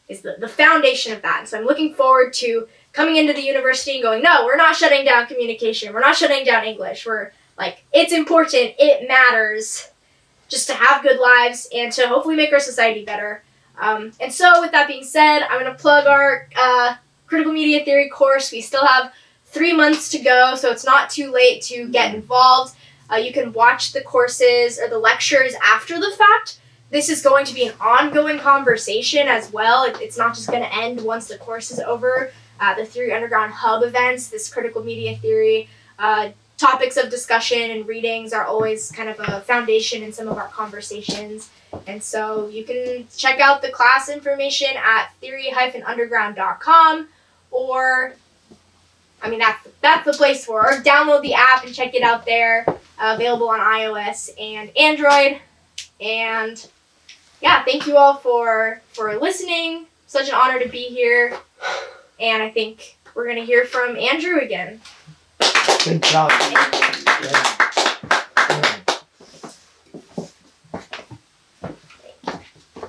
is 0.10 0.22
the, 0.22 0.36
the 0.40 0.48
foundation 0.48 1.14
of 1.14 1.22
that. 1.22 1.42
And 1.42 1.48
so 1.48 1.58
I'm 1.58 1.66
looking 1.66 1.94
forward 1.94 2.34
to 2.34 2.68
coming 2.92 3.16
into 3.16 3.32
the 3.32 3.44
university 3.44 3.94
and 3.94 4.04
going, 4.04 4.24
no, 4.24 4.44
we're 4.44 4.58
not 4.58 4.76
shutting 4.76 5.06
down 5.06 5.28
communication. 5.28 5.94
We're 5.94 6.00
not 6.02 6.16
shutting 6.16 6.44
down 6.44 6.66
English. 6.66 7.06
We're 7.06 7.32
like, 7.58 7.86
it's 7.94 8.12
important. 8.12 8.74
It 8.80 9.08
matters 9.08 9.92
just 10.50 10.68
to 10.68 10.74
have 10.74 11.04
good 11.04 11.20
lives 11.20 11.70
and 11.74 11.92
to 11.94 12.08
hopefully 12.08 12.36
make 12.36 12.52
our 12.52 12.60
society 12.60 13.06
better. 13.06 13.44
Um, 13.80 14.12
and 14.20 14.34
so, 14.34 14.60
with 14.60 14.72
that 14.72 14.88
being 14.88 15.06
said, 15.06 15.44
I'm 15.44 15.62
going 15.62 15.72
to 15.72 15.80
plug 15.80 16.06
our 16.06 16.50
uh, 16.58 16.96
critical 17.30 17.54
media 17.54 17.86
theory 17.86 18.10
course. 18.10 18.52
We 18.52 18.62
still 18.62 18.86
have 18.86 19.14
three 19.46 19.74
months 19.74 20.10
to 20.10 20.20
go, 20.20 20.56
so 20.56 20.72
it's 20.72 20.86
not 20.86 21.10
too 21.10 21.32
late 21.32 21.62
to 21.64 21.88
get 21.88 22.14
involved. 22.14 22.76
Uh, 23.12 23.16
you 23.16 23.32
can 23.32 23.54
watch 23.54 23.94
the 23.94 24.02
courses 24.02 24.80
or 24.80 24.90
the 24.90 25.00
lectures 25.00 25.54
after 25.64 26.00
the 26.00 26.12
fact. 26.18 26.60
This 26.92 27.10
is 27.10 27.22
going 27.22 27.46
to 27.46 27.54
be 27.54 27.68
an 27.68 27.74
ongoing 27.80 28.40
conversation 28.40 29.28
as 29.28 29.52
well. 29.54 29.84
It, 29.84 29.98
it's 30.02 30.18
not 30.18 30.36
just 30.36 30.50
going 30.50 30.64
to 30.64 30.76
end 30.76 31.02
once 31.02 31.28
the 31.28 31.38
course 31.38 31.72
is 31.72 31.80
over. 31.80 32.32
Uh, 32.60 32.76
the 32.76 32.86
Theory 32.86 33.14
Underground 33.14 33.54
Hub 33.54 33.84
events, 33.84 34.28
this 34.28 34.52
critical 34.52 34.84
media 34.84 35.16
theory, 35.18 35.70
uh, 35.98 36.30
topics 36.58 36.98
of 36.98 37.10
discussion 37.10 37.72
and 37.72 37.88
readings 37.88 38.34
are 38.34 38.44
always 38.44 38.92
kind 38.92 39.08
of 39.08 39.18
a 39.20 39.40
foundation 39.42 40.04
in 40.04 40.12
some 40.12 40.28
of 40.28 40.38
our 40.38 40.50
conversations. 40.50 41.50
And 41.88 42.04
so 42.04 42.50
you 42.50 42.66
can 42.66 43.08
check 43.16 43.40
out 43.40 43.62
the 43.62 43.70
class 43.70 44.10
information 44.10 44.70
at 44.76 45.12
theory-underground.com 45.22 47.08
or 47.52 48.14
I 49.22 49.30
mean 49.30 49.40
that's 49.40 49.68
that's 49.82 50.06
the 50.06 50.14
place 50.14 50.46
for. 50.46 50.62
Or 50.62 50.82
download 50.82 51.22
the 51.22 51.34
app 51.34 51.66
and 51.66 51.74
check 51.74 51.94
it 51.96 52.04
out 52.04 52.26
there. 52.26 52.66
Uh, 52.68 53.14
available 53.16 53.50
on 53.50 53.60
iOS 53.60 54.30
and 54.40 54.76
Android. 54.78 55.40
And 56.02 56.66
yeah, 57.42 57.64
thank 57.64 57.88
you 57.88 57.98
all 57.98 58.16
for 58.16 58.82
for 58.94 59.18
listening. 59.20 59.86
Such 60.08 60.30
an 60.30 60.36
honor 60.36 60.60
to 60.60 60.70
be 60.70 60.84
here. 60.84 61.38
And 62.20 62.44
I 62.44 62.50
think 62.50 62.98
we're 63.16 63.28
gonna 63.28 63.46
hear 63.46 63.66
from 63.66 63.96
Andrew 63.96 64.40
again. 64.40 64.82
Good 65.86 66.04
job. 66.04 66.32
Yeah. 66.32 67.60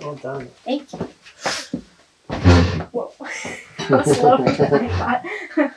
Well 0.00 0.14
done. 0.16 0.48
Thank 0.64 0.92
you. 0.92 0.98
Whoa. 2.90 3.12
that 3.90 4.06
was 4.06 4.16
slower 4.16 4.38
than 4.52 4.74
I 4.74 4.88
thought. 4.88 5.72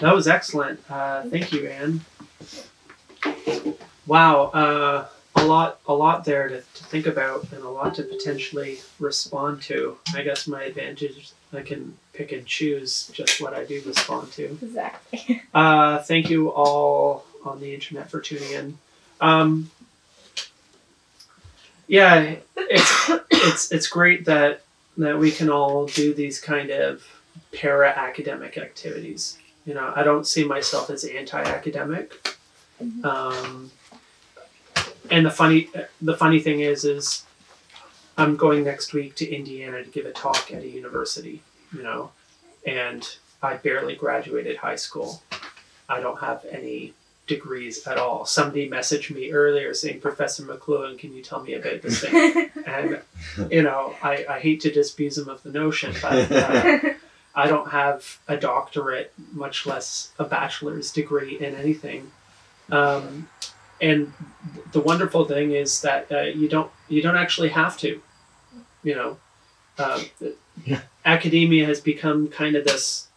That 0.00 0.14
was 0.14 0.26
excellent. 0.26 0.80
Uh, 0.90 1.22
thank 1.24 1.52
you, 1.52 1.66
Ann. 1.68 2.00
Wow, 4.06 4.44
uh, 4.46 5.06
a 5.36 5.44
lot, 5.44 5.80
a 5.86 5.94
lot 5.94 6.24
there 6.24 6.48
to, 6.48 6.60
to 6.60 6.84
think 6.84 7.06
about, 7.06 7.52
and 7.52 7.62
a 7.62 7.68
lot 7.68 7.94
to 7.96 8.02
potentially 8.02 8.80
respond 8.98 9.62
to. 9.62 9.96
I 10.14 10.22
guess 10.22 10.48
my 10.48 10.64
advantage, 10.64 11.02
is 11.02 11.32
I 11.52 11.62
can 11.62 11.96
pick 12.12 12.32
and 12.32 12.46
choose 12.46 13.08
just 13.12 13.40
what 13.40 13.54
I 13.54 13.64
do 13.64 13.82
respond 13.86 14.32
to. 14.32 14.44
exactly. 14.62 15.42
Uh, 15.54 15.98
thank 15.98 16.30
you 16.30 16.48
all 16.50 17.24
on 17.44 17.60
the 17.60 17.74
internet 17.74 18.10
for 18.10 18.20
tuning 18.20 18.52
in. 18.52 18.78
Um, 19.20 19.70
yeah, 21.86 22.36
it's 22.56 23.10
it's 23.30 23.72
it's 23.72 23.86
great 23.86 24.24
that 24.24 24.62
that 24.96 25.18
we 25.18 25.30
can 25.30 25.50
all 25.50 25.86
do 25.86 26.14
these 26.14 26.40
kind 26.40 26.70
of 26.70 27.04
para 27.52 27.88
academic 27.88 28.58
activities. 28.58 29.38
You 29.64 29.74
know, 29.74 29.92
I 29.94 30.02
don't 30.02 30.26
see 30.26 30.44
myself 30.44 30.90
as 30.90 31.04
anti-academic. 31.04 32.36
Mhm. 32.82 33.04
Um, 33.04 33.70
and 35.10 35.26
the 35.26 35.30
funny 35.30 35.68
the 36.00 36.16
funny 36.16 36.40
thing 36.40 36.60
is 36.60 36.84
is 36.84 37.24
I'm 38.16 38.36
going 38.36 38.64
next 38.64 38.92
week 38.92 39.14
to 39.16 39.30
Indiana 39.30 39.82
to 39.84 39.90
give 39.90 40.06
a 40.06 40.12
talk 40.12 40.52
at 40.52 40.62
a 40.62 40.68
university. 40.68 41.42
You 41.72 41.82
know, 41.82 42.12
and 42.66 43.08
I 43.42 43.54
barely 43.54 43.94
graduated 43.96 44.56
high 44.58 44.76
school. 44.76 45.22
I 45.88 46.00
don't 46.00 46.20
have 46.20 46.44
any 46.50 46.94
degrees 47.26 47.86
at 47.86 47.98
all. 47.98 48.24
Somebody 48.26 48.68
messaged 48.68 49.14
me 49.14 49.32
earlier 49.32 49.72
saying, 49.74 50.00
Professor 50.00 50.42
McLuhan, 50.44 50.98
can 50.98 51.12
you 51.14 51.22
tell 51.22 51.42
me 51.42 51.54
about 51.54 51.82
this 51.82 52.00
thing? 52.00 52.50
and, 52.66 53.00
you 53.50 53.62
know, 53.62 53.94
I, 54.02 54.24
I 54.28 54.38
hate 54.40 54.60
to 54.62 54.70
disabuse 54.72 55.18
him 55.18 55.28
of 55.28 55.42
the 55.42 55.50
notion, 55.50 55.94
but 56.02 56.30
uh, 56.32 56.78
I 57.34 57.46
don't 57.46 57.70
have 57.70 58.18
a 58.28 58.36
doctorate, 58.36 59.12
much 59.32 59.66
less 59.66 60.12
a 60.18 60.24
bachelor's 60.24 60.92
degree 60.92 61.38
in 61.38 61.54
anything. 61.54 62.10
Um, 62.70 63.28
and 63.80 64.12
the 64.72 64.80
wonderful 64.80 65.24
thing 65.24 65.52
is 65.52 65.80
that 65.82 66.10
uh, 66.12 66.20
you 66.20 66.48
don't 66.48 66.70
you 66.88 67.02
don't 67.02 67.16
actually 67.16 67.48
have 67.50 67.76
to. 67.78 68.00
You 68.84 68.94
know, 68.94 69.16
um, 69.78 70.04
academia 71.04 71.66
has 71.66 71.80
become 71.80 72.28
kind 72.28 72.56
of 72.56 72.64
this. 72.64 73.08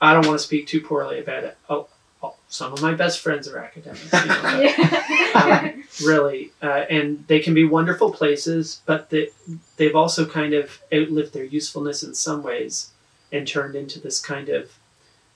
I 0.00 0.12
don't 0.12 0.26
want 0.26 0.38
to 0.38 0.44
speak 0.44 0.66
too 0.66 0.80
poorly 0.80 1.18
about 1.18 1.44
it. 1.44 1.58
Oh, 1.68 1.88
oh 2.22 2.36
some 2.48 2.72
of 2.72 2.82
my 2.82 2.94
best 2.94 3.20
friends 3.20 3.48
are 3.48 3.58
academics. 3.58 4.12
You 4.12 4.26
know, 4.26 4.60
yeah. 4.60 5.72
really, 6.04 6.52
uh, 6.62 6.84
and 6.90 7.26
they 7.26 7.40
can 7.40 7.54
be 7.54 7.64
wonderful 7.64 8.12
places, 8.12 8.82
but 8.86 9.10
they, 9.10 9.30
they've 9.76 9.96
also 9.96 10.26
kind 10.26 10.52
of 10.52 10.80
outlived 10.92 11.32
their 11.32 11.44
usefulness 11.44 12.02
in 12.02 12.14
some 12.14 12.42
ways 12.42 12.90
and 13.32 13.46
turned 13.46 13.74
into 13.74 14.00
this 14.00 14.20
kind 14.20 14.48
of 14.48 14.72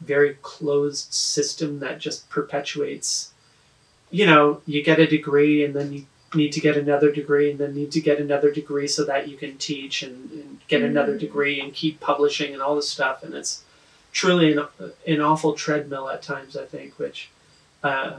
very 0.01 0.39
closed 0.43 1.12
system 1.12 1.81
that 1.81 1.99
just 1.99 2.29
perpetuates. 2.31 3.33
You 4.11 4.27
know, 4.27 4.62
you 4.67 4.83
get 4.83 4.99
a 4.99 5.07
degree 5.07 5.65
and 5.65 5.75
then 5.75 5.93
you 5.93 6.07
need 6.35 6.53
to 6.53 6.61
get 6.61 6.77
another 6.77 7.11
degree 7.11 7.51
and 7.51 7.59
then 7.59 7.75
need 7.75 7.93
to 7.93 8.01
get 8.01 8.21
another 8.21 8.51
degree 8.51 8.87
so 8.87 9.05
that 9.05 9.29
you 9.29 9.37
can 9.37 9.59
teach 9.59 10.03
and, 10.03 10.31
and 10.31 10.61
get 10.69 10.83
another 10.83 11.19
degree 11.19 11.61
and 11.61 11.75
keep 11.75 12.01
publishing 12.01 12.53
and 12.53 12.62
all 12.62 12.77
this 12.77 12.89
stuff 12.89 13.23
and 13.23 13.35
it's 13.35 13.65
truly 14.12 14.53
an, 14.53 14.65
an 15.07 15.21
awful 15.21 15.55
treadmill 15.55 16.09
at 16.09 16.23
times 16.23 16.57
i 16.57 16.65
think 16.65 16.99
which 16.99 17.31
uh, 17.83 18.12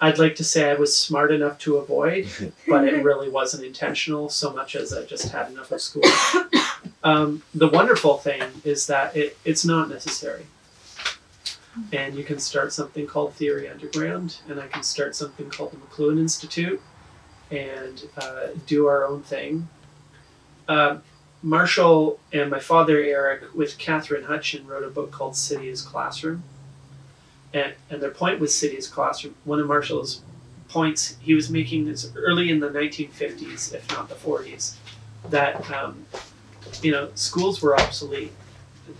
i'd 0.00 0.18
like 0.18 0.34
to 0.34 0.44
say 0.44 0.70
i 0.70 0.74
was 0.74 0.94
smart 0.96 1.32
enough 1.32 1.58
to 1.58 1.76
avoid 1.76 2.28
but 2.68 2.84
it 2.84 3.02
really 3.04 3.30
wasn't 3.30 3.64
intentional 3.64 4.28
so 4.28 4.52
much 4.52 4.76
as 4.76 4.92
i 4.92 5.02
just 5.04 5.30
had 5.30 5.50
enough 5.50 5.72
of 5.72 5.80
school 5.80 6.02
um, 7.02 7.42
the 7.54 7.68
wonderful 7.68 8.18
thing 8.18 8.42
is 8.64 8.86
that 8.86 9.16
it, 9.16 9.38
it's 9.44 9.64
not 9.64 9.88
necessary 9.88 10.46
and 11.92 12.14
you 12.14 12.24
can 12.24 12.38
start 12.38 12.72
something 12.72 13.06
called 13.06 13.32
theory 13.34 13.68
underground 13.68 14.38
and 14.48 14.60
i 14.60 14.66
can 14.66 14.82
start 14.82 15.14
something 15.14 15.48
called 15.48 15.72
the 15.72 15.76
mcluhan 15.76 16.18
institute 16.18 16.80
and 17.50 18.08
uh, 18.18 18.48
do 18.66 18.86
our 18.86 19.06
own 19.06 19.22
thing 19.22 19.68
um, 20.68 21.02
Marshall 21.42 22.20
and 22.32 22.50
my 22.50 22.60
father 22.60 22.98
Eric, 22.98 23.54
with 23.54 23.78
Kathryn 23.78 24.26
Hutchon, 24.26 24.66
wrote 24.66 24.84
a 24.84 24.88
book 24.88 25.10
called 25.10 25.34
City 25.36 25.70
as 25.70 25.82
Classroom. 25.82 26.42
And, 27.52 27.74
and 27.88 28.00
their 28.00 28.10
point 28.10 28.40
with 28.40 28.52
City 28.52 28.76
as 28.76 28.86
Classroom, 28.86 29.34
one 29.44 29.58
of 29.58 29.66
Marshall's 29.66 30.22
points 30.68 31.16
he 31.20 31.34
was 31.34 31.50
making 31.50 31.88
is 31.88 32.12
early 32.14 32.50
in 32.50 32.60
the 32.60 32.68
1950s, 32.68 33.74
if 33.74 33.90
not 33.90 34.08
the 34.08 34.14
40s, 34.14 34.76
that 35.30 35.68
um, 35.72 36.06
you 36.82 36.92
know 36.92 37.10
schools 37.14 37.62
were 37.62 37.78
obsolete. 37.78 38.32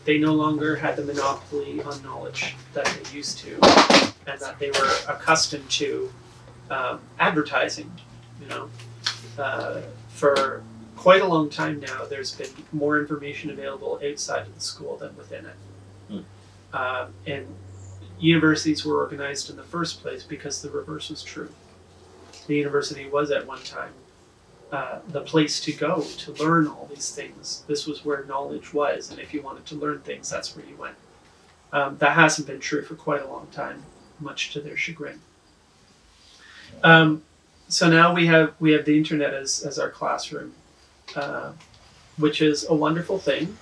They 0.05 0.19
no 0.19 0.35
longer 0.35 0.77
had 0.77 0.97
the 0.97 1.05
monopoly 1.05 1.83
on 1.83 2.03
knowledge 2.03 2.55
that 2.75 2.87
they 2.87 3.17
used 3.17 3.39
to, 3.39 3.55
and 4.27 4.41
that 4.41 4.59
they 4.59 4.71
were 4.71 4.91
accustomed 5.09 5.69
to 5.71 6.13
um, 6.71 7.01
advertising. 7.19 7.91
You 8.41 8.49
know, 8.49 8.71
uh, 9.39 9.81
for 10.11 10.63
quite 10.97 11.23
a 11.23 11.27
long 11.27 11.51
time 11.51 11.81
now, 11.81 12.05
there's 12.05 12.35
been 12.35 12.51
more 12.73 13.01
information 13.01 13.51
available 13.51 14.01
outside 14.09 14.47
of 14.47 14.55
the 14.55 14.61
school 14.61 14.97
than 14.97 15.17
within 15.17 15.47
it. 15.47 15.57
Um, 16.73 17.15
and 17.27 17.47
universities 18.19 18.85
were 18.85 18.99
organized 18.99 19.51
in 19.51 19.57
the 19.57 19.63
first 19.63 20.03
place 20.03 20.23
because 20.23 20.63
the 20.63 20.71
reverse 20.71 21.11
was 21.11 21.23
true. 21.23 21.51
The 22.47 22.57
university 22.57 23.09
was 23.09 23.31
at 23.31 23.47
one 23.47 23.63
time 23.63 23.93
uh, 24.73 25.01
the 25.09 25.21
place 25.21 25.61
to 25.61 25.73
go 25.73 26.03
to 26.03 26.33
learn 26.33 26.67
all 26.67 26.89
these 26.93 27.11
things. 27.11 27.65
This 27.67 27.87
was 27.87 28.05
where 28.05 28.25
knowledge 28.25 28.73
was, 28.73 29.11
and 29.11 29.19
if 29.19 29.35
you 29.35 29.43
wanted 29.43 29.67
to 29.67 29.75
learn 29.75 30.01
things, 30.01 30.31
that's 30.31 30.55
where 30.57 30.65
you 30.65 30.77
went. 30.77 30.97
Um, 31.73 31.99
that 31.99 32.13
hasn't 32.13 32.47
been 32.47 32.61
true 32.61 32.83
for 32.83 32.95
quite 32.95 33.23
a 33.23 33.29
long 33.29 33.49
time, 33.53 33.85
much 34.19 34.53
to 34.53 34.61
their 34.61 34.77
chagrin. 34.77 35.21
Um, 36.83 37.23
so 37.69 37.89
now 37.89 38.15
we 38.15 38.27
have 38.27 38.55
we 38.59 38.73
have 38.73 38.85
the 38.85 38.97
internet 38.97 39.35
as, 39.35 39.63
as 39.63 39.79
our 39.79 39.91
classroom 39.91 40.55
uh, 41.17 41.53
which 42.17 42.43
is 42.43 42.67
a 42.69 42.75
wonderful 42.75 43.19
thing. 43.19 43.57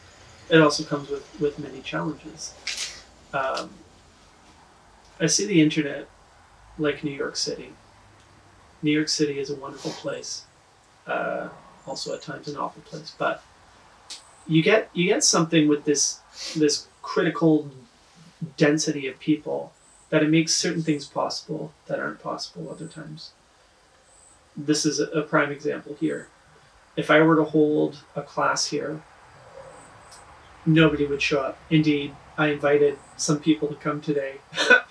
It 0.50 0.60
also 0.60 0.82
comes 0.82 1.08
with, 1.10 1.40
with 1.40 1.58
many 1.58 1.80
challenges. 1.80 2.54
Um, 3.32 3.70
I 5.20 5.26
see 5.26 5.46
the 5.46 5.60
internet 5.60 6.08
like 6.78 7.04
New 7.04 7.12
York 7.12 7.36
City. 7.36 7.72
New 8.82 8.90
York 8.90 9.08
City 9.08 9.38
is 9.38 9.50
a 9.50 9.56
wonderful 9.56 9.90
place, 9.92 10.44
uh, 11.08 11.48
also 11.86 12.14
at 12.14 12.22
times 12.22 12.48
an 12.48 12.56
awful 12.56 12.82
place, 12.82 13.14
but 13.18 13.42
you 14.46 14.62
get 14.62 14.90
you 14.92 15.06
get 15.06 15.24
something 15.24 15.68
with 15.68 15.84
this 15.84 16.20
this 16.56 16.86
critical 17.02 17.70
density 18.56 19.08
of 19.08 19.18
people 19.18 19.72
that 20.10 20.22
it 20.22 20.30
makes 20.30 20.54
certain 20.54 20.82
things 20.82 21.04
possible 21.06 21.72
that 21.86 21.98
aren't 21.98 22.22
possible 22.22 22.70
other 22.70 22.86
times. 22.86 23.32
This 24.56 24.86
is 24.86 25.00
a, 25.00 25.22
prime 25.22 25.52
example 25.52 25.96
here 26.00 26.28
if 26.98 27.12
I 27.12 27.20
were 27.22 27.36
to 27.36 27.44
hold 27.44 28.02
a 28.16 28.22
class 28.22 28.66
here, 28.66 29.00
nobody 30.66 31.06
would 31.06 31.22
show 31.22 31.40
up. 31.40 31.56
Indeed, 31.70 32.12
I 32.36 32.48
invited 32.48 32.98
some 33.16 33.38
people 33.38 33.68
to 33.68 33.76
come 33.76 34.00
today, 34.00 34.38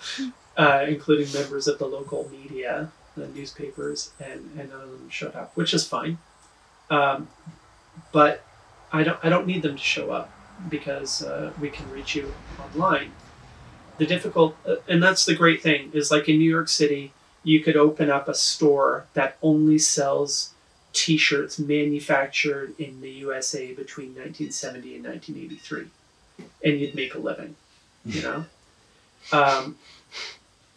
uh, 0.56 0.86
including 0.88 1.30
members 1.34 1.68
of 1.68 1.78
the 1.78 1.84
local 1.84 2.26
media, 2.30 2.90
the 3.18 3.28
newspapers, 3.28 4.10
and, 4.20 4.50
and 4.58 4.70
none 4.70 4.80
of 4.80 4.90
them 4.90 5.10
showed 5.10 5.34
up, 5.34 5.56
which 5.56 5.74
is 5.74 5.86
fine. 5.86 6.18
Um, 6.90 7.28
but 8.12 8.42
I 8.92 9.02
don't 9.02 9.18
I 9.22 9.28
don't 9.28 9.46
need 9.46 9.62
them 9.62 9.76
to 9.76 9.82
show 9.82 10.10
up 10.10 10.30
because 10.68 11.22
uh, 11.22 11.52
we 11.60 11.70
can 11.70 11.90
reach 11.90 12.14
you 12.14 12.32
online. 12.58 13.12
The 13.98 14.06
difficult 14.06 14.56
uh, 14.66 14.76
and 14.86 15.02
that's 15.02 15.24
the 15.26 15.34
great 15.34 15.62
thing 15.62 15.90
is 15.92 16.10
like 16.10 16.28
in 16.28 16.38
New 16.38 16.50
York 16.50 16.68
City, 16.68 17.12
you 17.42 17.60
could 17.60 17.76
open 17.76 18.10
up 18.10 18.28
a 18.28 18.34
store 18.34 19.06
that 19.14 19.36
only 19.42 19.78
sells 19.78 20.54
T-shirts 20.92 21.58
manufactured 21.58 22.74
in 22.78 23.00
the 23.00 23.10
USA 23.10 23.72
between 23.74 24.08
1970 24.08 24.96
and 24.96 25.04
1983, 25.04 25.86
and 26.64 26.80
you'd 26.80 26.94
make 26.94 27.14
a 27.14 27.18
living. 27.18 27.56
You 28.04 28.22
know. 28.28 28.44
Um, 29.32 29.76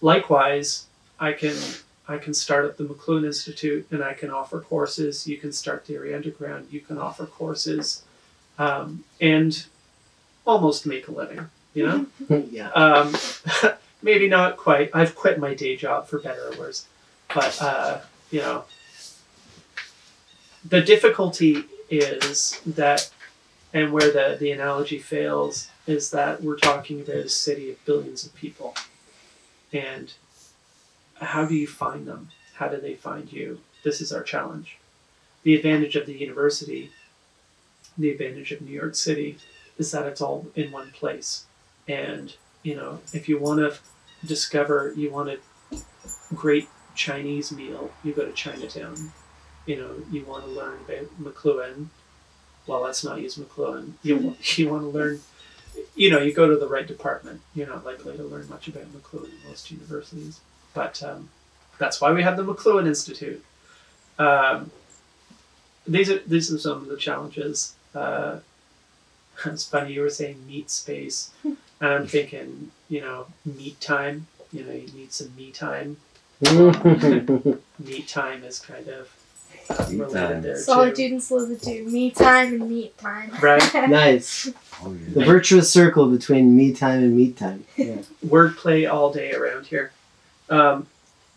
likewise, 0.02 0.88
I 1.20 1.34
can 1.34 1.56
I 2.12 2.18
can 2.18 2.34
start 2.34 2.66
up 2.66 2.78
the 2.78 2.84
McLuhan 2.84 3.26
Institute 3.26 3.88
and 3.92 4.04
I 4.04 4.14
can 4.14 4.30
offer 4.30 4.60
courses. 4.60 5.28
You 5.28 5.38
can 5.38 5.52
start 5.52 5.86
Theory 5.86 6.14
Underground. 6.14 6.68
You 6.72 6.82
can 6.82 6.98
offer 6.98 7.26
courses, 7.26 8.04
um, 8.60 9.04
and 9.20 9.66
almost 10.46 10.86
make 10.86 11.08
a 11.08 11.12
living. 11.12 11.50
You 11.74 11.88
know. 11.88 12.06
yeah. 12.52 12.70
Um, 12.72 13.16
maybe 14.02 14.28
not 14.28 14.58
quite. 14.58 14.90
I've 14.94 15.16
quit 15.16 15.40
my 15.40 15.54
day 15.54 15.76
job 15.76 16.08
for 16.08 16.20
better 16.20 16.50
or 16.50 16.58
worse, 16.58 16.86
but 17.34 17.62
uh, 17.62 18.02
you 18.30 18.40
know, 18.40 18.66
the 20.68 20.82
difficulty 20.82 21.64
is 21.90 22.60
that, 22.66 23.10
and 23.74 23.92
where 23.92 24.12
the 24.12 24.38
the 24.40 24.52
analogy 24.52 25.00
fails 25.00 25.70
is 25.88 26.12
that 26.12 26.44
we're 26.44 26.58
talking 26.58 27.02
about 27.02 27.16
a 27.16 27.30
city 27.30 27.72
of 27.72 27.84
billions 27.86 28.26
of 28.26 28.36
people, 28.36 28.76
and 29.72 30.14
how 31.22 31.46
do 31.46 31.56
you 31.56 31.68
find 31.68 32.08
them? 32.08 32.30
How 32.56 32.68
do 32.68 32.80
they 32.80 32.96
find 32.96 33.32
you? 33.32 33.60
This 33.84 34.02
is 34.02 34.12
our 34.12 34.24
challenge. 34.24 34.78
The 35.44 35.56
advantage 35.56 35.96
of 35.96 36.06
the 36.06 36.18
university, 36.18 36.92
the 37.98 38.12
advantage 38.12 38.52
of 38.52 38.62
New 38.62 38.72
York 38.72 38.96
City, 38.96 39.38
is 39.78 39.92
that 39.92 40.06
it's 40.06 40.22
all 40.22 40.48
in 40.56 40.72
one 40.72 40.92
place. 40.92 41.46
And, 41.88 42.36
you 42.64 42.76
know, 42.76 43.00
if 43.14 43.28
you 43.28 43.40
want 43.40 43.60
to 43.60 43.80
discover, 44.26 44.94
you 44.96 45.10
want 45.10 45.30
a 45.30 45.40
great 46.34 46.70
Chinese 46.96 47.52
meal, 47.52 47.92
you 48.04 48.14
go 48.14 48.26
to 48.26 48.34
Chinatown. 48.34 49.12
You 49.66 49.78
know, 49.78 49.96
you 50.12 50.26
want 50.26 50.44
to 50.46 50.50
learn 50.50 50.80
about 50.88 51.22
McLuhan. 51.22 51.88
Well, 52.68 52.82
let's 52.82 53.04
not 53.04 53.22
use 53.22 53.38
McLuhan. 53.38 53.94
You, 54.04 54.36
you 54.56 54.70
want 54.70 54.84
to 54.84 54.90
learn, 54.90 55.22
you 55.96 56.10
know, 56.10 56.20
you 56.20 56.34
go 56.34 56.48
to 56.50 56.58
the 56.58 56.68
right 56.68 56.88
department. 56.88 57.42
You're 57.56 57.68
not 57.68 57.86
likely 57.86 58.18
to 58.18 58.24
learn 58.24 58.50
much 58.50 58.68
about 58.68 58.92
McLuhan 58.92 59.26
in 59.26 59.50
most 59.50 59.72
universities. 59.72 60.42
But 60.74 61.02
um, 61.04 61.30
that's 61.78 62.00
why 62.00 62.12
we 62.12 62.24
have 62.24 62.38
the 62.38 62.44
McLuhan 62.46 62.88
Institute. 62.88 63.44
Um, 64.20 64.72
these 65.88 66.10
are 66.10 66.20
these 66.20 66.54
are 66.54 66.58
some 66.60 66.78
of 66.78 66.88
the 66.88 66.98
challenges. 66.98 67.76
Uh, 67.94 68.38
it's 69.46 69.66
funny 69.66 69.94
you 69.94 70.02
were 70.02 70.10
saying 70.10 70.46
meat 70.48 70.70
space, 70.70 71.32
and 71.44 71.58
I'm 71.82 72.08
thinking, 72.08 72.72
you 72.90 73.02
know, 73.02 73.28
meat 73.46 73.80
time. 73.82 74.28
You 74.54 74.64
know, 74.66 74.74
you 74.74 74.88
need 74.94 75.14
some 75.14 75.34
me 75.36 75.52
time. 75.52 75.98
Meat 77.80 78.08
time 78.08 78.44
is 78.44 78.60
kind 78.60 78.88
of 78.88 79.10
uh, 79.70 79.90
Me 79.90 79.98
related 80.00 80.14
time. 80.14 80.42
there 80.42 80.56
too, 80.56 80.60
Solitude 80.62 81.12
and 81.12 81.24
solitude. 81.24 81.88
Me 81.88 82.10
time 82.12 82.54
and 82.56 82.68
meat 82.70 82.98
time. 82.98 83.32
right? 83.42 83.90
nice. 83.90 84.50
Oh, 84.84 84.92
The 85.14 85.24
virtuous 85.24 85.72
circle 85.72 86.08
between 86.10 86.58
me 86.58 86.74
time 86.74 87.04
and 87.04 87.16
meat 87.16 87.38
time. 87.38 87.66
Yeah. 87.78 87.98
Wordplay 88.26 88.92
all 88.92 89.14
day 89.14 89.32
around 89.34 89.68
here. 89.68 89.92
Um, 90.52 90.88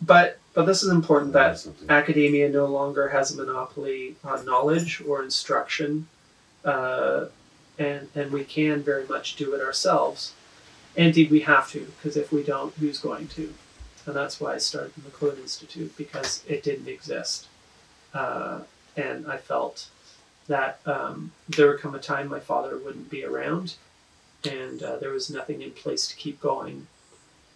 but 0.01 0.37
but 0.53 0.65
this 0.65 0.83
is 0.83 0.89
important 0.89 1.33
that 1.33 1.59
Something. 1.59 1.89
academia 1.89 2.49
no 2.49 2.65
longer 2.65 3.09
has 3.09 3.31
a 3.31 3.37
monopoly 3.37 4.15
on 4.23 4.45
knowledge 4.45 5.01
or 5.01 5.23
instruction, 5.23 6.07
uh, 6.63 7.25
and 7.79 8.09
and 8.13 8.31
we 8.31 8.43
can 8.43 8.83
very 8.83 9.07
much 9.07 9.35
do 9.35 9.53
it 9.55 9.61
ourselves. 9.61 10.33
Indeed, 10.95 11.31
we 11.31 11.41
have 11.41 11.69
to 11.71 11.91
because 11.97 12.15
if 12.15 12.31
we 12.31 12.43
don't, 12.43 12.73
who's 12.75 12.99
going 12.99 13.27
to? 13.29 13.53
And 14.05 14.15
that's 14.15 14.39
why 14.39 14.53
I 14.53 14.57
started 14.59 14.93
the 14.95 15.09
McLuhan 15.09 15.39
Institute 15.39 15.97
because 15.97 16.43
it 16.47 16.61
didn't 16.61 16.87
exist, 16.87 17.47
uh, 18.13 18.59
and 18.95 19.25
I 19.27 19.37
felt 19.37 19.87
that 20.47 20.79
um, 20.85 21.31
there 21.49 21.67
would 21.67 21.79
come 21.79 21.95
a 21.95 21.99
time 21.99 22.27
my 22.27 22.39
father 22.39 22.77
wouldn't 22.77 23.09
be 23.09 23.23
around, 23.25 23.75
and 24.47 24.83
uh, 24.83 24.97
there 24.97 25.09
was 25.11 25.29
nothing 25.29 25.61
in 25.61 25.71
place 25.71 26.07
to 26.07 26.15
keep 26.15 26.39
going. 26.39 26.87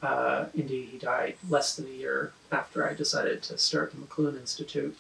Uh, 0.01 0.45
indeed, 0.53 0.89
he 0.91 0.97
died 0.97 1.35
less 1.49 1.76
than 1.76 1.85
a 1.88 1.89
year 1.89 2.31
after 2.51 2.88
I 2.88 2.93
decided 2.93 3.43
to 3.43 3.57
start 3.57 3.91
the 3.91 3.97
McLuhan 3.97 4.39
Institute. 4.39 4.97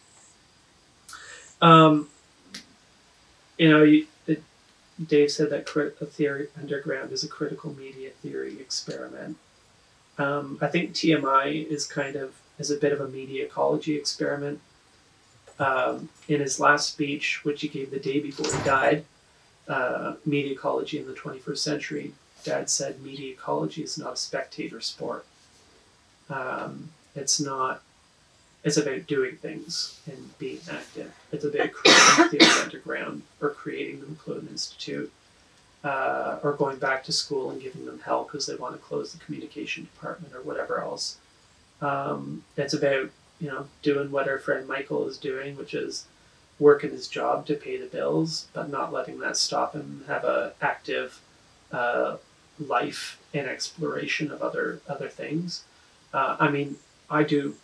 Um, 1.61 2.09
you 3.57 3.69
know, 3.69 3.83
you, 3.83 4.07
it, 4.27 4.43
Dave 5.03 5.31
said 5.31 5.49
that 5.51 5.65
crit- 5.65 5.97
theory 5.97 6.47
underground 6.57 7.11
is 7.11 7.23
a 7.23 7.27
critical 7.27 7.73
media 7.73 8.11
theory 8.21 8.59
experiment. 8.59 9.37
Um, 10.17 10.57
I 10.61 10.67
think 10.67 10.91
TMI 10.91 11.65
is 11.67 11.85
kind 11.85 12.17
of 12.17 12.35
is 12.57 12.69
a 12.69 12.77
bit 12.77 12.91
of 12.91 12.99
a 12.99 13.07
media 13.07 13.45
ecology 13.45 13.95
experiment. 13.95 14.59
Um, 15.59 16.09
in 16.27 16.39
his 16.39 16.59
last 16.59 16.89
speech, 16.89 17.43
which 17.43 17.61
he 17.61 17.67
gave 17.67 17.91
the 17.91 17.99
day 17.99 18.19
before 18.19 18.53
he 18.53 18.63
died, 18.63 19.05
uh, 19.67 20.15
media 20.25 20.53
ecology 20.53 20.99
in 20.99 21.05
the 21.05 21.13
21st 21.13 21.57
century, 21.57 22.13
Dad 22.43 22.69
said 22.69 23.01
media 23.01 23.33
ecology 23.33 23.83
is 23.83 23.97
not 23.97 24.13
a 24.13 24.17
spectator 24.17 24.81
sport. 24.81 25.25
Um, 26.29 26.91
it's 27.15 27.39
not. 27.39 27.81
It's 28.63 28.77
about 28.77 29.07
doing 29.07 29.37
things 29.37 29.99
and 30.05 30.37
being 30.37 30.59
active. 30.69 31.13
It's 31.31 31.45
about 31.45 31.71
creating 31.73 32.39
theory 32.39 32.61
underground 32.61 33.21
or 33.41 33.51
creating 33.51 34.01
the 34.01 34.07
McLuhan 34.07 34.49
Institute, 34.49 35.11
uh, 35.83 36.39
or 36.43 36.53
going 36.53 36.77
back 36.77 37.03
to 37.05 37.11
school 37.11 37.49
and 37.49 37.61
giving 37.61 37.85
them 37.85 37.99
help 37.99 38.31
because 38.31 38.45
they 38.45 38.55
want 38.55 38.75
to 38.75 38.79
close 38.79 39.13
the 39.13 39.23
communication 39.23 39.85
department 39.85 40.35
or 40.35 40.41
whatever 40.41 40.81
else. 40.81 41.17
Um, 41.81 42.43
it's 42.57 42.73
about 42.73 43.09
you 43.39 43.47
know 43.47 43.67
doing 43.81 44.11
what 44.11 44.27
our 44.27 44.39
friend 44.39 44.67
Michael 44.67 45.07
is 45.07 45.17
doing, 45.17 45.57
which 45.57 45.73
is 45.73 46.05
working 46.59 46.91
his 46.91 47.07
job 47.07 47.45
to 47.47 47.55
pay 47.55 47.77
the 47.77 47.85
bills, 47.85 48.47
but 48.53 48.69
not 48.69 48.91
letting 48.91 49.19
that 49.19 49.37
stop 49.37 49.73
him 49.73 50.03
have 50.07 50.25
a 50.25 50.53
active 50.61 51.21
uh, 51.71 52.17
life 52.59 53.19
and 53.33 53.47
exploration 53.47 54.31
of 54.31 54.41
other 54.41 54.81
other 54.87 55.07
things. 55.07 55.63
Uh, 56.13 56.37
I 56.39 56.49
mean, 56.49 56.77
I 57.09 57.23
do. 57.23 57.55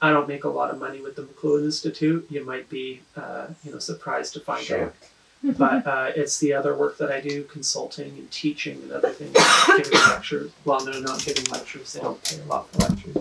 I 0.00 0.10
don't 0.10 0.28
make 0.28 0.44
a 0.44 0.48
lot 0.48 0.70
of 0.70 0.78
money 0.78 1.00
with 1.00 1.16
the 1.16 1.22
McLuhan 1.22 1.64
Institute. 1.64 2.26
You 2.28 2.44
might 2.44 2.68
be, 2.68 3.00
uh, 3.16 3.48
you 3.64 3.72
know, 3.72 3.78
surprised 3.78 4.34
to 4.34 4.40
find 4.40 4.70
out. 4.70 4.94
But 5.42 5.86
uh, 5.86 6.10
it's 6.16 6.38
the 6.38 6.54
other 6.54 6.74
work 6.74 6.96
that 6.98 7.12
I 7.12 7.20
do, 7.20 7.44
consulting 7.44 8.08
and 8.18 8.28
teaching 8.32 8.82
and 8.82 8.90
other 8.90 9.10
things, 9.10 9.36
giving 9.76 9.98
lectures. 10.08 10.50
Well, 10.64 10.84
no, 10.84 10.98
not 10.98 11.24
giving 11.24 11.44
lectures. 11.44 11.92
They 11.92 12.00
don't 12.00 12.20
pay 12.24 12.40
a 12.40 12.44
lot 12.46 12.68
for 12.72 12.78
lectures. 12.88 13.16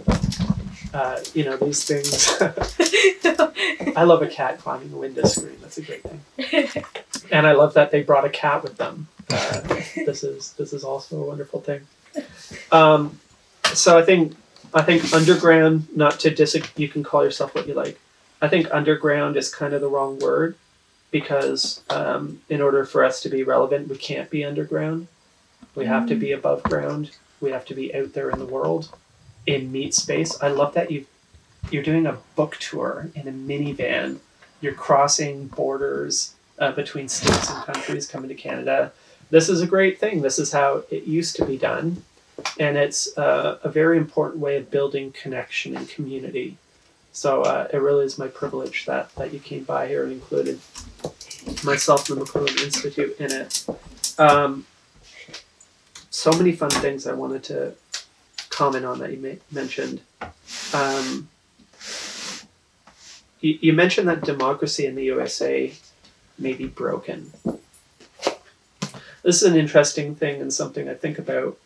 Uh, 0.93 1.19
you 1.33 1.43
know, 1.43 1.57
these 1.57 1.83
things. 1.83 2.35
I 3.95 4.03
love 4.03 4.21
a 4.21 4.27
cat 4.27 4.59
climbing 4.59 4.91
a 4.93 4.97
window 4.97 5.25
screen. 5.25 5.57
That's 5.61 5.77
a 5.77 5.81
great 5.81 6.03
thing. 6.03 6.83
And 7.31 7.45
I 7.45 7.51
love 7.51 7.73
that 7.73 7.91
they 7.91 8.01
brought 8.01 8.25
a 8.25 8.29
cat 8.29 8.63
with 8.63 8.77
them. 8.77 9.07
Uh, 9.35 9.61
this 10.05 10.23
is 10.23 10.53
this 10.53 10.73
is 10.73 10.83
also 10.83 11.21
a 11.21 11.25
wonderful 11.25 11.61
thing. 11.61 11.81
Um, 12.71 13.19
so 13.73 13.97
I 13.97 14.03
think 14.03 14.35
I 14.73 14.81
think 14.81 15.13
underground, 15.13 15.87
not 15.95 16.19
to 16.21 16.29
dis 16.29 16.57
you 16.75 16.87
can 16.87 17.03
call 17.03 17.23
yourself 17.23 17.53
what 17.55 17.67
you 17.67 17.73
like. 17.73 17.99
I 18.41 18.47
think 18.47 18.67
underground 18.73 19.37
is 19.37 19.53
kind 19.53 19.73
of 19.73 19.81
the 19.81 19.87
wrong 19.89 20.19
word 20.19 20.55
because 21.11 21.83
um, 21.89 22.41
in 22.49 22.61
order 22.61 22.85
for 22.85 23.03
us 23.03 23.21
to 23.21 23.29
be 23.29 23.43
relevant, 23.43 23.87
we 23.87 23.97
can't 23.97 24.29
be 24.29 24.43
underground. 24.43 25.07
We 25.73 25.85
have 25.85 26.07
to 26.07 26.15
be 26.15 26.31
above 26.31 26.63
ground. 26.63 27.11
We 27.41 27.51
have 27.51 27.65
to 27.65 27.75
be 27.75 27.93
out 27.95 28.13
there 28.13 28.29
in 28.29 28.39
the 28.39 28.45
world, 28.45 28.95
in 29.45 29.71
meat 29.71 29.93
space. 29.93 30.41
I 30.41 30.49
love 30.49 30.73
that 30.73 30.91
you 30.91 31.05
you're 31.71 31.83
doing 31.83 32.05
a 32.05 32.17
book 32.35 32.57
tour 32.57 33.09
in 33.15 33.27
a 33.27 33.31
minivan. 33.31 34.19
You're 34.61 34.73
crossing 34.73 35.47
borders 35.47 36.35
uh, 36.59 36.71
between 36.71 37.09
states 37.09 37.49
and 37.49 37.63
countries, 37.65 38.07
coming 38.07 38.29
to 38.29 38.35
Canada. 38.35 38.91
This 39.29 39.49
is 39.49 39.61
a 39.61 39.67
great 39.67 39.99
thing. 39.99 40.21
This 40.21 40.39
is 40.39 40.51
how 40.51 40.83
it 40.89 41.03
used 41.03 41.35
to 41.37 41.45
be 41.45 41.57
done, 41.57 42.03
and 42.59 42.77
it's 42.77 43.17
uh, 43.17 43.59
a 43.63 43.69
very 43.69 43.97
important 43.97 44.39
way 44.39 44.57
of 44.57 44.69
building 44.69 45.11
connection 45.11 45.75
and 45.75 45.89
community. 45.89 46.57
So 47.11 47.43
uh, 47.43 47.67
it 47.71 47.77
really 47.77 48.05
is 48.05 48.17
my 48.17 48.27
privilege 48.27 48.85
that 48.85 49.13
that 49.15 49.33
you 49.33 49.39
came 49.39 49.63
by 49.63 49.87
here 49.87 50.03
and 50.03 50.11
included 50.11 50.59
myself 51.63 52.09
and 52.09 52.19
the 52.19 52.25
McLuhan 52.25 52.63
Institute 52.63 53.15
in 53.19 53.31
it. 53.31 53.65
Um, 54.17 54.65
so 56.09 56.31
many 56.31 56.51
fun 56.53 56.69
things 56.69 57.07
I 57.07 57.13
wanted 57.13 57.43
to 57.45 57.73
comment 58.49 58.85
on 58.85 58.99
that 58.99 59.11
you 59.11 59.17
ma- 59.17 59.41
mentioned. 59.51 60.01
Um, 60.73 61.29
you, 63.41 63.59
you 63.61 63.73
mentioned 63.73 64.07
that 64.07 64.21
democracy 64.21 64.85
in 64.85 64.95
the 64.95 65.03
USA 65.05 65.73
may 66.39 66.53
be 66.53 66.67
broken. 66.67 67.31
This 69.25 69.41
is 69.41 69.51
an 69.51 69.57
interesting 69.57 70.13
thing 70.13 70.39
and 70.39 70.53
something 70.53 70.87
I 70.87 70.93
think 70.93 71.17
about. 71.17 71.57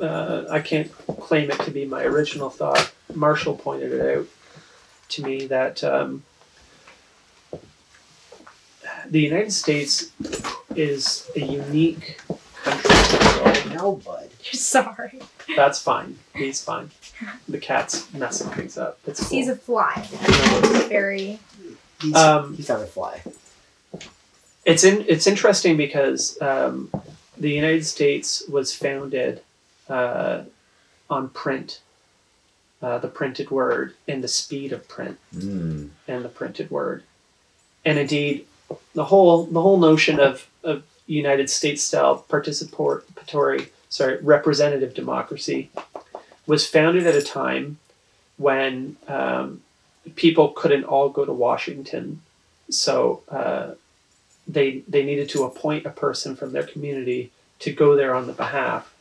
Uh, 0.00 0.44
I 0.48 0.60
can't 0.60 0.88
claim 1.20 1.50
it 1.50 1.58
to 1.62 1.72
be 1.72 1.84
my 1.84 2.04
original 2.04 2.48
thought. 2.48 2.92
Marshall 3.12 3.56
pointed 3.56 3.90
it 3.92 4.16
out 4.18 4.26
to 5.08 5.24
me 5.24 5.46
that 5.48 5.82
um, 5.82 6.22
the 9.10 9.20
United 9.20 9.52
States 9.52 10.12
is 10.76 11.28
a 11.34 11.40
unique 11.40 12.20
country 12.62 13.62
in. 13.68 13.74
No, 13.76 13.96
bud. 13.96 14.30
You're 14.44 14.52
sorry. 14.52 15.20
That's 15.56 15.82
fine. 15.82 16.20
He's 16.36 16.62
fine. 16.62 16.92
The 17.48 17.58
cat's 17.58 18.12
messing 18.14 18.50
things 18.50 18.78
up. 18.78 19.00
It's 19.08 19.18
cool. 19.26 19.36
He's 19.36 19.48
a 19.48 19.56
fly. 19.56 20.06
Very. 20.88 21.40
He's, 22.00 22.14
Um, 22.14 22.54
he 22.56 22.62
found 22.62 22.84
a 22.84 22.86
fly. 22.86 23.22
It's 24.68 24.84
in, 24.84 25.04
it's 25.08 25.26
interesting 25.26 25.76
because 25.76 26.40
um, 26.42 26.90
the 27.38 27.50
United 27.50 27.86
States 27.86 28.42
was 28.48 28.74
founded 28.74 29.40
uh, 29.88 30.42
on 31.08 31.30
print, 31.30 31.80
uh, 32.82 32.98
the 32.98 33.08
printed 33.08 33.50
word, 33.50 33.94
and 34.06 34.22
the 34.22 34.28
speed 34.28 34.72
of 34.72 34.86
print 34.86 35.18
Mm. 35.34 35.88
and 36.06 36.24
the 36.24 36.28
printed 36.28 36.70
word, 36.70 37.02
and 37.84 37.98
indeed 37.98 38.44
the 38.94 39.06
whole 39.06 39.44
the 39.46 39.62
whole 39.62 39.78
notion 39.78 40.20
of, 40.20 40.46
of 40.62 40.82
United 41.06 41.48
States 41.48 41.82
style 41.82 42.24
participatory 42.28 43.68
sorry 43.88 44.18
representative 44.22 44.92
democracy 44.92 45.70
was 46.46 46.66
founded 46.66 47.06
at 47.06 47.14
a 47.14 47.22
time 47.22 47.78
when 48.36 48.96
um, 49.08 49.62
people 50.16 50.48
couldn't 50.48 50.84
all 50.84 51.08
go 51.08 51.24
to 51.24 51.32
Washington, 51.32 52.20
so 52.70 53.22
uh, 53.30 53.70
they 54.48 54.82
they 54.88 55.04
needed 55.04 55.28
to 55.30 55.44
appoint 55.44 55.86
a 55.86 55.90
person 55.90 56.34
from 56.34 56.52
their 56.52 56.62
community 56.62 57.30
to 57.60 57.72
go 57.72 57.94
there 57.94 58.14
on 58.14 58.26
the 58.26 58.32
behalf 58.32 58.94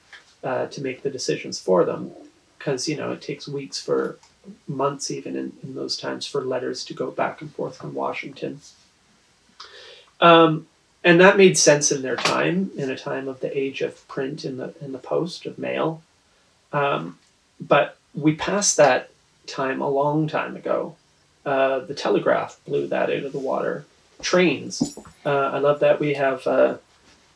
uh, 0.43 0.67
to 0.67 0.81
make 0.81 1.01
the 1.01 1.09
decisions 1.09 1.59
for 1.59 1.85
them, 1.85 2.11
because 2.57 2.87
you 2.87 2.97
know 2.97 3.11
it 3.11 3.21
takes 3.21 3.47
weeks 3.47 3.81
for 3.81 4.19
months 4.67 5.09
even 5.11 5.35
in, 5.35 5.53
in 5.63 5.75
those 5.75 5.97
times 5.97 6.25
for 6.25 6.41
letters 6.41 6.85
to 6.85 6.93
go 6.93 7.11
back 7.11 7.41
and 7.41 7.51
forth 7.53 7.77
from 7.77 7.93
Washington. 7.93 8.61
Um, 10.21 10.67
and 11.03 11.21
that 11.21 11.37
made 11.37 11.57
sense 11.57 11.91
in 11.91 12.01
their 12.01 12.15
time, 12.15 12.71
in 12.75 12.89
a 12.89 12.97
time 12.97 13.27
of 13.27 13.39
the 13.39 13.57
age 13.57 13.81
of 13.81 14.05
print 14.07 14.43
in 14.43 14.57
the 14.57 14.73
in 14.81 14.91
the 14.91 14.97
post 14.97 15.45
of 15.45 15.57
mail. 15.57 16.01
Um, 16.73 17.17
but 17.59 17.97
we 18.13 18.35
passed 18.35 18.77
that 18.77 19.09
time 19.45 19.81
a 19.81 19.89
long 19.89 20.27
time 20.27 20.55
ago. 20.55 20.95
Uh, 21.45 21.79
the 21.79 21.93
telegraph 21.93 22.59
blew 22.65 22.87
that 22.87 23.09
out 23.09 23.23
of 23.23 23.31
the 23.31 23.39
water. 23.39 23.85
Trains. 24.21 24.97
Uh, 25.25 25.29
I 25.53 25.59
love 25.59 25.79
that 25.81 25.99
we 25.99 26.13
have 26.15 26.45
uh, 26.47 26.77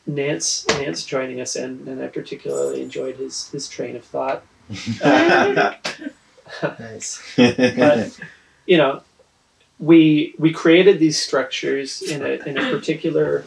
Nance 0.06 0.66
Nance 0.68 1.04
joining 1.04 1.40
us 1.40 1.56
in, 1.56 1.86
and 1.86 2.02
I 2.02 2.08
particularly 2.08 2.82
enjoyed 2.82 3.16
his 3.16 3.48
his 3.50 3.68
train 3.68 3.96
of 3.96 4.04
thought. 4.04 4.44
Uh, 5.02 5.74
Nice. 6.78 7.20
but 7.36 8.18
you 8.66 8.76
know 8.76 9.02
we 9.78 10.34
we 10.38 10.52
created 10.52 10.98
these 10.98 11.20
structures 11.20 12.02
in 12.02 12.22
a 12.22 12.32
in 12.46 12.58
a 12.58 12.70
particular 12.70 13.44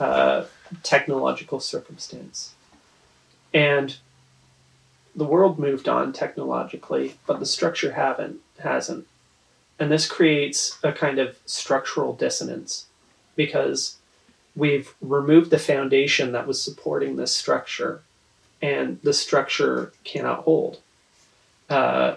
uh, 0.00 0.44
technological 0.82 1.60
circumstance 1.60 2.54
and 3.52 3.96
the 5.14 5.24
world 5.24 5.58
moved 5.58 5.88
on 5.88 6.12
technologically 6.12 7.14
but 7.26 7.38
the 7.38 7.46
structure 7.46 7.92
haven't 7.92 8.40
hasn't 8.60 9.06
and 9.82 9.90
this 9.90 10.06
creates 10.06 10.78
a 10.84 10.92
kind 10.92 11.18
of 11.18 11.36
structural 11.44 12.12
dissonance 12.12 12.86
because 13.34 13.96
we've 14.54 14.94
removed 15.00 15.50
the 15.50 15.58
foundation 15.58 16.30
that 16.30 16.46
was 16.46 16.62
supporting 16.62 17.16
this 17.16 17.34
structure 17.34 18.02
and 18.60 19.00
the 19.02 19.12
structure 19.12 19.92
cannot 20.04 20.44
hold 20.44 20.78
uh, 21.68 22.16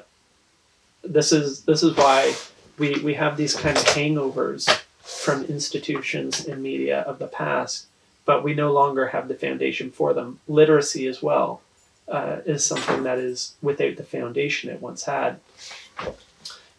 this 1.03 1.31
is 1.31 1.63
this 1.63 1.81
is 1.81 1.95
why 1.97 2.35
we 2.77 2.99
we 2.99 3.13
have 3.13 3.37
these 3.37 3.55
kind 3.55 3.77
of 3.77 3.83
hangovers 3.85 4.69
from 4.99 5.45
institutions 5.45 6.45
and 6.45 6.61
media 6.61 7.01
of 7.01 7.19
the 7.19 7.27
past, 7.27 7.85
but 8.25 8.43
we 8.43 8.53
no 8.53 8.73
longer 8.73 9.07
have 9.07 9.27
the 9.27 9.35
foundation 9.35 9.91
for 9.91 10.13
them. 10.13 10.39
Literacy 10.47 11.07
as 11.07 11.21
well 11.21 11.61
uh, 12.07 12.37
is 12.45 12.65
something 12.65 13.03
that 13.03 13.19
is 13.19 13.53
without 13.61 13.97
the 13.97 14.03
foundation 14.03 14.69
it 14.69 14.81
once 14.81 15.03
had, 15.05 15.39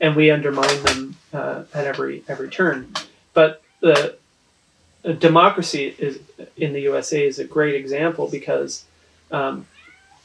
and 0.01 0.15
we 0.17 0.31
undermine 0.31 0.83
them 0.83 1.17
uh, 1.33 1.65
at 1.75 1.87
every 1.87 2.23
every 2.29 2.49
turn. 2.49 2.93
But 3.35 3.63
the 3.81 4.17
uh, 5.05 5.13
democracy 5.13 5.95
is 5.99 6.21
in 6.57 6.73
the 6.73 6.81
USA 6.83 7.27
is 7.27 7.39
a 7.39 7.45
great 7.45 7.75
example 7.75 8.29
because. 8.29 8.85
Um, 9.31 9.67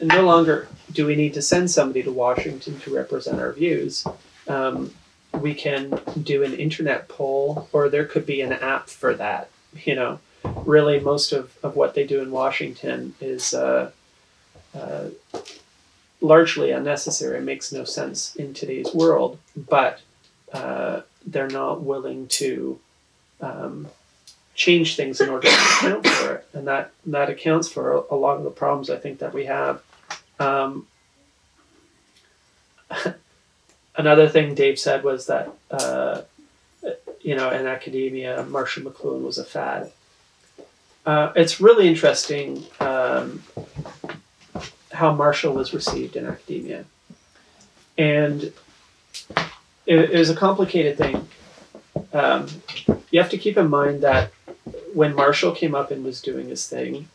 no 0.03 0.23
longer 0.23 0.67
do 0.91 1.05
we 1.05 1.15
need 1.15 1.33
to 1.35 1.41
send 1.41 1.69
somebody 1.69 2.01
to 2.01 2.11
Washington 2.11 2.79
to 2.79 2.95
represent 2.95 3.39
our 3.39 3.51
views. 3.51 4.05
Um, 4.47 4.93
we 5.33 5.53
can 5.53 5.99
do 6.21 6.43
an 6.43 6.53
internet 6.53 7.07
poll, 7.07 7.69
or 7.71 7.89
there 7.89 8.05
could 8.05 8.25
be 8.25 8.41
an 8.41 8.51
app 8.51 8.89
for 8.89 9.13
that. 9.13 9.49
You 9.85 9.95
know, 9.95 10.19
really, 10.43 10.99
most 10.99 11.31
of, 11.31 11.55
of 11.63 11.75
what 11.75 11.95
they 11.95 12.05
do 12.05 12.21
in 12.21 12.31
Washington 12.31 13.15
is 13.21 13.53
uh, 13.53 13.91
uh, 14.75 15.05
largely 16.21 16.71
unnecessary. 16.71 17.37
It 17.37 17.43
makes 17.43 17.71
no 17.71 17.83
sense 17.83 18.35
in 18.35 18.53
today's 18.53 18.93
world, 18.93 19.39
but 19.55 20.01
uh, 20.53 21.01
they're 21.25 21.49
not 21.49 21.81
willing 21.81 22.27
to 22.27 22.79
um, 23.41 23.87
change 24.55 24.95
things 24.95 25.19
in 25.19 25.29
order 25.29 25.47
to 25.47 25.53
account 25.53 26.07
for 26.07 26.35
it, 26.35 26.47
and 26.53 26.67
that 26.67 26.91
that 27.05 27.29
accounts 27.29 27.67
for 27.67 27.93
a, 27.93 28.01
a 28.11 28.15
lot 28.15 28.37
of 28.37 28.43
the 28.43 28.51
problems 28.51 28.89
I 28.89 28.97
think 28.97 29.19
that 29.19 29.33
we 29.33 29.45
have. 29.45 29.81
Um, 30.39 30.87
another 33.95 34.29
thing 34.29 34.55
Dave 34.55 34.79
said 34.79 35.03
was 35.03 35.25
that 35.27 35.51
uh, 35.71 36.21
you 37.21 37.35
know 37.35 37.49
in 37.49 37.65
academia 37.65 38.43
Marshall 38.45 38.83
McLuhan 38.83 39.23
was 39.23 39.37
a 39.37 39.45
fad. 39.45 39.91
Uh, 41.03 41.31
it's 41.35 41.59
really 41.59 41.87
interesting 41.87 42.63
um, 42.79 43.41
how 44.93 45.13
Marshall 45.13 45.53
was 45.53 45.73
received 45.73 46.15
in 46.15 46.25
academia, 46.25 46.85
and 47.97 48.51
it, 49.85 49.99
it 50.11 50.17
was 50.17 50.29
a 50.29 50.35
complicated 50.35 50.97
thing. 50.97 51.27
Um, 52.13 52.47
you 53.09 53.21
have 53.21 53.31
to 53.31 53.37
keep 53.37 53.57
in 53.57 53.69
mind 53.69 54.01
that 54.01 54.31
when 54.93 55.15
Marshall 55.15 55.53
came 55.53 55.75
up 55.75 55.91
and 55.91 56.03
was 56.03 56.21
doing 56.21 56.49
his 56.49 56.67
thing, 56.67 57.07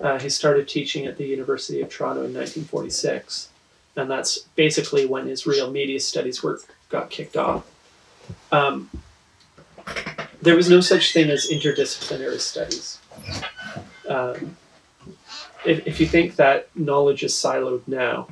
uh, 0.00 0.18
he 0.18 0.28
started 0.28 0.68
teaching 0.68 1.06
at 1.06 1.16
the 1.16 1.24
University 1.24 1.80
of 1.80 1.88
Toronto 1.88 2.20
in 2.20 2.34
1946, 2.34 3.48
and 3.96 4.10
that's 4.10 4.40
basically 4.56 5.06
when 5.06 5.26
his 5.26 5.46
real 5.46 5.70
media 5.70 6.00
studies 6.00 6.42
work 6.42 6.62
got 6.88 7.10
kicked 7.10 7.36
off. 7.36 7.64
Um, 8.50 8.90
there 10.40 10.56
was 10.56 10.68
no 10.68 10.80
such 10.80 11.12
thing 11.12 11.30
as 11.30 11.48
interdisciplinary 11.48 12.40
studies. 12.40 12.98
Um, 14.08 14.56
if, 15.64 15.86
if 15.86 16.00
you 16.00 16.06
think 16.06 16.36
that 16.36 16.68
knowledge 16.76 17.22
is 17.22 17.32
siloed 17.32 17.86
now, 17.86 18.28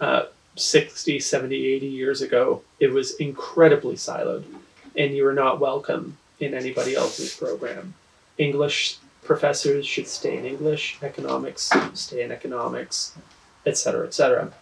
uh, 0.00 0.24
60, 0.56 1.20
70, 1.20 1.66
80 1.66 1.86
years 1.86 2.22
ago, 2.22 2.62
it 2.80 2.92
was 2.92 3.14
incredibly 3.16 3.94
siloed, 3.94 4.44
and 4.96 5.14
you 5.14 5.24
were 5.24 5.32
not 5.32 5.60
welcome 5.60 6.18
in 6.40 6.54
anybody 6.54 6.94
else's 6.94 7.34
program. 7.36 7.94
English 8.36 8.98
professors 9.22 9.86
should 9.86 10.08
stay 10.08 10.36
in 10.36 10.44
English, 10.44 10.98
economics 11.02 11.70
stay 11.94 12.22
in 12.22 12.32
economics, 12.32 13.16
etc., 13.64 14.06
etc. 14.06 14.52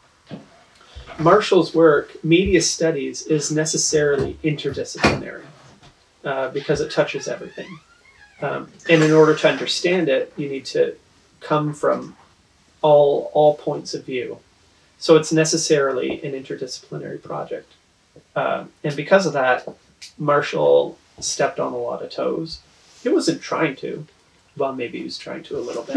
Marshall's 1.19 1.75
work, 1.75 2.23
media 2.23 2.63
studies, 2.63 3.23
is 3.23 3.51
necessarily 3.51 4.39
interdisciplinary 4.45 5.45
uh, 6.25 6.49
because 6.51 6.81
it 6.81 6.91
touches 6.91 7.27
everything. 7.27 7.79
Um, 8.43 8.71
and 8.89 9.03
in 9.03 9.13
order 9.13 9.35
to 9.35 9.49
understand 9.49 10.09
it, 10.09 10.33
you 10.37 10.49
need 10.49 10.65
to 10.67 10.95
come 11.41 11.73
from 11.75 12.17
all 12.83 13.31
all 13.35 13.57
points 13.57 13.95
of 13.95 14.05
view. 14.05 14.39
So 14.99 15.17
it's 15.17 15.33
necessarily 15.33 16.23
an 16.23 16.33
interdisciplinary 16.33 17.23
project. 17.23 17.73
Uh, 18.37 18.65
and 18.85 18.95
because 18.97 19.25
of 19.27 19.33
that, 19.33 19.67
Marshall 20.19 20.99
stepped 21.21 21.59
on 21.59 21.73
a 21.73 21.79
lot 21.79 22.03
of 22.03 22.11
toes. 22.11 22.61
He 23.03 23.09
wasn't 23.09 23.41
trying 23.41 23.77
to. 23.77 24.07
Well, 24.57 24.75
maybe 24.75 24.99
he 24.99 25.05
was 25.05 25.17
trying 25.17 25.43
to 25.45 25.57
a 25.57 25.61
little 25.61 25.83
bit. 25.85 25.95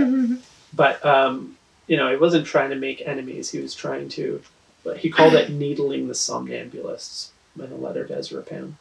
But, 0.74 1.06
um, 1.06 1.58
you 1.88 1.98
know, 1.98 2.10
he 2.10 2.16
wasn't 2.16 2.46
trying 2.48 2.70
to 2.70 2.76
make 2.76 3.02
enemies. 3.06 3.52
He 3.52 3.60
was 3.60 3.76
trying 3.76 4.10
to, 4.10 4.42
but 4.84 4.98
he 4.98 5.10
called 5.10 5.34
it 5.34 5.50
needling 5.52 6.08
the 6.08 6.14
somnambulists 6.14 7.30
in 7.58 7.72
a 7.72 7.76
letter 7.76 8.06
to 8.08 8.18
Ezra 8.18 8.42
Pound. 8.42 8.78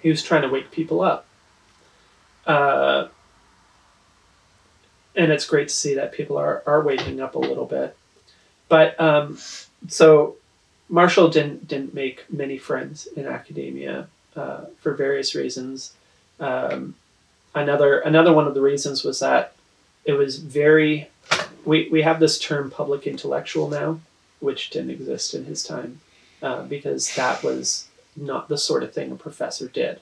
He 0.00 0.08
was 0.08 0.22
trying 0.22 0.42
to 0.42 0.48
wake 0.48 0.70
people 0.70 1.00
up. 1.00 1.26
Uh, 2.46 3.08
and 5.14 5.30
it's 5.30 5.46
great 5.46 5.68
to 5.68 5.74
see 5.74 5.94
that 5.94 6.12
people 6.12 6.38
are, 6.38 6.62
are 6.66 6.82
waking 6.82 7.20
up 7.20 7.34
a 7.34 7.38
little 7.38 7.66
bit. 7.66 7.96
But 8.68 8.98
um, 9.00 9.38
so 9.88 10.36
Marshall 10.88 11.28
didn't 11.28 11.68
didn't 11.68 11.94
make 11.94 12.24
many 12.30 12.58
friends 12.58 13.06
in 13.06 13.26
academia 13.26 14.08
uh, 14.36 14.66
for 14.80 14.94
various 14.94 15.34
reasons. 15.34 15.92
Um, 16.40 16.94
another 17.54 17.98
another 18.00 18.32
one 18.32 18.46
of 18.46 18.54
the 18.54 18.62
reasons 18.62 19.04
was 19.04 19.20
that 19.20 19.54
it 20.04 20.14
was 20.14 20.38
very 20.38 21.08
we, 21.64 21.88
we 21.90 22.02
have 22.02 22.20
this 22.20 22.38
term 22.38 22.70
public 22.70 23.06
intellectual 23.06 23.68
now, 23.68 24.00
which 24.40 24.70
didn't 24.70 24.90
exist 24.90 25.34
in 25.34 25.44
his 25.44 25.62
time, 25.62 26.00
uh, 26.42 26.62
because 26.64 27.14
that 27.14 27.42
was 27.42 27.88
not 28.16 28.48
the 28.48 28.58
sort 28.58 28.82
of 28.82 28.92
thing 28.92 29.12
a 29.12 29.16
professor 29.16 29.68
did. 29.68 30.00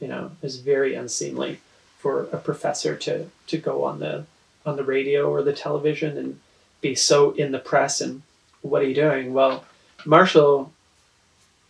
You 0.00 0.08
know, 0.08 0.32
it 0.40 0.42
was 0.42 0.58
very 0.58 0.94
unseemly 0.94 1.60
for 1.98 2.24
a 2.32 2.38
professor 2.38 2.96
to, 2.96 3.26
to 3.46 3.58
go 3.58 3.84
on 3.84 4.00
the 4.00 4.24
on 4.66 4.76
the 4.76 4.84
radio 4.84 5.30
or 5.30 5.42
the 5.42 5.52
television 5.52 6.16
and 6.16 6.40
be 6.80 6.94
so 6.94 7.32
in 7.32 7.52
the 7.52 7.58
press 7.58 8.00
and 8.00 8.22
what 8.62 8.82
are 8.82 8.86
you 8.86 8.94
doing? 8.94 9.32
Well, 9.32 9.64
Marshall, 10.04 10.72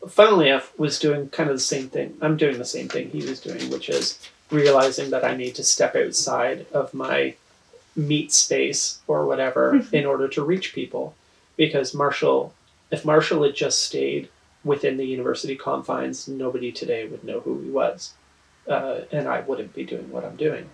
funnily 0.09 0.49
enough, 0.49 0.77
was 0.79 0.99
doing 0.99 1.29
kind 1.29 1.51
of 1.51 1.57
the 1.57 1.61
same 1.61 1.89
thing. 1.89 2.17
I'm 2.21 2.37
doing 2.37 2.59
the 2.59 2.65
same 2.65 2.89
thing 2.89 3.11
he 3.11 3.25
was 3.25 3.41
doing, 3.41 3.71
which 3.71 3.89
is 3.89 4.19
realizing 4.51 5.11
that 5.11 5.25
I 5.25 5.37
need 5.37 5.55
to 5.57 5.65
step 5.65 5.95
outside 5.95 6.67
of 6.73 6.93
my 6.93 7.35
meat 7.95 8.33
space 8.33 8.99
or 9.07 9.27
whatever 9.27 9.83
in 9.93 10.07
order 10.07 10.29
to 10.29 10.45
reach 10.45 10.75
people. 10.75 11.15
Because 11.57 11.95
Marshall, 11.95 12.55
if 12.91 13.05
Marshall 13.05 13.43
had 13.43 13.55
just 13.55 13.81
stayed 13.81 14.29
within 14.65 14.97
the 14.97 15.07
university 15.07 15.57
confines, 15.57 16.27
nobody 16.29 16.73
today 16.73 17.07
would 17.07 17.25
know 17.25 17.41
who 17.41 17.61
he 17.61 17.71
was. 17.71 18.15
Uh, 18.69 19.01
and 19.11 19.29
I 19.29 19.41
wouldn't 19.41 19.75
be 19.75 19.85
doing 19.85 20.11
what 20.11 20.25
I'm 20.25 20.37
doing. 20.37 20.69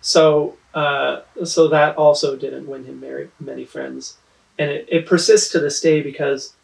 So, 0.00 0.56
uh, 0.74 1.22
so 1.44 1.68
that 1.68 1.96
also 1.96 2.36
didn't 2.36 2.66
win 2.66 2.84
him 2.84 3.00
very, 3.00 3.30
many 3.38 3.64
friends. 3.64 4.16
And 4.58 4.70
it, 4.70 4.88
it 4.90 5.06
persists 5.06 5.50
to 5.52 5.60
this 5.60 5.80
day 5.80 6.02
because 6.02 6.54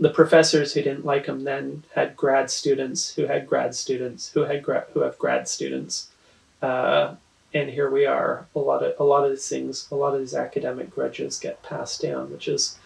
the 0.00 0.10
professors 0.10 0.72
who 0.72 0.82
didn't 0.82 1.04
like 1.04 1.26
him 1.26 1.44
then 1.44 1.84
had 1.94 2.16
grad 2.16 2.50
students 2.50 3.14
who 3.14 3.26
had 3.26 3.46
grad 3.46 3.74
students 3.74 4.30
who 4.32 4.40
had 4.40 4.62
gra- 4.62 4.86
who 4.92 5.00
have 5.00 5.18
grad 5.18 5.48
students. 5.48 6.08
Uh, 6.60 7.14
and 7.52 7.70
here 7.70 7.88
we 7.88 8.04
are. 8.04 8.46
A 8.56 8.58
lot 8.58 8.82
of 8.82 8.98
a 8.98 9.04
lot 9.04 9.24
of 9.24 9.30
these 9.30 9.48
things, 9.48 9.86
a 9.90 9.94
lot 9.94 10.14
of 10.14 10.20
these 10.20 10.34
academic 10.34 10.90
grudges 10.90 11.38
get 11.38 11.62
passed 11.62 12.02
down, 12.02 12.32
which 12.32 12.48
is 12.48 12.76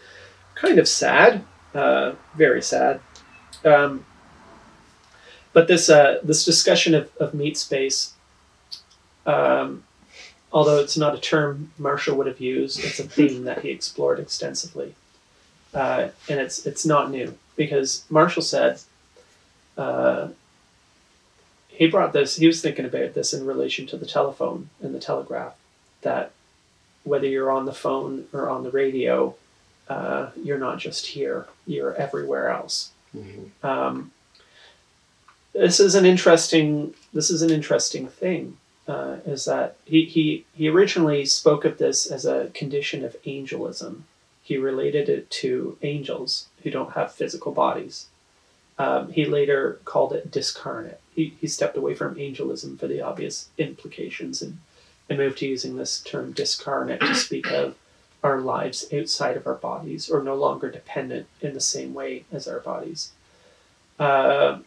kind 0.54 0.78
of 0.78 0.86
sad, 0.86 1.44
uh, 1.74 2.12
very 2.36 2.60
sad. 2.60 3.00
Um, 3.64 4.04
but 5.52 5.66
this 5.68 5.88
uh, 5.88 6.18
this 6.22 6.44
discussion 6.44 6.94
of, 6.94 7.10
of 7.16 7.32
meat 7.32 7.56
space, 7.56 8.12
um, 9.24 9.84
although 10.52 10.78
it's 10.80 10.96
not 10.96 11.14
a 11.14 11.20
term 11.20 11.72
Marshall 11.78 12.16
would 12.16 12.26
have 12.26 12.40
used, 12.40 12.78
it's 12.82 12.98
a 13.00 13.04
theme 13.04 13.44
that 13.44 13.60
he 13.62 13.70
explored 13.70 14.18
extensively, 14.20 14.94
uh, 15.74 16.08
and 16.28 16.40
it's 16.40 16.66
it's 16.66 16.84
not 16.86 17.10
new 17.10 17.36
because 17.56 18.04
Marshall 18.10 18.42
said. 18.42 18.80
Uh, 19.76 20.28
he 21.68 21.86
brought 21.86 22.12
this 22.12 22.34
he 22.36 22.46
was 22.48 22.60
thinking 22.60 22.84
about 22.84 23.14
this 23.14 23.32
in 23.32 23.46
relation 23.46 23.86
to 23.86 23.96
the 23.96 24.04
telephone 24.06 24.68
and 24.82 24.92
the 24.92 24.98
telegraph 24.98 25.54
that 26.02 26.32
whether 27.04 27.26
you're 27.28 27.52
on 27.52 27.66
the 27.66 27.72
phone 27.72 28.26
or 28.32 28.48
on 28.48 28.64
the 28.64 28.70
radio 28.72 29.32
uh, 29.88 30.30
you're 30.42 30.58
not 30.58 30.78
just 30.80 31.06
here 31.06 31.46
you're 31.66 31.94
everywhere 31.94 32.48
else 32.48 32.90
Mhm. 33.16 33.50
um, 33.62 34.10
this 35.52 35.78
is 35.78 35.94
an 35.94 36.04
interesting 36.04 36.94
this 37.14 37.30
is 37.30 37.42
an 37.42 37.50
interesting 37.50 38.08
thing 38.08 38.56
uh, 38.88 39.18
is 39.26 39.44
that 39.44 39.76
he, 39.84 40.04
he 40.04 40.44
he 40.54 40.68
originally 40.68 41.24
spoke 41.24 41.64
of 41.64 41.78
this 41.78 42.06
as 42.06 42.24
a 42.24 42.50
condition 42.54 43.04
of 43.04 43.16
angelism 43.26 44.06
he 44.42 44.56
related 44.56 45.08
it 45.08 45.30
to 45.30 45.76
angels 45.82 46.48
who 46.62 46.70
don't 46.70 46.92
have 46.92 47.12
physical 47.12 47.52
bodies 47.52 48.06
um, 48.78 49.10
he 49.12 49.24
later 49.24 49.80
called 49.84 50.12
it 50.12 50.30
discarnate. 50.30 51.00
He, 51.14 51.34
he 51.40 51.48
stepped 51.48 51.76
away 51.76 51.94
from 51.94 52.18
angelism 52.18 52.78
for 52.78 52.86
the 52.86 53.00
obvious 53.00 53.48
implications 53.58 54.40
and, 54.40 54.58
and 55.08 55.18
moved 55.18 55.38
to 55.38 55.48
using 55.48 55.76
this 55.76 56.00
term 56.00 56.32
discarnate 56.32 57.00
to 57.00 57.14
speak 57.14 57.50
of 57.50 57.74
our 58.22 58.40
lives 58.40 58.86
outside 58.92 59.36
of 59.36 59.46
our 59.46 59.54
bodies 59.54 60.08
or 60.08 60.22
no 60.22 60.34
longer 60.34 60.70
dependent 60.70 61.26
in 61.40 61.54
the 61.54 61.60
same 61.60 61.92
way 61.92 62.24
as 62.30 62.46
our 62.46 62.60
bodies. 62.60 63.10
Uh, 63.98 64.58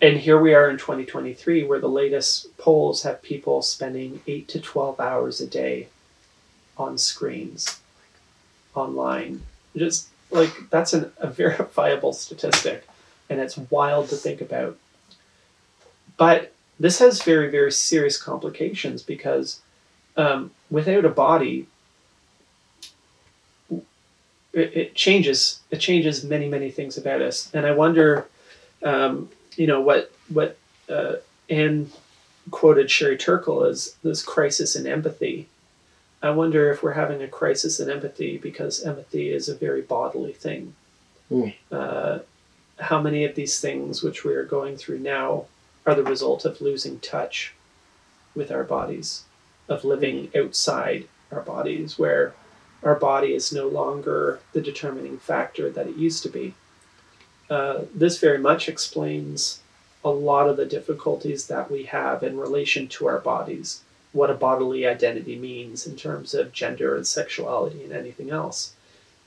and 0.00 0.18
here 0.18 0.40
we 0.40 0.54
are 0.54 0.68
in 0.68 0.78
2023, 0.78 1.64
where 1.64 1.80
the 1.80 1.88
latest 1.88 2.56
polls 2.58 3.02
have 3.02 3.22
people 3.22 3.62
spending 3.62 4.20
8 4.26 4.48
to 4.48 4.60
12 4.60 5.00
hours 5.00 5.40
a 5.40 5.46
day 5.46 5.88
on 6.76 6.98
screens, 6.98 7.80
online. 8.74 9.42
Just 9.76 10.08
like 10.30 10.52
that's 10.70 10.92
an, 10.92 11.12
a 11.18 11.26
verifiable 11.30 12.12
statistic 12.12 12.86
and 13.28 13.40
it's 13.40 13.56
wild 13.56 14.08
to 14.08 14.16
think 14.16 14.40
about 14.40 14.76
but 16.16 16.52
this 16.78 16.98
has 16.98 17.22
very 17.22 17.50
very 17.50 17.72
serious 17.72 18.20
complications 18.20 19.02
because 19.02 19.60
um, 20.16 20.50
without 20.70 21.04
a 21.04 21.10
body 21.10 21.66
it, 23.70 24.76
it 24.76 24.94
changes 24.94 25.60
it 25.70 25.78
changes 25.78 26.24
many 26.24 26.48
many 26.48 26.70
things 26.70 26.96
about 26.96 27.20
us 27.20 27.50
and 27.54 27.66
i 27.66 27.72
wonder 27.72 28.26
um, 28.82 29.28
you 29.56 29.66
know 29.66 29.80
what 29.80 30.12
what 30.28 30.56
uh, 30.88 31.14
Ann 31.50 31.90
quoted 32.50 32.90
sherry 32.90 33.16
turkle 33.16 33.64
as 33.64 33.96
this 34.02 34.22
crisis 34.22 34.76
in 34.76 34.86
empathy 34.86 35.48
I 36.22 36.30
wonder 36.30 36.72
if 36.72 36.82
we're 36.82 36.92
having 36.92 37.22
a 37.22 37.28
crisis 37.28 37.78
in 37.78 37.90
empathy 37.90 38.38
because 38.38 38.82
empathy 38.82 39.30
is 39.30 39.48
a 39.48 39.54
very 39.54 39.82
bodily 39.82 40.32
thing. 40.32 40.74
Mm. 41.30 41.54
Uh, 41.70 42.18
how 42.78 43.00
many 43.00 43.24
of 43.24 43.34
these 43.34 43.60
things 43.60 44.02
which 44.02 44.24
we 44.24 44.34
are 44.34 44.44
going 44.44 44.76
through 44.76 44.98
now 44.98 45.44
are 45.86 45.94
the 45.94 46.02
result 46.02 46.44
of 46.44 46.60
losing 46.60 46.98
touch 47.00 47.54
with 48.34 48.50
our 48.50 48.64
bodies, 48.64 49.24
of 49.68 49.84
living 49.84 50.30
outside 50.36 51.06
our 51.30 51.40
bodies, 51.40 51.98
where 51.98 52.34
our 52.82 52.94
body 52.94 53.34
is 53.34 53.52
no 53.52 53.68
longer 53.68 54.40
the 54.52 54.60
determining 54.60 55.18
factor 55.18 55.70
that 55.70 55.86
it 55.86 55.96
used 55.96 56.22
to 56.22 56.28
be? 56.28 56.54
Uh, 57.48 57.82
this 57.94 58.18
very 58.18 58.38
much 58.38 58.68
explains 58.68 59.60
a 60.04 60.10
lot 60.10 60.48
of 60.48 60.56
the 60.56 60.66
difficulties 60.66 61.46
that 61.46 61.70
we 61.70 61.84
have 61.84 62.22
in 62.22 62.36
relation 62.38 62.88
to 62.88 63.06
our 63.06 63.18
bodies 63.18 63.82
what 64.16 64.30
a 64.30 64.34
bodily 64.34 64.86
identity 64.86 65.36
means 65.36 65.86
in 65.86 65.94
terms 65.94 66.32
of 66.34 66.52
gender 66.52 66.96
and 66.96 67.06
sexuality 67.06 67.84
and 67.84 67.92
anything 67.92 68.30
else. 68.30 68.74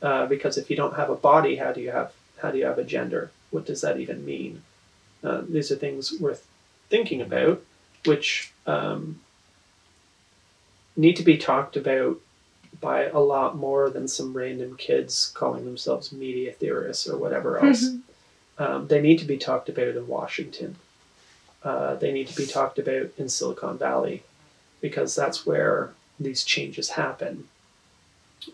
Uh, 0.01 0.25
because 0.25 0.57
if 0.57 0.69
you 0.69 0.75
don't 0.75 0.95
have 0.95 1.09
a 1.09 1.15
body, 1.15 1.57
how 1.57 1.71
do 1.71 1.79
you 1.79 1.91
have 1.91 2.11
how 2.41 2.51
do 2.51 2.57
you 2.57 2.65
have 2.65 2.79
a 2.79 2.83
gender? 2.83 3.31
What 3.51 3.65
does 3.65 3.81
that 3.81 3.99
even 3.99 4.25
mean? 4.25 4.63
Uh, 5.23 5.41
these 5.47 5.71
are 5.71 5.75
things 5.75 6.17
worth 6.19 6.47
thinking 6.89 7.21
about, 7.21 7.61
which 8.05 8.51
um, 8.65 9.19
need 10.95 11.17
to 11.17 11.23
be 11.23 11.37
talked 11.37 11.75
about 11.75 12.19
by 12.79 13.03
a 13.07 13.19
lot 13.19 13.57
more 13.57 13.89
than 13.89 14.07
some 14.07 14.35
random 14.35 14.77
kids 14.77 15.31
calling 15.35 15.65
themselves 15.65 16.13
media 16.13 16.53
theorists 16.53 17.07
or 17.07 17.17
whatever 17.17 17.59
else. 17.59 17.89
Um, 18.59 18.87
they 18.87 19.01
need 19.01 19.19
to 19.19 19.25
be 19.25 19.37
talked 19.37 19.69
about 19.69 19.95
in 19.95 20.07
Washington. 20.07 20.75
Uh, 21.63 21.95
they 21.95 22.11
need 22.11 22.27
to 22.27 22.35
be 22.35 22.45
talked 22.45 22.77
about 22.77 23.09
in 23.17 23.29
Silicon 23.29 23.77
Valley 23.77 24.23
because 24.81 25.15
that's 25.15 25.45
where 25.45 25.91
these 26.19 26.43
changes 26.43 26.89
happen 26.89 27.47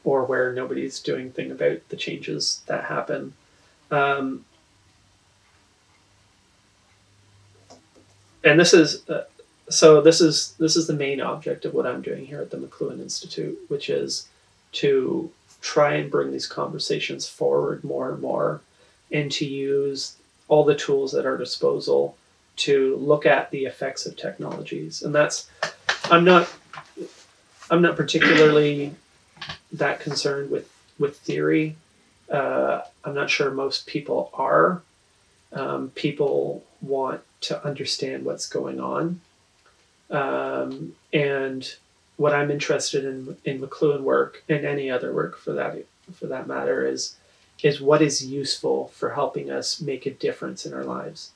or 0.03 0.25
where 0.25 0.53
nobody's 0.53 0.99
doing 0.99 1.21
anything 1.21 1.51
about 1.51 1.87
the 1.89 1.95
changes 1.95 2.61
that 2.67 2.85
happen. 2.85 3.33
Um, 3.91 4.45
and 8.43 8.59
this 8.59 8.73
is 8.73 9.07
uh, 9.09 9.23
so 9.69 10.01
this 10.01 10.21
is 10.21 10.55
this 10.59 10.75
is 10.75 10.87
the 10.87 10.93
main 10.93 11.21
object 11.21 11.65
of 11.65 11.73
what 11.73 11.87
I'm 11.87 12.01
doing 12.01 12.25
here 12.25 12.41
at 12.41 12.51
the 12.51 12.57
McLuhan 12.57 12.99
Institute, 13.01 13.57
which 13.67 13.89
is 13.89 14.27
to 14.73 15.31
try 15.61 15.95
and 15.95 16.11
bring 16.11 16.31
these 16.31 16.47
conversations 16.47 17.27
forward 17.27 17.83
more 17.83 18.11
and 18.11 18.21
more 18.21 18.61
and 19.11 19.31
to 19.31 19.45
use 19.45 20.15
all 20.47 20.63
the 20.63 20.75
tools 20.75 21.13
at 21.15 21.25
our 21.25 21.37
disposal 21.37 22.17
to 22.57 22.95
look 22.97 23.25
at 23.25 23.51
the 23.51 23.65
effects 23.65 24.05
of 24.05 24.15
technologies. 24.15 25.01
And 25.01 25.13
that's 25.13 25.49
I'm 26.05 26.23
not 26.23 26.51
I'm 27.69 27.81
not 27.81 27.95
particularly 27.95 28.93
that 29.73 29.99
concerned 29.99 30.51
with 30.51 30.69
with 30.99 31.17
theory. 31.17 31.75
Uh, 32.31 32.81
I'm 33.03 33.13
not 33.13 33.29
sure 33.29 33.51
most 33.51 33.85
people 33.85 34.29
are. 34.33 34.81
Um, 35.53 35.89
people 35.91 36.63
want 36.81 37.21
to 37.41 37.63
understand 37.65 38.25
what's 38.25 38.47
going 38.47 38.79
on, 38.79 39.21
um, 40.09 40.95
and 41.13 41.75
what 42.17 42.33
I'm 42.33 42.51
interested 42.51 43.05
in 43.05 43.37
in 43.45 43.59
McLuhan 43.61 44.01
work 44.01 44.43
and 44.49 44.65
any 44.65 44.89
other 44.89 45.13
work 45.13 45.37
for 45.37 45.53
that 45.53 45.77
for 46.15 46.27
that 46.27 46.47
matter 46.47 46.85
is 46.85 47.15
is 47.63 47.81
what 47.81 48.01
is 48.01 48.25
useful 48.25 48.87
for 48.89 49.11
helping 49.11 49.49
us 49.49 49.81
make 49.81 50.05
a 50.05 50.11
difference 50.11 50.65
in 50.65 50.73
our 50.73 50.83
lives. 50.83 51.31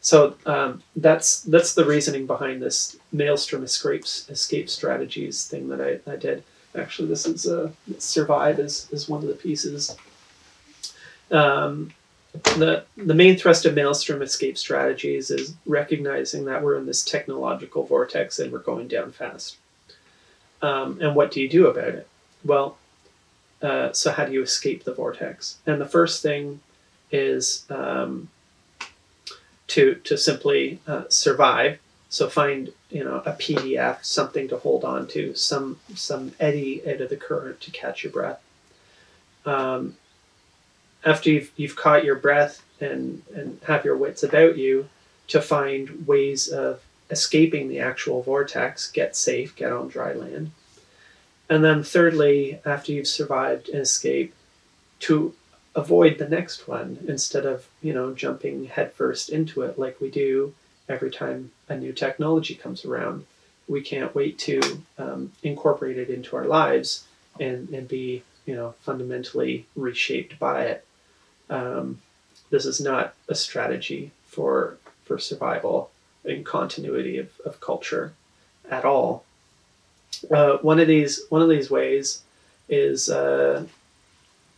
So 0.00 0.36
um, 0.44 0.82
that's 0.96 1.40
that's 1.40 1.74
the 1.74 1.84
reasoning 1.84 2.26
behind 2.26 2.60
this 2.60 2.96
maelstrom 3.10 3.64
escapes 3.64 4.28
escape 4.28 4.68
strategies 4.68 5.46
thing 5.46 5.68
that 5.68 5.80
I, 5.80 6.10
I 6.10 6.16
did. 6.16 6.44
Actually, 6.76 7.08
this 7.08 7.24
is 7.24 7.46
uh, 7.46 7.70
survive 7.98 8.58
is, 8.58 8.88
is 8.90 9.08
one 9.08 9.22
of 9.22 9.28
the 9.28 9.34
pieces. 9.34 9.96
Um, 11.30 11.94
the 12.32 12.84
the 12.96 13.14
main 13.14 13.36
thrust 13.36 13.64
of 13.64 13.74
Maelstrom 13.74 14.20
escape 14.20 14.58
strategies 14.58 15.30
is 15.30 15.54
recognizing 15.66 16.44
that 16.46 16.62
we're 16.62 16.76
in 16.76 16.86
this 16.86 17.04
technological 17.04 17.84
vortex 17.84 18.38
and 18.38 18.52
we're 18.52 18.58
going 18.58 18.88
down 18.88 19.12
fast. 19.12 19.56
Um, 20.60 20.98
and 21.00 21.14
what 21.14 21.30
do 21.30 21.40
you 21.40 21.48
do 21.48 21.68
about 21.68 21.88
it? 21.88 22.08
Well, 22.44 22.76
uh, 23.64 23.92
so 23.92 24.12
how 24.12 24.26
do 24.26 24.32
you 24.32 24.42
escape 24.42 24.84
the 24.84 24.94
vortex? 24.94 25.56
And 25.66 25.80
the 25.80 25.88
first 25.88 26.22
thing 26.22 26.60
is 27.10 27.64
um, 27.70 28.28
to 29.68 29.94
to 29.96 30.18
simply 30.18 30.80
uh, 30.86 31.04
survive. 31.08 31.80
So 32.10 32.28
find 32.28 32.72
you 32.90 33.02
know 33.02 33.22
a 33.24 33.32
PDF, 33.32 34.04
something 34.04 34.46
to 34.48 34.58
hold 34.58 34.84
on 34.84 35.08
to, 35.08 35.34
some 35.34 35.80
some 35.94 36.32
eddy 36.38 36.82
out 36.88 37.00
of 37.00 37.08
the 37.10 37.16
current 37.16 37.60
to 37.62 37.70
catch 37.70 38.04
your 38.04 38.12
breath. 38.12 38.40
Um, 39.46 39.96
after 41.04 41.30
you've, 41.30 41.50
you've 41.56 41.76
caught 41.76 42.04
your 42.04 42.16
breath 42.16 42.62
and, 42.80 43.22
and 43.34 43.60
have 43.66 43.84
your 43.84 43.96
wits 43.96 44.22
about 44.22 44.56
you, 44.56 44.88
to 45.28 45.40
find 45.40 46.06
ways 46.06 46.48
of 46.48 46.80
escaping 47.10 47.68
the 47.68 47.78
actual 47.78 48.22
vortex, 48.22 48.90
get 48.90 49.14
safe, 49.14 49.54
get 49.54 49.72
on 49.72 49.88
dry 49.88 50.12
land. 50.12 50.50
And 51.48 51.62
then, 51.62 51.82
thirdly, 51.82 52.60
after 52.64 52.92
you've 52.92 53.06
survived 53.06 53.68
an 53.68 53.80
escape, 53.80 54.34
to 55.00 55.34
avoid 55.74 56.18
the 56.18 56.28
next 56.28 56.66
one 56.66 57.04
instead 57.06 57.44
of, 57.44 57.68
you 57.82 57.92
know, 57.92 58.14
jumping 58.14 58.66
headfirst 58.66 59.28
into 59.28 59.62
it 59.62 59.78
like 59.78 60.00
we 60.00 60.10
do 60.10 60.54
every 60.88 61.10
time 61.10 61.50
a 61.68 61.76
new 61.76 61.92
technology 61.92 62.54
comes 62.54 62.84
around. 62.84 63.26
We 63.68 63.82
can't 63.82 64.14
wait 64.14 64.38
to 64.40 64.60
um, 64.98 65.32
incorporate 65.42 65.98
it 65.98 66.10
into 66.10 66.36
our 66.36 66.44
lives 66.46 67.06
and, 67.40 67.68
and 67.70 67.88
be, 67.88 68.22
you 68.46 68.54
know, 68.54 68.74
fundamentally 68.82 69.66
reshaped 69.74 70.38
by 70.38 70.64
it. 70.64 70.86
Um, 71.50 72.00
this 72.50 72.64
is 72.64 72.80
not 72.80 73.14
a 73.28 73.34
strategy 73.34 74.12
for 74.26 74.78
for 75.04 75.18
survival 75.18 75.90
and 76.24 76.46
continuity 76.46 77.18
of, 77.18 77.28
of 77.44 77.60
culture 77.60 78.14
at 78.70 78.84
all. 78.84 79.24
Uh, 80.30 80.58
one 80.58 80.80
of 80.80 80.88
these 80.88 81.22
one 81.28 81.42
of 81.42 81.48
these 81.48 81.70
ways 81.70 82.22
is 82.68 83.08
uh, 83.08 83.64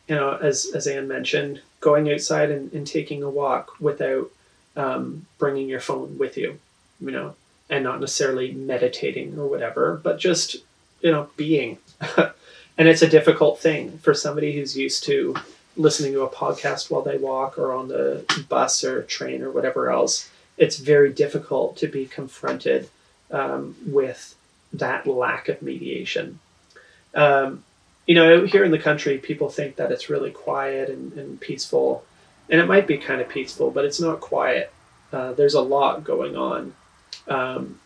you 0.08 0.14
know 0.14 0.36
as 0.36 0.66
as 0.74 0.86
Ann 0.86 1.08
mentioned, 1.08 1.60
going 1.80 2.10
outside 2.10 2.50
and, 2.50 2.72
and 2.72 2.86
taking 2.86 3.22
a 3.22 3.30
walk 3.30 3.80
without 3.80 4.30
um, 4.76 5.26
bringing 5.38 5.68
your 5.68 5.80
phone 5.80 6.18
with 6.18 6.36
you, 6.36 6.58
you 7.00 7.10
know, 7.10 7.34
and 7.70 7.84
not 7.84 8.00
necessarily 8.00 8.52
meditating 8.52 9.38
or 9.38 9.46
whatever, 9.46 10.00
but 10.02 10.18
just 10.18 10.56
you 11.00 11.10
know 11.10 11.28
being. 11.36 11.78
and 12.78 12.88
it's 12.88 13.02
a 13.02 13.08
difficult 13.08 13.58
thing 13.58 13.98
for 13.98 14.14
somebody 14.14 14.54
who's 14.54 14.76
used 14.76 15.04
to 15.04 15.34
listening 15.76 16.12
to 16.12 16.22
a 16.22 16.28
podcast 16.28 16.90
while 16.90 17.02
they 17.02 17.18
walk 17.18 17.58
or 17.58 17.72
on 17.72 17.88
the 17.88 18.24
bus 18.48 18.82
or 18.82 19.02
train 19.02 19.42
or 19.42 19.50
whatever 19.50 19.90
else, 19.90 20.30
it's 20.56 20.78
very 20.78 21.12
difficult 21.12 21.76
to 21.76 21.86
be 21.86 22.06
confronted 22.06 22.88
um, 23.30 23.76
with 23.86 24.35
that 24.78 25.06
lack 25.06 25.48
of 25.48 25.62
mediation. 25.62 26.38
Um, 27.14 27.64
you 28.06 28.14
know, 28.14 28.44
here 28.46 28.64
in 28.64 28.70
the 28.70 28.78
country, 28.78 29.18
people 29.18 29.48
think 29.48 29.76
that 29.76 29.90
it's 29.90 30.08
really 30.08 30.30
quiet 30.30 30.88
and, 30.88 31.12
and 31.14 31.40
peaceful, 31.40 32.04
and 32.48 32.60
it 32.60 32.66
might 32.66 32.86
be 32.86 32.98
kind 32.98 33.20
of 33.20 33.28
peaceful, 33.28 33.70
but 33.70 33.84
it's 33.84 34.00
not 34.00 34.20
quiet. 34.20 34.72
Uh, 35.12 35.32
there's 35.32 35.54
a 35.54 35.60
lot 35.60 36.04
going 36.04 36.36
on. 36.36 36.74
Um, 37.26 37.80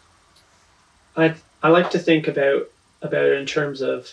I 1.16 1.34
I 1.62 1.68
like 1.68 1.90
to 1.90 1.98
think 1.98 2.28
about 2.28 2.68
about 3.02 3.24
it 3.24 3.38
in 3.38 3.46
terms 3.46 3.80
of 3.80 4.12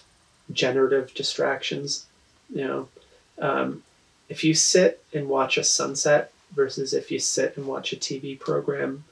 generative 0.52 1.14
distractions. 1.14 2.06
You 2.54 2.68
know, 2.68 2.90
um, 3.40 3.84
if 4.30 4.44
you 4.44 4.54
sit 4.54 5.04
and 5.14 5.28
watch 5.28 5.58
a 5.58 5.64
sunset 5.64 6.32
versus 6.54 6.94
if 6.94 7.12
you 7.12 7.20
sit 7.20 7.58
and 7.58 7.66
watch 7.66 7.94
a 7.94 7.98
TV 7.98 8.40
program, 8.40 9.04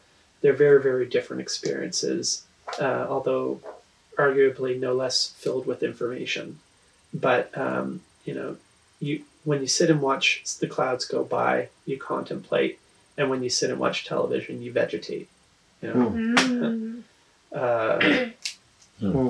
they're 0.42 0.54
very, 0.54 0.82
very 0.82 1.06
different 1.06 1.42
experiences, 1.42 2.44
uh, 2.80 3.06
although 3.10 3.60
arguably 4.18 4.80
no 4.80 4.94
less 4.94 5.30
filled 5.38 5.66
with 5.66 5.84
information. 5.84 6.60
But, 7.14 7.56
um, 7.58 8.02
you 8.26 8.34
know, 8.34 8.58
you 9.00 9.24
when 9.44 9.62
you 9.62 9.68
sit 9.68 9.90
and 9.90 10.02
watch 10.02 10.44
the 10.60 10.68
clouds 10.68 11.06
go 11.06 11.24
by, 11.24 11.70
you 11.86 11.98
contemplate. 11.98 12.80
And 13.18 13.30
when 13.30 13.44
you 13.44 13.50
sit 13.50 13.70
and 13.70 13.80
watch 13.80 14.06
television, 14.06 14.62
you 14.62 14.72
vegetate. 14.72 15.30
You 15.82 15.94
know? 15.94 16.10
Mm. 16.10 17.04
Uh, 17.54 18.30
Hmm. 19.00 19.30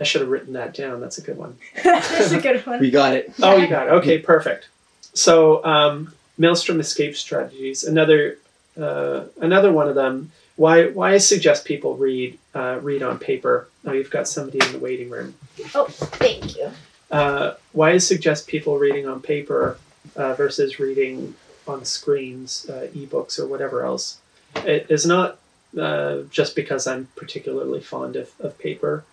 I 0.00 0.04
should 0.04 0.20
have 0.20 0.30
written 0.30 0.52
that 0.52 0.74
down. 0.74 1.00
That's 1.00 1.18
a 1.18 1.22
good 1.22 1.36
one. 1.36 1.56
That's 1.82 2.30
a 2.30 2.40
good 2.40 2.64
one. 2.66 2.80
We 2.80 2.90
got 2.90 3.14
it. 3.14 3.32
Oh, 3.42 3.56
you 3.56 3.66
got 3.66 3.88
it. 3.88 3.90
Okay, 3.94 4.18
perfect. 4.18 4.68
So, 5.14 5.64
um, 5.64 6.12
Maelstrom 6.36 6.78
escape 6.78 7.16
strategies. 7.16 7.82
Another, 7.82 8.38
uh, 8.80 9.24
another 9.40 9.72
one 9.72 9.88
of 9.88 9.94
them. 9.96 10.30
Why, 10.58 10.88
why 10.88 11.14
I 11.14 11.18
suggest 11.18 11.64
people 11.64 11.96
read, 11.96 12.36
uh, 12.52 12.80
read 12.82 13.00
on 13.00 13.20
paper. 13.20 13.68
Oh, 13.86 13.92
you've 13.92 14.10
got 14.10 14.26
somebody 14.26 14.58
in 14.66 14.72
the 14.72 14.80
waiting 14.80 15.08
room. 15.08 15.36
Oh, 15.72 15.86
thank 15.88 16.56
you. 16.56 16.72
Uh, 17.12 17.54
why 17.70 17.92
I 17.92 17.98
suggest 17.98 18.48
people 18.48 18.76
reading 18.76 19.06
on 19.06 19.22
paper 19.22 19.78
uh, 20.16 20.34
versus 20.34 20.80
reading 20.80 21.36
on 21.68 21.84
screens, 21.84 22.66
uh, 22.68 22.88
ebooks 22.92 23.38
or 23.38 23.46
whatever 23.46 23.84
else. 23.84 24.18
It 24.56 24.86
is 24.90 25.06
not 25.06 25.38
uh, 25.80 26.22
just 26.28 26.56
because 26.56 26.88
I'm 26.88 27.06
particularly 27.14 27.80
fond 27.80 28.16
of, 28.16 28.32
of 28.40 28.58
paper 28.58 29.04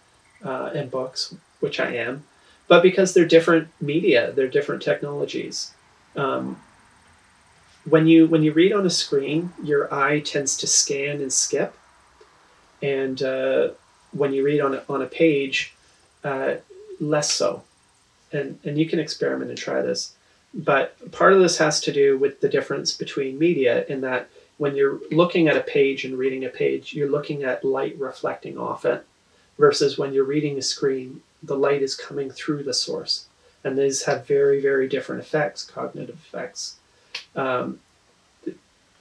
uh, 0.44 0.72
and 0.74 0.90
books, 0.90 1.36
which 1.60 1.80
I 1.80 1.94
am, 1.94 2.24
but 2.68 2.82
because 2.82 3.14
they're 3.14 3.28
different 3.28 3.68
media, 3.80 4.32
they're 4.32 4.48
different 4.48 4.82
technologies. 4.82 5.76
Um, 6.16 6.60
when 7.90 8.07
you 8.07 8.28
when 8.28 8.44
you 8.44 8.52
read 8.53 8.74
on 8.74 8.86
a 8.86 8.90
screen, 8.90 9.53
your 9.64 9.94
eye 9.94 10.20
tends 10.20 10.57
to 10.57 10.68
scan 10.68 11.22
and 11.22 11.32
skip, 11.32 11.76
and 12.82 13.22
uh, 13.22 13.70
when 14.12 14.34
you 14.34 14.44
read 14.44 14.60
on 14.60 14.76
a, 14.76 14.84
on 14.90 15.02
a 15.02 15.07
page, 15.07 15.76
uh, 16.24 16.56
less 16.99 17.32
so. 17.32 17.64
And 18.32 18.60
and 18.64 18.78
you 18.78 18.88
can 18.88 18.99
experiment 18.99 19.49
and 19.49 19.57
try 19.57 19.82
this, 19.82 20.14
but 20.53 21.12
part 21.12 21.34
of 21.34 21.40
this 21.40 21.57
has 21.60 21.80
to 21.82 21.91
do 21.91 22.18
with 22.18 22.41
the 22.41 22.49
difference 22.49 22.91
between 22.91 23.40
media 23.40 23.86
in 23.86 24.02
that 24.02 24.30
when 24.57 24.76
you're 24.76 24.99
looking 25.12 25.48
at 25.48 25.57
a 25.57 25.62
page 25.62 26.06
and 26.06 26.18
reading 26.18 26.45
a 26.45 26.49
page, 26.49 26.94
you're 26.94 27.10
looking 27.10 27.44
at 27.44 27.64
light 27.64 27.98
reflecting 27.99 28.57
off 28.57 28.86
it 28.86 29.06
versus 29.57 29.98
when 29.98 30.14
you're 30.14 30.24
reading 30.26 30.57
a 30.57 30.62
screen, 30.62 31.22
the 31.44 31.57
light 31.57 31.82
is 31.82 31.95
coming 31.95 32.30
through 32.30 32.64
the 32.64 32.74
source. 32.74 33.28
And 33.64 33.78
these 33.78 34.03
have 34.03 34.28
very, 34.28 34.62
very 34.62 34.88
different 34.88 35.22
effects, 35.22 35.64
cognitive 35.64 36.16
effects. 36.16 36.78
Um, 37.36 37.80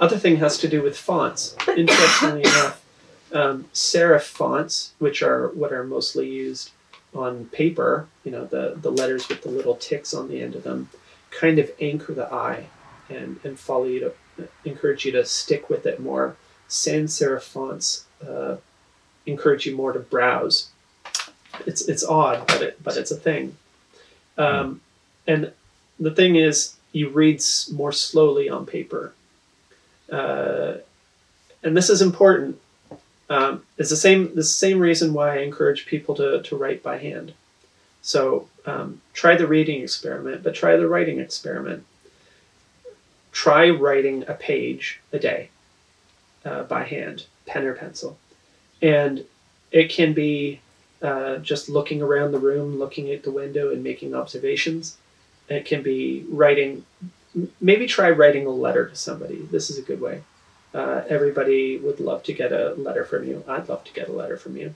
other 0.00 0.18
thing 0.18 0.36
has 0.36 0.58
to 0.58 0.68
do 0.68 0.82
with 0.82 0.96
fonts. 0.96 1.56
Interestingly 1.68 2.40
enough, 2.44 2.84
um, 3.32 3.66
serif 3.72 4.22
fonts, 4.22 4.92
which 4.98 5.22
are 5.22 5.48
what 5.48 5.72
are 5.72 5.84
mostly 5.84 6.28
used 6.28 6.70
on 7.14 7.46
paper, 7.46 8.08
you 8.24 8.32
know, 8.32 8.44
the, 8.44 8.76
the 8.80 8.90
letters 8.90 9.28
with 9.28 9.42
the 9.42 9.48
little 9.48 9.76
ticks 9.76 10.12
on 10.12 10.28
the 10.28 10.42
end 10.42 10.54
of 10.54 10.64
them, 10.64 10.88
kind 11.30 11.58
of 11.58 11.70
anchor 11.80 12.12
the 12.12 12.32
eye 12.32 12.66
and, 13.08 13.38
and 13.44 13.58
follow 13.58 13.84
you 13.84 14.00
to 14.00 14.48
encourage 14.64 15.04
you 15.04 15.12
to 15.12 15.24
stick 15.24 15.70
with 15.70 15.86
it 15.86 16.00
more. 16.00 16.36
Sans 16.66 17.12
serif 17.12 17.42
fonts 17.42 18.04
uh, 18.26 18.56
encourage 19.26 19.66
you 19.66 19.76
more 19.76 19.92
to 19.92 20.00
browse. 20.00 20.70
It's 21.66 21.82
it's 21.88 22.04
odd, 22.04 22.46
but 22.48 22.62
it 22.62 22.82
but 22.82 22.96
it's 22.96 23.12
a 23.12 23.16
thing. 23.16 23.56
Um, 24.36 24.80
and 25.26 25.52
the 26.00 26.10
thing 26.10 26.34
is, 26.36 26.74
you 26.94 27.10
read 27.10 27.42
more 27.72 27.92
slowly 27.92 28.48
on 28.48 28.64
paper, 28.64 29.12
uh, 30.10 30.74
and 31.62 31.76
this 31.76 31.90
is 31.90 32.00
important. 32.00 32.58
Um, 33.28 33.62
it's 33.76 33.90
the 33.90 33.96
same 33.96 34.34
the 34.34 34.42
same 34.42 34.78
reason 34.78 35.12
why 35.12 35.36
I 35.36 35.42
encourage 35.42 35.86
people 35.86 36.14
to 36.16 36.42
to 36.42 36.56
write 36.56 36.82
by 36.82 36.98
hand. 36.98 37.34
So 38.00 38.48
um, 38.66 39.00
try 39.12 39.36
the 39.36 39.46
reading 39.46 39.82
experiment, 39.82 40.42
but 40.42 40.54
try 40.54 40.76
the 40.76 40.88
writing 40.88 41.18
experiment. 41.18 41.84
Try 43.32 43.68
writing 43.68 44.24
a 44.28 44.34
page 44.34 45.00
a 45.12 45.18
day 45.18 45.50
uh, 46.44 46.62
by 46.62 46.84
hand, 46.84 47.26
pen 47.46 47.66
or 47.66 47.74
pencil 47.74 48.18
and 48.84 49.24
it 49.72 49.88
can 49.88 50.12
be 50.12 50.60
uh, 51.00 51.38
just 51.38 51.68
looking 51.70 52.02
around 52.02 52.32
the 52.32 52.38
room, 52.38 52.78
looking 52.78 53.10
at 53.10 53.22
the 53.22 53.30
window, 53.30 53.72
and 53.72 53.82
making 53.82 54.14
observations. 54.14 54.98
It 55.48 55.64
can 55.64 55.82
be 55.82 56.24
writing. 56.28 56.84
Maybe 57.60 57.86
try 57.86 58.10
writing 58.10 58.46
a 58.46 58.50
letter 58.50 58.88
to 58.88 58.96
somebody. 58.96 59.42
This 59.50 59.70
is 59.70 59.78
a 59.78 59.82
good 59.82 60.00
way. 60.00 60.22
Uh, 60.72 61.02
everybody 61.08 61.78
would 61.78 62.00
love 62.00 62.22
to 62.24 62.32
get 62.32 62.52
a 62.52 62.74
letter 62.74 63.04
from 63.04 63.26
you. 63.26 63.44
I'd 63.46 63.68
love 63.68 63.84
to 63.84 63.92
get 63.92 64.08
a 64.08 64.12
letter 64.12 64.36
from 64.36 64.56
you. 64.56 64.74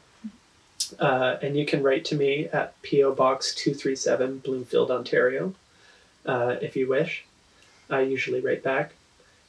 Uh, 0.98 1.36
and 1.42 1.56
you 1.56 1.66
can 1.66 1.82
write 1.82 2.04
to 2.06 2.14
me 2.14 2.46
at 2.52 2.80
P.O. 2.82 3.12
Box 3.14 3.54
237, 3.54 4.38
Bloomfield, 4.38 4.90
Ontario, 4.90 5.54
uh, 6.24 6.56
if 6.62 6.76
you 6.76 6.88
wish. 6.88 7.24
I 7.90 8.02
usually 8.02 8.40
write 8.40 8.62
back. 8.62 8.92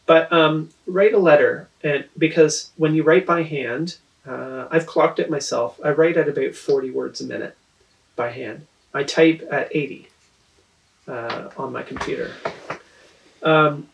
But 0.06 0.32
um, 0.34 0.70
write 0.88 1.14
a 1.14 1.20
letter, 1.20 1.70
and 1.84 2.06
because 2.18 2.72
when 2.78 2.96
you 2.96 3.04
write 3.04 3.28
by 3.28 3.44
hand, 3.44 3.98
uh, 4.28 4.68
I've 4.72 4.88
clocked 4.88 5.20
it 5.20 5.30
myself. 5.30 5.80
I 5.84 5.92
write 5.92 6.18
at 6.18 6.28
about 6.28 6.56
40 6.56 6.90
words 6.90 7.22
a 7.22 7.26
minute 7.26 7.56
by 8.16 8.32
hand. 8.32 8.66
I 8.92 9.04
type 9.04 9.48
at 9.52 9.70
80. 9.76 10.10
Uh, 11.10 11.50
on 11.58 11.74
my 11.74 11.84
computer. 11.84 12.32
Um, 13.42 13.90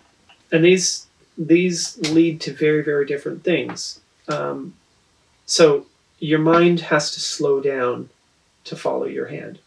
and 0.52 0.64
these 0.64 1.08
these 1.38 1.98
lead 2.12 2.42
to 2.42 2.54
very 2.54 2.84
very 2.84 3.06
different 3.06 3.44
things. 3.44 4.00
Um, 4.28 4.76
so 5.46 5.86
your 6.20 6.40
mind 6.40 6.80
has 6.82 7.12
to 7.12 7.20
slow 7.20 7.62
down 7.62 8.10
to 8.66 8.76
follow 8.76 9.06
your 9.06 9.28
hand. 9.28 9.60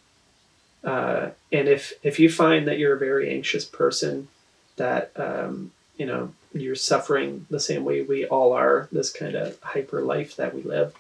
Uh, 0.85 1.31
and 1.53 1.69
if 1.69 1.93
if 2.03 2.19
you 2.21 2.31
find 2.31 2.67
that 2.69 2.79
you're 2.79 2.97
a 2.97 2.99
very 2.99 3.31
anxious 3.31 3.65
person, 3.65 4.29
that 4.77 5.13
um, 5.17 5.73
you 5.97 6.07
know 6.07 6.33
you're 6.53 6.75
suffering 6.75 7.47
the 7.51 7.61
same 7.61 7.85
way 7.85 8.03
we 8.03 8.27
all 8.27 8.53
are, 8.53 8.89
this 8.91 9.11
kind 9.11 9.35
of 9.35 9.61
hyper 9.61 10.01
life 10.01 10.35
that 10.37 10.55
we 10.55 10.63
live, 10.63 10.95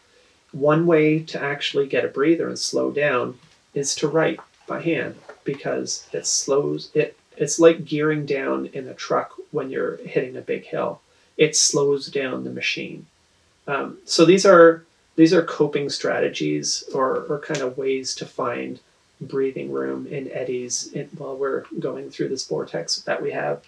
one 0.52 0.86
way 0.86 1.20
to 1.20 1.42
actually 1.42 1.86
get 1.86 2.04
a 2.04 2.08
breather 2.08 2.48
and 2.48 2.58
slow 2.58 2.90
down 2.90 3.38
is 3.74 3.94
to 3.94 4.08
write 4.08 4.40
by 4.66 4.80
hand 4.80 5.14
because 5.44 6.06
it 6.12 6.26
slows 6.26 6.90
it. 6.94 7.16
It's 7.36 7.58
like 7.58 7.84
gearing 7.84 8.26
down 8.26 8.66
in 8.66 8.88
a 8.88 8.94
truck 8.94 9.34
when 9.50 9.70
you're 9.70 9.96
hitting 9.98 10.36
a 10.36 10.40
big 10.42 10.64
hill. 10.64 11.00
It 11.36 11.56
slows 11.56 12.08
down 12.08 12.44
the 12.44 12.50
machine. 12.50 13.06
Um, 13.68 13.98
so 14.04 14.24
these 14.24 14.44
are 14.44 14.84
these 15.16 15.34
are 15.34 15.42
coping 15.42 15.88
strategies 15.88 16.84
or, 16.94 17.24
or 17.28 17.40
kind 17.40 17.60
of 17.60 17.76
ways 17.76 18.14
to 18.14 18.24
find 18.24 18.78
breathing 19.20 19.72
room 19.72 20.06
in 20.06 20.30
eddies 20.30 20.92
in, 20.92 21.08
while 21.18 21.36
we're 21.36 21.64
going 21.78 22.08
through 22.08 22.28
this 22.28 22.46
vortex 22.46 23.00
that 23.02 23.20
we 23.20 23.32
have 23.32 23.64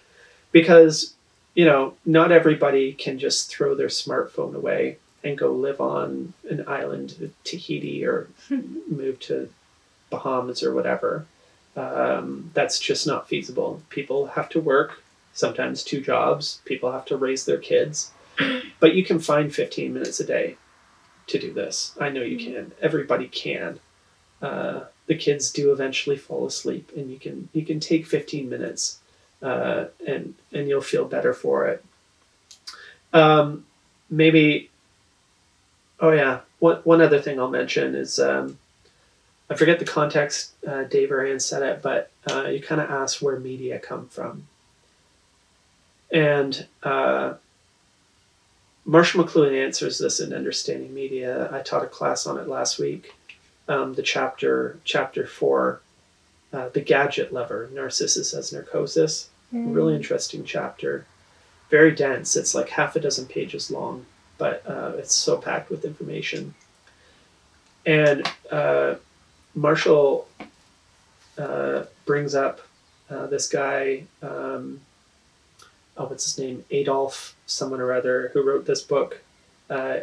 because 0.53 1.15
you 1.55 1.65
know 1.65 1.95
not 2.07 2.31
everybody 2.31 2.93
can 2.93 3.19
just 3.19 3.51
throw 3.51 3.75
their 3.75 3.89
smartphone 3.89 4.55
away 4.55 4.97
and 5.25 5.37
go 5.37 5.53
live 5.53 5.81
on 5.81 6.33
an 6.49 6.65
island 6.69 7.33
tahiti 7.43 8.05
or 8.07 8.29
move 8.89 9.19
to 9.19 9.49
bahamas 10.09 10.63
or 10.63 10.73
whatever 10.73 11.27
um, 11.77 12.51
that's 12.55 12.79
just 12.79 13.07
not 13.07 13.29
feasible. 13.29 13.83
People 13.91 14.27
have 14.29 14.49
to 14.51 14.61
work 14.61 15.03
sometimes 15.33 15.83
two 15.83 16.01
jobs. 16.01 16.61
People 16.65 16.93
have 16.93 17.05
to 17.07 17.17
raise 17.17 17.45
their 17.45 17.59
kids. 17.59 18.11
But 18.81 18.95
you 18.95 19.05
can 19.05 19.19
find 19.19 19.55
15 19.55 19.93
minutes 19.93 20.21
a 20.21 20.25
day 20.25 20.57
to 21.27 21.39
do 21.39 21.53
this. 21.53 21.95
I 22.01 22.09
know 22.09 22.23
you 22.23 22.39
can. 22.39 22.73
Everybody 22.81 23.29
can. 23.29 23.79
Uh, 24.41 24.85
the 25.07 25.15
kids 25.15 25.51
do 25.51 25.73
eventually 25.73 26.17
fall 26.17 26.47
asleep 26.47 26.93
and 26.97 27.11
you 27.11 27.19
can 27.19 27.49
you 27.53 27.67
can 27.67 27.79
take 27.81 28.07
15 28.07 28.49
minutes 28.49 29.01
uh, 29.43 29.87
and 30.07 30.35
and 30.53 30.69
you'll 30.69 30.81
feel 30.81 31.05
better 31.05 31.35
for 31.35 31.67
it. 31.67 31.85
Um, 33.13 33.67
maybe 34.09 34.71
oh 36.01 36.13
yeah 36.13 36.41
one, 36.59 36.77
one 36.85 37.01
other 37.01 37.21
thing 37.21 37.39
i'll 37.39 37.51
mention 37.51 37.95
is 37.95 38.19
um, 38.19 38.59
i 39.51 39.55
forget 39.55 39.79
the 39.79 39.85
context 39.85 40.53
uh, 40.67 40.85
dave 40.85 41.13
or 41.13 41.25
Ann 41.25 41.41
said 41.41 41.63
it 41.63 41.83
but 41.83 42.11
uh, 42.31 42.49
you 42.49 42.61
kind 42.63 42.81
of 42.81 42.91
asked 42.91 43.21
where 43.21 43.39
media 43.39 43.79
come 43.79 44.09
from 44.09 44.47
and 46.13 46.67
uh, 46.83 47.35
marshall 48.85 49.25
mcluhan 49.25 49.65
answers 49.65 49.99
this 49.99 50.21
in 50.21 50.33
understanding 50.33 50.95
media 50.95 51.53
i 51.53 51.61
taught 51.61 51.85
a 51.85 51.89
class 51.89 52.27
on 52.27 52.39
it 52.39 52.49
last 52.49 52.79
week 52.79 53.15
um, 53.71 53.95
the 53.95 54.03
chapter 54.03 54.79
chapter 54.85 55.27
four, 55.27 55.81
uh, 56.53 56.69
the 56.71 56.81
gadget 56.81 57.33
lover, 57.33 57.71
Narcissus 57.73 58.35
as 58.35 58.53
Narcosis. 58.53 59.29
Really 59.53 59.95
interesting 59.95 60.45
chapter, 60.45 61.07
very 61.71 61.93
dense. 61.93 62.37
It's 62.37 62.55
like 62.55 62.69
half 62.69 62.97
a 62.97 63.01
dozen 63.01 63.27
pages 63.27 63.71
long, 63.71 64.07
but 64.39 64.63
uh, 64.67 64.93
it's 64.97 65.15
so 65.15 65.39
packed 65.39 65.71
with 65.71 65.85
information. 65.85 66.55
And 67.87 68.29
uh, 68.51 68.97
Marshall 69.55 70.29
uh, 71.39 71.85
brings 72.07 72.35
up 72.35 72.61
uh, 73.11 73.27
this 73.27 73.49
guy. 73.49 74.05
Um, 74.23 74.81
oh, 75.97 76.07
what's 76.07 76.25
his 76.25 76.39
name? 76.39 76.65
Adolf, 76.71 77.35
someone 77.47 77.81
or 77.81 77.93
other, 77.93 78.31
who 78.33 78.43
wrote 78.43 78.67
this 78.67 78.83
book 78.83 79.21
uh, 79.69 80.01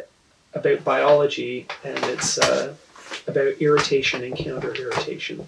about 0.54 0.84
biology, 0.84 1.66
and 1.84 1.98
it's 2.04 2.38
about 3.26 3.60
irritation 3.60 4.22
and 4.22 4.36
counter 4.36 4.74
irritation. 4.74 5.46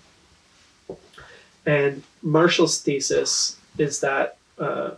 And 1.67 2.03
Marshall's 2.23 2.81
thesis 2.81 3.57
is 3.79 4.01
that 4.01 4.37
uh, 4.59 4.93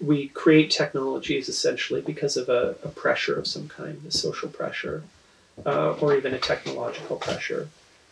we 0.00 0.28
create 0.28 0.70
technologies 0.70 1.48
essentially 1.48 2.00
because 2.00 2.36
of 2.36 2.48
a, 2.48 2.76
a, 2.82 2.88
pressure 2.88 3.38
of 3.38 3.46
some 3.46 3.68
kind, 3.68 4.00
a 4.06 4.10
social 4.10 4.48
pressure, 4.48 5.02
uh, 5.66 5.92
or 5.94 6.16
even 6.16 6.32
a 6.32 6.38
technological 6.38 7.16
pressure, 7.16 7.68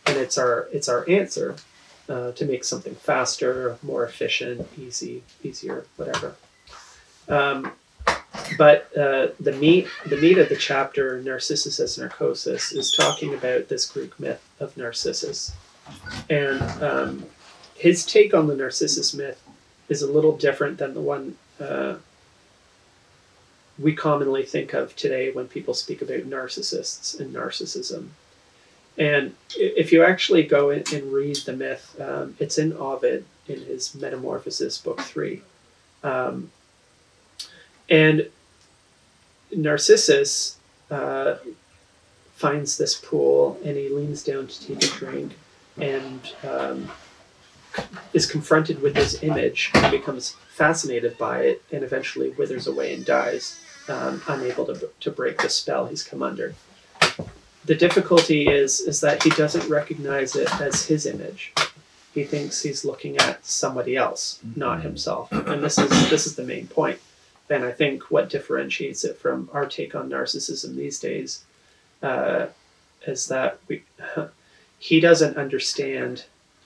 and 0.09 0.17
it's 0.17 0.37
our 0.37 0.67
it's 0.71 0.89
our 0.89 1.07
answer 1.09 1.55
uh, 2.09 2.31
to 2.31 2.45
make 2.45 2.63
something 2.63 2.95
faster, 2.95 3.77
more 3.83 4.03
efficient, 4.03 4.67
easy, 4.77 5.23
easier, 5.43 5.85
whatever. 5.95 6.35
Um, 7.27 7.71
but 8.57 8.89
uh, 8.97 9.27
the 9.39 9.53
meat 9.53 9.87
the 10.05 10.17
meat 10.17 10.37
of 10.37 10.49
the 10.49 10.55
chapter 10.55 11.21
narcissus 11.21 11.79
as 11.79 11.97
narcosis 11.97 12.71
is 12.71 12.91
talking 12.91 13.33
about 13.33 13.69
this 13.69 13.85
greek 13.85 14.19
myth 14.19 14.43
of 14.59 14.75
narcissus 14.77 15.55
and 16.29 16.61
um, 16.81 17.25
his 17.75 18.05
take 18.05 18.33
on 18.33 18.47
the 18.47 18.55
narcissus 18.55 19.13
myth 19.13 19.41
is 19.89 20.01
a 20.01 20.11
little 20.11 20.35
different 20.37 20.77
than 20.77 20.93
the 20.93 21.01
one 21.01 21.35
uh, 21.59 21.95
we 23.77 23.93
commonly 23.93 24.43
think 24.43 24.73
of 24.73 24.95
today 24.95 25.31
when 25.31 25.47
people 25.47 25.73
speak 25.73 26.01
about 26.01 26.29
narcissists 26.29 27.19
and 27.19 27.33
narcissism 27.33 28.09
and 28.99 29.33
if 29.57 29.91
you 29.91 30.03
actually 30.03 30.43
go 30.43 30.69
and 30.69 31.11
read 31.11 31.37
the 31.37 31.53
myth 31.53 31.99
um, 31.99 32.35
it's 32.39 32.57
in 32.57 32.73
ovid 32.73 33.25
in 33.47 33.59
his 33.61 33.95
metamorphosis 33.95 34.77
book 34.77 35.01
three 35.01 35.41
um, 36.03 36.51
and 37.89 38.29
Narcissus 39.51 40.57
uh, 40.91 41.35
finds 42.35 42.77
this 42.77 42.95
pool 42.95 43.59
and 43.65 43.75
he 43.75 43.89
leans 43.89 44.23
down 44.23 44.47
to 44.47 44.67
take 44.67 44.83
a 44.83 44.97
drink 44.97 45.33
and 45.77 46.33
um, 46.47 46.89
is 48.13 48.25
confronted 48.25 48.81
with 48.81 48.93
this 48.95 49.21
image 49.23 49.71
and 49.73 49.91
becomes 49.91 50.35
fascinated 50.49 51.17
by 51.17 51.41
it 51.41 51.63
and 51.71 51.83
eventually 51.83 52.29
withers 52.31 52.67
away 52.67 52.93
and 52.93 53.05
dies, 53.05 53.59
um, 53.87 54.21
unable 54.27 54.65
to, 54.65 54.89
to 54.99 55.11
break 55.11 55.41
the 55.41 55.49
spell 55.49 55.87
he's 55.87 56.03
come 56.03 56.21
under. 56.21 56.53
The 57.69 57.75
difficulty 57.75 58.47
is 58.47 58.79
is 58.79 58.99
that 59.01 59.21
he 59.21 59.29
doesn't 59.29 59.69
recognize 59.69 60.35
it 60.35 60.51
as 60.59 60.87
his 60.87 61.05
image. 61.05 61.53
He 62.15 62.23
thinks 62.23 62.63
he's 62.63 62.83
looking 62.83 63.19
at 63.19 63.45
somebody 63.45 63.95
else, 63.95 64.39
not 64.55 64.81
himself. 64.81 65.31
And 65.31 65.63
this 65.63 65.77
is 65.77 66.09
this 66.09 66.25
is 66.25 66.35
the 66.35 66.43
main 66.43 66.65
point. 66.65 66.97
point 66.97 66.99
and 67.47 67.63
I 67.63 67.71
think 67.71 68.09
what 68.09 68.27
differentiates 68.27 69.03
it 69.03 69.19
from 69.19 69.51
our 69.53 69.67
take 69.67 69.93
on 69.93 70.09
narcissism 70.09 70.75
these 70.75 70.97
days 70.99 71.43
uh, 72.01 72.47
is 73.05 73.27
that 73.27 73.59
we 73.67 73.83
he 74.79 74.99
doesn't 74.99 75.37
understand 75.37 76.25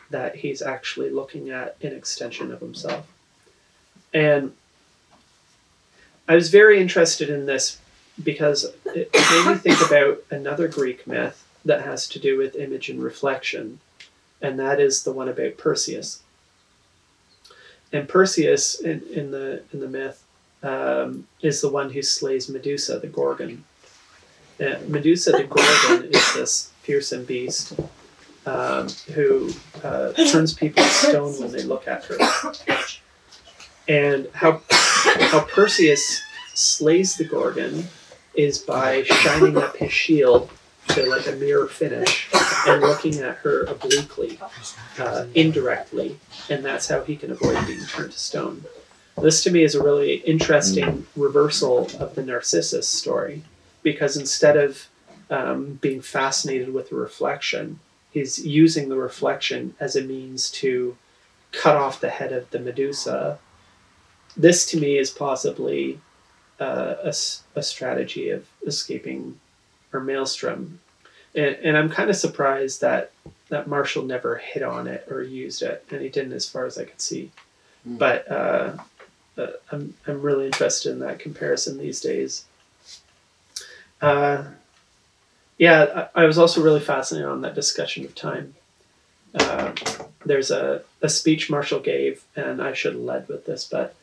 that 0.10 0.38
he's 0.38 0.62
actually 0.62 1.10
looking 1.10 1.50
at 1.50 1.76
an 1.82 1.92
extension 1.92 2.50
of 2.50 2.62
himself. 2.62 3.06
And 4.14 4.54
I 6.30 6.36
was 6.36 6.50
very 6.50 6.80
interested 6.80 7.30
in 7.30 7.46
this 7.46 7.82
because 8.22 8.74
it 8.86 9.10
made 9.14 9.48
me 9.48 9.56
think 9.56 9.82
about 9.86 10.24
another 10.30 10.68
Greek 10.68 11.08
myth 11.08 11.46
that 11.66 11.84
has 11.84 12.08
to 12.10 12.20
do 12.20 12.38
with 12.38 12.56
image 12.56 12.90
and 12.90 13.02
reflection, 13.02 13.80
and 14.42 14.60
that 14.60 14.80
is 14.80 15.04
the 15.04 15.12
one 15.12 15.30
about 15.30 15.58
Perseus. 15.58 16.22
And 17.92 18.08
Perseus 18.10 18.80
in, 18.80 19.02
in 19.12 19.32
the 19.32 19.64
in 19.72 19.80
the 19.80 19.88
myth 19.88 20.24
um, 20.62 21.28
is 21.42 21.62
the 21.62 21.70
one 21.70 21.92
who 21.92 22.02
slays 22.02 22.50
Medusa, 22.50 23.00
the 23.00 23.08
Gorgon. 23.08 23.64
Uh, 24.60 24.76
Medusa, 24.88 25.32
the 25.32 25.44
Gorgon, 25.44 26.10
is 26.12 26.34
this 26.34 26.72
fearsome 26.82 27.26
beast 27.26 27.74
um, 28.46 28.88
who 29.14 29.52
uh, 29.84 30.12
turns 30.14 30.54
people 30.54 30.84
to 30.84 30.90
stone 30.90 31.40
when 31.40 31.52
they 31.52 31.64
look 31.64 31.88
at 31.88 32.06
her. 32.06 32.18
And 33.88 34.28
how 34.34 34.62
how 34.70 35.42
Perseus 35.42 36.22
slays 36.54 37.18
the 37.18 37.26
Gorgon 37.26 37.88
is 38.36 38.58
by 38.58 39.04
shining 39.04 39.58
up 39.58 39.78
his 39.78 39.92
shield 39.92 40.50
to 40.90 41.06
like 41.06 41.28
a 41.28 41.32
mirror 41.34 41.68
finish 41.68 42.30
and 42.68 42.82
looking 42.82 43.20
at 43.20 43.38
her 43.38 43.64
obliquely, 43.64 44.40
uh, 45.00 45.26
indirectly, 45.34 46.18
and 46.50 46.64
that's 46.64 46.88
how 46.88 47.02
he 47.04 47.16
can 47.16 47.32
avoid 47.32 47.66
being 47.66 47.86
turned 47.86 48.12
to 48.12 48.20
stone. 48.20 48.64
This 49.22 49.44
to 49.44 49.52
me 49.52 49.64
is 49.64 49.76
a 49.76 49.84
really 49.84 50.16
interesting 50.16 51.06
reversal 51.16 51.88
of 52.00 52.16
the 52.16 52.24
Narcissus 52.24 52.88
story 52.88 53.44
because 53.84 54.18
instead 54.18 54.58
of 54.58 54.88
um, 55.30 55.78
being 55.82 56.02
fascinated 56.02 56.74
with 56.74 56.90
the 56.90 56.96
reflection, 56.96 57.80
he's 58.12 58.46
using 58.46 58.90
the 58.90 58.98
reflection 58.98 59.76
as 59.80 59.96
a 59.96 60.02
means 60.02 60.50
to 60.52 60.98
cut 61.52 61.76
off 61.76 62.02
the 62.02 62.10
head 62.10 62.32
of 62.32 62.50
the 62.50 62.60
Medusa. 62.60 63.40
This 64.36 64.66
to 64.68 64.80
me 64.80 64.98
is 64.98 65.12
possibly 65.12 66.00
uh, 66.64 66.96
a, 67.04 67.14
a 67.60 67.64
strategy 67.64 68.30
of 68.30 68.48
escaping 68.66 69.40
or 69.92 70.00
maelstrom. 70.00 70.80
And, 71.36 71.56
and 71.56 71.78
I'm 71.78 71.90
kind 71.90 72.10
of 72.10 72.16
surprised 72.16 72.82
that 72.82 73.12
that 73.50 73.68
Marshall 73.68 74.04
never 74.04 74.38
hit 74.38 74.64
on 74.64 74.88
it 74.88 75.06
or 75.12 75.22
used 75.22 75.62
it, 75.62 75.86
and 75.92 76.02
he 76.02 76.10
didn't 76.10 76.34
as 76.34 76.50
far 76.50 76.66
as 76.66 76.78
I 76.78 76.86
could 76.86 77.02
see. 77.02 77.32
Mm. 77.88 77.98
But 77.98 78.32
uh, 78.32 78.78
uh, 79.38 79.48
I'm 79.72 79.94
I'm 80.08 80.22
really 80.22 80.46
interested 80.46 80.92
in 80.92 81.00
that 81.00 81.20
comparison 81.20 81.78
these 81.78 82.00
days. 82.02 82.46
Uh, 84.02 84.46
yeah, 85.58 86.08
I, 86.16 86.24
I 86.24 86.26
was 86.26 86.38
also 86.38 86.64
really 86.64 86.80
fascinated 86.80 87.30
on 87.30 87.42
that 87.42 87.56
discussion 87.56 88.06
of 88.06 88.16
time. 88.16 88.56
Uh, 89.36 89.74
there's 90.26 90.52
a, 90.52 90.84
a 91.02 91.10
speech 91.10 91.50
Marshall 91.50 91.80
gave, 91.80 92.24
and 92.36 92.62
I 92.62 92.74
should 92.74 92.94
have 92.94 93.02
led 93.02 93.28
with 93.28 93.46
this, 93.46 93.68
but 93.68 93.96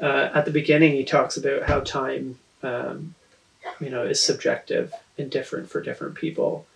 uh, 0.00 0.30
at 0.34 0.44
the 0.44 0.50
beginning 0.50 0.92
he 0.92 1.04
talks 1.04 1.36
about 1.36 1.64
how 1.64 1.80
time, 1.80 2.38
um, 2.62 3.14
you 3.80 3.90
know, 3.90 4.02
is 4.02 4.22
subjective 4.22 4.92
and 5.16 5.30
different 5.30 5.68
for 5.68 5.80
different 5.80 6.14
people, 6.14 6.66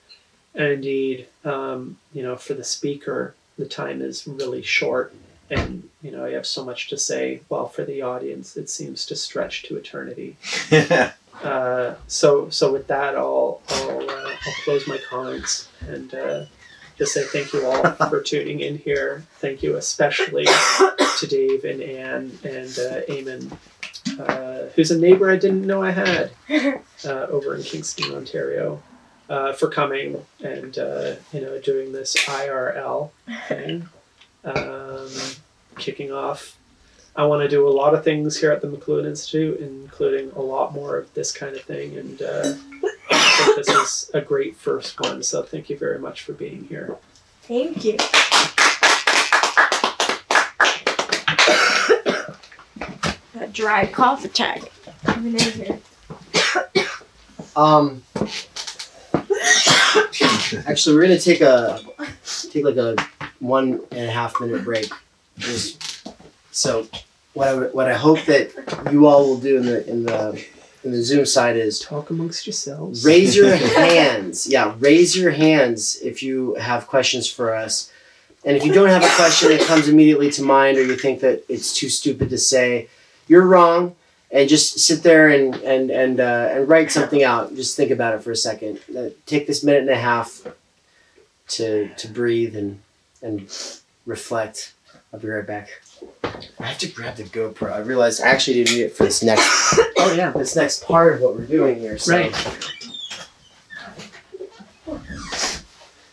and 0.55 0.69
indeed, 0.69 1.27
um, 1.45 1.99
you 2.13 2.23
know, 2.23 2.37
for 2.37 2.55
the 2.55 2.65
speaker, 2.65 3.35
the 3.59 3.67
time 3.67 4.03
is 4.03 4.27
really 4.27 4.63
short, 4.63 5.15
and 5.51 5.89
you 6.03 6.11
know, 6.11 6.27
you 6.27 6.35
have 6.35 6.47
so 6.47 6.65
much 6.65 6.89
to 6.89 6.99
say. 6.99 7.43
While 7.49 7.69
for 7.69 7.85
the 7.85 8.03
audience, 8.03 8.57
it 8.57 8.69
seems 8.69 9.07
to 9.07 9.17
stretch 9.17 9.63
to 9.65 9.77
eternity. 9.77 10.37
Uh, 11.43 11.97
so 12.07 12.49
so 12.51 12.73
with 12.73 12.87
that, 12.87 13.17
I'll 13.17 13.61
I'll, 13.69 14.11
uh, 14.11 14.31
I'll 14.31 14.55
close 14.65 14.87
my 14.87 14.99
comments 15.11 15.69
and 15.81 16.15
uh, 16.15 16.45
just 16.99 17.15
say 17.15 17.25
thank 17.25 17.53
you 17.53 17.67
all 17.67 17.83
for 18.09 18.21
tuning 18.21 18.61
in 18.61 18.79
here. 18.79 19.25
Thank 19.39 19.63
you 19.63 19.77
especially 19.77 20.47
to 21.23 21.27
Dave 21.27 21.65
and 21.65 21.83
Ann 21.83 22.39
and 22.45 22.79
uh, 22.79 23.03
Eamon, 23.09 23.57
uh, 24.19 24.69
who's 24.75 24.91
a 24.91 24.99
neighbor 24.99 25.31
I 25.31 25.37
didn't 25.37 25.67
know 25.67 25.83
I 25.83 25.91
had 25.91 26.31
uh, 27.05 27.27
over 27.31 27.55
in 27.55 27.63
Kingston, 27.63 28.15
Ontario, 28.15 28.83
uh, 29.29 29.53
for 29.53 29.69
coming 29.69 30.25
and 30.43 30.79
uh, 30.79 31.15
you 31.33 31.41
know 31.41 31.59
doing 31.61 31.93
this 31.93 32.17
IRL 32.27 33.11
thing, 33.49 33.89
um, 34.45 35.11
kicking 35.79 36.13
off 36.13 36.59
I 37.15 37.27
want 37.27 37.43
to 37.43 37.49
do 37.49 37.69
a 37.69 37.71
lot 37.71 37.95
of 37.95 38.05
things 38.05 38.41
here 38.41 38.53
at 38.53 38.63
the 38.63 38.69
McLuhan 38.69 39.07
Institute, 39.07 39.61
including 39.61 40.31
a 40.33 40.41
lot 40.41 40.73
more 40.73 40.97
of 40.97 41.13
this 41.13 41.31
kind 41.31 41.55
of 41.55 41.63
thing. 41.63 41.97
And 41.99 42.23
uh, 42.23 42.55
I 43.11 43.53
think 43.55 43.67
this 43.67 43.69
is 43.69 44.11
a 44.15 44.21
great 44.23 44.57
first 44.57 44.99
one. 44.99 45.23
So 45.23 45.43
thank 45.43 45.69
you 45.69 45.77
very 45.77 45.99
much 45.99 46.23
for 46.23 46.33
being 46.33 46.65
here. 46.65 46.97
Thank 47.43 47.85
you. 47.85 47.99
Dry 53.53 53.87
cough 53.87 54.25
attack 54.25 54.63
coming 55.05 55.35
in 55.35 55.41
here. 55.41 55.79
Um, 57.55 58.03
actually, 60.67 60.97
we're 60.97 61.03
gonna 61.03 61.19
take 61.19 61.41
a 61.41 61.81
take 62.51 62.65
like 62.65 62.77
a 62.77 62.97
one 63.41 63.81
and 63.91 64.09
a 64.09 64.11
half 64.11 64.41
minute 64.41 64.65
break. 64.65 64.91
Just 65.39 66.09
so 66.51 66.87
what 67.35 67.49
I 67.49 67.55
what 67.55 67.91
I 67.91 67.95
hope 67.95 68.23
that 68.27 68.51
you 68.91 69.07
all 69.07 69.27
will 69.27 69.39
do 69.41 69.57
in 69.59 69.67
the 69.67 69.89
in 69.89 70.05
the 70.05 70.45
in 70.85 70.91
the 70.93 71.03
Zoom 71.03 71.25
side 71.27 71.57
is 71.57 71.79
Talk 71.79 72.11
amongst 72.11 72.47
yourselves. 72.47 73.05
raise 73.05 73.37
your 73.37 73.55
hands. 73.57 74.47
Yeah, 74.47 74.75
raise 74.79 75.17
your 75.17 75.31
hands 75.31 76.01
if 76.03 76.23
you 76.23 76.55
have 76.55 76.87
questions 76.87 77.29
for 77.31 77.55
us. 77.55 77.91
And 78.45 78.57
if 78.57 78.65
you 78.65 78.73
don't 78.73 78.89
have 78.89 79.05
a 79.05 79.15
question 79.15 79.51
that 79.51 79.61
comes 79.69 79.87
immediately 79.89 80.29
to 80.33 80.43
mind 80.43 80.77
or 80.77 80.83
you 80.83 80.97
think 80.97 81.21
that 81.21 81.45
it's 81.49 81.73
too 81.73 81.89
stupid 81.89 82.29
to 82.31 82.39
say, 82.39 82.89
you're 83.29 83.47
wrong. 83.47 83.95
And 84.31 84.49
just 84.49 84.79
sit 84.79 85.03
there 85.03 85.29
and 85.29 85.55
and 85.57 85.91
and 85.91 86.19
uh, 86.19 86.49
and 86.53 86.67
write 86.67 86.91
something 86.91 87.23
out. 87.23 87.55
Just 87.55 87.77
think 87.77 87.91
about 87.91 88.15
it 88.15 88.23
for 88.23 88.31
a 88.31 88.37
second. 88.37 88.81
Uh, 88.97 89.11
take 89.27 89.47
this 89.47 89.63
minute 89.63 89.83
and 89.83 89.91
a 89.91 89.97
half 89.97 90.47
to 91.49 91.89
to 91.97 92.09
breathe 92.09 92.57
and 92.57 92.81
and 93.21 93.47
reflect. 94.07 94.73
I'll 95.13 95.21
be 95.21 95.29
right 95.29 95.47
back. 95.47 95.69
I 96.59 96.65
have 96.65 96.79
to 96.79 96.89
grab 96.89 97.17
the 97.17 97.25
GoPro. 97.25 97.71
I 97.73 97.81
realized 97.81 98.23
I 98.23 98.29
actually 98.29 98.55
didn't 98.65 98.75
need 98.77 98.83
it 98.85 98.97
for 98.97 99.05
this 99.05 99.23
next 99.23 99.45
Oh 99.99 100.15
yeah. 100.17 100.31
this 100.31 100.57
next 100.57 100.83
part 100.87 101.13
of 101.15 101.21
what 101.21 101.35
we're 101.37 101.45
doing 101.45 101.79
here. 101.79 101.99
So. 101.99 102.17
Right. 102.17 102.33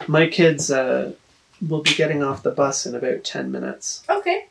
My 0.07 0.27
kids 0.27 0.69
uh, 0.71 1.13
will 1.65 1.81
be 1.83 1.93
getting 1.93 2.21
off 2.21 2.43
the 2.43 2.51
bus 2.51 2.85
in 2.85 2.95
about 2.95 3.23
ten 3.23 3.49
minutes. 3.49 4.03
Okay. 4.09 4.47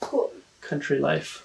Cool. 0.00 0.30
Country 0.60 0.98
life. 0.98 1.42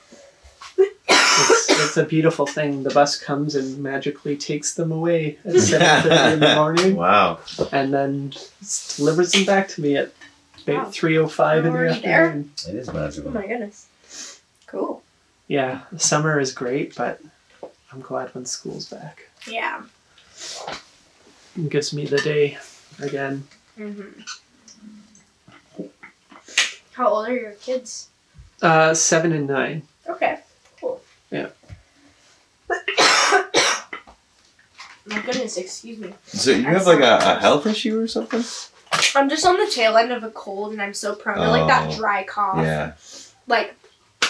It's, 1.40 1.70
it's 1.70 1.98
a 1.98 2.06
beautiful 2.06 2.46
thing. 2.46 2.84
The 2.84 2.90
bus 2.92 3.18
comes 3.18 3.56
and 3.56 3.78
magically 3.80 4.36
takes 4.38 4.74
them 4.76 4.92
away 4.92 5.38
at 5.46 5.56
seven 5.60 6.04
thirty 6.10 6.34
in 6.34 6.40
the 6.42 6.56
morning. 6.56 6.96
wow. 6.96 7.40
and 7.72 7.94
then 7.94 8.34
s- 8.62 8.98
delivers 8.98 9.32
them 9.32 9.46
back 9.46 9.68
to 9.70 9.82
me 9.82 9.98
at 9.98 10.12
Wow. 10.68 10.74
about 10.82 10.94
three 10.94 11.18
o 11.18 11.28
five 11.28 11.66
in 11.66 11.74
the 11.74 11.80
Already 11.80 12.02
there? 12.02 12.26
afternoon. 12.26 12.52
It 12.70 12.76
is 12.76 12.90
Oh 12.90 12.94
magical. 12.94 13.32
my 13.32 13.48
goodness. 13.48 13.88
Cool. 14.68 15.02
Yeah, 15.48 15.82
summer 15.98 16.40
is 16.40 16.52
great, 16.54 16.96
but 16.96 17.20
I'm 17.92 18.00
glad 18.02 18.34
when 18.36 18.46
school's 18.46 18.86
back. 18.88 19.28
Yeah. 19.48 19.82
It 21.58 21.70
gives 21.70 21.94
me 21.94 22.06
the 22.06 22.20
day 22.20 22.58
again. 23.00 23.48
Mm-hmm. 23.80 24.22
How 26.94 27.08
old 27.08 27.28
are 27.28 27.36
your 27.36 27.54
kids? 27.54 28.10
Uh, 28.62 28.94
seven 28.94 29.32
and 29.34 29.48
nine. 29.48 29.82
Okay. 30.08 30.40
Cool. 31.32 31.40
Yeah. 31.40 31.48
My 35.06 35.20
goodness, 35.26 35.58
excuse 35.58 35.98
me. 35.98 36.14
So 36.28 36.52
you 36.52 36.64
have 36.64 36.86
like 36.86 37.00
a, 37.00 37.18
a 37.18 37.40
health 37.40 37.66
issue 37.66 38.00
or 38.00 38.08
something? 38.08 38.44
I'm 39.16 39.30
just 39.30 39.46
on 39.46 39.58
the 39.58 39.70
tail 39.74 39.98
end 39.98 40.12
of 40.12 40.24
a 40.24 40.30
cold 40.30 40.74
and 40.74 40.82
I'm 40.82 40.94
so 40.94 41.16
prone 41.16 41.38
to 41.38 41.50
like 41.50 41.68
that 41.68 41.90
Oh. 41.94 41.98
dry 41.98 42.24
cough. 42.24 42.58
Yeah. 42.64 42.94
Like 43.48 43.74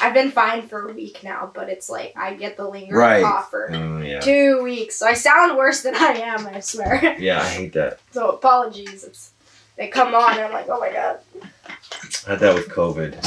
I've 0.02 0.14
been 0.14 0.32
fine 0.32 0.68
for 0.68 0.90
a 0.90 0.94
week 0.94 1.24
now, 1.24 1.52
but 1.54 1.68
it's 1.70 1.90
like 1.90 2.14
I 2.16 2.34
get 2.36 2.58
the 2.58 2.68
lingering 2.68 2.94
Right. 2.96 3.24
cough 3.24 3.50
for 3.52 3.70
Oh 3.74 4.00
yeah. 4.02 4.20
two 4.22 4.64
weeks. 4.64 4.96
So 4.96 5.06
I 5.08 5.14
sound 5.14 5.58
worse 5.58 5.82
than 5.84 5.94
I 5.96 6.14
am, 6.14 6.48
I 6.48 6.60
swear. 6.62 7.16
Yeah, 7.20 7.42
I 7.42 7.46
hate 7.50 7.74
that. 7.74 8.00
so 8.12 8.30
apologies. 8.32 9.04
It's 9.04 9.32
they 9.78 9.88
come 9.90 10.16
on 10.16 10.32
and 10.34 10.42
I'm 10.42 10.54
like, 10.54 10.70
oh 10.70 10.80
my 10.80 10.92
god. 10.92 11.20
I 12.28 12.32
had 12.32 12.40
that 12.40 12.56
with 12.56 12.70
COVID. 12.70 13.18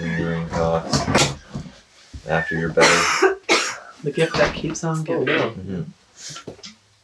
Lingering 0.00 0.48
cough. 0.50 1.27
After 2.28 2.58
you're 2.58 2.68
better. 2.70 3.34
The 4.04 4.12
gift 4.12 4.34
that 4.36 4.54
keeps 4.54 4.84
on 4.84 5.00
Oh 5.00 5.02
giving. 5.02 5.24
no! 5.26 5.50
Mhm. 5.50 5.86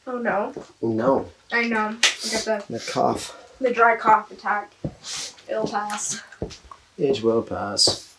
Oh 0.07 0.19
no. 0.19 0.53
Oh 0.81 0.89
no! 0.93 1.29
I 1.51 1.67
know. 1.67 1.87
I 1.89 2.31
got 2.31 2.45
the, 2.45 2.65
The 2.71 2.79
cough. 2.93 3.57
the 3.61 3.73
dry 3.75 3.97
cough 3.97 4.31
attack. 4.31 4.73
It'll 5.49 5.67
pass. 5.67 6.23
It 6.97 7.21
will 7.21 7.43
pass. 7.43 8.15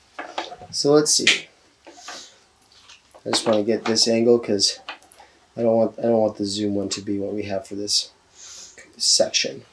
So 0.72 0.92
let's 0.92 1.12
see. 1.14 1.48
I 1.88 3.30
just 3.30 3.46
want 3.48 3.60
to 3.60 3.64
get 3.64 3.86
this 3.86 4.10
angle 4.10 4.40
because 4.40 4.80
I 5.56 5.62
don't 5.62 5.78
want 5.78 5.98
I 5.98 6.02
don't 6.04 6.20
want 6.20 6.36
the 6.38 6.46
zoom 6.46 6.76
one 6.76 6.90
to 6.90 7.02
be 7.02 7.18
what 7.18 7.34
we 7.34 7.44
have 7.44 7.66
for 7.66 7.76
this 7.76 8.12
section. 8.98 9.64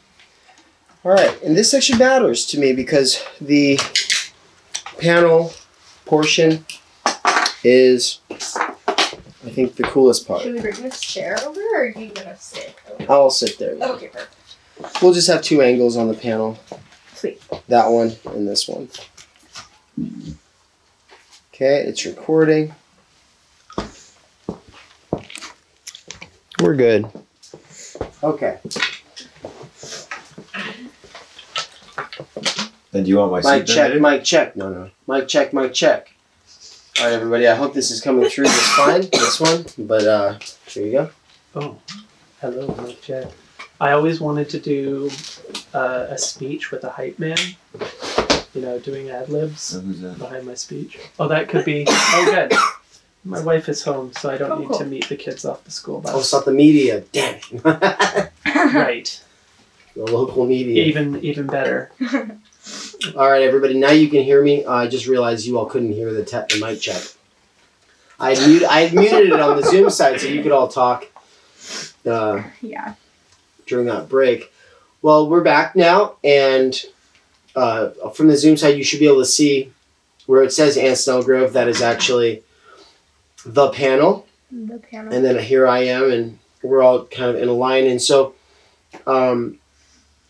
All 1.05 1.11
right, 1.11 1.43
and 1.43 1.57
this 1.57 1.73
section 1.73 1.99
matters 1.99 2.47
to 2.47 2.61
me 2.61 2.73
because 2.73 3.21
the 3.41 3.81
panel 5.01 5.53
portion 6.07 6.65
is, 7.65 8.21
I 8.31 9.51
think, 9.51 9.77
the 9.77 9.85
coolest 9.85 10.27
part. 10.27 10.43
Should 10.43 10.55
we 10.55 10.61
bring 10.61 10.83
this 10.83 11.01
chair 11.01 11.37
over 11.45 11.61
or 11.61 11.81
are 11.83 11.87
you 11.87 12.09
gonna 12.11 12.37
sit? 12.39 12.75
over? 13.01 13.13
I'll 13.13 13.31
sit 13.31 13.59
there. 13.59 13.77
yeah. 13.77 13.89
Okay, 13.91 14.09
perfect. 14.09 15.03
We'll 15.03 15.13
just 15.13 15.29
have 15.29 15.43
two 15.43 15.63
angles 15.63 15.97
on 15.97 16.09
the 16.09 16.15
panel. 16.15 16.59
Sweet. 17.15 17.41
That 17.69 17.87
one 17.89 18.13
and 18.27 18.49
this 18.49 18.67
one. 18.67 18.89
Okay, 21.55 21.83
it's 21.83 22.05
recording. 22.05 22.75
We're 26.61 26.75
good. 26.77 27.07
Okay. 28.23 28.59
And 32.95 33.05
do 33.05 33.09
you 33.11 33.17
want 33.19 33.33
my 33.33 33.39
Mic 33.59 33.67
seat 33.67 33.75
check, 33.75 33.93
then? 33.93 34.03
mic 34.03 34.25
check. 34.25 34.57
No, 34.57 34.69
no. 34.71 34.91
Mic 35.09 35.27
check, 35.29 35.53
mic 35.53 35.73
check. 35.75 36.13
All 36.99 37.07
right, 37.07 37.15
everybody. 37.15 37.47
I 37.49 37.55
hope 37.55 37.73
this 37.75 37.91
is 37.91 38.01
coming 38.01 38.29
through 38.29 38.45
just 38.45 38.71
fine. 38.73 39.03
This 39.13 39.41
one, 39.41 39.65
but 39.79 40.07
uh, 40.07 40.39
here 40.67 40.87
you 40.87 40.93
go. 40.93 41.11
Oh, 41.55 41.79
hello, 42.41 42.75
Mike 42.79 43.01
Jack. 43.01 43.29
I 43.81 43.93
always 43.93 44.21
wanted 44.21 44.49
to 44.51 44.61
do 44.61 45.11
uh, 45.75 46.07
a 46.11 46.19
speech 46.19 46.71
with 46.71 46.85
a 46.85 46.91
hype 46.91 47.19
man. 47.19 47.39
You 48.55 48.61
know, 48.61 48.79
doing 48.79 49.09
ad 49.09 49.31
libs 49.31 49.61
So 49.63 49.81
who's 49.81 50.01
that? 50.03 50.19
behind 50.19 50.47
my 50.47 50.55
speech. 50.55 50.99
Oh, 51.19 51.29
that 51.29 51.49
could 51.49 51.65
be. 51.65 51.87
Oh, 51.89 52.25
good. 52.31 52.53
My 53.25 53.41
wife 53.41 53.69
is 53.69 53.83
home, 53.83 54.13
so 54.13 54.31
I 54.31 54.37
don't 54.37 54.51
Oh, 54.53 54.59
need 54.59 54.69
cool. 54.69 54.79
to 54.79 54.85
meet 54.85 55.09
the 55.09 55.17
kids 55.17 55.45
off 55.45 55.65
the 55.65 55.71
school 55.71 55.97
Oh, 55.99 56.01
bus. 56.13 56.21
it's 56.25 56.33
not 56.33 56.45
the 56.45 56.53
media. 56.53 57.01
Damn 57.13 57.37
it. 57.53 57.65
right. 58.75 59.23
the 59.97 60.05
local 60.05 60.45
media. 60.45 60.85
Even 60.85 61.23
even 61.25 61.47
better. 61.47 61.91
All 63.17 63.31
right, 63.31 63.43
everybody. 63.43 63.75
Now 63.79 63.91
you 63.91 64.09
can 64.09 64.23
hear 64.23 64.43
me. 64.43 64.65
Uh, 64.65 64.73
I 64.73 64.87
just 64.89 65.07
realized 65.07 65.47
you 65.47 65.59
all 65.59 65.67
couldn't 65.67 65.93
hear 65.93 66.13
the, 66.13 66.25
te- 66.25 66.59
the 66.59 66.65
mic 66.65 66.81
check. 66.81 67.03
I 68.21 68.35
muted. 68.47 68.69
I 68.69 68.91
muted 68.91 69.29
it 69.33 69.41
on 69.41 69.57
the 69.61 69.65
Zoom 69.67 69.91
side 69.91 70.21
so 70.21 70.29
you 70.29 70.43
could 70.43 70.53
all 70.53 70.69
talk 70.69 71.07
uh, 72.07 72.43
Yeah. 72.61 72.95
during 73.67 73.87
that 73.87 74.09
break. 74.09 74.53
Well, 75.01 75.29
we're 75.29 75.43
back 75.43 75.75
now, 75.75 76.17
and 76.23 76.81
uh, 77.57 77.91
from 78.15 78.29
the 78.29 78.37
Zoom 78.37 78.57
side, 78.57 78.77
you 78.79 78.85
should 78.85 79.01
be 79.01 79.07
able 79.09 79.19
to 79.21 79.27
see 79.27 79.73
where 80.27 80.43
it 80.43 80.53
says 80.53 80.77
Ann 80.77 80.93
Snelgrove. 80.93 81.53
That 81.53 81.67
is 81.67 81.83
actually 81.83 82.45
the 83.45 83.71
panel, 83.71 84.27
The 84.53 84.79
panel. 84.79 85.13
and 85.13 85.25
then 85.25 85.43
here 85.43 85.67
I 85.67 85.81
am, 85.81 86.13
and 86.13 86.39
we're 86.63 86.83
all 86.83 87.07
kind 87.07 87.35
of 87.35 87.43
in 87.43 87.49
a 87.49 87.53
line. 87.53 87.87
And 87.87 88.01
so, 88.01 88.35
um, 89.09 89.59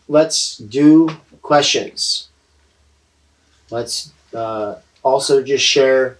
let's 0.07 0.57
do 0.57 1.09
questions. 1.43 2.29
Let's 3.69 4.11
uh, 4.33 4.75
also 5.03 5.43
just 5.43 5.63
share 5.65 6.17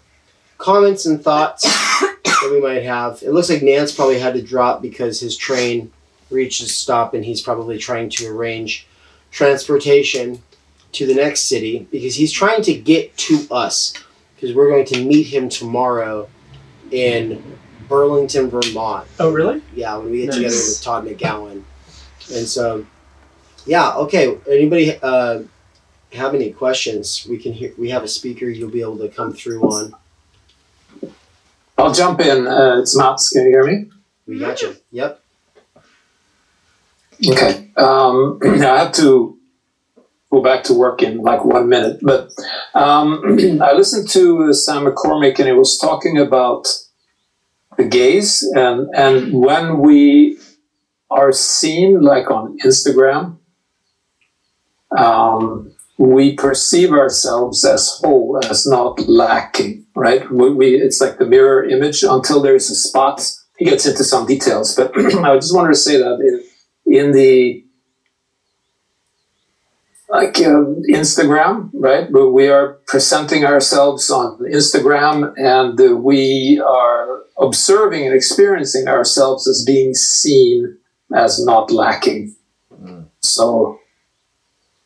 comments 0.58 1.06
and 1.06 1.22
thoughts 1.22 1.64
that 2.24 2.50
we 2.52 2.62
might 2.62 2.84
have. 2.84 3.22
It 3.22 3.32
looks 3.32 3.50
like 3.50 3.62
Nance 3.62 3.94
probably 3.94 4.20
had 4.20 4.34
to 4.36 4.42
drop 4.42 4.82
because 4.82 5.20
his 5.20 5.36
train 5.38 5.92
reached 6.30 6.62
a 6.62 6.66
stop 6.66 7.14
and 7.14 7.24
he's 7.26 7.42
probably 7.42 7.78
trying 7.78 8.10
to 8.10 8.28
arrange 8.28 8.88
transportation 9.32 10.42
to 10.94 11.06
the 11.06 11.16
next 11.16 11.42
city 11.46 11.88
because 11.92 12.16
he's 12.16 12.32
trying 12.32 12.62
to 12.62 12.74
get 12.74 13.16
to 13.18 13.46
us 13.52 13.94
because 14.36 14.56
we're 14.56 14.70
going 14.70 14.86
to 14.86 15.04
meet 15.04 15.28
him 15.28 15.50
tomorrow 15.50 16.30
in 16.92 17.42
Burlington, 17.88 18.50
Vermont. 18.50 19.08
Oh, 19.20 19.32
really? 19.32 19.62
Yeah, 19.74 19.98
when 19.98 20.12
we 20.12 20.20
get 20.22 20.28
Nice. 20.28 20.36
together 20.36 20.56
with 20.56 20.82
Todd 20.82 21.06
McGowan. 21.06 21.64
And 22.34 22.48
so, 22.48 22.86
yeah, 23.66 23.94
okay. 23.96 24.38
Anybody 24.50 24.98
uh, 25.02 25.44
have 26.14 26.34
any 26.36 26.52
questions? 26.52 27.26
We 27.30 27.38
can 27.38 27.54
hear. 27.54 27.74
We 27.78 27.90
have 27.90 28.04
a 28.04 28.08
speaker. 28.08 28.46
You'll 28.46 28.70
be 28.70 28.82
able 28.82 28.98
to 29.00 29.10
come 29.10 29.34
through 29.34 29.62
on. 29.64 29.94
I'll 31.78 31.94
jump 31.94 32.20
in. 32.22 32.48
Uh, 32.48 32.80
it's 32.80 32.96
Mats. 32.98 33.30
Can 33.30 33.44
you 33.44 33.50
hear 33.50 33.66
me? 33.66 33.90
We 34.28 34.40
got 34.40 34.62
you. 34.62 34.76
Yep. 34.92 35.20
Okay. 37.30 37.72
Um, 37.78 38.40
I 38.44 38.84
have 38.84 38.92
to 38.94 39.38
go 40.32 40.42
back 40.42 40.64
to 40.66 40.74
work 40.74 41.02
in 41.04 41.20
like 41.20 41.46
one 41.46 41.70
minute, 41.70 42.00
but 42.02 42.32
um, 42.74 43.22
I 43.62 43.74
listened 43.74 44.10
to 44.12 44.54
Sam 44.54 44.86
McCormick 44.86 45.38
and 45.40 45.48
he 45.48 45.54
was 45.54 45.78
talking 45.78 46.18
about 46.18 46.68
the 47.78 47.84
gaze 47.84 48.44
and 48.56 48.88
and 48.96 49.34
when 49.34 49.80
we 49.80 50.38
are 51.10 51.32
seen 51.32 52.02
like 52.02 52.30
on 52.32 52.58
Instagram, 52.60 53.38
um, 54.96 55.73
we 55.98 56.36
perceive 56.36 56.92
ourselves 56.92 57.64
as 57.64 58.00
whole, 58.02 58.40
as 58.46 58.66
not 58.66 59.00
lacking, 59.08 59.86
right? 59.96 60.30
We, 60.32 60.54
we 60.54 60.76
it's 60.76 61.00
like 61.00 61.18
the 61.18 61.26
mirror 61.26 61.64
image 61.64 62.04
until 62.04 62.42
there's 62.42 62.70
a 62.70 62.76
spot. 62.76 63.22
He 63.58 63.66
gets 63.66 63.86
into 63.86 64.04
some 64.04 64.26
details, 64.26 64.76
but 64.76 64.92
I 64.98 65.36
just 65.36 65.56
wanted 65.56 65.74
to 65.74 65.80
say 65.80 65.98
that 65.98 66.20
in 66.20 66.94
in 66.94 67.12
the 67.12 67.64
like 70.10 70.38
um, 70.42 70.82
Instagram, 70.90 71.72
right? 71.74 72.08
We 72.12 72.48
are 72.48 72.74
presenting 72.86 73.46
ourselves 73.46 74.10
on 74.12 74.38
Instagram, 74.40 75.34
and 75.38 75.80
uh, 75.80 75.96
we 75.96 76.60
are 76.60 77.24
observing 77.38 78.06
and 78.06 78.16
experiencing 78.16 78.88
ourselves 78.88 79.48
as 79.48 79.64
being 79.66 79.94
seen 79.96 80.78
as 81.16 81.44
not 81.44 81.72
lacking. 81.72 82.36
Mm. 82.72 83.08
So 83.22 83.80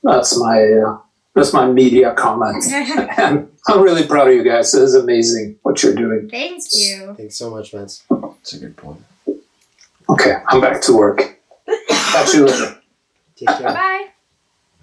that's 0.04 0.38
my 0.40 0.64
uh, 0.64 0.98
that's 1.34 1.54
my 1.54 1.70
media 1.72 2.14
comment, 2.14 2.64
and 2.74 3.50
I'm 3.68 3.82
really 3.82 4.06
proud 4.08 4.28
of 4.30 4.34
you 4.34 4.44
guys. 4.44 4.74
It 4.74 4.84
is 4.84 4.96
amazing 4.96 5.58
what 5.64 5.82
you're 5.84 5.94
doing. 5.96 6.30
Thank 6.30 6.64
you. 6.72 7.14
Thanks 7.18 7.36
so 7.36 7.50
much, 7.52 7.72
Vince. 7.72 8.04
That's 8.10 8.54
a 8.54 8.60
good 8.60 8.76
point. 8.78 9.04
Okay, 10.10 10.36
I'm 10.48 10.62
back 10.62 10.82
to 10.84 10.94
work. 10.98 11.40
Catch 11.90 12.34
you 12.34 12.46
later. 12.46 12.80
Take 13.36 13.50
care. 13.50 13.74
Bye. 13.74 14.08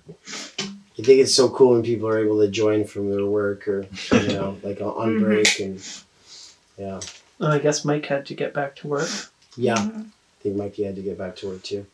I 0.09 1.03
think 1.03 1.20
it's 1.20 1.35
so 1.35 1.49
cool 1.49 1.73
when 1.73 1.82
people 1.82 2.07
are 2.09 2.19
able 2.24 2.39
to 2.41 2.49
join 2.49 2.85
from 2.85 3.11
their 3.11 3.27
work 3.27 3.66
or 3.66 3.86
you 4.12 4.28
know, 4.28 4.57
like 4.62 4.81
on- 4.81 4.89
on 4.95 5.19
break 5.20 5.59
and 5.61 5.82
yeah, 6.78 7.01
Oh, 7.41 7.49
I 7.51 7.59
guess 7.59 7.85
Mike 7.85 8.07
had 8.07 8.27
to 8.27 8.35
get 8.35 8.55
back 8.55 8.77
to 8.77 8.86
work. 8.89 9.09
yeah. 9.57 9.74
I 9.74 10.05
think 10.43 10.57
Mikey 10.57 10.85
had 10.85 10.95
to 10.97 11.03
get 11.03 11.16
back 11.19 11.36
to 11.36 11.49
work 11.49 11.62
too. 11.62 11.86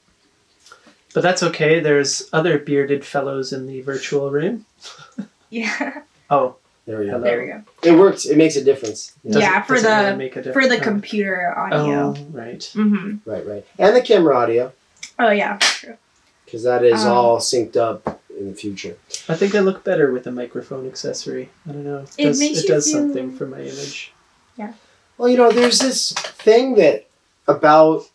But 1.15 1.23
that's 1.23 1.43
okay. 1.43 1.81
There's 1.81 2.29
other 2.33 2.59
bearded 2.59 3.05
fellows 3.05 3.53
in 3.53 3.67
the 3.67 3.81
virtual 3.83 4.31
room. 4.31 4.67
Yeah. 5.53 6.03
Oh, 6.31 6.55
There 6.87 7.01
we 7.01 7.07
go. 7.07 7.11
Hello. 7.11 7.25
There 7.25 7.41
we 7.41 7.47
go. 7.49 7.63
It 7.83 7.99
works. 7.99 8.25
It 8.25 8.37
makes 8.39 8.55
a 8.55 8.63
difference. 8.63 9.13
doesn't- 9.27 9.41
Yeah, 9.43 9.63
for 9.63 9.75
doesn't 9.75 9.91
the- 9.91 10.05
really 10.05 10.17
make 10.17 10.37
a 10.37 10.43
For 10.45 10.63
the 10.63 10.69
difference. 10.77 10.83
computer 10.85 11.59
audio. 11.59 12.15
Oh, 12.17 12.27
right. 12.31 12.61
Mm-hmm. 12.61 13.29
Right, 13.29 13.45
right. 13.45 13.67
And 13.77 13.97
the 13.97 14.01
camera 14.01 14.37
audio 14.37 14.73
Oh 15.19 15.31
yeah. 15.31 15.57
True. 15.61 15.97
because 16.45 16.63
that 16.63 16.85
is 16.85 17.05
Um, 17.05 17.13
all 17.13 17.39
synced 17.39 17.77
up 17.77 18.21
in 18.39 18.49
the 18.49 18.55
future. 18.55 18.97
I 19.29 19.35
think 19.35 19.57
I 19.57 19.59
look 19.61 19.83
better 19.83 20.13
with 20.13 20.25
a 20.29 20.31
microphone 20.31 20.87
accessory. 20.87 21.51
I 21.69 21.73
don't 21.73 21.83
know. 21.85 22.05
It 22.17 22.27
does, 22.27 22.39
makes 22.39 22.59
it 22.61 22.63
you 22.63 22.69
does 22.69 22.85
feel- 22.89 23.01
something 23.01 23.37
for 23.37 23.47
my 23.47 23.59
image. 23.61 24.13
Yeah. 24.57 24.75
Well, 25.19 25.29
you 25.29 25.37
know, 25.37 25.51
there's 25.51 25.81
this 25.81 26.13
thing 26.13 26.77
that 26.77 27.07
about, 27.49 28.09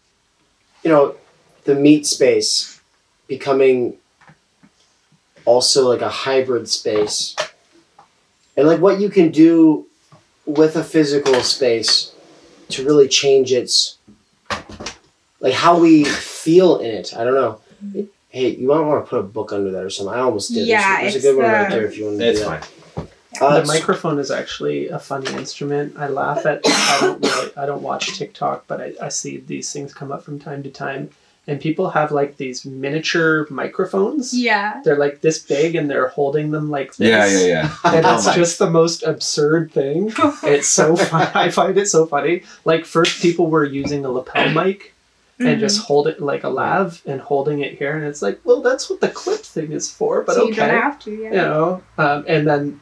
you 0.84 0.90
know, 0.90 1.16
the 1.66 1.76
meat 1.76 2.06
space 2.08 2.75
becoming 3.28 3.98
also 5.46 5.88
like 5.90 6.02
a 6.02 6.10
hybrid 6.10 6.68
space. 6.70 7.36
And 8.58 8.68
like 8.68 8.80
what 8.80 9.00
you 9.00 9.10
can 9.10 9.32
do 9.32 9.86
with 10.46 10.76
a 10.76 10.84
physical 10.84 11.36
space 11.42 12.14
to 12.70 12.86
really 12.86 13.08
change 13.08 13.52
its 13.52 13.98
like 15.40 15.54
how 15.54 15.78
we 15.80 16.06
feel 16.06 16.78
in 16.80 16.92
it. 16.92 17.16
I 17.16 17.24
don't 17.24 17.34
know. 17.36 18.08
Hey, 18.30 18.50
you 18.56 18.68
might 18.68 18.80
want 18.82 19.06
to 19.06 19.10
put 19.10 19.20
a 19.20 19.24
book 19.24 19.54
under 19.54 19.72
that 19.72 19.84
or 19.84 19.90
something. 19.90 20.14
I 20.16 20.20
almost 20.20 20.54
did. 20.54 20.68
Yeah, 20.68 21.02
there's, 21.02 21.14
there's 21.14 21.16
it's 21.16 21.26
a 21.26 21.28
good 21.30 21.38
one 21.38 21.46
the- 21.46 21.52
right 21.54 21.70
there 21.70 21.86
if 21.86 21.98
you 21.98 22.06
want 22.06 22.20
to 22.20 22.26
It's 22.28 22.40
do 22.40 22.46
that. 22.46 22.66
fine. 22.66 22.72
Uh, 23.42 23.60
the 23.60 23.68
microphone 23.68 24.18
is 24.18 24.32
actually 24.32 24.88
a 24.88 24.98
funny 24.98 25.30
instrument. 25.34 25.94
I 25.98 26.08
laugh 26.08 26.46
at. 26.46 26.62
I 26.66 26.98
don't 27.02 27.22
really. 27.22 27.52
I 27.58 27.66
don't 27.66 27.82
watch 27.82 28.18
TikTok, 28.18 28.66
but 28.66 28.80
I, 28.80 28.94
I 29.02 29.10
see 29.10 29.38
these 29.38 29.74
things 29.74 29.94
come 29.94 30.10
up 30.14 30.24
from 30.24 30.40
time 30.40 30.64
to 30.64 30.70
time, 30.70 31.10
and 31.48 31.62
people 31.62 31.90
have 31.92 32.12
like 32.12 32.38
these 32.38 32.66
miniature 32.66 33.46
microphones. 33.52 34.34
Yeah. 34.34 34.82
They're 34.84 34.98
like 34.98 35.22
this 35.22 35.40
big, 35.40 35.76
and 35.76 35.90
they're 35.90 36.08
holding 36.10 36.52
them 36.52 36.70
like 36.72 36.96
this. 36.96 37.08
Yeah, 37.10 37.28
yeah, 37.28 37.46
yeah. 37.46 37.76
And 37.98 38.06
Oh 38.06 38.16
it's 38.16 38.26
my- 38.26 38.36
just 38.36 38.60
the 38.60 38.70
most 38.70 39.04
absurd 39.04 39.72
thing. 39.72 40.12
It's 40.44 40.68
so 40.68 40.96
fun. 40.96 41.30
I 41.36 41.50
find 41.50 41.78
it 41.78 41.88
so 41.88 42.06
funny. 42.06 42.44
Like 42.66 42.86
first, 42.86 43.22
people 43.22 43.48
were 43.50 43.64
using 43.66 44.06
a 44.06 44.10
lapel 44.12 44.50
mic 44.52 44.92
Mm-hmm. 45.38 45.48
and 45.52 45.60
just 45.60 45.82
hold 45.82 46.08
it 46.08 46.22
like 46.22 46.46
a 46.46 46.50
lav 46.50 47.02
and 47.06 47.20
holding 47.20 47.60
it 47.60 47.78
here, 47.78 47.94
and 47.98 48.06
it's 48.08 48.22
like, 48.22 48.40
well, 48.46 48.62
that's 48.62 48.90
what 48.90 49.02
the 49.02 49.10
clip 49.10 49.42
thing 49.42 49.74
is 49.74 49.92
for. 49.92 50.22
But 50.24 50.36
so 50.36 50.44
okay, 50.44 50.50
you 50.52 50.56
don't 50.56 50.82
have 50.82 50.98
to. 51.00 51.12
Yeah. 51.12 51.30
you 51.30 51.36
know 51.36 51.84
um, 51.98 52.24
and 52.26 52.48
then 52.48 52.80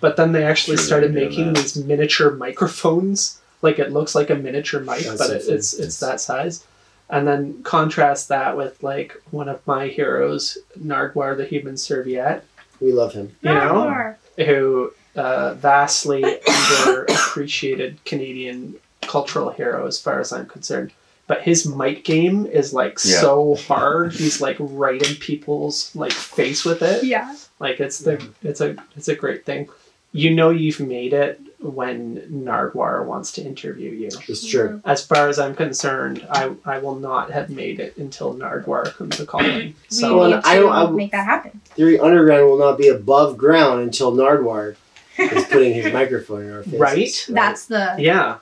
but 0.00 0.14
then 0.16 0.30
they 0.30 0.44
actually 0.44 0.76
Sure 0.76 0.86
started 0.86 1.12
making 1.12 1.54
that. 1.54 1.56
these 1.60 1.74
miniature 1.76 2.30
microphones 2.30 3.40
like 3.62 3.80
it 3.80 3.90
looks 3.92 4.14
like 4.14 4.30
a 4.30 4.36
miniature 4.36 4.78
mic 4.80 5.00
That's 5.00 5.18
but 5.18 5.30
it, 5.30 5.42
funny. 5.42 5.54
it's 5.56 5.74
it's 5.74 5.98
that 5.98 6.20
size 6.20 6.64
and 7.10 7.26
then 7.26 7.62
contrast 7.62 8.28
that 8.28 8.56
with 8.56 8.82
like 8.82 9.20
one 9.30 9.48
of 9.48 9.66
my 9.66 9.86
heroes 9.88 10.58
Nardwuar 10.78 11.36
the 11.36 11.46
human 11.46 11.76
serviette 11.76 12.44
we 12.80 12.92
love 12.92 13.12
him. 13.14 13.34
you 13.42 13.52
know 13.54 13.74
More. 13.74 14.18
who 14.44 14.92
uh, 15.16 15.54
vastly 15.54 16.22
underappreciated 16.22 17.96
canadian 18.04 18.74
cultural 19.02 19.50
hero 19.50 19.86
as 19.86 20.00
far 20.00 20.20
as 20.20 20.32
i'm 20.32 20.46
concerned 20.46 20.92
but 21.26 21.42
his 21.42 21.66
mic 21.66 22.04
game 22.04 22.46
is 22.46 22.72
like 22.72 22.98
Yeah. 23.04 23.20
so 23.20 23.54
hard 23.56 24.12
he's 24.12 24.40
like 24.40 24.56
right 24.58 25.00
in 25.02 25.16
people's 25.16 25.94
like 25.94 26.12
face 26.12 26.64
with 26.64 26.82
it 26.82 27.04
Yeah. 27.04 27.34
like 27.58 27.80
it's 27.80 27.98
the 28.00 28.26
it's 28.42 28.60
a 28.60 28.76
it's 28.96 29.08
a 29.08 29.14
great 29.14 29.44
thing. 29.44 29.68
You 30.12 30.34
know 30.34 30.48
you've 30.50 30.80
made 30.80 31.12
it 31.12 31.38
when 31.60 32.18
Nardwuar 32.30 33.04
wants 33.04 33.32
to 33.32 33.42
interview 33.42 33.90
you. 33.90 34.08
It's 34.28 34.46
true. 34.48 34.80
As 34.84 35.04
far 35.04 35.28
as 35.28 35.38
I'm 35.40 35.54
concerned, 35.56 36.24
I, 36.30 36.52
I 36.64 36.78
will 36.78 36.94
not 36.94 37.32
have 37.32 37.50
made 37.50 37.80
it 37.80 37.96
until 37.96 38.34
Nardwuar 38.34 38.94
comes 38.94 39.18
a 39.18 39.26
calling. 39.26 39.74
We 39.90 39.96
So 39.96 40.18
Well, 40.18 40.28
need 40.28 40.34
and 40.36 40.44
I 40.46 40.54
to 40.56 40.60
don't- 40.62 40.72
I- 40.72 40.90
make 40.90 41.10
that 41.12 41.24
happen. 41.24 41.60
Theory 41.74 41.98
Underground 41.98 42.46
will 42.48 42.58
not 42.58 42.78
be 42.78 42.88
above 42.88 43.36
ground 43.36 43.80
until 43.82 44.12
Nardwuar 44.12 44.76
is 45.18 45.44
putting 45.50 45.74
his 45.74 45.92
microphone 45.92 46.42
in 46.44 46.52
our 46.52 46.62
faces. 46.62 46.78
Right? 46.80 47.26
That's 47.30 47.66
the. 47.66 47.96
yeah. 47.98 48.38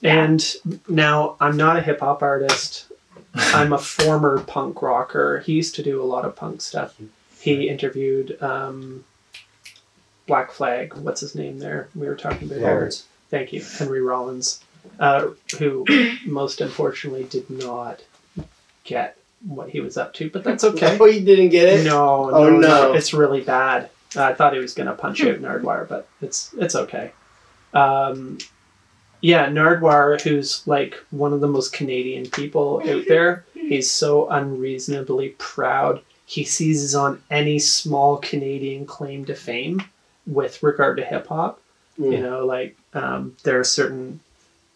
Yeah. 0.00 0.22
And 0.24 0.56
now 0.88 1.36
I'm 1.40 1.56
not 1.56 1.76
a 1.78 1.82
hip 1.82 2.00
hop 2.00 2.22
artist. 2.22 2.86
I'm 3.34 3.72
a 3.72 3.78
former 3.78 4.40
punk 4.40 4.80
rocker. 4.82 5.40
He 5.40 5.52
used 5.54 5.74
to 5.76 5.82
do 5.82 6.00
a 6.02 6.04
lot 6.04 6.24
of 6.24 6.36
punk 6.36 6.60
stuff. 6.62 6.94
He 7.40 7.68
interviewed 7.68 8.40
um, 8.42 9.04
Black 10.26 10.50
Flag. 10.52 10.94
What's 10.94 11.20
his 11.20 11.34
name 11.34 11.58
there? 11.58 11.88
We 11.94 12.06
were 12.06 12.14
talking 12.16 12.48
about 12.48 12.58
earlier. 12.58 12.74
Rollins. 12.76 13.06
Thank 13.30 13.52
you, 13.52 13.62
Henry 13.62 14.00
Rollins, 14.00 14.60
uh, 15.00 15.28
who 15.58 15.84
most 16.26 16.60
unfortunately 16.60 17.24
did 17.24 17.48
not 17.50 18.02
get 18.84 19.16
what 19.46 19.68
he 19.70 19.80
was 19.80 19.96
up 19.96 20.14
to, 20.14 20.30
but 20.30 20.44
that's 20.44 20.64
okay. 20.64 20.96
Oh, 21.00 21.06
you 21.06 21.20
didn't 21.24 21.48
get 21.50 21.68
it? 21.68 21.84
No, 21.84 22.30
Oh, 22.30 22.50
no, 22.50 22.60
no. 22.60 22.92
it's 22.94 23.12
really 23.12 23.40
bad. 23.42 23.90
I 24.16 24.32
thought 24.32 24.52
he 24.54 24.60
was 24.60 24.74
going 24.74 24.86
to 24.86 24.92
punch 24.94 25.22
out 25.24 25.40
Nardwuar, 25.40 25.88
but 25.88 26.06
it's 26.22 26.54
it's 26.58 26.76
okay. 26.76 27.10
Um, 27.72 28.38
yeah, 29.20 29.48
Nardwuar, 29.48 30.20
who's 30.20 30.64
like 30.66 30.94
one 31.10 31.32
of 31.32 31.40
the 31.40 31.48
most 31.48 31.72
Canadian 31.72 32.30
people 32.30 32.80
out 32.88 33.04
there, 33.08 33.44
He's 33.54 33.90
so 33.90 34.28
unreasonably 34.28 35.30
proud. 35.38 36.02
He 36.26 36.44
seizes 36.44 36.94
on 36.94 37.22
any 37.30 37.58
small 37.58 38.18
Canadian 38.18 38.84
claim 38.86 39.24
to 39.24 39.34
fame 39.34 39.82
with 40.26 40.62
regard 40.62 40.96
to 40.98 41.04
hip 41.04 41.26
hop. 41.28 41.60
You 41.98 42.04
Mm. 42.06 42.22
know, 42.22 42.44
like 42.46 42.76
um, 42.94 43.36
there 43.44 43.58
are 43.60 43.64
certain 43.64 44.20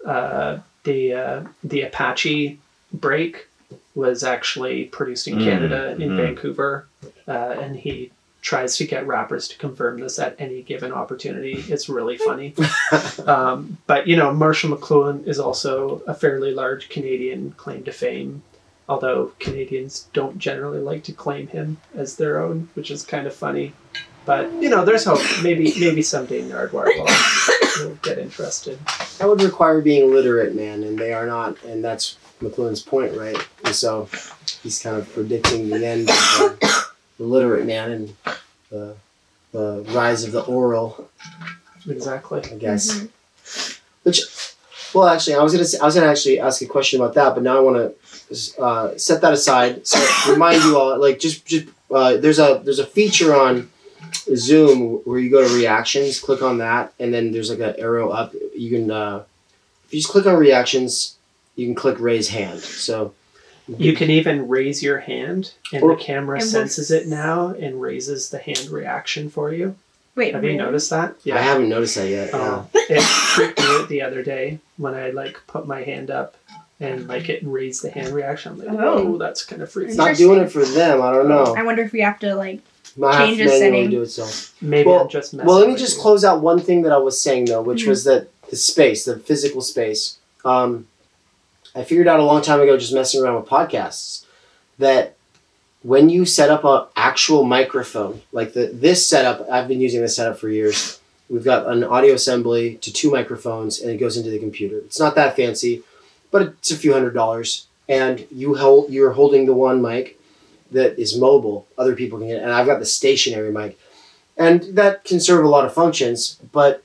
uh, 0.05 0.59
the 0.85 1.15
uh, 1.15 1.43
the 1.65 1.83
Apache 1.83 2.59
break 2.93 3.49
was 3.95 4.23
actually 4.23 4.85
produced 4.85 5.27
in 5.27 5.39
Mm, 5.39 5.45
Canada 5.45 5.91
in 5.99 6.11
mm. 6.11 6.17
Vancouver, 6.17 6.87
uh, 7.27 7.57
and 7.61 7.77
he 7.77 8.13
tries 8.41 8.77
to 8.77 8.87
get 8.87 9.05
rappers 9.07 9.49
to 9.49 9.59
confirm 9.59 9.99
this 9.99 10.19
at 10.21 10.37
any 10.39 10.63
given 10.63 10.93
opportunity. 10.93 11.65
It's 11.69 11.89
really 11.89 12.17
funny. 12.17 12.55
um, 13.27 13.79
but 13.89 14.07
you 14.07 14.17
know, 14.17 14.33
Marshall 14.33 14.77
McLuhan 14.77 15.27
is 15.27 15.41
also 15.41 16.03
a 16.07 16.15
fairly 16.15 16.53
large 16.55 16.89
Canadian 16.89 17.51
claim 17.57 17.83
to 17.85 17.93
fame. 17.93 18.43
Although 18.89 19.33
Canadians 19.39 20.07
don't 20.15 20.39
generally 20.39 20.79
like 20.79 21.03
to 21.05 21.13
claim 21.13 21.49
him 21.49 21.77
as 21.95 22.17
their 22.17 22.41
own, 22.41 22.69
which 22.75 22.91
is 22.91 23.03
kind 23.05 23.27
of 23.27 23.35
funny. 23.35 23.75
But 24.25 24.53
you 24.63 24.69
know, 24.69 24.85
there's 24.85 25.05
hope. 25.05 25.21
Maybe 25.43 25.73
maybe 25.79 26.03
someday 26.03 26.43
Nardwuar 26.43 26.87
will, 26.87 27.89
will 27.89 27.95
get 28.03 28.19
interested. 28.19 28.79
That 29.19 29.29
would 29.29 29.43
require 29.43 29.81
being 29.81 30.11
literate, 30.13 30.55
man, 30.55 30.83
and 30.85 30.99
they 30.99 31.13
are 31.13 31.27
not, 31.27 31.63
and 31.65 31.83
that's 31.83 32.17
McLuhan's 32.43 32.83
point, 32.83 33.17
right? 33.17 33.37
And 33.65 33.75
so 33.75 34.09
he's 34.63 34.81
kind 34.83 34.97
of 34.97 35.13
predicting 35.13 35.71
the 35.71 35.85
end 35.87 36.03
of 36.11 36.17
the, 36.17 36.85
the 37.19 37.25
literate 37.25 37.67
man 37.67 37.91
and 37.91 38.17
the, 38.71 38.95
the 39.53 39.85
rise 39.91 40.25
of 40.25 40.33
the 40.33 40.43
oral, 40.45 41.09
Exactly. 41.89 42.43
I 42.45 42.55
guess. 42.57 42.93
Mhm. 42.95 43.79
Which, 44.03 44.21
well, 44.95 45.09
actually, 45.09 45.35
I 45.37 45.43
was 45.43 45.53
gonna 45.53 45.65
say, 45.65 45.79
I 45.79 45.85
was 45.87 45.95
gonna 45.95 46.07
actually 46.07 46.39
ask 46.39 46.61
a 46.63 46.67
question 46.67 47.01
about 47.01 47.15
that, 47.15 47.35
but 47.35 47.43
now 47.43 47.57
I 47.57 47.61
want 47.61 47.95
to 48.31 48.63
uh, 48.63 48.97
set 48.99 49.21
that 49.23 49.33
aside. 49.33 49.87
So 49.87 49.99
remind 50.31 50.63
you 50.65 50.79
all, 50.79 50.99
like, 51.01 51.19
just 51.19 51.47
just 51.47 51.67
uh, 51.91 52.19
there's 52.19 52.39
a 52.39 52.61
there's 52.65 52.79
a 52.79 52.87
feature 52.87 53.35
on 53.35 53.71
Zoom 54.35 55.01
where 55.05 55.19
you 55.19 55.31
go 55.31 55.47
to 55.47 55.55
reactions, 55.55 56.21
click 56.21 56.43
on 56.43 56.59
that, 56.59 56.93
and 56.99 57.13
then 57.13 57.33
there's 57.33 57.51
like 57.51 57.61
an 57.61 57.75
arrow 57.79 58.11
up. 58.11 58.35
You 58.57 58.71
can 58.71 58.91
uh, 58.91 59.25
if 59.87 59.95
you 59.95 60.01
just 60.01 60.11
click 60.11 60.27
on 60.27 60.37
reactions, 60.37 61.17
you 61.57 61.67
can 61.67 61.75
click 61.75 61.99
raise 61.99 62.29
hand. 62.29 62.61
So 62.61 63.15
You 63.67 63.95
can 63.95 64.11
even 64.11 64.49
raise 64.49 64.83
your 64.83 64.99
hand, 65.01 65.53
and 65.73 65.83
Or- 65.83 65.95
the 65.97 66.03
camera 66.03 66.39
And 66.41 66.49
senses 66.49 66.91
it 66.91 67.07
now 67.07 67.49
and 67.49 67.81
raises 67.81 68.31
the 68.31 68.39
hand 68.39 68.69
reaction 68.71 69.29
for 69.31 69.53
you. 69.53 69.77
Wait, 70.15 70.35
Have 70.35 70.43
you 70.43 70.57
noticed 70.57 70.91
that? 70.91 71.15
Yeah, 71.23 71.37
I 71.37 71.43
haven't 71.43 71.69
noticed 71.69 71.95
that 71.95 72.09
yet. 72.09 72.31
Oh, 72.33 72.67
it 72.75 73.01
freaked 73.03 73.59
me 73.61 73.65
out 73.67 73.89
the 73.89 74.03
other 74.03 74.23
day 74.23 74.59
when 74.77 74.95
I 74.95 75.11
like 75.11 75.41
put 75.47 75.67
my 75.67 75.83
hand 75.83 76.11
up 76.11 76.37
and 76.81 77.07
like 77.07 77.29
it 77.29 77.41
raised 77.45 77.83
the 77.85 77.91
hand 77.91 78.13
reaction. 78.13 78.53
I'm 78.53 78.59
like, 78.59 78.69
Oh. 78.71 79.05
whoa, 79.05 79.19
that's 79.19 79.45
kind 79.45 79.63
of 79.63 79.71
freaky. 79.71 79.91
It's 79.91 79.97
not 79.99 80.17
doing 80.17 80.41
it 80.41 80.51
for 80.51 80.65
them. 80.65 81.01
I 81.03 81.13
don't 81.13 81.29
know. 81.29 81.55
I 81.57 81.63
wonder 81.63 81.83
if 81.83 81.93
we 81.93 82.01
have 82.01 82.19
to 82.21 82.35
like. 82.35 82.61
Might 82.99 83.15
have 83.15 83.27
Change 83.29 83.39
to 83.39 83.45
a 83.45 83.47
manually 83.47 83.61
setting. 83.85 83.91
do 83.91 84.03
it 84.03 84.11
so. 84.11 84.51
Maybe 84.61 84.89
Well- 84.89 85.01
I'm 85.03 85.09
just 85.09 85.33
messing 85.35 85.47
Well, 85.47 85.59
let 85.59 85.67
me 85.67 85.73
with 85.75 85.81
just 85.81 85.97
you. 85.97 86.03
close 86.03 86.25
out 86.25 86.41
one 86.41 86.59
thing 86.61 86.83
that 86.83 86.93
I 86.93 86.99
was 86.99 87.21
saying 87.21 87.45
though, 87.47 87.63
which 87.63 87.85
Mhm. 87.85 87.89
was 87.89 88.05
that 88.05 88.29
the 88.51 88.57
space, 88.57 89.05
the 89.05 89.19
physical 89.19 89.61
space. 89.61 90.17
Um, 90.45 90.87
I 91.75 91.85
figured 91.85 92.09
out 92.09 92.19
a 92.19 92.25
long 92.25 92.43
time 92.43 92.61
ago, 92.61 92.77
just 92.77 92.93
messing 92.93 93.23
around 93.23 93.37
with 93.37 93.45
podcasts, 93.47 94.23
that 94.79 95.15
when 95.83 96.09
you 96.11 96.25
set 96.25 96.51
up 96.51 96.65
a 96.65 96.89
actual 96.97 97.45
microphone, 97.45 98.23
like 98.33 98.53
the 98.53 98.67
this 98.73 99.07
setup, 99.07 99.47
I've 99.51 99.69
been 99.69 99.81
using 99.81 100.01
this 100.03 100.17
setup 100.17 100.39
for 100.39 100.49
years. 100.49 100.99
We've 101.31 101.45
got 101.45 101.67
an 101.69 101.85
audio 101.85 102.15
assembly 102.15 102.79
to 102.81 102.93
two 102.93 103.11
microphones, 103.11 103.81
and 103.81 103.91
it 103.91 103.99
goes 103.99 104.17
into 104.17 104.31
the 104.31 104.39
computer. 104.39 104.79
It's 104.79 104.99
not 104.99 105.15
that 105.15 105.37
fancy, 105.37 105.83
but 106.33 106.43
it's 106.43 106.71
a 106.73 106.77
few 106.77 106.93
hundred 106.95 107.15
dollars. 107.15 107.67
And 107.89 108.27
you 108.35 108.55
hold, 108.57 108.91
you're 108.91 109.13
holding 109.13 109.47
the 109.47 109.55
one 109.55 109.81
mic 109.81 110.18
that 110.73 110.99
is 110.99 111.19
mobile. 111.19 111.67
Other 111.77 111.95
people 111.95 112.19
can 112.19 112.29
get, 112.29 112.39
it. 112.39 112.43
and 112.43 112.53
I've 112.53 112.67
got 112.67 112.79
the 112.79 112.87
stationary 112.87 113.53
mic 113.53 113.79
and 114.39 114.63
that 114.77 115.05
can 115.05 115.21
serve 115.21 115.45
a 115.45 115.49
lot 115.49 115.67
of 115.67 115.75
functions 115.75 116.39
but 116.53 116.83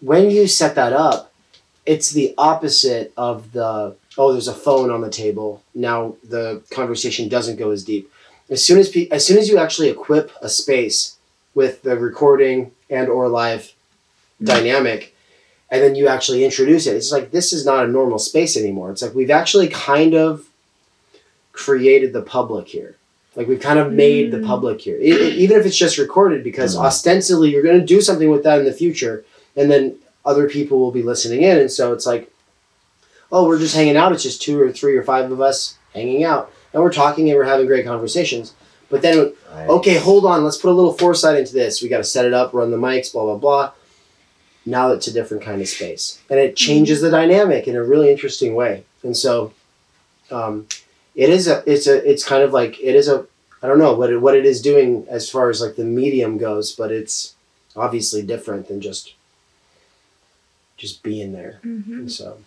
when 0.00 0.30
you 0.30 0.46
set 0.46 0.74
that 0.76 0.92
up 0.92 1.32
it's 1.84 2.12
the 2.12 2.32
opposite 2.38 3.12
of 3.16 3.52
the 3.52 3.94
oh 4.16 4.32
there's 4.32 4.48
a 4.48 4.54
phone 4.54 4.90
on 4.90 5.00
the 5.00 5.10
table 5.10 5.62
now 5.74 6.14
the 6.26 6.62
conversation 6.70 7.28
doesn't 7.28 7.56
go 7.56 7.70
as 7.70 7.84
deep 7.84 8.10
as 8.48 8.64
soon 8.64 8.78
as 8.78 8.88
pe- 8.88 9.08
as 9.08 9.26
soon 9.26 9.36
as 9.36 9.48
you 9.48 9.58
actually 9.58 9.88
equip 9.88 10.30
a 10.40 10.48
space 10.48 11.16
with 11.54 11.82
the 11.82 11.98
recording 11.98 12.70
and 12.88 13.08
or 13.08 13.28
live 13.28 13.72
dynamic 14.42 15.14
and 15.70 15.82
then 15.82 15.94
you 15.94 16.06
actually 16.06 16.44
introduce 16.44 16.86
it 16.86 16.96
it's 16.96 17.12
like 17.12 17.30
this 17.32 17.52
is 17.52 17.66
not 17.66 17.84
a 17.84 17.88
normal 17.88 18.18
space 18.18 18.56
anymore 18.56 18.90
it's 18.90 19.02
like 19.02 19.14
we've 19.14 19.30
actually 19.30 19.68
kind 19.68 20.14
of 20.14 20.48
created 21.52 22.12
the 22.12 22.22
public 22.22 22.68
here 22.68 22.96
like 23.36 23.48
we've 23.48 23.60
kind 23.60 23.78
of 23.78 23.92
made 23.92 24.30
the 24.30 24.38
Mm. 24.38 24.46
public 24.46 24.80
here, 24.82 24.96
E- 25.00 25.10
e- 25.12 25.30
even 25.38 25.58
if 25.58 25.64
it's 25.66 25.76
just 25.76 25.98
recorded, 25.98 26.44
because 26.44 26.76
Mhm. 26.76 26.84
ostensibly 26.84 27.50
you're 27.50 27.62
going 27.62 27.80
to 27.80 27.86
do 27.86 28.00
something 28.00 28.30
with 28.30 28.42
that 28.44 28.58
in 28.58 28.64
the 28.66 28.72
future, 28.72 29.24
and 29.56 29.70
then 29.70 29.96
other 30.24 30.48
people 30.48 30.78
will 30.78 30.90
be 30.92 31.02
listening 31.02 31.42
in, 31.42 31.58
and 31.58 31.70
so 31.70 31.92
it's 31.92 32.06
like, 32.06 32.30
oh, 33.30 33.46
we're 33.46 33.58
just 33.58 33.74
hanging 33.74 33.96
out. 33.96 34.12
It's 34.12 34.22
just 34.22 34.42
two 34.42 34.60
or 34.60 34.70
three 34.70 34.96
or 34.96 35.02
five 35.02 35.32
of 35.32 35.40
us 35.40 35.74
hanging 35.94 36.22
out, 36.24 36.50
and 36.72 36.82
we're 36.82 36.92
talking 36.92 37.28
and 37.30 37.36
we're 37.38 37.44
having 37.44 37.66
great 37.66 37.86
conversations. 37.86 38.52
But 38.90 39.00
then, 39.00 39.32
I- 39.54 39.66
okay, 39.68 39.94
hold 39.96 40.26
on, 40.26 40.44
let's 40.44 40.58
put 40.58 40.70
a 40.70 40.74
little 40.74 40.92
foresight 40.92 41.38
into 41.38 41.54
this. 41.54 41.80
We 41.82 41.88
got 41.88 41.96
to 41.98 42.04
set 42.04 42.26
it 42.26 42.34
up, 42.34 42.52
run 42.52 42.70
the 42.70 42.76
mics, 42.76 43.10
blah 43.12 43.24
blah 43.24 43.36
blah. 43.36 43.70
Now 44.66 44.92
it's 44.92 45.08
a 45.08 45.12
different 45.12 45.42
kind 45.42 45.60
of 45.62 45.68
space, 45.68 46.18
and 46.30 46.38
it 46.38 46.54
changes 46.54 47.00
the 47.00 47.10
dynamic 47.10 47.66
in 47.66 47.74
a 47.74 47.82
really 47.82 48.10
interesting 48.12 48.54
way. 48.54 48.84
And 49.02 49.16
so, 49.16 49.52
um, 50.30 50.66
it 51.14 51.30
is 51.30 51.46
a 51.48 51.62
it's 51.66 51.86
a 51.86 52.08
it's 52.10 52.24
kind 52.24 52.42
of 52.42 52.52
like 52.52 52.80
it 52.80 52.94
is 52.94 53.08
a 53.08 53.26
I 53.62 53.68
don't 53.68 53.78
know 53.78 53.94
what 53.94 54.10
it, 54.10 54.18
what 54.18 54.36
it 54.36 54.44
is 54.44 54.60
doing 54.60 55.06
as 55.08 55.30
far 55.30 55.48
as 55.50 55.60
like 55.60 55.76
the 55.76 55.84
medium 55.84 56.36
goes, 56.38 56.72
but 56.72 56.90
it's 56.90 57.34
obviously 57.76 58.22
different 58.22 58.68
than 58.68 58.80
just 58.80 59.14
just 60.76 61.02
being 61.02 61.32
there. 61.32 61.60
Mhm. 61.64 61.86
And 61.92 62.12
so 62.12 62.38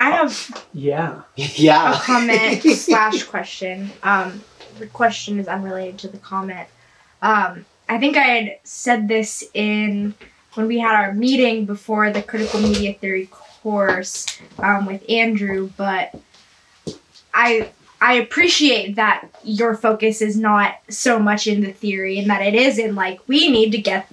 I 0.00 0.10
have 0.10 0.64
Yeah. 0.72 1.22
yeah, 1.36 1.96
a 1.96 2.00
comment 2.00 2.62
slash 2.76 3.24
question. 3.24 3.90
Um, 4.02 4.42
the 4.78 4.86
question 4.86 5.38
is 5.40 5.48
unrelated 5.48 5.98
to 6.00 6.08
the 6.08 6.18
comment. 6.18 6.68
Um, 7.20 7.64
I 7.88 7.98
think 7.98 8.16
I 8.16 8.22
had 8.22 8.58
said 8.64 9.08
this 9.08 9.42
in 9.54 10.14
when 10.58 10.66
we 10.66 10.80
had 10.80 10.96
our 10.96 11.14
meeting 11.14 11.64
before 11.64 12.10
the 12.10 12.20
critical 12.20 12.58
media 12.60 12.92
theory 12.92 13.28
course 13.30 14.26
um, 14.58 14.86
with 14.86 15.08
Andrew, 15.08 15.70
but 15.76 16.20
I 17.32 17.70
I 18.00 18.14
appreciate 18.14 18.96
that 18.96 19.28
your 19.44 19.76
focus 19.76 20.20
is 20.20 20.36
not 20.36 20.74
so 20.88 21.20
much 21.20 21.46
in 21.46 21.60
the 21.60 21.72
theory 21.72 22.18
and 22.18 22.28
that 22.28 22.42
it 22.42 22.56
is 22.56 22.76
in 22.76 22.96
like 22.96 23.20
we 23.28 23.48
need 23.48 23.70
to 23.70 23.78
get 23.78 24.12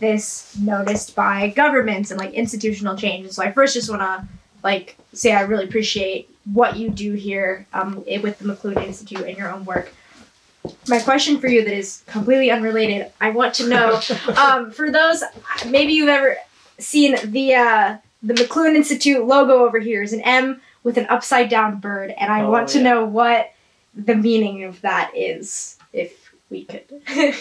this 0.00 0.56
noticed 0.58 1.14
by 1.14 1.50
governments 1.50 2.10
and 2.10 2.18
like 2.18 2.32
institutional 2.32 2.96
change. 2.96 3.26
And 3.26 3.34
So 3.34 3.42
I 3.42 3.52
first 3.52 3.74
just 3.74 3.90
want 3.90 4.00
to 4.00 4.26
like 4.64 4.96
say 5.12 5.34
I 5.34 5.42
really 5.42 5.64
appreciate 5.64 6.30
what 6.52 6.78
you 6.78 6.88
do 6.88 7.12
here 7.12 7.66
um, 7.74 7.96
with 8.22 8.38
the 8.38 8.46
McLuhan 8.46 8.86
Institute 8.86 9.26
and 9.26 9.36
your 9.36 9.52
own 9.52 9.66
work. 9.66 9.92
My 10.88 11.00
question 11.00 11.38
for 11.40 11.48
you 11.48 11.64
that 11.64 11.76
is 11.76 12.02
completely 12.06 12.50
unrelated. 12.50 13.10
I 13.20 13.30
want 13.30 13.54
to 13.54 13.68
know 13.68 14.00
um, 14.36 14.70
for 14.70 14.90
those 14.90 15.22
maybe 15.68 15.92
you've 15.92 16.08
ever 16.08 16.36
seen 16.78 17.16
the 17.24 17.54
uh, 17.54 17.96
the 18.22 18.34
McLuhan 18.34 18.74
Institute 18.76 19.24
logo 19.24 19.64
over 19.64 19.78
here 19.80 20.02
is 20.02 20.12
an 20.12 20.20
M 20.22 20.60
with 20.84 20.96
an 20.98 21.06
upside 21.06 21.48
down 21.48 21.78
bird, 21.78 22.12
and 22.16 22.32
I 22.32 22.42
Oh, 22.42 22.50
want 22.50 22.68
to 22.70 22.78
yeah. 22.78 22.84
know 22.84 23.04
what 23.04 23.52
the 23.94 24.14
meaning 24.14 24.64
of 24.64 24.80
that 24.82 25.12
is, 25.14 25.76
if 25.92 26.32
we 26.50 26.64
could. 26.64 26.84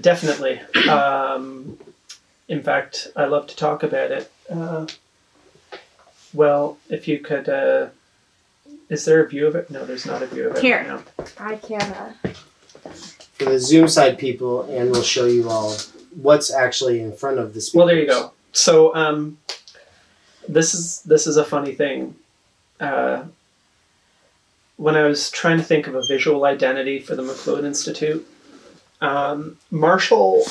Definitely. 0.00 0.60
Um, 0.88 1.78
in 2.48 2.62
fact, 2.62 3.08
I 3.16 3.24
love 3.26 3.46
to 3.48 3.56
talk 3.56 3.82
about 3.82 4.10
it. 4.10 4.30
Uh, 4.50 4.86
well, 6.34 6.78
if 6.90 7.06
you 7.08 7.18
could, 7.20 7.48
uh, 7.48 7.88
is 8.88 9.04
there 9.04 9.22
a 9.22 9.28
view 9.28 9.46
of 9.46 9.54
it? 9.54 9.70
No, 9.70 9.84
there's 9.84 10.06
not 10.06 10.22
a 10.22 10.26
view 10.26 10.48
of 10.48 10.56
it. 10.56 10.62
Here. 10.62 10.78
Right 10.78 10.86
now. 10.86 11.24
I 11.38 11.56
can. 11.56 11.80
Uh, 11.80 12.12
for 13.34 13.44
the 13.44 13.58
Zoom 13.58 13.88
side 13.88 14.18
people, 14.18 14.62
and 14.62 14.90
we'll 14.90 15.02
show 15.02 15.26
you 15.26 15.48
all 15.50 15.76
what's 16.22 16.52
actually 16.52 17.00
in 17.00 17.12
front 17.12 17.38
of 17.38 17.52
the 17.52 17.60
speakers. 17.60 17.76
Well, 17.76 17.86
there 17.86 17.98
you 17.98 18.06
go. 18.06 18.32
So, 18.52 18.94
um, 18.94 19.38
this 20.48 20.74
is 20.74 21.02
this 21.02 21.26
is 21.26 21.36
a 21.36 21.44
funny 21.44 21.74
thing. 21.74 22.14
Uh, 22.80 23.24
when 24.76 24.96
I 24.96 25.04
was 25.04 25.30
trying 25.30 25.58
to 25.58 25.64
think 25.64 25.86
of 25.86 25.94
a 25.94 26.02
visual 26.06 26.44
identity 26.44 27.00
for 27.00 27.16
the 27.16 27.22
McLuhan 27.22 27.64
Institute, 27.64 28.26
um, 29.00 29.58
Marshall 29.70 30.44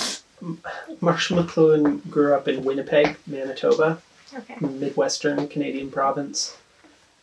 Marshall 1.02 1.44
McLuhan 1.44 2.08
grew 2.10 2.34
up 2.34 2.48
in 2.48 2.64
Winnipeg, 2.64 3.18
Manitoba. 3.26 4.02
okay. 4.36 4.56
Midwestern 4.60 5.48
Canadian 5.48 5.90
province. 5.90 6.58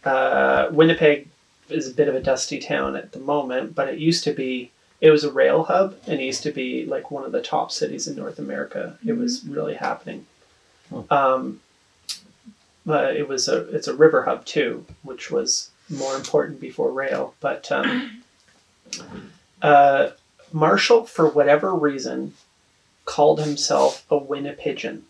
Uh, 0.05 0.69
Winnipeg 0.70 1.29
is 1.69 1.89
a 1.89 1.95
bit 1.95 2.09
of 2.09 2.15
a 2.15 2.20
dusty 2.20 2.59
town 2.59 2.97
at 2.97 3.12
the 3.12 3.20
moment, 3.20 3.74
but 3.74 3.89
it 3.89 3.99
used 3.99 4.24
to 4.24 4.33
be. 4.33 4.70
It 5.01 5.11
was 5.11 5.24
a 5.24 5.33
rail 5.33 5.65
hub, 5.65 5.97
and 6.07 6.20
it 6.20 6.24
used 6.24 6.45
to 6.45 6.53
be 6.53 6.87
like 6.87 7.11
one 7.11 7.24
of 7.24 7.33
the 7.33 7.43
top 7.43 7.73
cities 7.73 8.07
in 8.07 8.15
North 8.15 8.39
America. 8.39 8.97
It 9.05 9.15
was 9.15 9.45
really 9.45 9.74
happening. 9.74 10.27
Um, 11.11 11.61
uh, 12.89 13.12
it 13.16 13.29
was 13.29 13.49
a 13.49 13.69
it's 13.74 13.89
a 13.89 13.95
river 13.95 14.24
hub 14.24 14.45
too, 14.45 14.87
which 15.03 15.31
was 15.31 15.70
more 15.89 16.15
important 16.15 16.61
before 16.61 16.93
rail. 16.93 17.35
But 17.41 17.70
um, 17.73 18.23
uh, 19.62 20.11
Marshall, 20.53 21.07
for 21.07 21.29
whatever 21.29 21.74
reason, 21.74 22.35
called 23.05 23.41
himself 23.41 24.07
a 24.11 24.19
Winnipigeon. 24.19 25.03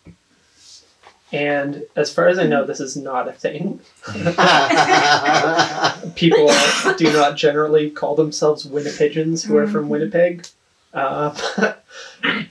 And 1.33 1.87
as 1.95 2.13
far 2.13 2.27
as 2.27 2.37
I 2.37 2.45
know, 2.45 2.63
this 2.63 2.79
is 2.79 2.95
not 2.95 3.27
a 3.27 3.33
thing. 3.33 3.79
People 6.15 6.47
do 6.95 7.11
not 7.11 7.35
generally 7.35 7.89
call 7.89 8.15
themselves 8.15 8.67
Winnipigeons 8.67 9.43
who 9.43 9.57
are 9.57 9.67
from 9.67 9.89
Winnipeg. 9.89 10.45
Uh, 10.93 11.35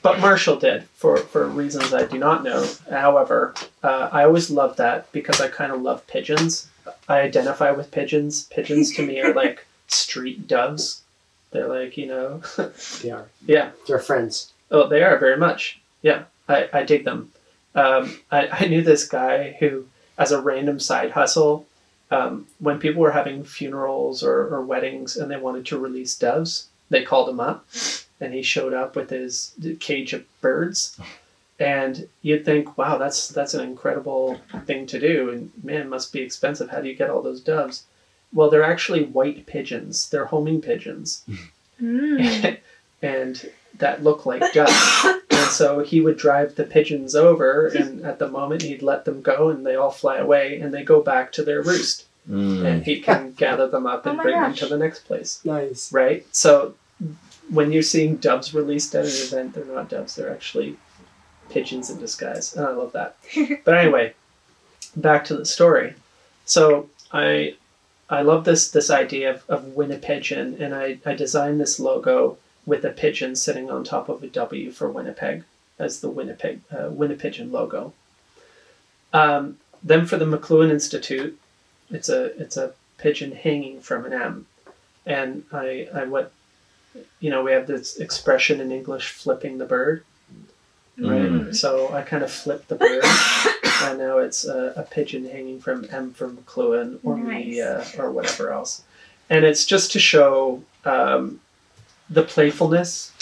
but 0.02 0.18
Marshall 0.18 0.56
did 0.56 0.82
for, 0.94 1.16
for 1.16 1.46
reasons 1.46 1.94
I 1.94 2.06
do 2.06 2.18
not 2.18 2.42
know. 2.42 2.68
However, 2.90 3.54
uh, 3.84 4.08
I 4.10 4.24
always 4.24 4.50
loved 4.50 4.78
that 4.78 5.12
because 5.12 5.40
I 5.40 5.46
kind 5.46 5.70
of 5.70 5.80
love 5.80 6.04
pigeons. 6.08 6.68
I 7.08 7.20
identify 7.20 7.70
with 7.70 7.92
pigeons. 7.92 8.46
Pigeons 8.46 8.92
to 8.96 9.06
me 9.06 9.20
are 9.20 9.32
like 9.32 9.64
street 9.86 10.48
doves. 10.48 11.02
They're 11.52 11.68
like, 11.68 11.96
you 11.96 12.06
know, 12.06 12.42
they 13.00 13.12
are. 13.12 13.28
yeah. 13.46 13.70
They're 13.86 14.00
friends. 14.00 14.52
Oh, 14.72 14.88
they 14.88 15.04
are 15.04 15.18
very 15.18 15.36
much. 15.36 15.78
Yeah, 16.00 16.24
I, 16.48 16.68
I 16.72 16.82
dig 16.82 17.04
them. 17.04 17.30
Um, 17.74 18.18
I, 18.30 18.48
I 18.48 18.66
knew 18.66 18.82
this 18.82 19.06
guy 19.08 19.56
who, 19.58 19.86
as 20.18 20.32
a 20.32 20.40
random 20.40 20.78
side 20.78 21.12
hustle, 21.12 21.66
um, 22.10 22.46
when 22.58 22.78
people 22.78 23.00
were 23.00 23.12
having 23.12 23.42
funerals 23.42 24.22
or, 24.22 24.54
or 24.54 24.60
weddings 24.60 25.16
and 25.16 25.30
they 25.30 25.38
wanted 25.38 25.64
to 25.66 25.78
release 25.78 26.16
doves, 26.16 26.68
they 26.90 27.02
called 27.02 27.28
him 27.28 27.40
up 27.40 27.66
and 28.20 28.34
he 28.34 28.42
showed 28.42 28.74
up 28.74 28.94
with 28.94 29.10
his 29.10 29.54
cage 29.80 30.12
of 30.12 30.24
birds. 30.40 31.00
And 31.58 32.08
you'd 32.22 32.44
think, 32.44 32.76
wow, 32.76 32.98
that's 32.98 33.28
that's 33.28 33.54
an 33.54 33.64
incredible 33.64 34.40
thing 34.66 34.86
to 34.86 34.98
do. 34.98 35.30
And 35.30 35.50
man, 35.62 35.88
must 35.88 36.12
be 36.12 36.20
expensive. 36.20 36.70
How 36.70 36.80
do 36.80 36.88
you 36.88 36.94
get 36.94 37.10
all 37.10 37.22
those 37.22 37.40
doves? 37.40 37.84
Well, 38.32 38.50
they're 38.50 38.62
actually 38.62 39.04
white 39.04 39.46
pigeons. 39.46 40.08
They're 40.10 40.26
homing 40.26 40.60
pigeons. 40.60 41.24
Mm. 41.80 42.58
and 43.02 43.50
that 43.78 44.02
look 44.02 44.26
like 44.26 44.52
doves. 44.52 45.06
and 45.60 45.68
so 45.68 45.80
he 45.80 46.00
would 46.00 46.16
drive 46.16 46.54
the 46.54 46.64
pigeons 46.64 47.14
over, 47.14 47.66
and 47.78 48.04
at 48.04 48.18
the 48.18 48.28
moment 48.28 48.62
he'd 48.62 48.82
let 48.82 49.04
them 49.04 49.22
go, 49.22 49.48
and 49.50 49.64
they 49.66 49.74
all 49.76 49.90
fly 49.90 50.16
away, 50.18 50.60
and 50.60 50.72
they 50.72 50.82
go 50.82 51.00
back 51.02 51.32
to 51.32 51.42
their 51.44 51.62
roost, 51.62 52.06
Mm. 52.30 52.64
and 52.64 52.84
he 52.84 53.00
can 53.00 53.32
gather 53.36 53.66
them 53.66 53.84
up 53.86 54.06
Oh 54.06 54.10
and 54.10 54.16
my 54.18 54.22
bring 54.22 54.40
them 54.40 54.54
to 54.54 54.66
the 54.66 54.78
next 54.78 55.00
place. 55.06 55.40
Nice. 55.44 55.92
Right. 55.92 56.24
So 56.30 56.74
when 57.50 57.72
you're 57.72 57.82
seeing 57.82 58.16
doves 58.16 58.54
released 58.54 58.94
at 58.94 59.04
an 59.04 59.10
event, 59.10 59.54
they're 59.54 59.64
not 59.64 59.88
doves; 59.88 60.14
they're 60.14 60.30
actually 60.32 60.76
pigeons 61.50 61.90
in 61.90 61.98
disguise, 61.98 62.54
and 62.54 62.64
I 62.64 62.70
love 62.70 62.92
that. 62.92 63.16
but 63.64 63.74
anyway, 63.74 64.14
back 64.94 65.24
to 65.26 65.36
the 65.36 65.44
story. 65.44 65.94
So 66.44 66.88
I 67.12 67.56
I 68.08 68.22
love 68.22 68.44
this 68.44 68.70
this 68.70 68.88
idea 68.88 69.30
of, 69.34 69.42
of 69.48 69.64
Winnipigeon, 69.74 70.60
and 70.60 70.74
I, 70.74 70.98
I 71.04 71.14
designed 71.14 71.60
this 71.60 71.80
logo 71.80 72.38
with 72.64 72.84
a 72.84 72.90
pigeon 72.90 73.34
sitting 73.34 73.70
on 73.70 73.84
top 73.84 74.08
of 74.08 74.22
a 74.22 74.28
W 74.28 74.70
for 74.70 74.88
Winnipeg 74.90 75.44
as 75.78 76.00
the 76.00 76.10
Winnipeg 76.10 76.60
uh, 76.70 76.88
Winnipigeon 76.90 77.50
logo. 77.50 77.92
Um, 79.12 79.58
then 79.82 80.06
for 80.06 80.16
the 80.16 80.24
McLuhan 80.24 80.70
Institute, 80.70 81.38
it's 81.90 82.08
a 82.08 82.38
it's 82.40 82.56
a 82.56 82.72
pigeon 82.98 83.32
hanging 83.32 83.80
from 83.80 84.06
an 84.06 84.12
M, 84.12 84.46
and 85.04 85.44
I 85.52 85.88
I 85.92 86.04
went, 86.04 86.28
you 87.20 87.30
know, 87.30 87.42
we 87.42 87.52
have 87.52 87.66
this 87.66 87.96
expression 87.96 88.60
in 88.60 88.70
English, 88.70 89.10
flipping 89.10 89.58
the 89.58 89.66
bird, 89.66 90.04
right? 90.98 91.22
Mm. 91.22 91.54
So 91.54 91.92
I 91.92 92.02
kind 92.02 92.22
of 92.22 92.30
flipped 92.30 92.68
the 92.68 92.76
bird, 92.76 93.04
and 93.82 93.98
now 93.98 94.18
it's 94.18 94.44
a, 94.46 94.72
a 94.76 94.82
pigeon 94.82 95.28
hanging 95.28 95.60
from 95.60 95.86
M 95.90 96.12
from 96.12 96.38
McLuhan 96.38 97.00
or 97.02 97.18
Nice. 97.18 97.26
media 97.26 97.84
or 97.98 98.10
whatever 98.12 98.50
else, 98.50 98.82
and 99.28 99.44
it's 99.44 99.66
just 99.66 99.92
to 99.92 99.98
show 99.98 100.62
um, 100.84 101.40
the 102.12 102.22
playfulness, 102.22 103.12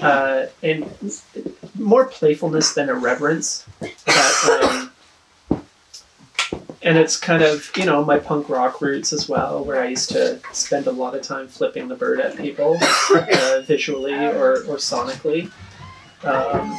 uh, 0.00 0.46
and 0.62 0.86
more 1.78 2.06
playfulness 2.06 2.72
than 2.74 2.88
irreverence. 2.88 3.66
That, 4.06 4.90
um, 5.50 5.62
and 6.82 6.98
it's 6.98 7.16
kind 7.16 7.42
of 7.42 7.70
you 7.76 7.84
know 7.84 8.04
my 8.04 8.18
punk 8.18 8.48
rock 8.48 8.80
roots 8.80 9.12
as 9.12 9.28
well, 9.28 9.64
where 9.64 9.82
I 9.82 9.88
used 9.88 10.10
to 10.10 10.40
spend 10.52 10.86
a 10.86 10.92
lot 10.92 11.14
of 11.14 11.22
time 11.22 11.48
flipping 11.48 11.88
the 11.88 11.96
bird 11.96 12.20
at 12.20 12.36
people, 12.36 12.78
uh, 13.14 13.62
visually 13.66 14.14
or, 14.14 14.64
or 14.64 14.76
sonically. 14.76 15.50
Um, 16.24 16.78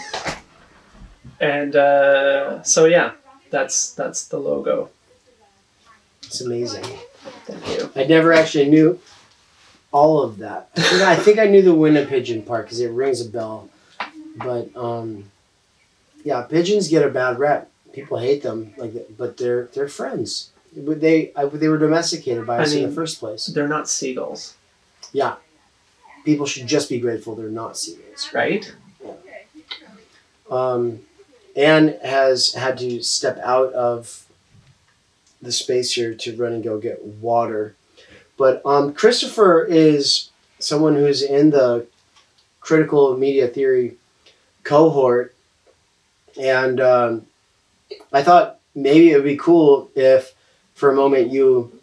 and 1.40 1.76
uh, 1.76 2.64
so 2.64 2.86
yeah, 2.86 3.12
that's 3.50 3.94
that's 3.94 4.28
the 4.28 4.38
logo. 4.38 4.90
It's 6.24 6.42
amazing. 6.42 6.86
Thank 7.46 7.68
you. 7.68 7.92
I 7.96 8.06
never 8.06 8.34
actually 8.34 8.70
knew 8.70 9.00
all 9.94 10.22
of 10.22 10.40
that. 10.40 10.70
I 10.76 10.82
think 10.82 11.02
I, 11.02 11.16
think 11.16 11.40
I 11.40 11.46
knew 11.46 11.62
the 11.62 11.76
Winnipigeon 11.76 12.46
part 12.46 12.66
because 12.66 12.82
it 12.82 12.90
rings 12.92 13.22
a 13.26 13.30
bell. 13.30 13.70
But 14.36 14.76
um, 14.76 15.32
yeah, 16.26 16.42
pigeons 16.42 16.90
get 16.90 17.06
a 17.06 17.10
bad 17.10 17.40
rep. 17.40 17.70
People 17.94 18.18
hate 18.18 18.42
them, 18.42 18.74
like, 18.76 18.94
but 19.18 19.38
they're 19.38 19.66
they're 19.74 19.88
friends. 19.88 20.50
But 20.76 21.00
They 21.00 21.32
I, 21.36 21.46
they 21.46 21.70
were 21.70 21.78
domesticated 21.78 22.46
by 22.48 22.58
I 22.58 22.64
us 22.64 22.74
in 22.74 22.90
the 22.90 22.92
first 22.92 23.20
place. 23.20 23.46
They're 23.46 23.68
not 23.68 23.88
seagulls, 23.88 24.56
Yeah, 25.12 25.36
people 26.26 26.48
should 26.48 26.66
just 26.66 26.90
be 26.90 27.00
grateful 27.00 27.36
they're 27.36 27.50
not 27.50 27.78
seagulls. 27.78 28.30
right? 28.34 28.74
Um, 30.50 31.02
Ann 31.56 32.00
has 32.04 32.54
had 32.54 32.78
to 32.80 33.02
step 33.04 33.38
out 33.44 33.72
of 33.74 34.26
the 35.42 35.52
space 35.52 35.94
here 35.94 36.14
to 36.16 36.36
run 36.36 36.54
and 36.54 36.64
go 36.64 36.80
get 36.80 37.04
water. 37.04 37.76
But 38.38 38.62
um, 38.66 38.94
Christopher 38.94 39.66
is 39.66 40.30
someone 40.60 40.96
who's 40.96 41.22
in 41.22 41.52
the 41.52 41.86
critical 42.62 43.18
media 43.18 43.48
theory 43.48 43.96
cohort. 44.64 45.36
And 46.40 46.80
um, 46.80 47.26
I 48.12 48.24
thought 48.24 48.60
maybe 48.74 49.12
it 49.12 49.16
would 49.16 49.24
be 49.24 49.38
cool 49.38 49.92
if, 49.96 50.34
for 50.74 50.92
a 50.92 50.96
moment, 50.96 51.32
you 51.32 51.80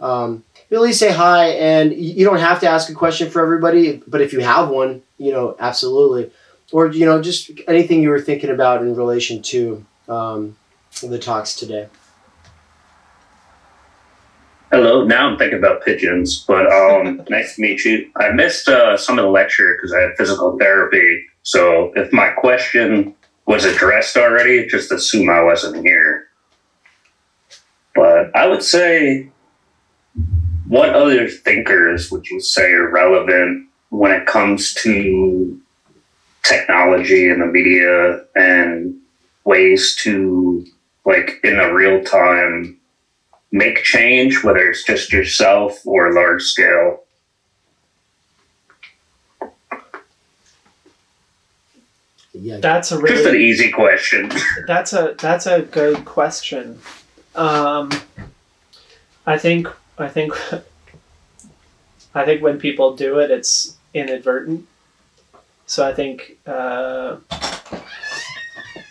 um, 0.00 0.42
least 0.70 1.00
say 1.00 1.12
hi. 1.12 1.48
And 1.48 1.92
you 1.92 2.24
don't 2.24 2.38
have 2.38 2.60
to 2.60 2.68
ask 2.68 2.88
a 2.88 2.94
question 2.94 3.30
for 3.30 3.42
everybody, 3.42 4.02
but 4.06 4.20
if 4.20 4.32
you 4.32 4.40
have 4.40 4.70
one, 4.70 5.02
you 5.18 5.32
know, 5.32 5.56
absolutely 5.58 6.30
or 6.72 6.88
you 6.88 7.06
know 7.06 7.20
just 7.22 7.50
anything 7.66 8.02
you 8.02 8.10
were 8.10 8.20
thinking 8.20 8.50
about 8.50 8.82
in 8.82 8.94
relation 8.94 9.42
to 9.42 9.84
um, 10.08 10.56
the 11.02 11.18
talks 11.18 11.54
today 11.54 11.88
Hello. 14.72 15.04
Now 15.04 15.28
I'm 15.28 15.36
thinking 15.36 15.58
about 15.58 15.82
pigeons, 15.82 16.44
but 16.46 16.70
um, 16.70 17.22
nice 17.28 17.56
to 17.56 17.60
meet 17.60 17.84
you. 17.84 18.08
I 18.16 18.30
missed 18.30 18.68
uh, 18.68 18.96
some 18.96 19.18
of 19.18 19.24
the 19.24 19.30
lecture 19.30 19.74
because 19.74 19.92
I 19.92 20.00
had 20.00 20.16
physical 20.16 20.56
therapy. 20.58 21.24
So 21.42 21.92
if 21.96 22.12
my 22.12 22.28
question 22.28 23.16
was 23.46 23.64
addressed 23.64 24.16
already, 24.16 24.66
just 24.66 24.92
assume 24.92 25.28
I 25.28 25.42
wasn't 25.42 25.84
here. 25.84 26.28
But 27.96 28.34
I 28.36 28.46
would 28.46 28.62
say, 28.62 29.28
what 30.68 30.90
other 30.90 31.28
thinkers 31.28 32.12
would 32.12 32.30
you 32.30 32.38
say 32.38 32.70
are 32.70 32.88
relevant 32.88 33.66
when 33.88 34.12
it 34.12 34.26
comes 34.26 34.72
to 34.74 35.60
technology 36.44 37.28
and 37.28 37.42
the 37.42 37.46
media 37.46 38.24
and 38.36 38.96
ways 39.42 39.96
to, 40.02 40.64
like, 41.04 41.40
in 41.42 41.58
the 41.58 41.72
real 41.72 42.04
time, 42.04 42.79
make 43.52 43.82
change, 43.82 44.42
whether 44.44 44.70
it's 44.70 44.84
just 44.84 45.12
yourself 45.12 45.86
or 45.86 46.12
large 46.12 46.42
scale? 46.42 47.00
yeah 52.32 52.58
That's 52.58 52.92
a 52.92 53.06
Just 53.06 53.26
an 53.26 53.36
easy 53.36 53.70
question. 53.70 54.30
that's 54.66 54.92
a 54.92 55.14
that's 55.18 55.46
a 55.46 55.62
good 55.62 56.04
question. 56.04 56.78
Um, 57.34 57.90
I 59.26 59.38
think 59.38 59.68
I 59.98 60.08
think 60.08 60.32
I 62.14 62.24
think 62.24 62.42
when 62.42 62.58
people 62.58 62.96
do 62.96 63.18
it, 63.18 63.30
it's 63.30 63.76
inadvertent. 63.94 64.66
So 65.66 65.86
I 65.86 65.92
think 65.92 66.38
uh, 66.46 67.16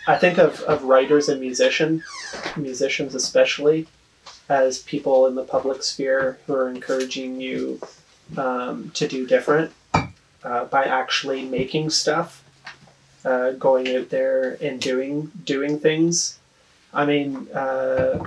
I 0.06 0.16
think 0.16 0.38
of, 0.38 0.60
of 0.62 0.84
writers 0.84 1.28
and 1.28 1.40
musician 1.40 2.02
musicians 2.56 3.14
especially 3.14 3.86
as 4.50 4.80
people 4.80 5.26
in 5.26 5.36
the 5.36 5.44
public 5.44 5.82
sphere 5.82 6.38
who 6.46 6.54
are 6.54 6.68
encouraging 6.68 7.40
you 7.40 7.80
um, 8.36 8.90
to 8.90 9.06
do 9.06 9.24
different 9.24 9.72
uh, 10.44 10.64
by 10.64 10.84
actually 10.84 11.44
making 11.44 11.88
stuff, 11.88 12.44
uh, 13.24 13.52
going 13.52 13.94
out 13.96 14.10
there 14.10 14.58
and 14.60 14.80
doing 14.80 15.30
doing 15.44 15.78
things. 15.78 16.38
I 16.92 17.06
mean, 17.06 17.46
uh, 17.54 18.26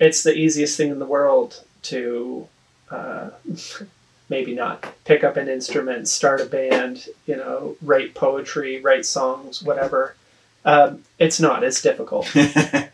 it's 0.00 0.24
the 0.24 0.34
easiest 0.34 0.76
thing 0.76 0.90
in 0.90 0.98
the 0.98 1.06
world 1.06 1.62
to 1.82 2.48
uh, 2.90 3.30
maybe 4.28 4.52
not 4.52 4.84
pick 5.04 5.22
up 5.22 5.36
an 5.36 5.48
instrument, 5.48 6.08
start 6.08 6.40
a 6.40 6.46
band, 6.46 7.06
you 7.26 7.36
know, 7.36 7.76
write 7.82 8.14
poetry, 8.14 8.80
write 8.80 9.06
songs, 9.06 9.62
whatever. 9.62 10.16
Um, 10.64 11.04
it's 11.20 11.38
not. 11.38 11.62
It's 11.62 11.80
difficult. 11.80 12.28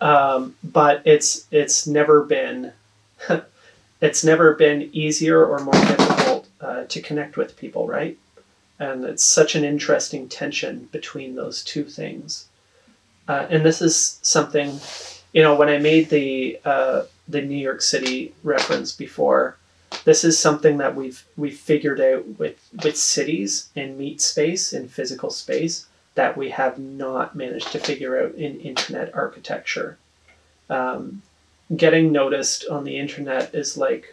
um, 0.00 0.54
but 0.62 1.02
it's 1.04 1.46
it's 1.50 1.86
never 1.86 2.22
been 2.22 2.72
it's 4.00 4.24
never 4.24 4.54
been 4.54 4.90
easier 4.92 5.44
or 5.44 5.58
more 5.60 5.72
difficult 5.72 6.48
uh, 6.60 6.84
to 6.84 7.00
connect 7.00 7.36
with 7.36 7.56
people, 7.56 7.86
right? 7.86 8.18
And 8.78 9.04
it's 9.04 9.24
such 9.24 9.54
an 9.54 9.64
interesting 9.64 10.28
tension 10.28 10.88
between 10.92 11.34
those 11.34 11.64
two 11.64 11.84
things. 11.84 12.48
Uh, 13.26 13.46
and 13.48 13.64
this 13.64 13.80
is 13.80 14.18
something, 14.22 14.78
you 15.32 15.42
know, 15.42 15.54
when 15.54 15.68
I 15.68 15.78
made 15.78 16.10
the 16.10 16.60
uh, 16.64 17.02
the 17.26 17.42
New 17.42 17.56
York 17.56 17.82
City 17.82 18.34
reference 18.44 18.92
before, 18.92 19.56
this 20.04 20.24
is 20.24 20.38
something 20.38 20.76
that 20.78 20.94
we've 20.94 21.24
we've 21.36 21.58
figured 21.58 22.00
out 22.00 22.38
with 22.38 22.58
with 22.84 22.96
cities 22.96 23.70
in 23.74 23.98
meet 23.98 24.20
space 24.20 24.72
in 24.72 24.88
physical 24.88 25.30
space 25.30 25.86
that 26.16 26.36
we 26.36 26.50
have 26.50 26.78
not 26.78 27.36
managed 27.36 27.70
to 27.72 27.78
figure 27.78 28.20
out 28.22 28.34
in 28.34 28.60
internet 28.60 29.14
architecture. 29.14 29.96
Um, 30.68 31.22
getting 31.74 32.10
noticed 32.12 32.66
on 32.68 32.84
the 32.84 32.98
internet 32.98 33.54
is 33.54 33.76
like 33.76 34.12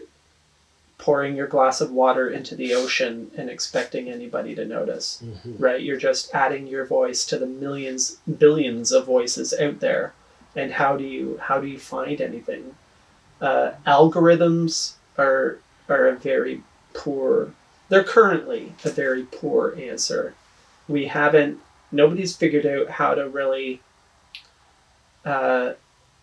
pouring 1.00 1.36
your 1.36 1.48
glass 1.48 1.82
of 1.82 1.92
water 1.92 2.30
into 2.30 2.56
the 2.56 2.74
ocean 2.74 3.30
and 3.36 3.50
expecting 3.50 4.08
anybody 4.10 4.56
to 4.56 4.64
notice 4.66 5.22
Mhm. 5.24 5.56
right 5.60 5.82
you're 5.82 5.98
just 5.98 6.34
adding 6.34 6.66
your 6.68 6.86
voice 6.86 7.26
to 7.26 7.38
the 7.38 7.46
millions 7.46 8.18
billions 8.38 8.92
of 8.92 9.06
voices 9.06 9.54
out 9.60 9.80
there 9.82 10.14
and 10.56 10.72
how 10.74 10.96
do 10.96 11.04
you 11.04 11.38
how 11.42 11.60
do 11.60 11.68
you 11.68 11.78
find 11.78 12.22
anything 12.22 12.76
uh, 13.42 13.72
algorithms 13.86 14.94
are 15.18 15.58
are 15.90 16.08
a 16.08 16.16
very 16.16 16.64
poor 16.94 17.52
they're 17.90 18.04
currently 18.04 18.74
a 18.86 18.90
very 18.90 19.24
poor 19.24 19.76
answer 19.78 20.34
we 20.88 21.08
haven't 21.08 21.60
nobody's 21.94 22.36
figured 22.36 22.66
out 22.66 22.90
how 22.90 23.14
to 23.16 23.30
really 23.30 23.80
uh, 25.26 25.74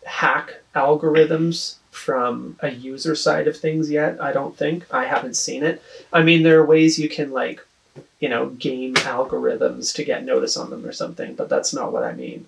hack 0.05 0.60
algorithms 0.74 1.76
from 1.90 2.56
a 2.60 2.70
user 2.70 3.14
side 3.14 3.48
of 3.48 3.56
things 3.56 3.90
yet 3.90 4.20
i 4.20 4.30
don't 4.32 4.56
think. 4.56 4.86
I 4.94 5.05
haven't 5.06 5.34
seen 5.34 5.62
it. 5.64 5.82
I 6.12 6.22
mean 6.22 6.42
there 6.42 6.60
are 6.60 6.64
ways 6.66 6.98
you 6.98 7.09
can 7.09 7.32
like 7.32 7.60
you 8.20 8.28
know 8.28 8.51
game 8.51 8.94
algorithms 8.94 9.94
to 9.97 10.05
get 10.05 10.24
notice 10.24 10.56
on 10.56 10.70
them 10.70 10.84
or 10.86 10.92
something 10.92 11.34
but 11.34 11.48
that's 11.48 11.74
not 11.74 11.92
what 11.92 12.05
i 12.05 12.12
mean. 12.12 12.47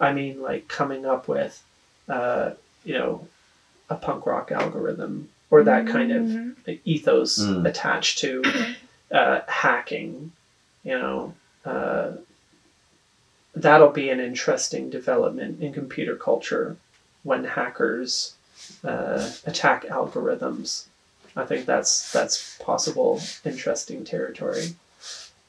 I 0.00 0.12
mean 0.12 0.40
like 0.42 0.68
coming 0.68 1.04
up 1.06 1.26
with 1.28 1.62
uh, 2.08 2.50
you 2.84 2.94
know 2.94 3.26
a 3.90 3.94
punk 3.96 4.26
rock 4.26 4.52
algorithm 4.52 5.28
or 5.50 5.62
that 5.64 5.86
kind 5.86 6.10
of 6.12 6.78
ethos 6.84 7.38
Mm. 7.38 7.68
attached 7.68 8.18
to 8.18 8.42
uh, 9.10 9.40
hacking 9.48 10.32
you 10.84 10.98
know 10.98 11.34
uh, 11.64 12.12
that'll 13.54 13.90
be 13.90 14.10
an 14.10 14.20
interesting 14.20 14.90
development 14.90 15.60
in 15.60 15.72
computer 15.72 16.16
culture 16.16 16.76
when 17.22 17.44
hackers 17.44 18.34
uh, 18.82 19.30
attack 19.46 19.84
algorithms. 19.84 20.86
I 21.36 21.44
think 21.44 21.66
that's 21.66 22.12
that's 22.12 22.56
possible 22.58 23.20
interesting 23.44 24.04
territory, 24.04 24.74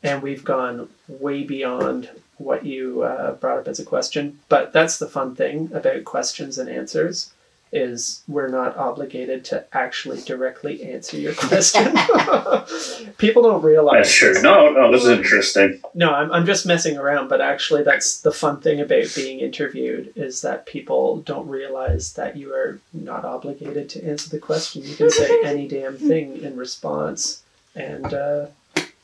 and 0.01 0.21
we've 0.21 0.43
gone 0.43 0.89
way 1.07 1.43
beyond 1.43 2.09
what 2.37 2.65
you 2.65 3.03
uh, 3.03 3.33
brought 3.33 3.59
up 3.59 3.67
as 3.67 3.79
a 3.79 3.85
question. 3.85 4.39
But 4.49 4.73
that's 4.73 4.97
the 4.97 5.07
fun 5.07 5.35
thing 5.35 5.69
about 5.73 6.05
questions 6.05 6.57
and 6.57 6.69
answers 6.69 7.31
is 7.75 8.23
we're 8.27 8.47
not 8.47 8.77
obligated 8.77 9.43
to 9.43 9.65
actually 9.73 10.21
directly 10.21 10.81
answer 10.83 11.17
your 11.17 11.33
question. 11.35 11.93
People 13.17 13.43
don't 13.43 13.61
realize. 13.61 14.05
That's 14.05 14.13
true. 14.13 14.41
No, 14.41 14.71
no, 14.71 14.91
this 14.91 15.03
is 15.03 15.09
interesting. 15.09 15.81
No, 15.93 16.13
I'm, 16.13 16.31
I'm 16.31 16.45
just 16.45 16.65
messing 16.65 16.97
around, 16.97 17.27
but 17.27 17.41
actually, 17.41 17.83
that's 17.83 18.21
the 18.21 18.31
fun 18.31 18.61
thing 18.61 18.79
about 18.79 19.13
being 19.13 19.39
interviewed 19.39 20.13
is 20.15 20.41
that 20.41 20.65
people 20.65 21.17
don't 21.21 21.47
realize 21.47 22.13
that 22.13 22.37
you 22.37 22.53
are 22.53 22.79
not 22.93 23.25
obligated 23.25 23.89
to 23.89 24.07
answer 24.07 24.29
the 24.29 24.39
question. 24.39 24.83
You 24.83 24.95
can 24.95 25.11
say 25.11 25.41
any 25.43 25.67
damn 25.67 25.97
thing 25.97 26.37
in 26.41 26.55
response, 26.55 27.43
and 27.75 28.13
uh, 28.13 28.47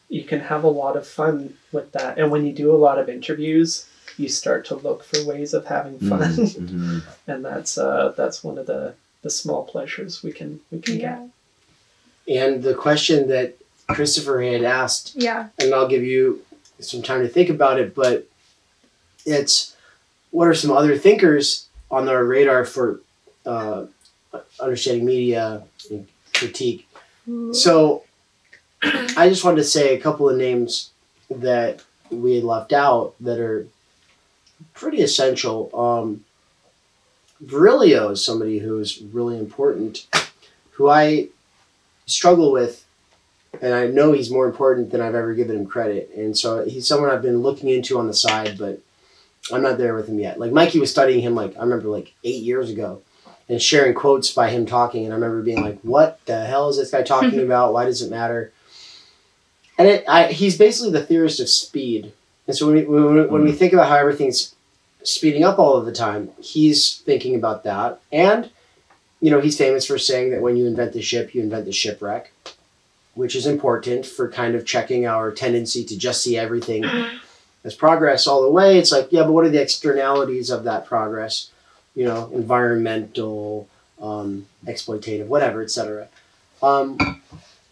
you 0.08 0.24
can 0.24 0.40
have 0.40 0.64
a 0.64 0.70
lot 0.70 0.96
of 0.96 1.06
fun 1.06 1.56
with 1.74 1.92
that. 1.92 2.18
And 2.18 2.32
when 2.32 2.46
you 2.46 2.54
do 2.54 2.74
a 2.74 2.78
lot 2.78 3.00
of 3.00 3.10
interviews, 3.10 3.86
you 4.18 4.30
start 4.30 4.66
to 4.66 4.76
look 4.76 5.04
for 5.04 5.24
ways 5.26 5.54
of 5.54 5.66
having 5.66 6.00
fun, 6.00 6.20
Mm-hmm. 6.36 7.00
and 7.28 7.46
that's 7.46 7.78
uh, 7.78 8.14
that's 8.18 8.44
one 8.44 8.58
of 8.58 8.66
the, 8.68 8.94
the 9.22 9.30
small 9.30 9.64
pleasures 9.66 10.22
we 10.24 10.32
can 10.32 10.60
we 10.72 10.80
can 10.80 11.00
Yeah. 11.00 11.20
get. 12.28 12.36
And 12.44 12.64
the 12.64 12.74
question 12.76 13.28
that 13.30 13.56
Christopher 13.88 14.42
had 14.42 14.64
asked 14.64 15.14
Yeah. 15.16 15.48
and 15.60 15.74
I'll 15.74 15.88
give 15.88 16.04
you 16.04 16.44
some 16.80 17.02
time 17.02 17.22
to 17.22 17.28
think 17.28 17.50
about 17.50 17.80
it, 17.80 17.94
but 17.96 18.28
it's 19.26 19.76
what 20.32 20.48
are 20.48 20.54
some 20.56 20.72
other 20.72 20.98
thinkers 20.98 21.68
on 21.90 22.08
our 22.08 22.24
radar 22.24 22.64
for 22.66 23.02
uh, 23.46 23.86
understanding 24.60 25.06
media 25.06 25.64
and 25.90 26.08
critique? 26.34 26.88
So 27.54 28.04
I 28.82 29.30
just 29.30 29.44
wanted 29.44 29.58
to 29.58 29.64
say 29.64 29.96
a 29.96 30.00
couple 30.02 30.28
of 30.30 30.38
names 30.38 30.90
that 31.30 31.82
we 32.10 32.36
had 32.36 32.44
left 32.44 32.74
out 32.74 33.14
that 33.22 33.40
are 33.40 33.68
pretty 34.74 35.02
essential. 35.02 35.70
Um, 35.78 36.26
Virilio 37.44 38.12
is 38.12 38.24
somebody 38.24 38.60
who's 38.60 39.02
really 39.02 39.38
important, 39.38 40.08
who 40.72 40.90
I 40.90 41.30
struggle 42.06 42.52
with 42.52 42.86
and 43.60 43.74
I 43.74 43.88
know 43.88 44.12
he's 44.12 44.32
more 44.32 44.46
important 44.46 44.92
than 44.92 45.02
I've 45.02 45.16
ever 45.16 45.34
given 45.34 45.58
him 45.58 45.66
credit. 45.66 46.12
And 46.16 46.38
so 46.38 46.64
he's 46.66 46.88
someone 46.88 47.10
I've 47.10 47.22
been 47.22 47.42
looking 47.42 47.70
into 47.70 48.00
on 48.00 48.08
the 48.08 48.14
side, 48.14 48.58
but 48.58 48.80
I'm 49.52 49.62
not 49.62 49.78
there 49.78 49.96
with 49.96 50.08
him 50.08 50.20
yet. 50.20 50.40
Like 50.40 50.52
Mikey 50.52 50.80
was 50.80 50.92
studying 50.92 51.22
him 51.22 51.36
like 51.36 51.56
I 51.58 51.62
remember 51.62 51.88
like 51.88 52.14
eight 52.24 52.44
years 52.44 52.70
ago 52.70 53.02
and 53.50 53.62
sharing 53.62 53.94
quotes 53.94 54.32
by 54.32 54.50
him 54.50 54.66
talking, 54.66 55.04
and 55.04 55.14
I 55.14 55.16
remember 55.16 55.42
being 55.42 55.62
like, 55.62 55.80
"What 55.82 56.24
the 56.26 56.46
hell 56.46 56.70
is 56.70 56.78
this 56.78 56.92
guy 56.92 57.02
talking 57.02 57.40
about? 57.44 57.74
Why 57.74 57.86
does 57.86 58.02
it 58.02 58.10
matter?" 58.10 58.54
And 59.78 59.88
it, 59.88 60.06
I, 60.08 60.28
he's 60.28 60.58
basically 60.58 60.92
the 60.92 61.06
theorist 61.06 61.40
of 61.40 61.50
speed. 61.50 62.14
And 62.52 62.58
so 62.58 62.66
when 62.68 62.76
we, 62.76 62.84
when, 62.84 63.16
we- 63.16 63.28
when 63.28 63.44
we 63.46 63.54
think 63.54 63.72
about 63.72 63.88
how 63.88 63.96
everything's 63.96 64.54
speeding 65.04 65.46
up 65.46 65.58
all 65.58 65.78
of 65.78 65.86
the 65.86 65.94
time, 65.94 66.32
he's 66.42 66.98
thinking 66.98 67.34
about 67.34 67.64
that. 67.64 68.02
And 68.12 68.50
you 69.22 69.32
know, 69.32 69.40
he's 69.40 69.58
famous 69.58 69.86
for 69.86 69.98
saying 69.98 70.32
that 70.32 70.42
when 70.42 70.58
you 70.58 70.66
invent 70.68 70.92
the 70.92 71.02
ship, 71.02 71.34
you 71.34 71.42
invent 71.42 71.64
the 71.66 71.72
shipwreck 71.72 72.34
which 73.14 73.36
is 73.36 73.46
important 73.46 74.06
for 74.06 74.30
kind 74.32 74.56
of 74.56 74.66
checking 74.66 75.06
our 75.06 75.32
tendency 75.32 75.84
to 75.84 75.98
just 75.98 76.24
see 76.24 76.38
everything 76.38 76.86
as 77.66 77.76
progress 77.76 78.26
all 78.26 78.42
the 78.42 78.50
way. 78.50 78.78
It's 78.80 78.90
like, 78.92 79.10
yeah, 79.12 79.24
but 79.24 79.34
what 79.34 79.46
are 79.46 79.50
the 79.50 79.62
externalities 79.62 80.50
of 80.50 80.64
that 80.64 80.86
progress? 80.86 81.50
You 81.94 82.06
know, 82.06 82.30
environmental, 82.34 83.68
um, 84.02 84.48
exploitative, 84.66 85.28
whatever, 85.28 85.62
etc. 85.62 86.08
Um, 86.64 86.98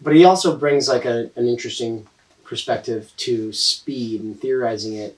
but 0.01 0.14
he 0.14 0.26
also 0.26 0.57
brings 0.57 0.89
like 0.89 1.06
a, 1.06 1.30
an 1.38 1.47
interesting 1.47 2.06
perspective 2.49 3.13
to 3.15 3.53
speed 3.53 4.21
and 4.21 4.41
theorizing 4.41 4.95
it 4.95 5.15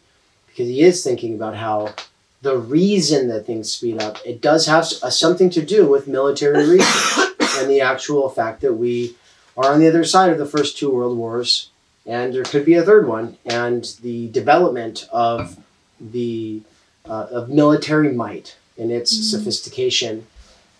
because 0.48 0.68
he 0.68 0.82
is 0.82 1.02
thinking 1.02 1.34
about 1.34 1.56
how 1.56 1.94
the 2.42 2.58
reason 2.58 3.30
that 3.30 3.46
things 3.46 3.72
speed 3.72 4.02
up 4.02 4.18
it 4.26 4.42
does 4.42 4.66
have 4.68 4.84
uh, 5.02 5.10
something 5.10 5.50
to 5.50 5.66
do 5.66 5.88
with 5.88 6.10
military 6.10 6.70
research 6.78 7.30
and 7.58 7.70
the 7.70 7.80
actual 7.80 8.30
fact 8.30 8.60
that 8.60 8.74
we 8.74 9.16
are 9.56 9.72
on 9.72 9.80
the 9.80 9.88
other 9.88 10.04
side 10.04 10.30
of 10.30 10.38
the 10.38 10.46
first 10.46 10.78
two 10.78 10.92
world 10.92 11.18
wars 11.18 11.70
and 12.06 12.34
there 12.34 12.44
could 12.44 12.66
be 12.66 12.74
a 12.74 12.84
third 12.84 13.08
one 13.08 13.38
and 13.46 13.96
the 14.02 14.28
development 14.32 15.08
of 15.10 15.58
the 16.02 16.62
uh, 17.06 17.28
of 17.32 17.50
military 17.50 18.12
might 18.12 18.58
and 18.78 18.92
its 18.92 19.32
sophistication 19.32 20.28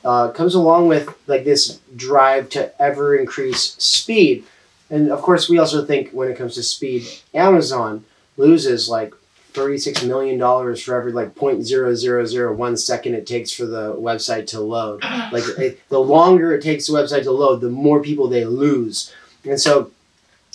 uh, 0.04 0.30
comes 0.32 0.54
along 0.54 0.88
with 0.90 1.18
like 1.28 1.46
this 1.46 1.80
drive 1.96 2.50
to 2.50 2.82
ever 2.82 3.16
increase 3.16 3.76
speed 3.76 4.44
and 4.92 5.10
of 5.10 5.22
course 5.22 5.50
we 5.50 5.58
also 5.58 5.84
think 5.84 6.12
when 6.12 6.30
it 6.30 6.38
comes 6.38 6.54
to 6.54 6.62
speed 6.62 7.04
amazon 7.34 8.06
loses 8.38 8.88
like 8.88 9.14
36 9.54 10.04
million 10.04 10.38
dollars 10.38 10.82
for 10.82 10.96
every 10.96 11.12
like 11.12 11.36
0.0001 11.36 12.80
second 12.80 13.16
it 13.16 13.28
takes 13.28 13.52
for 13.52 13.66
the 13.66 13.94
website 13.96 14.48
to 14.48 14.60
load. 14.60 15.04
Like 15.32 15.44
it, 15.60 15.88
the 15.88 16.00
longer 16.00 16.54
it 16.54 16.62
takes 16.62 16.88
the 16.88 16.94
website 16.94 17.24
to 17.24 17.32
load 17.32 17.62
the 17.62 17.70
more 17.70 18.02
people 18.02 18.28
they 18.28 18.44
lose. 18.44 19.14
And 19.46 19.60
so 19.60 19.92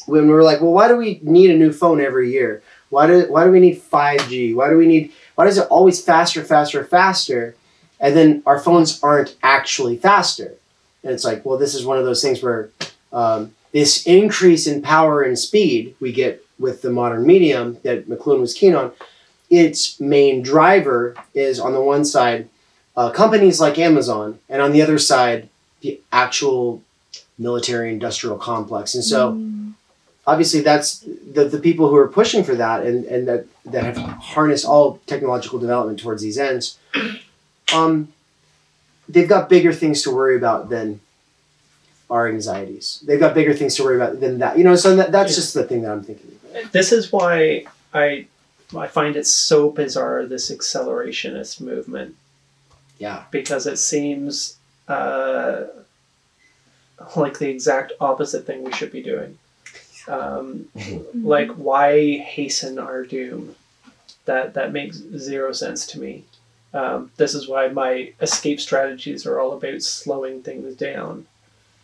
when 0.06 0.26
we 0.26 0.34
are 0.34 0.42
like 0.42 0.60
well 0.60 0.72
why 0.72 0.88
do 0.88 0.96
we 0.96 1.20
need 1.22 1.50
a 1.50 1.56
new 1.56 1.72
phone 1.72 2.00
every 2.00 2.30
year? 2.30 2.62
Why 2.90 3.06
do 3.06 3.26
why 3.30 3.44
do 3.44 3.50
we 3.50 3.60
need 3.60 3.80
5g 3.80 4.54
why 4.54 4.68
do 4.68 4.76
we 4.76 4.86
need 4.86 5.12
why 5.34 5.44
does 5.44 5.58
it 5.58 5.68
always 5.68 6.02
faster 6.02 6.44
faster 6.44 6.84
faster? 6.84 7.54
And 8.00 8.14
then 8.14 8.42
our 8.44 8.58
phones 8.58 9.02
aren't 9.02 9.36
actually 9.42 9.96
faster. 9.96 10.54
And 11.02 11.12
it's 11.12 11.24
like 11.24 11.44
well 11.44 11.58
this 11.58 11.74
is 11.74 11.84
one 11.84 11.98
of 11.98 12.04
those 12.04 12.22
things 12.22 12.42
where 12.42 12.70
um, 13.12 13.54
this 13.76 14.06
increase 14.06 14.66
in 14.66 14.80
power 14.80 15.22
and 15.22 15.38
speed 15.38 15.94
we 16.00 16.10
get 16.12 16.44
with 16.58 16.82
the 16.82 16.90
modern 16.90 17.26
medium 17.26 17.78
that 17.82 18.08
mcluhan 18.08 18.40
was 18.40 18.54
keen 18.54 18.74
on 18.74 18.92
its 19.50 20.00
main 20.00 20.42
driver 20.42 21.14
is 21.34 21.60
on 21.60 21.72
the 21.72 21.80
one 21.80 22.04
side 22.04 22.48
uh, 22.96 23.10
companies 23.10 23.60
like 23.60 23.78
amazon 23.78 24.38
and 24.48 24.62
on 24.62 24.72
the 24.72 24.82
other 24.82 24.98
side 24.98 25.48
the 25.82 26.00
actual 26.12 26.82
military 27.38 27.92
industrial 27.92 28.38
complex. 28.38 28.94
And 28.94 29.04
so 29.04 29.40
obviously 30.26 30.60
that's 30.60 31.04
the, 31.34 31.44
the 31.44 31.58
people 31.58 31.88
who 31.88 31.96
are 31.96 32.08
pushing 32.08 32.42
for 32.42 32.54
that 32.56 32.84
and, 32.84 33.04
and 33.04 33.28
that, 33.28 33.46
that 33.64 33.84
have 33.84 33.96
harnessed 33.96 34.64
all 34.64 35.00
technological 35.06 35.58
development 35.58 36.00
towards 36.00 36.22
these 36.22 36.38
ends 36.38 36.78
um, 37.74 38.12
they've 39.08 39.28
got 39.28 39.48
bigger 39.48 39.72
things 39.72 40.02
to 40.02 40.10
worry 40.10 40.36
about 40.36 40.68
than 40.68 41.00
our 42.10 42.28
anxieties. 42.28 43.02
They've 43.06 43.18
got 43.20 43.34
bigger 43.34 43.52
things 43.54 43.74
to 43.76 43.84
worry 43.84 43.96
about 43.96 44.20
than 44.20 44.38
that. 44.38 44.56
You 44.58 44.64
know, 44.64 44.76
so 44.76 44.94
that, 44.96 45.12
that's 45.12 45.32
Yeah. 45.32 45.36
just 45.36 45.54
the 45.54 45.64
thing 45.64 45.82
that 45.82 45.90
I'm 45.92 46.02
thinking. 46.04 46.38
About. 46.52 46.72
This 46.72 46.92
is 46.92 47.12
why 47.12 47.66
I 47.92 48.26
I 48.76 48.88
find 48.88 49.14
it 49.16 49.26
so 49.26 49.70
bizarre 49.70 50.26
this 50.26 50.50
accelerationist 50.50 51.60
movement 51.60 52.16
Yeah. 52.98 53.24
because 53.30 53.66
it 53.66 53.76
seems 53.78 54.56
uh, 54.88 55.64
like 57.14 57.38
the 57.38 57.48
exact 57.48 57.92
opposite 58.00 58.46
thing 58.46 58.64
we 58.64 58.72
should 58.72 58.92
be 58.92 59.02
doing. 59.02 59.38
Um, 60.08 60.66
like 61.14 61.50
why 61.52 62.18
hasten 62.18 62.78
our 62.78 63.04
doom? 63.04 63.54
That 64.26 64.54
that 64.54 64.72
makes 64.72 64.96
zero 64.96 65.52
sense 65.52 65.86
to 65.88 66.00
me. 66.00 66.24
Um, 66.74 67.10
this 67.16 67.34
is 67.34 67.48
why 67.48 67.68
my 67.68 68.12
escape 68.20 68.60
strategies 68.60 69.24
are 69.26 69.38
all 69.38 69.52
about 69.52 69.82
slowing 69.82 70.42
things 70.42 70.74
down, 70.76 71.26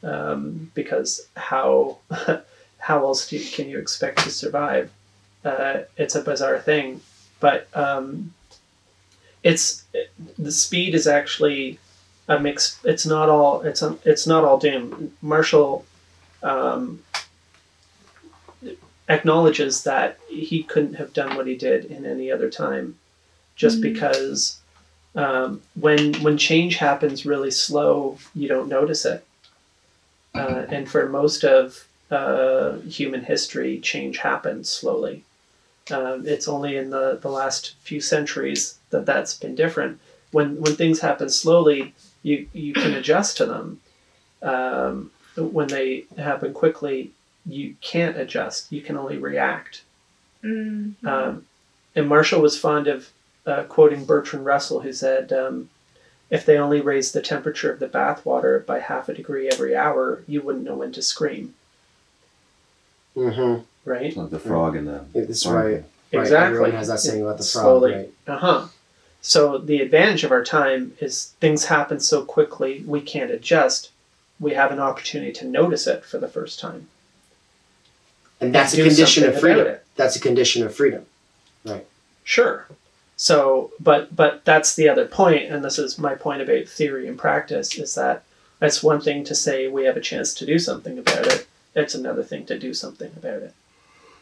um, 0.03 0.70
because 0.74 1.27
how 1.37 1.99
how 2.79 2.99
else 3.05 3.29
do 3.29 3.37
you, 3.37 3.51
can 3.51 3.69
you 3.69 3.79
expect 3.79 4.19
to 4.20 4.31
survive? 4.31 4.91
Uh, 5.45 5.81
it's 5.97 6.15
a 6.15 6.23
bizarre 6.23 6.59
thing, 6.61 7.01
but 7.41 7.69
um, 7.74 8.33
it's 9.43 9.85
the 10.39 10.53
speed 10.53 10.95
is 10.95 11.07
actually 11.07 11.79
a 12.29 12.39
mix. 12.39 12.79
It's 12.85 13.07
not 13.07 13.29
all. 13.29 13.62
It's 13.62 13.83
a, 13.83 13.99
It's 14.05 14.27
not 14.27 14.45
all 14.45 14.59
doom. 14.59 15.12
Marshall 15.23 15.85
um, 16.43 17.03
acknowledges 19.09 19.83
that 19.85 20.19
he 20.29 20.62
couldn't 20.62 20.95
have 20.95 21.12
done 21.12 21.37
what 21.37 21.47
he 21.47 21.57
did 21.57 21.85
in 21.87 22.07
any 22.07 22.31
other 22.31 22.51
time, 22.51 22.97
just 23.57 23.79
Mhm. 23.79 23.83
because 23.83 24.59
um, 25.15 25.61
when 25.74 26.15
when 26.23 26.39
change 26.39 26.77
happens 26.77 27.27
really 27.27 27.51
slow, 27.51 28.19
you 28.35 28.49
don't 28.49 28.69
notice 28.69 29.05
it. 29.05 29.24
Uh, 30.34 30.64
and 30.68 30.88
for 30.88 31.09
most 31.09 31.44
of 31.44 31.86
uh, 32.10 32.78
human 32.80 33.22
history, 33.22 33.78
change 33.80 34.18
happens 34.18 34.68
slowly. 34.68 35.24
Um, 35.90 36.26
it's 36.26 36.48
only 36.48 36.76
in 36.76 36.90
the, 36.90 37.18
the 37.20 37.28
last 37.30 37.74
few 37.80 38.00
centuries 38.00 38.78
that 38.90 39.04
that's 39.06 39.34
been 39.34 39.54
different. 39.54 40.00
When 40.30 40.60
when 40.60 40.76
things 40.76 41.00
happen 41.00 41.28
slowly, 41.28 41.94
you 42.22 42.46
you 42.52 42.72
can 42.72 42.94
adjust 42.94 43.36
to 43.38 43.46
them. 43.46 43.80
Um, 44.42 45.10
when 45.36 45.68
they 45.68 46.04
happen 46.16 46.52
quickly, 46.54 47.10
you 47.46 47.74
can't 47.80 48.16
adjust. 48.16 48.72
You 48.72 48.80
can 48.80 48.96
only 48.96 49.18
react. 49.18 49.82
Mm. 50.42 50.94
Um, 51.04 51.46
and 51.94 52.09
Marshall 52.09 52.40
was 52.40 52.59
fond 52.59 52.86
of 52.86 53.10
uh, 53.46 53.64
quoting 53.64 54.04
Bertrand 54.04 54.46
Russell, 54.46 54.80
who 54.80 54.92
said, 54.92 55.32
um, 55.32 55.68
"If 56.32 56.44
they 56.44 56.56
only 56.59 56.80
raised 56.80 57.12
the 57.12 57.22
temperature 57.22 57.70
of 57.72 57.78
the 57.78 57.88
bathwater 57.88 58.64
by 58.66 58.80
half 58.80 59.09
a 59.09 59.14
degree 59.14 59.48
every 59.48 59.76
hour, 59.76 60.22
you 60.26 60.40
wouldn't 60.42 60.64
know 60.64 60.76
when 60.76 60.92
to 60.92 61.02
scream." 61.02 61.54
Mm-hmm. 63.16 63.62
Right? 63.84 64.16
Like 64.16 64.30
the 64.30 64.38
frog 64.38 64.74
in 64.74 64.86
the. 64.86 65.04
This 65.12 65.28
is 65.28 65.42
farm 65.44 65.56
right. 65.56 65.84
Right, 66.12 66.22
Exactly. 66.22 66.46
Everyone 66.59 66.72
has 66.72 66.88
that 66.88 67.00
saying 67.00 67.22
about 67.22 67.38
the 67.38 67.44
frog. 67.44 67.64
Slowly. 67.64 67.92
Right. 67.94 68.12
Uh 68.26 68.38
huh. 68.38 68.66
So 69.20 69.59
the 69.59 69.80
advantage 69.80 70.24
of 70.24 70.32
our 70.32 70.44
time 70.44 70.94
is 71.00 71.34
things 71.40 71.66
happen 71.66 72.00
so 72.00 72.24
quickly 72.24 72.82
we 72.86 73.00
can't 73.00 73.30
adjust. 73.30 73.90
We 74.40 74.54
have 74.54 74.72
an 74.72 74.80
opportunity 74.80 75.32
to 75.34 75.46
notice 75.46 75.86
it 75.86 76.04
for 76.04 76.18
the 76.18 76.28
first 76.28 76.59
time. 76.59 76.88
And 78.40 78.52
that's 78.52 78.72
a 78.72 78.76
do 78.78 78.84
condition 78.84 79.22
of 79.24 79.30
about 79.30 79.40
freedom. 79.40 79.66
it. 79.68 79.84
That's 79.94 80.16
a 80.16 80.20
condition 80.20 80.66
of 80.66 80.74
freedom. 80.74 81.06
Right. 81.64 81.86
Sure. 82.24 82.66
So, 83.16 83.72
but 83.78 84.14
but 84.14 84.44
that's 84.44 84.74
the 84.74 84.89
other 84.89 85.06
point, 85.06 85.44
and 85.44 85.64
this 85.64 85.78
is 85.78 85.98
my 85.98 86.14
point 86.14 86.43
about 86.43 86.66
theory 86.66 87.06
and 87.06 87.18
practice, 87.18 87.76
is 87.78 87.94
that 87.94 88.24
it's 88.60 88.82
one 88.82 89.01
thing 89.01 89.24
to 89.24 89.34
say 89.34 89.68
we 89.68 89.84
have 89.84 89.97
a 89.97 90.01
chance 90.01 90.34
to 90.34 90.47
do 90.47 90.59
something 90.59 90.98
about 90.98 91.26
it. 91.26 91.47
It's 91.74 91.94
another 91.94 92.22
thing 92.22 92.47
to 92.47 92.59
do 92.59 92.74
something 92.74 93.10
about 93.16 93.43
it. 93.43 93.55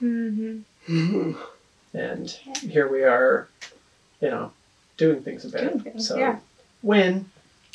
Mm-hmm. 0.03 1.33
And 1.93 2.31
here 2.61 2.87
we 2.89 3.03
are, 3.03 3.49
you 4.21 4.31
know, 4.31 4.53
doing 4.97 5.23
things 5.23 5.45
about 5.45 5.63
Doing 5.63 5.75
it. 5.79 5.83
things, 5.83 6.07
so 6.07 6.17
yeah. 6.17 6.39
win. 6.85 7.29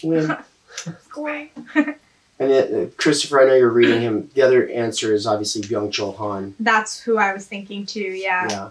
Win. 0.03 0.37
Score. 1.03 1.47
And 2.37 2.51
uh, 2.51 2.85
Christopher, 2.97 3.41
I 3.41 3.45
know 3.45 3.55
you're 3.55 3.69
reading 3.69 4.01
him. 4.01 4.29
The 4.33 4.41
other 4.41 4.67
answer 4.67 5.13
is 5.13 5.25
obviously 5.25 5.61
Byung 5.61 5.89
Chul 5.89 6.17
Han. 6.17 6.53
That's 6.59 6.99
who 6.99 7.17
I 7.17 7.31
was 7.31 7.45
thinking 7.45 7.85
too. 7.85 8.01
Yeah. 8.01 8.47
yeah, 8.49 8.69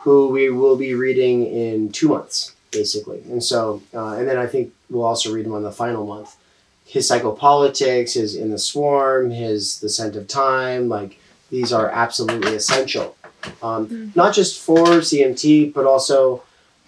who 0.00 0.28
we 0.28 0.50
will 0.50 0.76
be 0.76 0.94
reading 0.94 1.46
in 1.46 1.90
two 1.92 2.08
months, 2.08 2.52
basically. 2.70 3.20
And 3.30 3.42
so, 3.42 3.82
uh, 3.94 4.14
and 4.14 4.28
then 4.28 4.38
I 4.38 4.46
think 4.46 4.72
we'll 4.90 5.04
also 5.04 5.32
read 5.32 5.46
him 5.46 5.52
on 5.54 5.62
the 5.62 5.72
final 5.72 6.06
month. 6.06 6.36
His 6.84 7.10
psychopolitics, 7.10 8.14
his 8.14 8.36
In 8.36 8.50
the 8.50 8.58
Swarm, 8.58 9.30
his 9.30 9.80
The 9.80 9.88
Scent 9.88 10.14
of 10.16 10.28
Time, 10.28 10.88
like 10.88 11.18
these 11.50 11.72
are 11.72 11.88
absolutely 11.88 12.54
essential. 12.54 13.16
Um, 13.62 13.86
Mhm. 13.88 14.16
Not 14.16 14.34
just 14.34 14.60
for 14.60 14.86
CMT, 15.02 15.72
but 15.72 15.86
also 15.86 16.42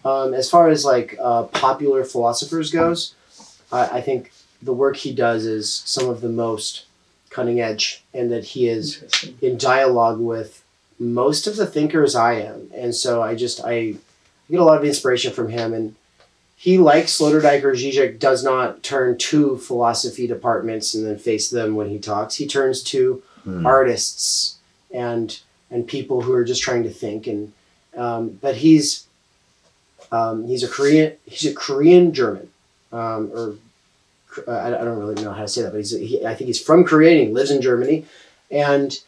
um, 0.05 0.33
as 0.35 0.49
far 0.49 0.69
as 0.69 0.85
like 0.85 1.17
uh, 1.21 1.45
popular 1.45 2.05
philosophers 2.05 2.71
goes. 2.71 3.15
I 3.73 3.99
I 3.99 4.01
think 4.01 4.33
the 4.63 4.73
work 4.73 4.97
he 4.97 5.13
does 5.13 5.45
is 5.45 5.83
some 5.85 6.09
of 6.09 6.21
the 6.21 6.29
most 6.29 6.85
cutting 7.31 7.61
edge, 7.61 8.03
and 8.15 8.31
that 8.33 8.45
he 8.45 8.69
is 8.69 9.03
in 9.43 9.57
dialogue 9.59 10.19
with 10.21 10.63
most 10.99 11.47
of 11.47 11.57
the 11.57 11.67
thinkers 11.67 12.15
I 12.15 12.35
am, 12.35 12.71
and 12.75 12.95
so 12.95 13.23
I 13.23 13.35
just 13.35 13.61
I 13.65 13.95
get 14.51 14.61
a 14.61 14.65
lot 14.65 14.79
of 14.79 14.85
inspiration 14.85 15.33
from 15.33 15.49
him, 15.49 15.73
and 15.73 15.95
he 16.57 16.79
like 16.79 17.05
Sloterdijk 17.05 17.63
or 17.63 17.73
Zizek 17.75 18.19
does 18.19 18.43
not 18.43 18.83
turn 18.83 19.17
to 19.19 19.59
philosophy 19.59 20.27
departments 20.27 20.95
and 20.95 21.07
then 21.07 21.19
face 21.19 21.51
them 21.51 21.77
when 21.77 21.89
he 21.89 21.99
talks. 21.99 22.37
He 22.37 22.47
turns 22.47 22.83
to 22.85 23.23
Hmm. 23.45 23.65
artists 23.65 24.57
and 24.93 25.39
and 25.71 25.87
people 25.87 26.23
who 26.23 26.33
are 26.33 26.45
just 26.45 26.61
trying 26.63 26.83
to 26.83 26.91
think, 26.91 27.27
and 27.29 27.53
um, 27.97 28.31
but 28.43 28.57
he's 28.57 29.07
um, 30.11 30.47
he's 30.47 30.63
a 30.65 30.69
Korean 30.69 31.13
he's 31.25 31.47
a 31.51 31.55
Korean 31.55 32.13
German 32.13 32.49
um, 32.93 33.31
or 33.33 33.55
uh, 34.47 34.51
I, 34.51 34.81
I 34.81 34.85
don't 34.85 34.99
really 34.99 35.23
know 35.23 35.33
how 35.33 35.43
to 35.43 35.49
say 35.49 35.63
that, 35.63 35.71
but 35.71 35.79
he's 35.79 35.91
he, 35.93 36.25
I 36.27 36.35
think 36.35 36.49
he's 36.49 36.61
from 36.61 36.85
Korea 36.85 37.13
and 37.19 37.29
he 37.29 37.33
lives 37.33 37.51
in 37.51 37.63
Germany, 37.63 38.05
and 38.51 38.99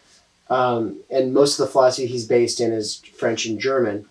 um, 0.50 0.98
and 1.10 1.32
most 1.32 1.58
of 1.58 1.66
the 1.66 1.72
philosophy 1.72 2.06
he's 2.06 2.26
based 2.26 2.60
in 2.60 2.72
is 2.72 2.96
French 3.16 3.46
and 3.46 3.60
German, 3.60 4.06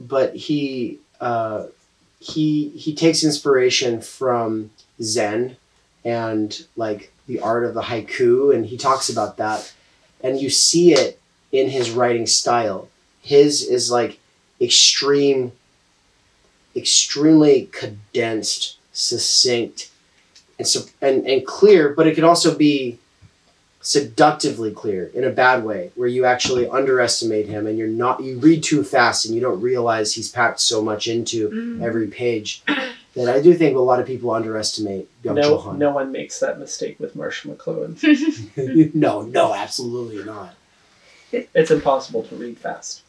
but 0.00 0.34
he 0.34 1.00
uh, 1.20 1.66
he 2.20 2.68
he 2.70 2.94
takes 2.94 3.24
inspiration 3.24 4.00
from 4.00 4.70
Zen 5.02 5.56
and 6.04 6.64
like 6.76 7.12
the 7.26 7.40
art 7.40 7.64
of 7.64 7.74
the 7.74 7.82
haiku, 7.82 8.54
and 8.54 8.66
he 8.66 8.78
talks 8.78 9.08
about 9.08 9.36
that, 9.38 9.72
and 10.22 10.40
you 10.40 10.50
see 10.50 10.92
it 10.92 11.20
in 11.50 11.68
his 11.68 11.90
writing 11.90 12.26
style. 12.26 12.88
His 13.20 13.62
is 13.62 13.90
like 13.90 14.20
extreme, 14.60 15.50
extremely 16.76 17.68
condensed, 17.72 18.78
succinct, 18.92 19.90
and 20.58 20.68
so 20.68 20.82
and, 21.00 21.26
and 21.26 21.44
clear, 21.44 21.88
but 21.88 22.06
it 22.06 22.14
can 22.14 22.24
also 22.24 22.56
be 22.56 22.98
seductively 23.84 24.70
clear 24.70 25.10
in 25.12 25.24
a 25.24 25.30
bad 25.30 25.64
way 25.64 25.90
where 25.96 26.06
you 26.08 26.24
actually 26.24 26.68
underestimate 26.68 27.46
him 27.48 27.66
and 27.66 27.76
you're 27.76 27.88
not 27.88 28.22
you 28.22 28.38
read 28.38 28.62
too 28.62 28.84
fast 28.84 29.26
and 29.26 29.34
you 29.34 29.40
don't 29.40 29.60
realize 29.60 30.14
he's 30.14 30.30
packed 30.30 30.60
so 30.60 30.80
much 30.82 31.08
into 31.08 31.48
Mm. 31.50 31.82
every 31.82 32.06
page 32.06 32.62
that 33.16 33.28
I 33.28 33.40
do 33.42 33.52
think 33.54 33.76
a 33.76 33.80
lot 33.80 33.98
of 33.98 34.06
people 34.06 34.30
underestimate 34.30 35.08
Byung 35.22 35.34
No, 35.34 35.42
Chul 35.58 35.62
Han. 35.64 35.78
no 35.78 35.90
one 35.90 36.12
makes 36.12 36.38
that 36.40 36.58
mistake 36.60 37.00
with 37.00 37.16
Marshall 37.16 37.54
McLuhan. 37.56 38.94
no, 38.94 39.22
no, 39.22 39.52
absolutely 39.52 40.22
not. 40.24 40.54
It's 41.32 41.70
impossible 41.72 42.22
to 42.24 42.36
read 42.36 42.58
fast. 42.58 43.02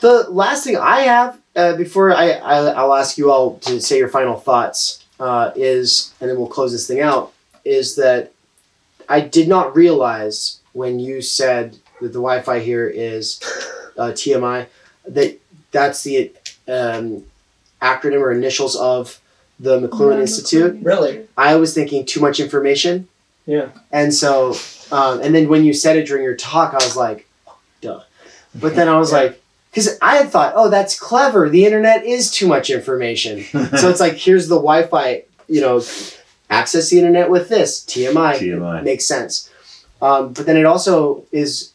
The 0.00 0.28
last 0.28 0.64
thing 0.64 0.76
I 0.76 1.00
have 1.00 1.40
uh, 1.56 1.76
before 1.76 2.12
I, 2.14 2.32
I 2.32 2.56
I'll 2.72 2.92
ask 2.94 3.16
you 3.16 3.30
all 3.30 3.58
to 3.60 3.80
say 3.80 3.96
your 3.98 4.08
final 4.08 4.36
thoughts 4.36 5.02
uh, 5.18 5.52
is, 5.56 6.12
and 6.20 6.28
then 6.28 6.36
we'll 6.36 6.48
close 6.48 6.72
this 6.72 6.86
thing 6.86 7.00
out. 7.00 7.32
Is 7.64 7.96
that 7.96 8.32
I 9.08 9.20
did 9.20 9.48
not 9.48 9.74
realize 9.76 10.60
when 10.72 10.98
you 10.98 11.22
said 11.22 11.72
that 12.00 12.08
the 12.08 12.20
Wi-Fi 12.20 12.60
here 12.60 12.88
is 12.88 13.40
uh, 13.96 14.10
TMI 14.12 14.66
that 15.06 15.38
that's 15.70 16.02
the 16.02 16.32
um, 16.68 17.24
acronym 17.82 18.20
or 18.20 18.32
initials 18.32 18.76
of 18.76 19.20
the 19.60 19.80
McLuhan 19.80 20.20
Institute. 20.20 20.78
Really? 20.82 21.26
I 21.36 21.56
was 21.56 21.74
thinking 21.74 22.04
too 22.06 22.20
much 22.20 22.40
information. 22.40 23.08
Yeah. 23.46 23.68
And 23.92 24.12
so, 24.14 24.56
um, 24.90 25.20
and 25.20 25.34
then 25.34 25.48
when 25.48 25.64
you 25.64 25.74
said 25.74 25.96
it 25.96 26.06
during 26.06 26.24
your 26.24 26.36
talk, 26.36 26.72
I 26.72 26.78
was 26.84 26.96
like, 26.96 27.26
duh. 27.80 28.00
But 28.54 28.74
then 28.74 28.88
I 28.88 28.98
was 28.98 29.12
Yeah. 29.12 29.18
like, 29.18 29.42
because 29.70 29.98
I 30.00 30.16
had 30.16 30.30
thought, 30.30 30.54
oh, 30.56 30.70
that's 30.70 30.98
clever. 30.98 31.48
The 31.48 31.64
internet 31.66 32.04
is 32.04 32.30
too 32.30 32.46
much 32.48 32.70
information. 32.70 33.42
so 33.76 33.90
it's 33.90 34.00
like, 34.00 34.14
here's 34.14 34.48
the 34.48 34.54
Wi 34.56 34.84
Fi, 34.86 35.24
you 35.48 35.60
know, 35.60 35.82
access 36.50 36.90
the 36.90 36.98
internet 36.98 37.30
with 37.30 37.48
this, 37.48 37.84
TMI. 37.84 38.34
TMI. 38.36 38.84
Makes 38.84 39.06
sense. 39.06 39.50
Um, 40.00 40.32
but 40.32 40.46
then 40.46 40.56
it 40.56 40.66
also 40.66 41.24
is 41.32 41.72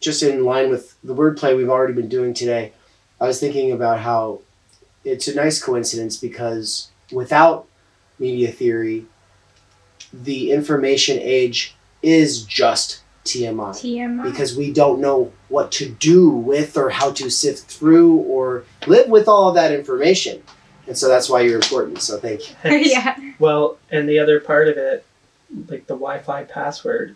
just 0.00 0.22
in 0.22 0.44
line 0.44 0.70
with 0.70 0.96
the 1.02 1.14
wordplay 1.14 1.56
we've 1.56 1.68
already 1.68 1.94
been 1.94 2.08
doing 2.08 2.34
today. 2.34 2.72
I 3.20 3.26
was 3.26 3.40
thinking 3.40 3.72
about 3.72 4.00
how 4.00 4.40
it's 5.04 5.28
a 5.28 5.34
nice 5.34 5.62
coincidence 5.62 6.16
because 6.16 6.90
without 7.10 7.66
media 8.18 8.50
theory, 8.52 9.06
the 10.12 10.52
information 10.52 11.18
age 11.20 11.74
is 12.02 12.42
just 12.44 13.02
TMI 13.24 13.70
TMI. 13.80 14.24
because 14.24 14.56
we 14.56 14.72
don't 14.72 15.00
know 15.00 15.32
what 15.48 15.70
to 15.72 15.88
do 15.88 16.28
with 16.28 16.76
or 16.76 16.90
how 16.90 17.12
to 17.12 17.30
sift 17.30 17.70
through 17.70 18.16
or 18.16 18.64
live 18.86 19.08
with 19.08 19.28
all 19.28 19.48
of 19.48 19.54
that 19.54 19.72
information. 19.72 20.42
And 20.86 20.96
so 20.98 21.08
that's 21.08 21.28
why 21.30 21.40
you're 21.42 21.56
important. 21.56 22.00
So 22.02 22.18
thank 22.18 22.50
you. 22.64 22.70
yeah. 22.90 23.16
Well, 23.38 23.78
and 23.90 24.08
the 24.08 24.18
other 24.18 24.40
part 24.40 24.68
of 24.68 24.76
it, 24.76 25.04
like 25.68 25.86
the 25.86 25.94
Wi-Fi 25.94 26.44
password, 26.44 27.14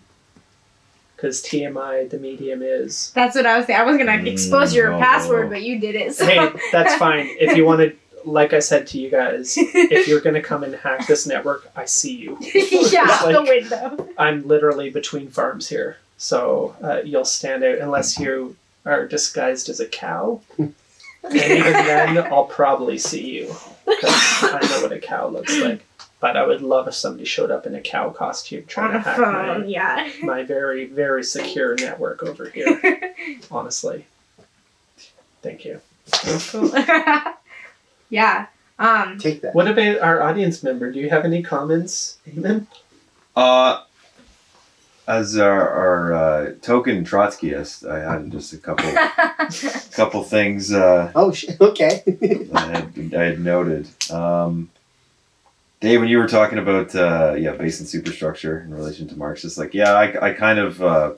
because 1.17 1.43
TMI, 1.43 2.09
the 2.11 2.19
medium 2.19 2.61
is. 2.63 3.11
That's 3.15 3.35
what 3.35 3.47
I 3.47 3.57
was 3.57 3.67
saying. 3.67 3.81
I 3.81 3.85
was 3.85 3.97
gonna 3.97 4.13
Mm, 4.13 4.27
expose 4.27 4.75
your 4.75 4.91
no. 4.91 4.99
password, 4.99 5.49
but 5.51 5.63
you 5.63 5.79
did 5.81 5.95
it. 5.95 6.15
So. 6.15 6.27
Hey, 6.27 6.51
that's 6.73 6.95
fine. 6.99 7.27
If 7.41 7.57
you 7.57 7.65
want 7.65 7.81
to, 7.81 7.97
like 8.25 8.53
I 8.53 8.59
said 8.59 8.87
to 8.89 8.99
you 8.99 9.11
guys, 9.11 9.55
if 9.57 10.07
you're 10.09 10.21
gonna 10.21 10.43
come 10.43 10.63
and 10.63 10.75
hack 10.75 11.07
this 11.07 11.27
network, 11.27 11.69
I 11.75 11.87
see 11.87 12.15
you. 12.15 12.37
yeah, 12.41 12.51
It's 12.55 13.23
the 13.25 13.45
window. 13.47 14.09
I'm 14.19 14.47
literally 14.47 14.91
between 14.91 15.29
farms 15.31 15.69
here, 15.69 15.97
so 16.19 16.77
uh, 16.83 17.01
you'll 17.05 17.25
stand 17.25 17.65
out 17.65 17.79
unless 17.79 18.19
you 18.19 18.57
are 18.85 19.07
disguised 19.07 19.69
as 19.71 19.81
a 19.81 19.87
cow. 19.87 20.41
And 21.27 21.37
even 21.37 21.73
then, 21.73 22.19
I'll 22.33 22.45
probably 22.45 22.99
see 22.99 23.29
you 23.39 23.55
because 23.87 24.15
I 24.43 24.59
know 24.63 24.83
what 24.83 24.93
a 24.93 24.99
cow 24.99 25.29
looks 25.29 25.57
like. 25.59 25.85
But 26.19 26.37
I 26.37 26.47
would 26.47 26.63
love 26.63 26.89
if 26.89 26.95
somebody 26.95 27.27
showed 27.27 27.51
up 27.51 27.67
in 27.67 27.75
a 27.75 27.81
cow 27.81 28.09
costume 28.11 28.65
trying 28.67 28.87
On 28.87 28.93
to 28.93 28.99
a 28.99 29.03
hack 29.03 29.17
phone, 29.17 29.61
my, 29.61 29.67
yeah. 29.67 30.11
my 30.23 30.43
very, 30.45 30.87
very 30.87 31.23
secure 31.23 31.75
network 31.77 32.23
over 32.23 32.49
here. 32.49 33.15
Honestly, 33.51 34.07
thank 35.43 35.65
you. 35.65 35.81
cool. 36.51 36.73
yeah. 38.11 38.47
Um. 38.79 39.19
Take 39.19 39.43
that. 39.43 39.55
What 39.55 39.69
about 39.69 39.99
our 40.01 40.23
audience 40.23 40.63
member? 40.63 40.91
Do 40.91 41.01
you 41.01 41.11
have 41.11 41.25
any 41.25 41.43
comments, 41.43 42.19
Amen? 42.29 42.67
Uh, 43.35 43.83
as 45.07 45.37
our, 45.39 45.69
our 45.71 46.15
uh, 46.15 46.53
token 46.63 47.05
Trotskyist, 47.05 47.89
I 47.89 48.13
had 48.13 48.31
just 48.31 48.53
a 48.53 48.59
couple 48.59 48.91
couple 49.93 50.23
things 50.25 50.73
uh, 50.73 51.13
Oh, 51.15 51.33
sh- 51.33 51.47
okay. 51.61 52.03
I 52.55 52.61
had, 52.61 53.15
I 53.15 53.23
had 53.25 53.41
noted. 53.41 53.89
Um, 54.11 54.71
Dave, 55.81 56.01
when 56.01 56.09
you 56.09 56.19
were 56.19 56.27
talking 56.29 56.59
about 56.59 56.95
uh, 56.95 57.35
yeah, 57.39 57.53
base 57.53 57.79
and 57.81 57.89
superstructure 57.89 58.61
in 58.61 58.75
relation 58.75 59.07
to 59.09 59.17
Marxist, 59.17 59.59
like 59.59 59.75
yeah, 59.75 59.93
I, 59.93 60.29
I 60.29 60.33
kind 60.33 60.59
of 60.59 60.83
uh, 60.83 61.13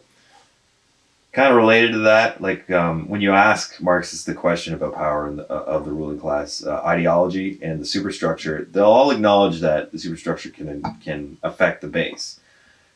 kind 1.33 1.51
of 1.51 1.57
related 1.57 1.93
to 1.93 1.99
that. 2.01 2.43
Like 2.43 2.69
um, 2.71 3.09
when 3.09 3.21
you 3.21 3.33
ask 3.33 3.81
Marxists 3.81 4.25
the 4.25 4.35
question 4.35 4.75
about 4.75 4.95
power 4.95 5.27
and 5.29 5.39
the, 5.39 5.51
uh, 5.51 5.63
of 5.65 5.85
the 5.85 5.93
ruling 5.93 6.19
class 6.19 6.65
uh, 6.65 6.83
ideology 6.85 7.59
and 7.63 7.81
the 7.81 7.87
superstructure, 7.87 8.67
they'll 8.71 8.85
all 8.85 9.11
acknowledge 9.13 9.61
that 9.61 9.93
the 9.93 9.99
superstructure 9.99 10.51
can 10.51 10.83
can 11.03 11.39
affect 11.43 11.81
the 11.81 11.89
base. 11.89 12.41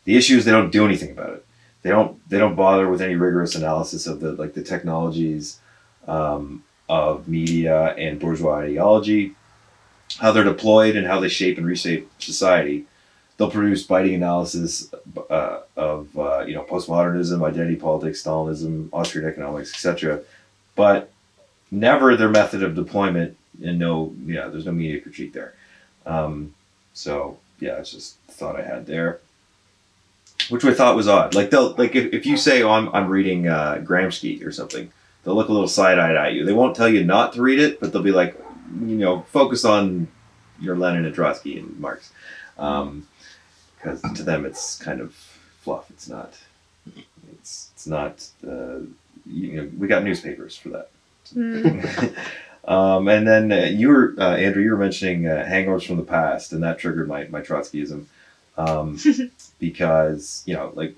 The 0.05 0.17
issue 0.17 0.37
is 0.37 0.45
they 0.45 0.51
don't 0.51 0.73
do 0.73 0.85
anything 0.85 1.11
about 1.11 1.31
it. 1.31 1.47
They 1.83 1.91
don't 1.91 2.29
they 2.29 2.39
don't 2.39 2.55
bother 2.55 2.89
with 2.89 3.03
any 3.03 3.17
rigorous 3.17 3.55
analysis 3.55 4.07
of 4.07 4.21
the 4.21 4.33
like 4.33 4.55
the 4.55 4.63
technologies 4.63 5.61
um, 6.07 6.65
of 6.89 7.29
media 7.29 7.95
and 7.97 8.21
bourgeois 8.21 8.59
ideology, 8.59 9.35
how 10.19 10.33
they're 10.33 10.45
deployed 10.45 10.97
and 10.97 11.07
how 11.07 11.21
they 11.21 11.29
shape 11.29 11.59
and 11.59 11.67
reshape 11.67 12.11
society. 12.19 12.85
They'll 13.37 13.51
produce 13.51 13.83
biting 13.83 14.15
analysis 14.15 14.93
uh, 15.29 15.61
of 15.77 16.17
uh, 16.17 16.45
you 16.47 16.55
know 16.55 16.65
postmodernism, 16.65 17.45
identity 17.45 17.77
politics, 17.77 18.23
Stalinism, 18.23 18.89
Austrian 18.93 19.29
economics, 19.29 19.73
etc. 19.73 20.21
But 20.77 21.11
never 21.73 22.17
their 22.17 22.29
method 22.29 22.63
of 22.63 22.77
deployment, 22.77 23.37
and 23.65 23.79
no, 23.79 24.15
yeah, 24.25 24.47
there's 24.49 24.67
no 24.67 24.73
media 24.73 25.01
critique 25.01 25.33
there. 25.33 25.55
Um, 26.07 26.55
so 26.93 27.39
yeah, 27.59 27.79
it's 27.79 27.91
just 27.91 28.19
thought 28.29 28.57
I 28.57 28.63
had 28.63 28.87
there, 28.87 29.21
which 30.51 30.65
I 30.65 30.75
thought 30.75 30.97
was 30.97 31.09
odd. 31.09 31.35
Like 31.35 31.51
they'll 31.51 31.75
like 31.75 31.95
if, 31.95 32.13
if 32.13 32.27
you 32.27 32.37
say, 32.37 32.63
"Oh, 32.63 32.71
I'm 32.71 32.89
I'm 32.95 33.09
reading 33.09 33.49
uh, 33.49 33.83
Gramsci 33.85 34.45
or 34.45 34.53
something," 34.53 34.91
they'll 35.25 35.35
look 35.35 35.49
a 35.49 35.53
little 35.53 35.69
side 35.69 35.99
eyed 35.99 36.17
at 36.17 36.35
you. 36.35 36.45
They 36.45 36.53
won't 36.53 36.77
tell 36.77 36.89
you 36.89 37.05
not 37.05 37.33
to 37.35 37.43
read 37.43 37.59
it, 37.59 37.81
but 37.81 37.93
they'll 37.93 38.03
be 38.03 38.13
like, 38.13 38.39
you 38.81 38.97
know, 38.97 39.23
focus 39.23 39.65
on 39.65 40.09
your 40.61 40.77
Lenin 40.77 41.05
and 41.05 41.15
Trotsky 41.15 41.59
and 41.59 41.79
Marx, 41.79 42.13
because 42.57 44.03
to 44.15 44.23
them 44.23 44.45
it's 44.45 44.79
kind 44.79 45.01
of 45.01 45.15
fluff. 45.61 45.91
It's 45.91 46.09
not. 46.09 46.39
It's 47.33 47.71
it's 47.75 47.87
not. 47.87 48.27
Uh, 48.47 48.81
you 49.27 49.53
know, 49.53 49.71
we 49.79 49.87
got 49.87 50.05
newspapers 50.05 50.57
for 50.57 50.71
that. 50.71 50.91
Mm. 51.35 52.17
um, 52.65 53.09
and 53.09 53.27
then 53.27 53.53
uh, 53.53 53.67
you 53.67 53.89
were 53.89 54.15
uh, 54.19 54.37
Andrew. 54.37 54.63
You 54.63 54.73
were 54.73 54.77
mentioning 54.77 55.27
uh, 55.27 55.47
hangovers 55.49 55.87
from 55.87 55.97
the 55.97 56.03
past, 56.03 56.53
and 56.53 56.63
that 56.63 56.79
triggered 56.79 57.09
my 57.09 57.25
my 57.25 57.41
Trotskyism. 57.41 58.07
Um, 58.57 58.99
because 59.59 60.43
you 60.47 60.55
know, 60.55 60.73
like 60.75 60.95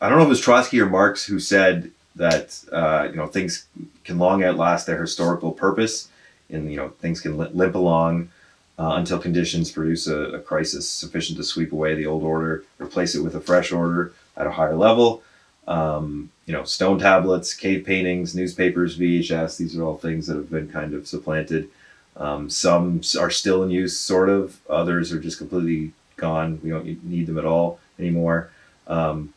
I 0.00 0.08
don't 0.08 0.18
know 0.18 0.24
if 0.24 0.28
it 0.28 0.30
was 0.30 0.40
Trotsky 0.40 0.80
or 0.80 0.86
Marx 0.86 1.24
who 1.24 1.38
said 1.38 1.90
that 2.16 2.58
uh, 2.72 3.08
you 3.10 3.16
know 3.16 3.26
things 3.26 3.66
can 4.04 4.18
long 4.18 4.42
outlast 4.42 4.86
their 4.86 5.00
historical 5.00 5.52
purpose, 5.52 6.08
and 6.50 6.70
you 6.70 6.76
know 6.76 6.90
things 7.00 7.20
can 7.20 7.36
limp 7.36 7.74
along 7.74 8.30
uh, 8.78 8.94
until 8.96 9.18
conditions 9.18 9.70
produce 9.70 10.06
a, 10.06 10.16
a 10.16 10.40
crisis 10.40 10.88
sufficient 10.88 11.36
to 11.38 11.44
sweep 11.44 11.72
away 11.72 11.94
the 11.94 12.06
old 12.06 12.22
order, 12.22 12.64
replace 12.78 13.14
it 13.14 13.22
with 13.22 13.34
a 13.34 13.40
fresh 13.40 13.72
order 13.72 14.12
at 14.36 14.46
a 14.46 14.52
higher 14.52 14.76
level. 14.76 15.22
Um, 15.66 16.30
you 16.46 16.52
know, 16.52 16.64
stone 16.64 16.98
tablets, 16.98 17.52
cave 17.52 17.84
paintings, 17.84 18.34
newspapers, 18.34 18.98
VHS. 18.98 19.58
These 19.58 19.76
are 19.76 19.82
all 19.82 19.98
things 19.98 20.26
that 20.26 20.36
have 20.36 20.50
been 20.50 20.68
kind 20.68 20.94
of 20.94 21.06
supplanted. 21.06 21.68
Um, 22.16 22.48
some 22.48 23.02
are 23.18 23.30
still 23.30 23.62
in 23.62 23.70
use, 23.70 23.98
sort 23.98 24.28
of. 24.28 24.60
Others 24.70 25.12
are 25.12 25.20
just 25.20 25.38
completely 25.38 25.92
gone. 26.18 26.60
We 26.62 26.70
don't 26.70 27.04
need 27.04 27.26
them 27.26 27.38
at 27.38 27.44
all 27.44 27.80
anymore. 27.98 28.50
Um, 28.86 29.32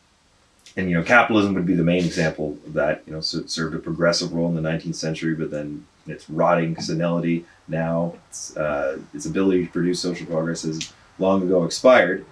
and 0.77 0.89
you 0.89 0.95
know, 0.95 1.03
capitalism 1.03 1.53
would 1.53 1.65
be 1.65 1.75
the 1.75 1.83
main 1.83 2.05
example 2.05 2.57
of 2.65 2.73
that. 2.73 3.03
You 3.05 3.13
know, 3.13 3.21
so 3.21 3.39
it 3.39 3.49
served 3.49 3.75
a 3.75 3.79
progressive 3.79 4.33
role 4.33 4.47
in 4.47 4.61
the 4.61 4.67
19th 4.67 4.95
century, 4.95 5.35
but 5.35 5.51
then 5.51 5.85
its 6.07 6.29
rotting 6.29 6.79
senility 6.79 7.45
now, 7.67 8.15
its, 8.29 8.55
uh, 8.57 8.99
its 9.13 9.25
ability 9.25 9.65
to 9.65 9.71
produce 9.71 9.99
social 9.99 10.25
progress 10.25 10.63
has 10.63 10.93
long 11.19 11.43
ago 11.43 11.63
expired. 11.63 12.25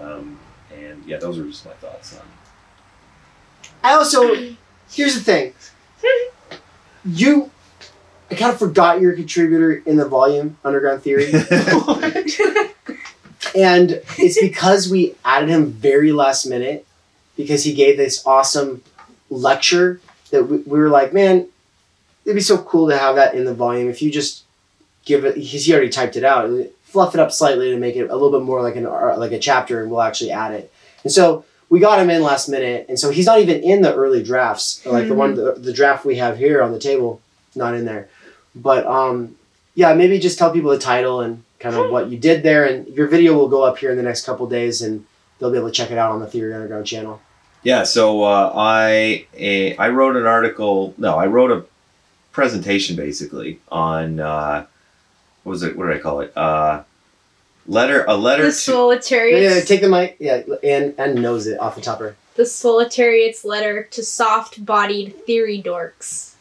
Um, 0.00 0.38
and 0.74 1.04
yeah, 1.06 1.18
those 1.18 1.38
are 1.38 1.44
just 1.44 1.64
my 1.64 1.72
thoughts 1.72 2.18
on. 2.18 2.26
I 3.82 3.94
also, 3.94 4.34
here's 4.90 5.14
the 5.14 5.20
thing. 5.20 5.54
You, 7.04 7.50
I 8.30 8.34
kind 8.34 8.52
of 8.52 8.58
forgot 8.58 9.00
you're 9.00 9.12
a 9.12 9.16
contributor 9.16 9.74
in 9.74 9.96
the 9.96 10.08
volume 10.08 10.56
Underground 10.64 11.02
Theory. 11.02 11.32
and 13.58 14.02
it's 14.18 14.40
because 14.40 14.88
we 14.88 15.14
added 15.24 15.48
him 15.48 15.70
very 15.70 16.12
last 16.12 16.46
minute 16.46 16.86
because 17.36 17.64
he 17.64 17.72
gave 17.72 17.96
this 17.96 18.24
awesome 18.26 18.82
lecture 19.30 20.00
that 20.30 20.44
we, 20.44 20.58
we 20.58 20.78
were 20.78 20.88
like, 20.88 21.12
man, 21.12 21.48
it'd 22.24 22.36
be 22.36 22.40
so 22.40 22.58
cool 22.58 22.88
to 22.88 22.96
have 22.96 23.16
that 23.16 23.34
in 23.34 23.44
the 23.44 23.54
volume 23.54 23.88
if 23.88 24.02
you 24.02 24.10
just 24.10 24.44
give 25.04 25.24
it. 25.24 25.34
Because 25.34 25.66
he 25.66 25.72
already 25.72 25.90
typed 25.90 26.16
it 26.16 26.24
out, 26.24 26.50
fluff 26.84 27.14
it 27.14 27.20
up 27.20 27.32
slightly 27.32 27.70
to 27.70 27.76
make 27.76 27.96
it 27.96 28.10
a 28.10 28.14
little 28.14 28.30
bit 28.30 28.42
more 28.42 28.62
like 28.62 28.76
an 28.76 28.86
uh, 28.86 29.14
like 29.18 29.32
a 29.32 29.38
chapter, 29.38 29.82
and 29.82 29.90
we'll 29.90 30.02
actually 30.02 30.30
add 30.30 30.52
it. 30.52 30.72
And 31.02 31.12
so 31.12 31.44
we 31.68 31.80
got 31.80 31.98
him 31.98 32.10
in 32.10 32.22
last 32.22 32.48
minute, 32.48 32.86
and 32.88 32.98
so 32.98 33.10
he's 33.10 33.26
not 33.26 33.40
even 33.40 33.62
in 33.62 33.82
the 33.82 33.94
early 33.94 34.22
drafts, 34.22 34.84
like 34.86 35.08
the 35.08 35.14
one 35.14 35.34
the, 35.34 35.54
the 35.54 35.72
draft 35.72 36.04
we 36.04 36.16
have 36.16 36.38
here 36.38 36.62
on 36.62 36.72
the 36.72 36.78
table, 36.78 37.20
not 37.54 37.74
in 37.74 37.84
there. 37.84 38.08
But 38.54 38.86
um, 38.86 39.36
yeah, 39.74 39.94
maybe 39.94 40.18
just 40.18 40.38
tell 40.38 40.52
people 40.52 40.70
the 40.70 40.78
title 40.78 41.20
and 41.20 41.42
kind 41.64 41.76
of 41.76 41.90
what 41.90 42.10
you 42.10 42.18
did 42.18 42.42
there, 42.42 42.64
and 42.66 42.86
your 42.88 43.06
video 43.08 43.32
will 43.34 43.48
go 43.48 43.62
up 43.62 43.78
here 43.78 43.90
in 43.90 43.96
the 43.96 44.02
next 44.02 44.26
couple 44.26 44.46
days, 44.46 44.82
and 44.82 45.04
they'll 45.38 45.50
be 45.50 45.56
able 45.56 45.68
to 45.68 45.74
check 45.74 45.90
it 45.90 45.96
out 45.96 46.10
on 46.12 46.20
the 46.20 46.26
Theory 46.26 46.52
Underground 46.52 46.86
channel. 46.86 47.20
Yeah, 47.62 47.84
so 47.84 48.22
uh, 48.22 48.52
I 48.54 49.26
eh, 49.36 49.74
I 49.78 49.88
wrote 49.88 50.16
an 50.16 50.26
article. 50.26 50.94
No, 50.98 51.16
I 51.16 51.26
wrote 51.26 51.50
a 51.50 51.64
presentation 52.32 52.94
basically 52.96 53.60
on 53.70 54.20
uh, 54.20 54.66
what 55.42 55.50
was 55.50 55.62
it? 55.62 55.74
What 55.76 55.86
did 55.86 55.96
I 55.96 56.00
call 56.00 56.20
it? 56.20 56.36
Uh, 56.36 56.82
letter 57.66 58.04
a 58.06 58.14
letter 58.14 58.42
the 58.44 58.50
to 58.50 58.54
Solitarius. 58.72 59.42
Yeah, 59.42 59.60
take 59.62 59.80
the 59.80 59.88
mic, 59.88 60.16
yeah, 60.20 60.42
and 60.62 60.94
and 60.98 61.22
nose 61.22 61.46
it 61.46 61.58
off 61.58 61.76
the 61.76 61.80
topper. 61.80 62.14
the 62.36 62.42
Solitarius 62.42 63.42
letter 63.46 63.84
to 63.92 64.02
soft-bodied 64.02 65.24
theory 65.24 65.62
dorks. 65.62 66.33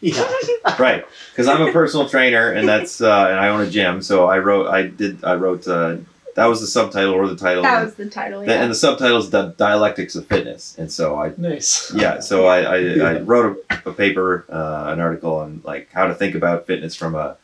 Yeah, 0.00 0.26
right 0.78 1.04
because 1.32 1.46
I'm 1.46 1.60
a 1.60 1.72
personal 1.72 2.08
trainer 2.08 2.52
and 2.52 2.66
that's 2.68 3.00
uh, 3.00 3.26
and 3.30 3.38
I 3.38 3.48
own 3.48 3.60
a 3.60 3.70
gym. 3.70 4.00
So 4.02 4.26
I 4.26 4.38
wrote 4.38 4.66
I 4.68 4.86
did 4.86 5.22
I 5.24 5.34
wrote 5.34 5.66
uh, 5.68 5.98
that 6.36 6.46
was 6.46 6.60
the 6.60 6.66
subtitle 6.66 7.12
or 7.14 7.26
the 7.28 7.36
title. 7.36 7.62
That 7.64 7.84
was 7.84 7.94
the 7.94 8.08
title. 8.08 8.40
The- 8.40 8.46
Yeah. 8.46 8.62
and 8.62 8.70
the 8.70 8.74
subtitle 8.74 9.18
is 9.18 9.30
the 9.30 9.48
dialectics 9.58 10.14
of 10.14 10.26
fitness. 10.26 10.74
And 10.78 10.90
so 10.90 11.16
I 11.16 11.32
Nice. 11.36 11.92
yeah 11.94 12.20
so 12.20 12.46
I, 12.46 12.60
I, 12.60 12.76
I 13.16 13.20
wrote 13.20 13.62
a, 13.70 13.90
a 13.90 13.92
paper 13.92 14.46
uh, 14.48 14.90
an 14.92 15.00
article 15.00 15.36
on 15.36 15.60
like 15.64 15.90
how 15.92 16.06
to 16.06 16.14
think 16.14 16.34
about 16.34 16.66
fitness 16.66 16.94
from 16.96 17.14
a 17.14 17.36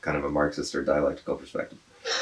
kind 0.00 0.16
of 0.16 0.24
a 0.24 0.30
Marxist 0.30 0.74
or 0.74 0.82
dialectical 0.84 1.34
perspective. 1.36 1.78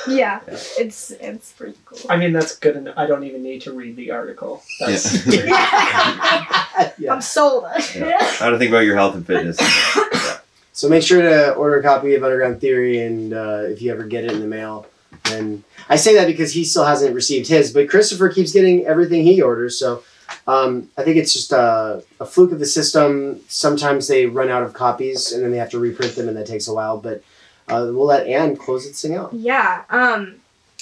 Yeah, 0.09 0.41
Yeah. 0.47 0.57
it's 0.79 1.11
it's 1.13 1.53
pretty 1.53 1.77
cool. 1.85 1.99
I 2.09 2.17
mean, 2.17 2.33
that's 2.33 2.57
good. 2.57 2.77
enough. 2.77 2.95
I 2.97 3.07
don't 3.07 3.25
even 3.25 3.43
need 3.43 3.63
to 3.63 3.73
read 3.73 3.97
the 3.97 4.11
article. 4.11 4.63
That's 4.81 5.27
yeah. 5.27 6.91
I'm 7.11 7.21
sold. 7.21 7.65
Yeah. 7.95 8.23
How 8.39 8.51
to 8.51 8.59
think 8.59 8.71
about 8.71 8.85
your 8.85 8.97
health 8.97 9.15
and 9.15 9.27
fitness. 9.27 9.59
So 10.77 10.87
So 10.87 10.89
make 10.89 11.05
sure 11.05 11.23
to 11.23 11.55
order 11.55 11.79
a 11.79 11.83
copy 11.85 12.17
of 12.17 12.25
Underground 12.25 12.61
Theory, 12.61 12.99
and 13.01 13.33
uh, 13.33 13.63
if 13.67 13.81
you 13.81 13.93
ever 13.93 14.03
get 14.03 14.25
it 14.25 14.33
in 14.33 14.41
the 14.41 14.47
mail, 14.49 14.87
then 15.31 15.63
I 15.89 15.95
say 15.95 16.17
that 16.17 16.27
because 16.27 16.53
he 16.53 16.65
still 16.65 16.85
hasn't 16.85 17.15
received 17.15 17.47
his, 17.47 17.73
but 17.73 17.89
Christopher 17.89 18.29
keeps 18.29 18.51
getting 18.51 18.85
everything 18.85 19.23
he 19.23 19.41
orders. 19.41 19.79
So 19.79 20.03
um, 20.49 20.91
I 20.99 21.05
think 21.05 21.17
it's 21.17 21.33
just 21.33 21.53
a, 21.53 22.03
a 22.19 22.27
fluke 22.27 22.51
of 22.51 22.59
the 22.59 22.67
system. 22.67 23.41
Sometimes 23.47 24.09
they 24.09 24.27
run 24.27 24.49
out 24.49 24.65
of 24.65 24.73
copies, 24.73 25.31
and 25.31 25.45
then 25.45 25.53
they 25.53 25.59
have 25.59 25.71
to 25.71 25.79
reprint 25.79 26.17
them, 26.17 26.27
and 26.27 26.37
that 26.37 26.47
takes 26.47 26.67
a 26.67 26.75
while. 26.75 26.99
But 26.99 27.23
uh, 27.68 27.91
we'll 27.93 28.07
let 28.07 28.26
Ann 28.26 28.57
close 28.57 28.86
this 28.86 29.01
thing 29.01 29.15
out. 29.15 29.33
Yeah. 29.33 29.84
Um, 29.91 30.36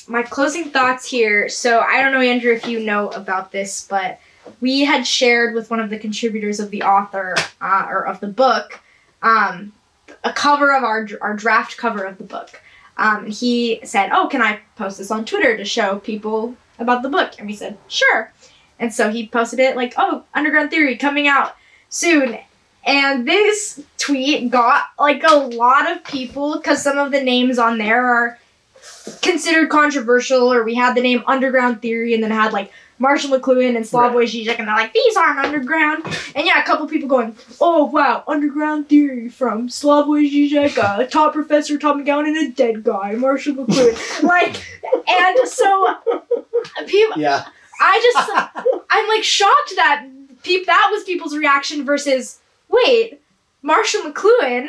my 0.09 0.23
closing 0.23 0.71
thoughts 0.71 1.09
here. 1.09 1.49
So 1.49 1.81
I 1.81 2.03
don't 2.03 2.13
know, 2.13 2.21
Andrew, 2.21 2.53
if 2.53 2.67
you 2.67 2.81
know 2.81 3.09
about 3.11 3.53
this, 3.53 3.87
but 3.89 4.21
we 4.61 4.81
had 4.81 5.07
shared 5.07 5.55
with 5.55 5.71
one 5.71 5.81
of 5.81 5.91
the 5.91 5.99
contributors 5.99 6.59
of 6.59 6.71
the 6.71 6.83
author 6.83 7.35
uh, 7.61 7.87
or 7.89 8.07
of 8.07 8.21
the 8.21 8.27
book 8.27 8.81
um, 9.23 9.73
a 10.25 10.33
cover 10.33 10.75
of 10.75 10.85
our 10.85 11.09
our 11.21 11.35
draft 11.35 11.77
cover 11.77 12.05
of 12.05 12.19
the 12.19 12.25
book. 12.25 12.61
Um, 12.97 13.27
he 13.27 13.81
said, 13.85 14.11
"Oh, 14.13 14.29
can 14.29 14.43
I 14.43 14.61
post 14.77 14.99
this 14.99 15.11
on 15.11 15.25
Twitter 15.25 15.57
to 15.57 15.65
show 15.65 15.99
people 15.99 16.57
about 16.79 17.03
the 17.03 17.09
book?" 17.09 17.33
And 17.39 17.47
we 17.47 17.55
said, 17.55 17.79
"Sure." 17.89 18.33
And 18.79 18.93
so 18.93 19.11
he 19.11 19.27
posted 19.27 19.61
it 19.61 19.77
like, 19.77 19.95
"Oh, 19.97 20.25
Underground 20.35 20.71
Theory 20.71 20.97
coming 20.97 21.29
out 21.29 21.57
soon." 21.89 22.39
And 22.85 23.27
this 23.27 23.81
tweet 23.99 24.51
got 24.51 24.87
like 24.99 25.23
a 25.23 25.37
lot 25.37 25.91
of 25.91 26.03
people 26.05 26.57
because 26.57 26.83
some 26.83 26.99
of 26.99 27.13
the 27.13 27.23
names 27.23 27.59
on 27.59 27.79
there 27.79 28.05
are 28.05 28.39
considered 29.21 29.69
controversial, 29.71 30.53
or 30.53 30.65
we 30.65 30.75
had 30.75 30.95
the 30.97 31.01
name 31.01 31.23
Underground 31.27 31.81
Theory, 31.83 32.15
and 32.15 32.23
then 32.23 32.31
had 32.31 32.53
like 32.53 32.73
Marshall 32.99 33.37
McLuhan 33.39 33.75
and 33.77 33.85
Slavoj 33.85 34.25
Žižek, 34.25 34.59
and 34.59 34.69
they're 34.69 34.75
like, 34.77 34.93
these 34.93 35.17
aren't 35.17 35.39
underground. 35.41 36.05
And 36.37 36.47
yeah, 36.47 36.61
a 36.61 36.65
couple 36.65 36.87
people 36.87 37.09
going, 37.09 37.37
oh 37.61 37.85
wow, 37.87 38.23
Underground 38.29 38.89
Theory 38.89 39.29
from 39.29 39.69
Slavoj 39.69 40.31
Žižek, 40.31 41.01
a 41.01 41.07
top 41.07 41.33
professor, 41.33 41.79
Todd 41.79 41.97
McGowan, 41.97 42.27
and 42.29 42.37
a 42.37 42.51
dead 42.55 42.85
guy, 42.85 43.15
Marshall 43.15 43.55
McLuhan. 43.55 44.23
like, 44.23 44.55
and 45.09 45.49
so 45.49 45.97
people, 46.87 47.21
Yeah. 47.21 47.45
I 47.81 48.01
just, 48.15 48.77
I'm 48.91 49.09
like 49.09 49.25
shocked 49.25 49.73
that 49.77 50.07
peop- 50.45 50.67
that 50.67 50.89
was 50.93 51.03
people's 51.03 51.37
reaction 51.37 51.85
versus, 51.85 52.39
wait, 52.73 53.21
Marshall 53.63 54.03
McLuhan, 54.03 54.69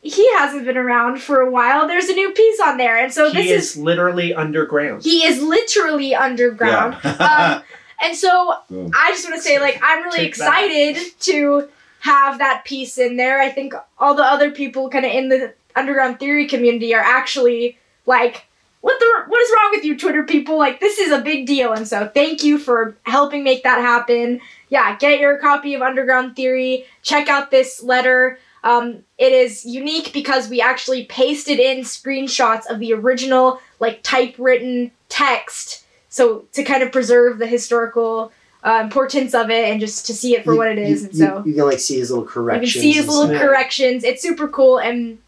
he 0.00 0.30
hasn't 0.34 0.64
been 0.64 0.76
around 0.78 1.20
for 1.20 1.40
a 1.40 1.50
while. 1.50 1.86
There's 1.86 2.08
a 2.08 2.14
new 2.14 2.30
piece 2.32 2.60
on 2.60 2.78
there, 2.78 2.96
and 2.96 3.12
so 3.12 3.30
he 3.30 3.34
this 3.42 3.50
is, 3.50 3.70
is 3.70 3.82
literally 3.82 4.32
underground. 4.34 5.02
he 5.02 5.24
is 5.24 5.42
literally 5.42 6.14
underground. 6.14 6.96
Yeah. 7.04 7.60
Um, 7.60 7.62
and 8.02 8.16
so 8.16 8.54
Boom. 8.68 8.90
I 8.94 9.12
just 9.12 9.24
want 9.24 9.36
to 9.36 9.42
say, 9.42 9.58
like, 9.60 9.80
I'm 9.82 10.02
really 10.02 10.18
Take 10.18 10.36
that. 10.36 10.64
excited 10.64 11.20
to 11.20 11.68
have 12.00 12.38
that 12.38 12.64
piece 12.66 12.98
in 12.98 13.16
there. 13.16 13.40
I 13.40 13.48
think 13.50 13.72
all 13.98 14.14
the 14.14 14.24
other 14.24 14.50
people 14.50 14.90
kind 14.90 15.06
of 15.06 15.12
in 15.12 15.28
the 15.30 15.54
underground 15.76 16.18
theory 16.18 16.46
community 16.46 16.94
are 16.94 17.00
actually 17.00 17.78
like, 18.04 18.44
what 18.82 18.98
the 19.00 19.24
what 19.28 19.40
is 19.40 19.50
wrong 19.56 19.70
with 19.70 19.84
you, 19.84 19.96
Twitter 19.96 20.24
people? 20.24 20.58
Like, 20.58 20.80
this 20.80 20.98
is 20.98 21.12
a 21.12 21.20
big 21.22 21.46
deal. 21.46 21.72
And 21.72 21.88
so, 21.88 22.08
thank 22.12 22.42
you 22.44 22.58
for 22.58 22.94
helping 23.04 23.42
make 23.44 23.62
that 23.62 23.78
happen. 23.80 24.40
Yeah, 24.74 24.96
get 24.96 25.20
your 25.20 25.38
copy 25.38 25.74
of 25.74 25.82
Underground 25.82 26.34
Theory. 26.34 26.84
Check 27.04 27.28
out 27.28 27.52
this 27.52 27.80
letter. 27.80 28.40
Um, 28.64 29.04
it 29.18 29.30
is 29.30 29.64
unique 29.64 30.12
because 30.12 30.48
we 30.48 30.60
actually 30.60 31.04
pasted 31.04 31.60
in 31.60 31.82
screenshots 31.84 32.66
of 32.68 32.80
the 32.80 32.92
original, 32.92 33.60
like 33.78 34.02
typewritten 34.02 34.90
text, 35.08 35.84
so 36.08 36.46
to 36.54 36.64
kind 36.64 36.82
of 36.82 36.90
preserve 36.90 37.38
the 37.38 37.46
historical 37.46 38.32
uh, 38.64 38.80
importance 38.82 39.32
of 39.32 39.48
it 39.48 39.68
and 39.70 39.78
just 39.78 40.06
to 40.06 40.12
see 40.14 40.34
it 40.34 40.42
for 40.42 40.54
You- 40.54 40.58
what 40.58 40.66
it 40.68 40.78
is. 40.78 41.02
you, 41.02 41.08
and 41.10 41.16
so 41.18 41.42
you, 41.44 41.50
you 41.52 41.54
can 41.54 41.66
like 41.66 41.78
see 41.78 42.00
his 42.00 42.10
little 42.10 42.24
corrections. 42.26 42.74
you 42.74 42.80
can 42.80 42.92
see 42.92 42.98
his 42.98 43.06
little 43.06 43.38
corrections. 43.38 44.02
It's 44.02 44.22
super 44.22 44.48
cool 44.48 44.78
and 44.78 45.18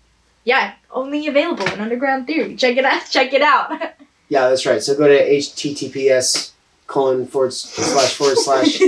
yeah, 0.43 0.73
only 0.91 1.29
available 1.29 1.67
in 1.67 1.79
Underground 1.81 2.27
Theory. 2.27 2.57
Check 2.57 2.77
it 2.79 2.85
out. 2.85 3.03
Check 3.11 3.33
it 3.33 3.43
out. 3.43 3.71
Yeah, 4.29 4.49
that's 4.49 4.67
right. 4.67 4.83
So 4.83 4.97
go 4.97 5.07
to 5.07 5.15
https 5.37 6.51
colon 6.87 7.27
forward 7.27 7.53
slash 7.53 8.15
forward 8.15 8.39
slash 8.39 8.79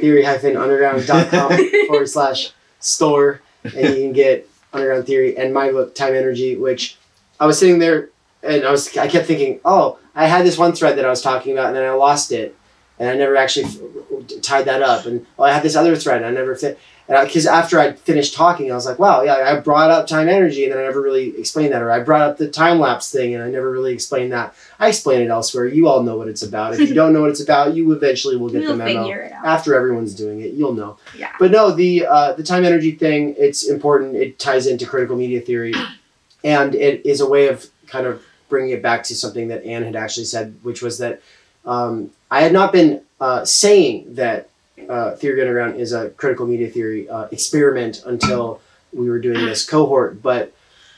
theory 0.00 0.24
hyphen 0.24 0.56
underground 0.56 1.06
dot 1.06 1.28
com 1.28 1.52
forward 1.86 2.08
slash 2.08 2.50
store. 2.80 3.40
And 3.64 3.74
you 3.74 3.94
can 4.02 4.12
get 4.12 4.48
underground 4.72 5.06
theory 5.06 5.36
and 5.36 5.52
my 5.52 5.70
book 5.70 5.94
TIMENERGY 5.94 6.56
which 6.58 6.96
i 7.38 7.44
was 7.44 7.58
sitting 7.58 7.78
there 7.78 8.08
and 8.42 8.64
i 8.64 8.70
was 8.70 8.96
i 8.96 9.06
kept 9.06 9.26
thinking 9.26 9.60
oh 9.66 9.98
i 10.14 10.26
had 10.26 10.46
this 10.46 10.56
one 10.56 10.72
thread 10.72 10.96
that 10.96 11.04
i 11.04 11.10
was 11.10 11.20
talking 11.20 11.52
about 11.52 11.66
and 11.66 11.76
then 11.76 11.84
i 11.84 11.92
lost 11.92 12.32
it. 12.32 12.56
And 12.98 13.08
i 13.10 13.14
never 13.14 13.36
actually 13.36 13.66
tied 14.40 14.64
that 14.66 14.80
up. 14.82 15.06
And 15.06 15.26
oh 15.38 15.44
i 15.44 15.52
had 15.52 15.62
this 15.62 15.76
other 15.76 15.94
thread 15.96 16.18
and 16.18 16.26
i 16.26 16.30
never 16.30 16.54
fit 16.54 16.78
and 17.08 17.26
because 17.26 17.46
after 17.46 17.78
i 17.80 17.92
finished 17.92 18.34
talking 18.34 18.70
i 18.70 18.74
was 18.74 18.86
like 18.86 18.98
wow 18.98 19.22
yeah 19.22 19.34
i 19.34 19.58
brought 19.60 19.90
up 19.90 20.06
TIMENERGY 20.06 20.64
and 20.64 20.72
then 20.72 20.78
i 20.78 20.82
never 20.82 21.00
really 21.00 21.36
explained 21.38 21.72
that 21.72 21.82
or 21.82 21.90
i 21.90 22.00
brought 22.00 22.20
up 22.22 22.36
the 22.38 22.48
time 22.48 22.78
lapse 22.78 23.10
thing 23.10 23.34
and 23.34 23.42
i 23.42 23.48
never 23.48 23.70
really 23.70 23.92
explained 23.92 24.32
that. 24.32 24.54
I 24.78 24.88
explain 24.88 25.20
it 25.20 25.28
elsewhere. 25.28 25.66
You 25.66 25.86
all 25.88 26.02
know 26.02 26.16
what 26.16 26.26
it's 26.26 26.42
about. 26.42 26.74
If 26.74 26.88
you 26.88 26.94
don't 27.00 27.12
know 27.12 27.20
what 27.20 27.30
it's 27.30 27.40
about 27.42 27.74
you 27.74 27.92
eventually 27.92 28.36
will 28.36 28.48
get 28.50 28.62
We'll 28.62 28.72
the 28.72 28.76
memo 28.84 29.02
figure 29.04 29.22
it 29.22 29.32
out. 29.32 29.44
after 29.44 29.74
everyone's 29.76 30.14
doing 30.14 30.40
it. 30.40 30.54
You'll 30.54 30.74
know. 30.74 30.96
Yeah. 31.16 31.32
but 31.38 31.50
no 31.50 31.70
the 31.70 32.06
uh, 32.06 32.32
the 32.32 32.42
TIMENERGY 32.42 32.98
thing 32.98 33.34
it's 33.38 33.62
important. 33.68 34.16
It 34.16 34.38
ties 34.38 34.66
into 34.66 34.86
critical 34.86 35.16
media 35.16 35.40
theory. 35.40 35.74
And 36.44 36.74
it 36.74 37.06
is 37.06 37.20
a 37.20 37.28
way 37.28 37.46
of 37.46 37.66
kind 37.86 38.04
of 38.04 38.20
bringing 38.48 38.72
it 38.72 38.82
back 38.82 39.04
to 39.04 39.14
something 39.14 39.46
that 39.46 39.64
Ann 39.64 39.84
had 39.84 39.94
actually 39.94 40.24
said 40.24 40.56
which 40.62 40.82
was 40.82 40.98
that 40.98 41.22
um, 41.64 42.10
i 42.32 42.40
had 42.40 42.52
not 42.52 42.72
been 42.72 43.00
uh, 43.20 43.44
saying 43.44 44.14
that 44.16 44.48
uh, 44.88 45.16
theory 45.16 45.40
underground 45.40 45.80
is 45.80 45.92
a 45.92 46.10
critical 46.10 46.46
media 46.46 46.68
theory 46.68 47.08
uh, 47.08 47.28
experiment 47.30 48.02
until 48.06 48.60
we 48.92 49.08
were 49.08 49.18
doing 49.18 49.44
this 49.44 49.64
cohort. 49.68 50.22
But 50.22 50.52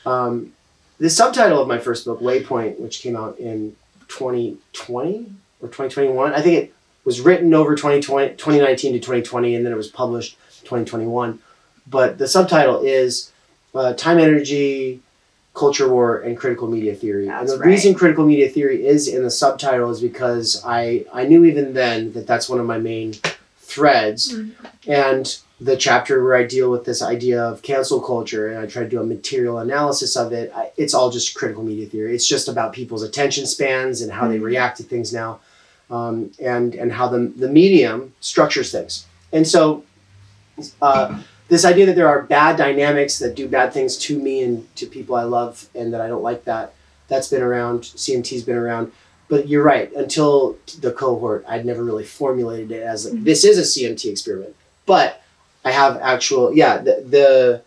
um, 0.05 0.53
the 0.97 1.09
subtitle 1.09 1.61
of 1.61 1.67
my 1.67 1.77
first 1.77 2.05
book 2.05 2.19
waypoint 2.21 2.79
which 2.79 3.01
came 3.01 3.15
out 3.15 3.37
in 3.39 3.75
2020 4.07 5.31
or 5.61 5.67
2021 5.67 6.33
i 6.33 6.41
think 6.41 6.63
it 6.63 6.73
was 7.03 7.21
written 7.21 7.53
over 7.53 7.75
2020, 7.75 8.29
2019 8.35 8.93
to 8.93 8.99
2020 8.99 9.55
and 9.55 9.65
then 9.65 9.73
it 9.73 9.75
was 9.75 9.87
published 9.87 10.37
2021 10.61 11.39
but 11.87 12.17
the 12.17 12.27
subtitle 12.27 12.81
is 12.81 13.31
uh, 13.73 13.93
TIMENERGY 13.93 15.01
culture 15.53 15.87
war 15.89 16.19
and 16.19 16.37
critical 16.37 16.67
media 16.67 16.93
theory. 16.93 17.29
And 17.29 17.47
the 17.47 17.57
right. 17.57 17.67
reason 17.67 17.93
critical 17.93 18.25
media 18.25 18.49
theory 18.49 18.85
is 18.85 19.07
in 19.07 19.23
the 19.23 19.31
subtitle 19.31 19.89
is 19.89 20.01
because 20.01 20.61
i 20.65 21.05
i 21.13 21.25
knew 21.25 21.45
even 21.45 21.73
then 21.73 22.11
that 22.13 22.27
that's 22.27 22.49
one 22.49 22.59
of 22.59 22.65
my 22.65 22.77
main 22.77 23.13
threads 23.65 24.33
Mhm. 24.33 24.51
and 24.87 25.37
the 25.59 25.75
chapter 25.77 26.23
where 26.23 26.35
i 26.35 26.43
deal 26.43 26.69
with 26.69 26.83
this 26.85 27.01
idea 27.01 27.41
of 27.41 27.61
cancel 27.61 27.99
culture 28.01 28.47
and 28.49 28.59
i 28.59 28.65
try 28.65 28.83
to 28.83 28.89
do 28.89 28.99
a 29.01 29.05
material 29.05 29.57
analysis 29.57 30.15
of 30.15 30.31
it 30.33 30.51
I, 30.55 30.71
it's 30.77 30.93
all 30.93 31.09
just 31.09 31.33
critical 31.33 31.63
media 31.63 31.87
theory 31.87 32.13
it's 32.13 32.27
just 32.27 32.47
about 32.47 32.73
people's 32.73 33.03
attention 33.03 33.45
spans 33.47 34.01
and 34.01 34.11
how 34.11 34.27
they 34.27 34.37
Mhm. 34.37 34.43
react 34.51 34.77
to 34.77 34.83
things 34.83 35.11
now 35.13 35.39
um, 35.89 36.31
and 36.39 36.75
and 36.75 36.91
how 36.93 37.07
the, 37.07 37.31
the 37.43 37.47
medium 37.47 38.13
structures 38.19 38.71
things 38.71 39.05
and 39.31 39.47
so 39.47 39.83
uh, 40.81 41.17
this 41.47 41.65
idea 41.65 41.85
that 41.85 41.95
there 41.95 42.07
are 42.07 42.21
bad 42.23 42.57
dynamics 42.57 43.19
that 43.19 43.35
do 43.35 43.47
bad 43.47 43.73
things 43.73 43.97
to 43.97 44.17
me 44.17 44.41
and 44.43 44.73
to 44.75 44.85
people 44.85 45.15
I 45.15 45.23
love, 45.23 45.67
and 45.75 45.93
that 45.93 46.01
I 46.01 46.07
don't 46.07 46.23
like 46.23 46.45
that. 46.45 46.73
That's 47.07 47.27
been 47.27 47.41
around. 47.43 47.81
CMT's 47.81 48.43
been 48.43 48.55
around, 48.57 48.91
but 49.27 49.47
you're 49.47 49.63
right. 49.63 49.91
Until 49.93 50.57
the 50.81 50.91
cohort, 50.91 51.45
I'd 51.47 51.65
never 51.65 51.83
really 51.83 52.03
formulated 52.03 52.71
it 52.71 52.83
as 52.83 53.09
like, 53.09 53.23
this 53.23 53.43
is 53.43 53.57
a 53.57 53.61
CMT 53.61 54.11
experiment. 54.11 54.55
But 54.85 55.21
I 55.63 55.71
have 55.71 55.97
actual, 55.97 56.55
yeah, 56.55 56.77
the, 56.77 57.03
the 57.07 57.61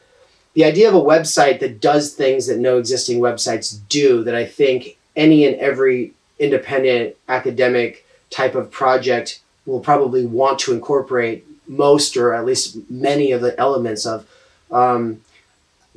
the 0.55 0.65
idea 0.65 0.89
of 0.89 0.95
a 0.95 1.01
website 1.01 1.61
that 1.61 1.81
does 1.81 2.15
things 2.15 2.47
that 2.47 2.59
no 2.59 2.79
existing 2.79 3.21
websites 3.21 3.79
do. 3.89 4.25
That 4.25 4.35
I 4.35 4.45
think 4.45 4.97
any 5.17 5.47
and 5.47 5.57
every 5.57 6.15
independent 6.39 7.17
academic 7.29 8.07
type 8.31 8.55
of 8.55 8.71
project 8.71 9.41
will 9.67 9.81
probably 9.81 10.25
want 10.25 10.59
to 10.61 10.73
incorporate 10.73 11.45
most 11.67 12.17
or 12.17 12.33
at 12.33 12.45
least 12.45 12.79
many 12.91 13.33
of 13.33 13.41
the 13.41 13.59
elements 13.61 14.07
of 14.07 14.27
um, 14.71 15.21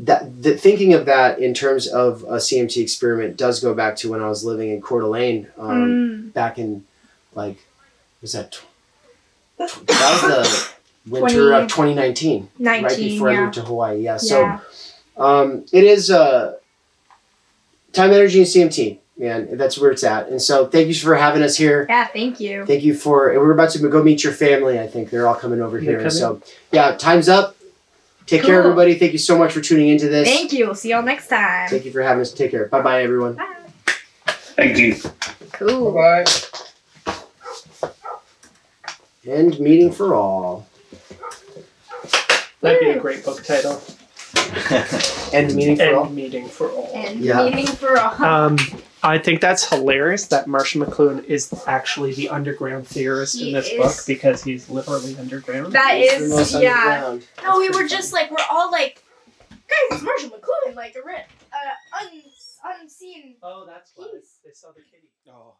that 0.05 0.41
the 0.43 0.57
thinking 0.57 0.93
of 0.93 1.05
that 1.05 1.39
in 1.39 1.53
terms 1.53 1.87
of 1.87 2.23
a 2.23 2.37
CMT 2.37 2.81
experiment 2.81 3.37
does 3.37 3.59
go 3.59 3.73
back 3.73 3.95
to 3.97 4.09
when 4.09 4.21
I 4.21 4.27
was 4.29 4.43
living 4.43 4.69
in 4.71 4.81
Coeur 4.81 5.01
d'Alene 5.01 5.47
um, 5.57 5.69
Mm. 5.69 6.33
back 6.33 6.57
in 6.57 6.83
like 7.35 7.57
was 8.21 8.33
that 8.33 8.51
tw- 8.51 8.65
tw- 9.67 9.85
that 9.87 10.21
was 10.23 10.69
the 11.05 11.09
winter 11.19 11.49
20 11.49 11.63
of 11.63 11.69
2019 11.69 12.49
right 12.59 12.81
19, 12.83 13.09
before 13.09 13.29
I 13.29 13.33
yeah. 13.33 13.41
moved 13.41 13.53
to 13.55 13.61
Hawaii 13.61 14.01
yeah 14.01 14.17
so 14.17 14.59
um, 15.17 15.65
it 15.71 15.83
is 15.83 16.09
uh, 16.09 16.55
TIMENERGY 17.93 18.39
and 18.39 18.47
CMT 18.71 18.97
man 19.17 19.57
that's 19.57 19.77
where 19.77 19.91
it's 19.91 20.03
at 20.03 20.29
and 20.29 20.41
so 20.41 20.65
thank 20.67 20.87
you 20.87 20.93
for 20.95 21.15
having 21.15 21.43
us 21.43 21.57
here 21.57 21.85
Yeah, 21.89 22.07
thank 22.07 22.39
you. 22.39 22.65
Thank 22.65 22.83
you 22.83 22.93
for. 22.95 23.27
We're 23.37 23.51
about 23.51 23.69
to 23.71 23.79
go 23.89 24.01
meet 24.01 24.23
your 24.23 24.33
family. 24.33 24.79
I 24.79 24.87
think 24.87 25.09
they're 25.09 25.27
all 25.27 25.35
coming 25.35 25.61
over 25.61 25.77
They're 25.79 25.91
here. 25.91 25.97
coming? 25.99 26.11
So 26.11 26.41
yeah, 26.71 26.95
time's 26.97 27.29
up. 27.29 27.50
Take 28.25 28.43
care, 28.43 28.59
everybody. 28.59 28.95
Thank 28.95 29.11
you 29.11 29.17
so 29.17 29.37
much 29.37 29.51
for 29.51 29.61
tuning 29.61 29.89
into 29.89 30.07
this. 30.07 30.27
Thank 30.27 30.53
you. 30.53 30.65
We'll 30.65 30.75
see 30.75 30.89
y'all 30.91 31.01
next 31.03 31.27
time. 31.27 31.69
Thank 31.69 31.85
you 31.85 31.91
for 31.91 32.01
having 32.01 32.21
us. 32.21 32.31
Take 32.33 32.51
care. 32.51 32.65
Bye 32.67 32.81
bye, 32.81 33.03
everyone. 33.03 33.33
Bye. 33.35 33.55
Thank 34.55 34.77
you. 34.77 34.95
Cool. 35.53 35.91
Bye. 35.93 36.23
End 39.27 39.59
meeting 39.59 39.91
for 39.91 40.15
all. 40.15 40.67
That'd 42.61 42.79
be 42.79 42.89
a 42.91 42.99
great 42.99 43.25
book 43.25 43.43
title. 43.43 43.81
End 45.33 45.53
meeting 45.55 45.75
for 45.77 45.95
all. 45.95 46.05
End 46.05 46.15
meeting 46.15 46.47
for 46.47 46.69
all. 46.71 46.91
And 46.93 47.19
Yeah. 47.19 47.43
meeting 47.45 47.67
for 47.67 47.99
all. 47.99 48.23
Um, 48.23 48.57
I 49.03 49.17
think 49.17 49.41
that's 49.41 49.67
hilarious 49.67 50.27
that 50.27 50.47
Marshall 50.47 50.85
McLuhan 50.85 51.23
is 51.25 51.51
actually 51.67 52.13
the 52.13 52.29
underground 52.29 52.87
theorist 52.87 53.35
He 53.39 53.47
in 53.47 53.53
this 53.53 53.67
is. 53.69 53.77
book 53.77 53.93
because 54.07 54.43
he's 54.43 54.69
literally 54.69 55.17
underground. 55.17 55.73
that 55.73 55.93
It's 55.95 56.29
the 56.29 56.41
is 56.41 56.53
yeah. 56.61 56.71
underground. 57.07 57.27
No, 57.43 57.57
we 57.59 57.69
were 57.69 57.87
just 57.87 58.13
like 58.13 58.29
we're 58.29 58.37
all 58.51 58.71
like, 58.71 59.03
guys, 59.49 59.57
it's 59.91 60.03
Marshall 60.03 60.29
McLuhan, 60.29 60.75
like 60.75 60.95
a 60.95 61.05
ri- 61.05 61.15
uh, 61.51 62.03
un- 62.03 62.79
unseen. 62.81 63.35
oh, 63.41 63.65
that's 63.65 63.91
why 63.95 64.07
they 64.45 64.51
saw 64.53 64.67
the 64.69 64.81
kitty. 64.81 65.09
Oh. 65.29 65.55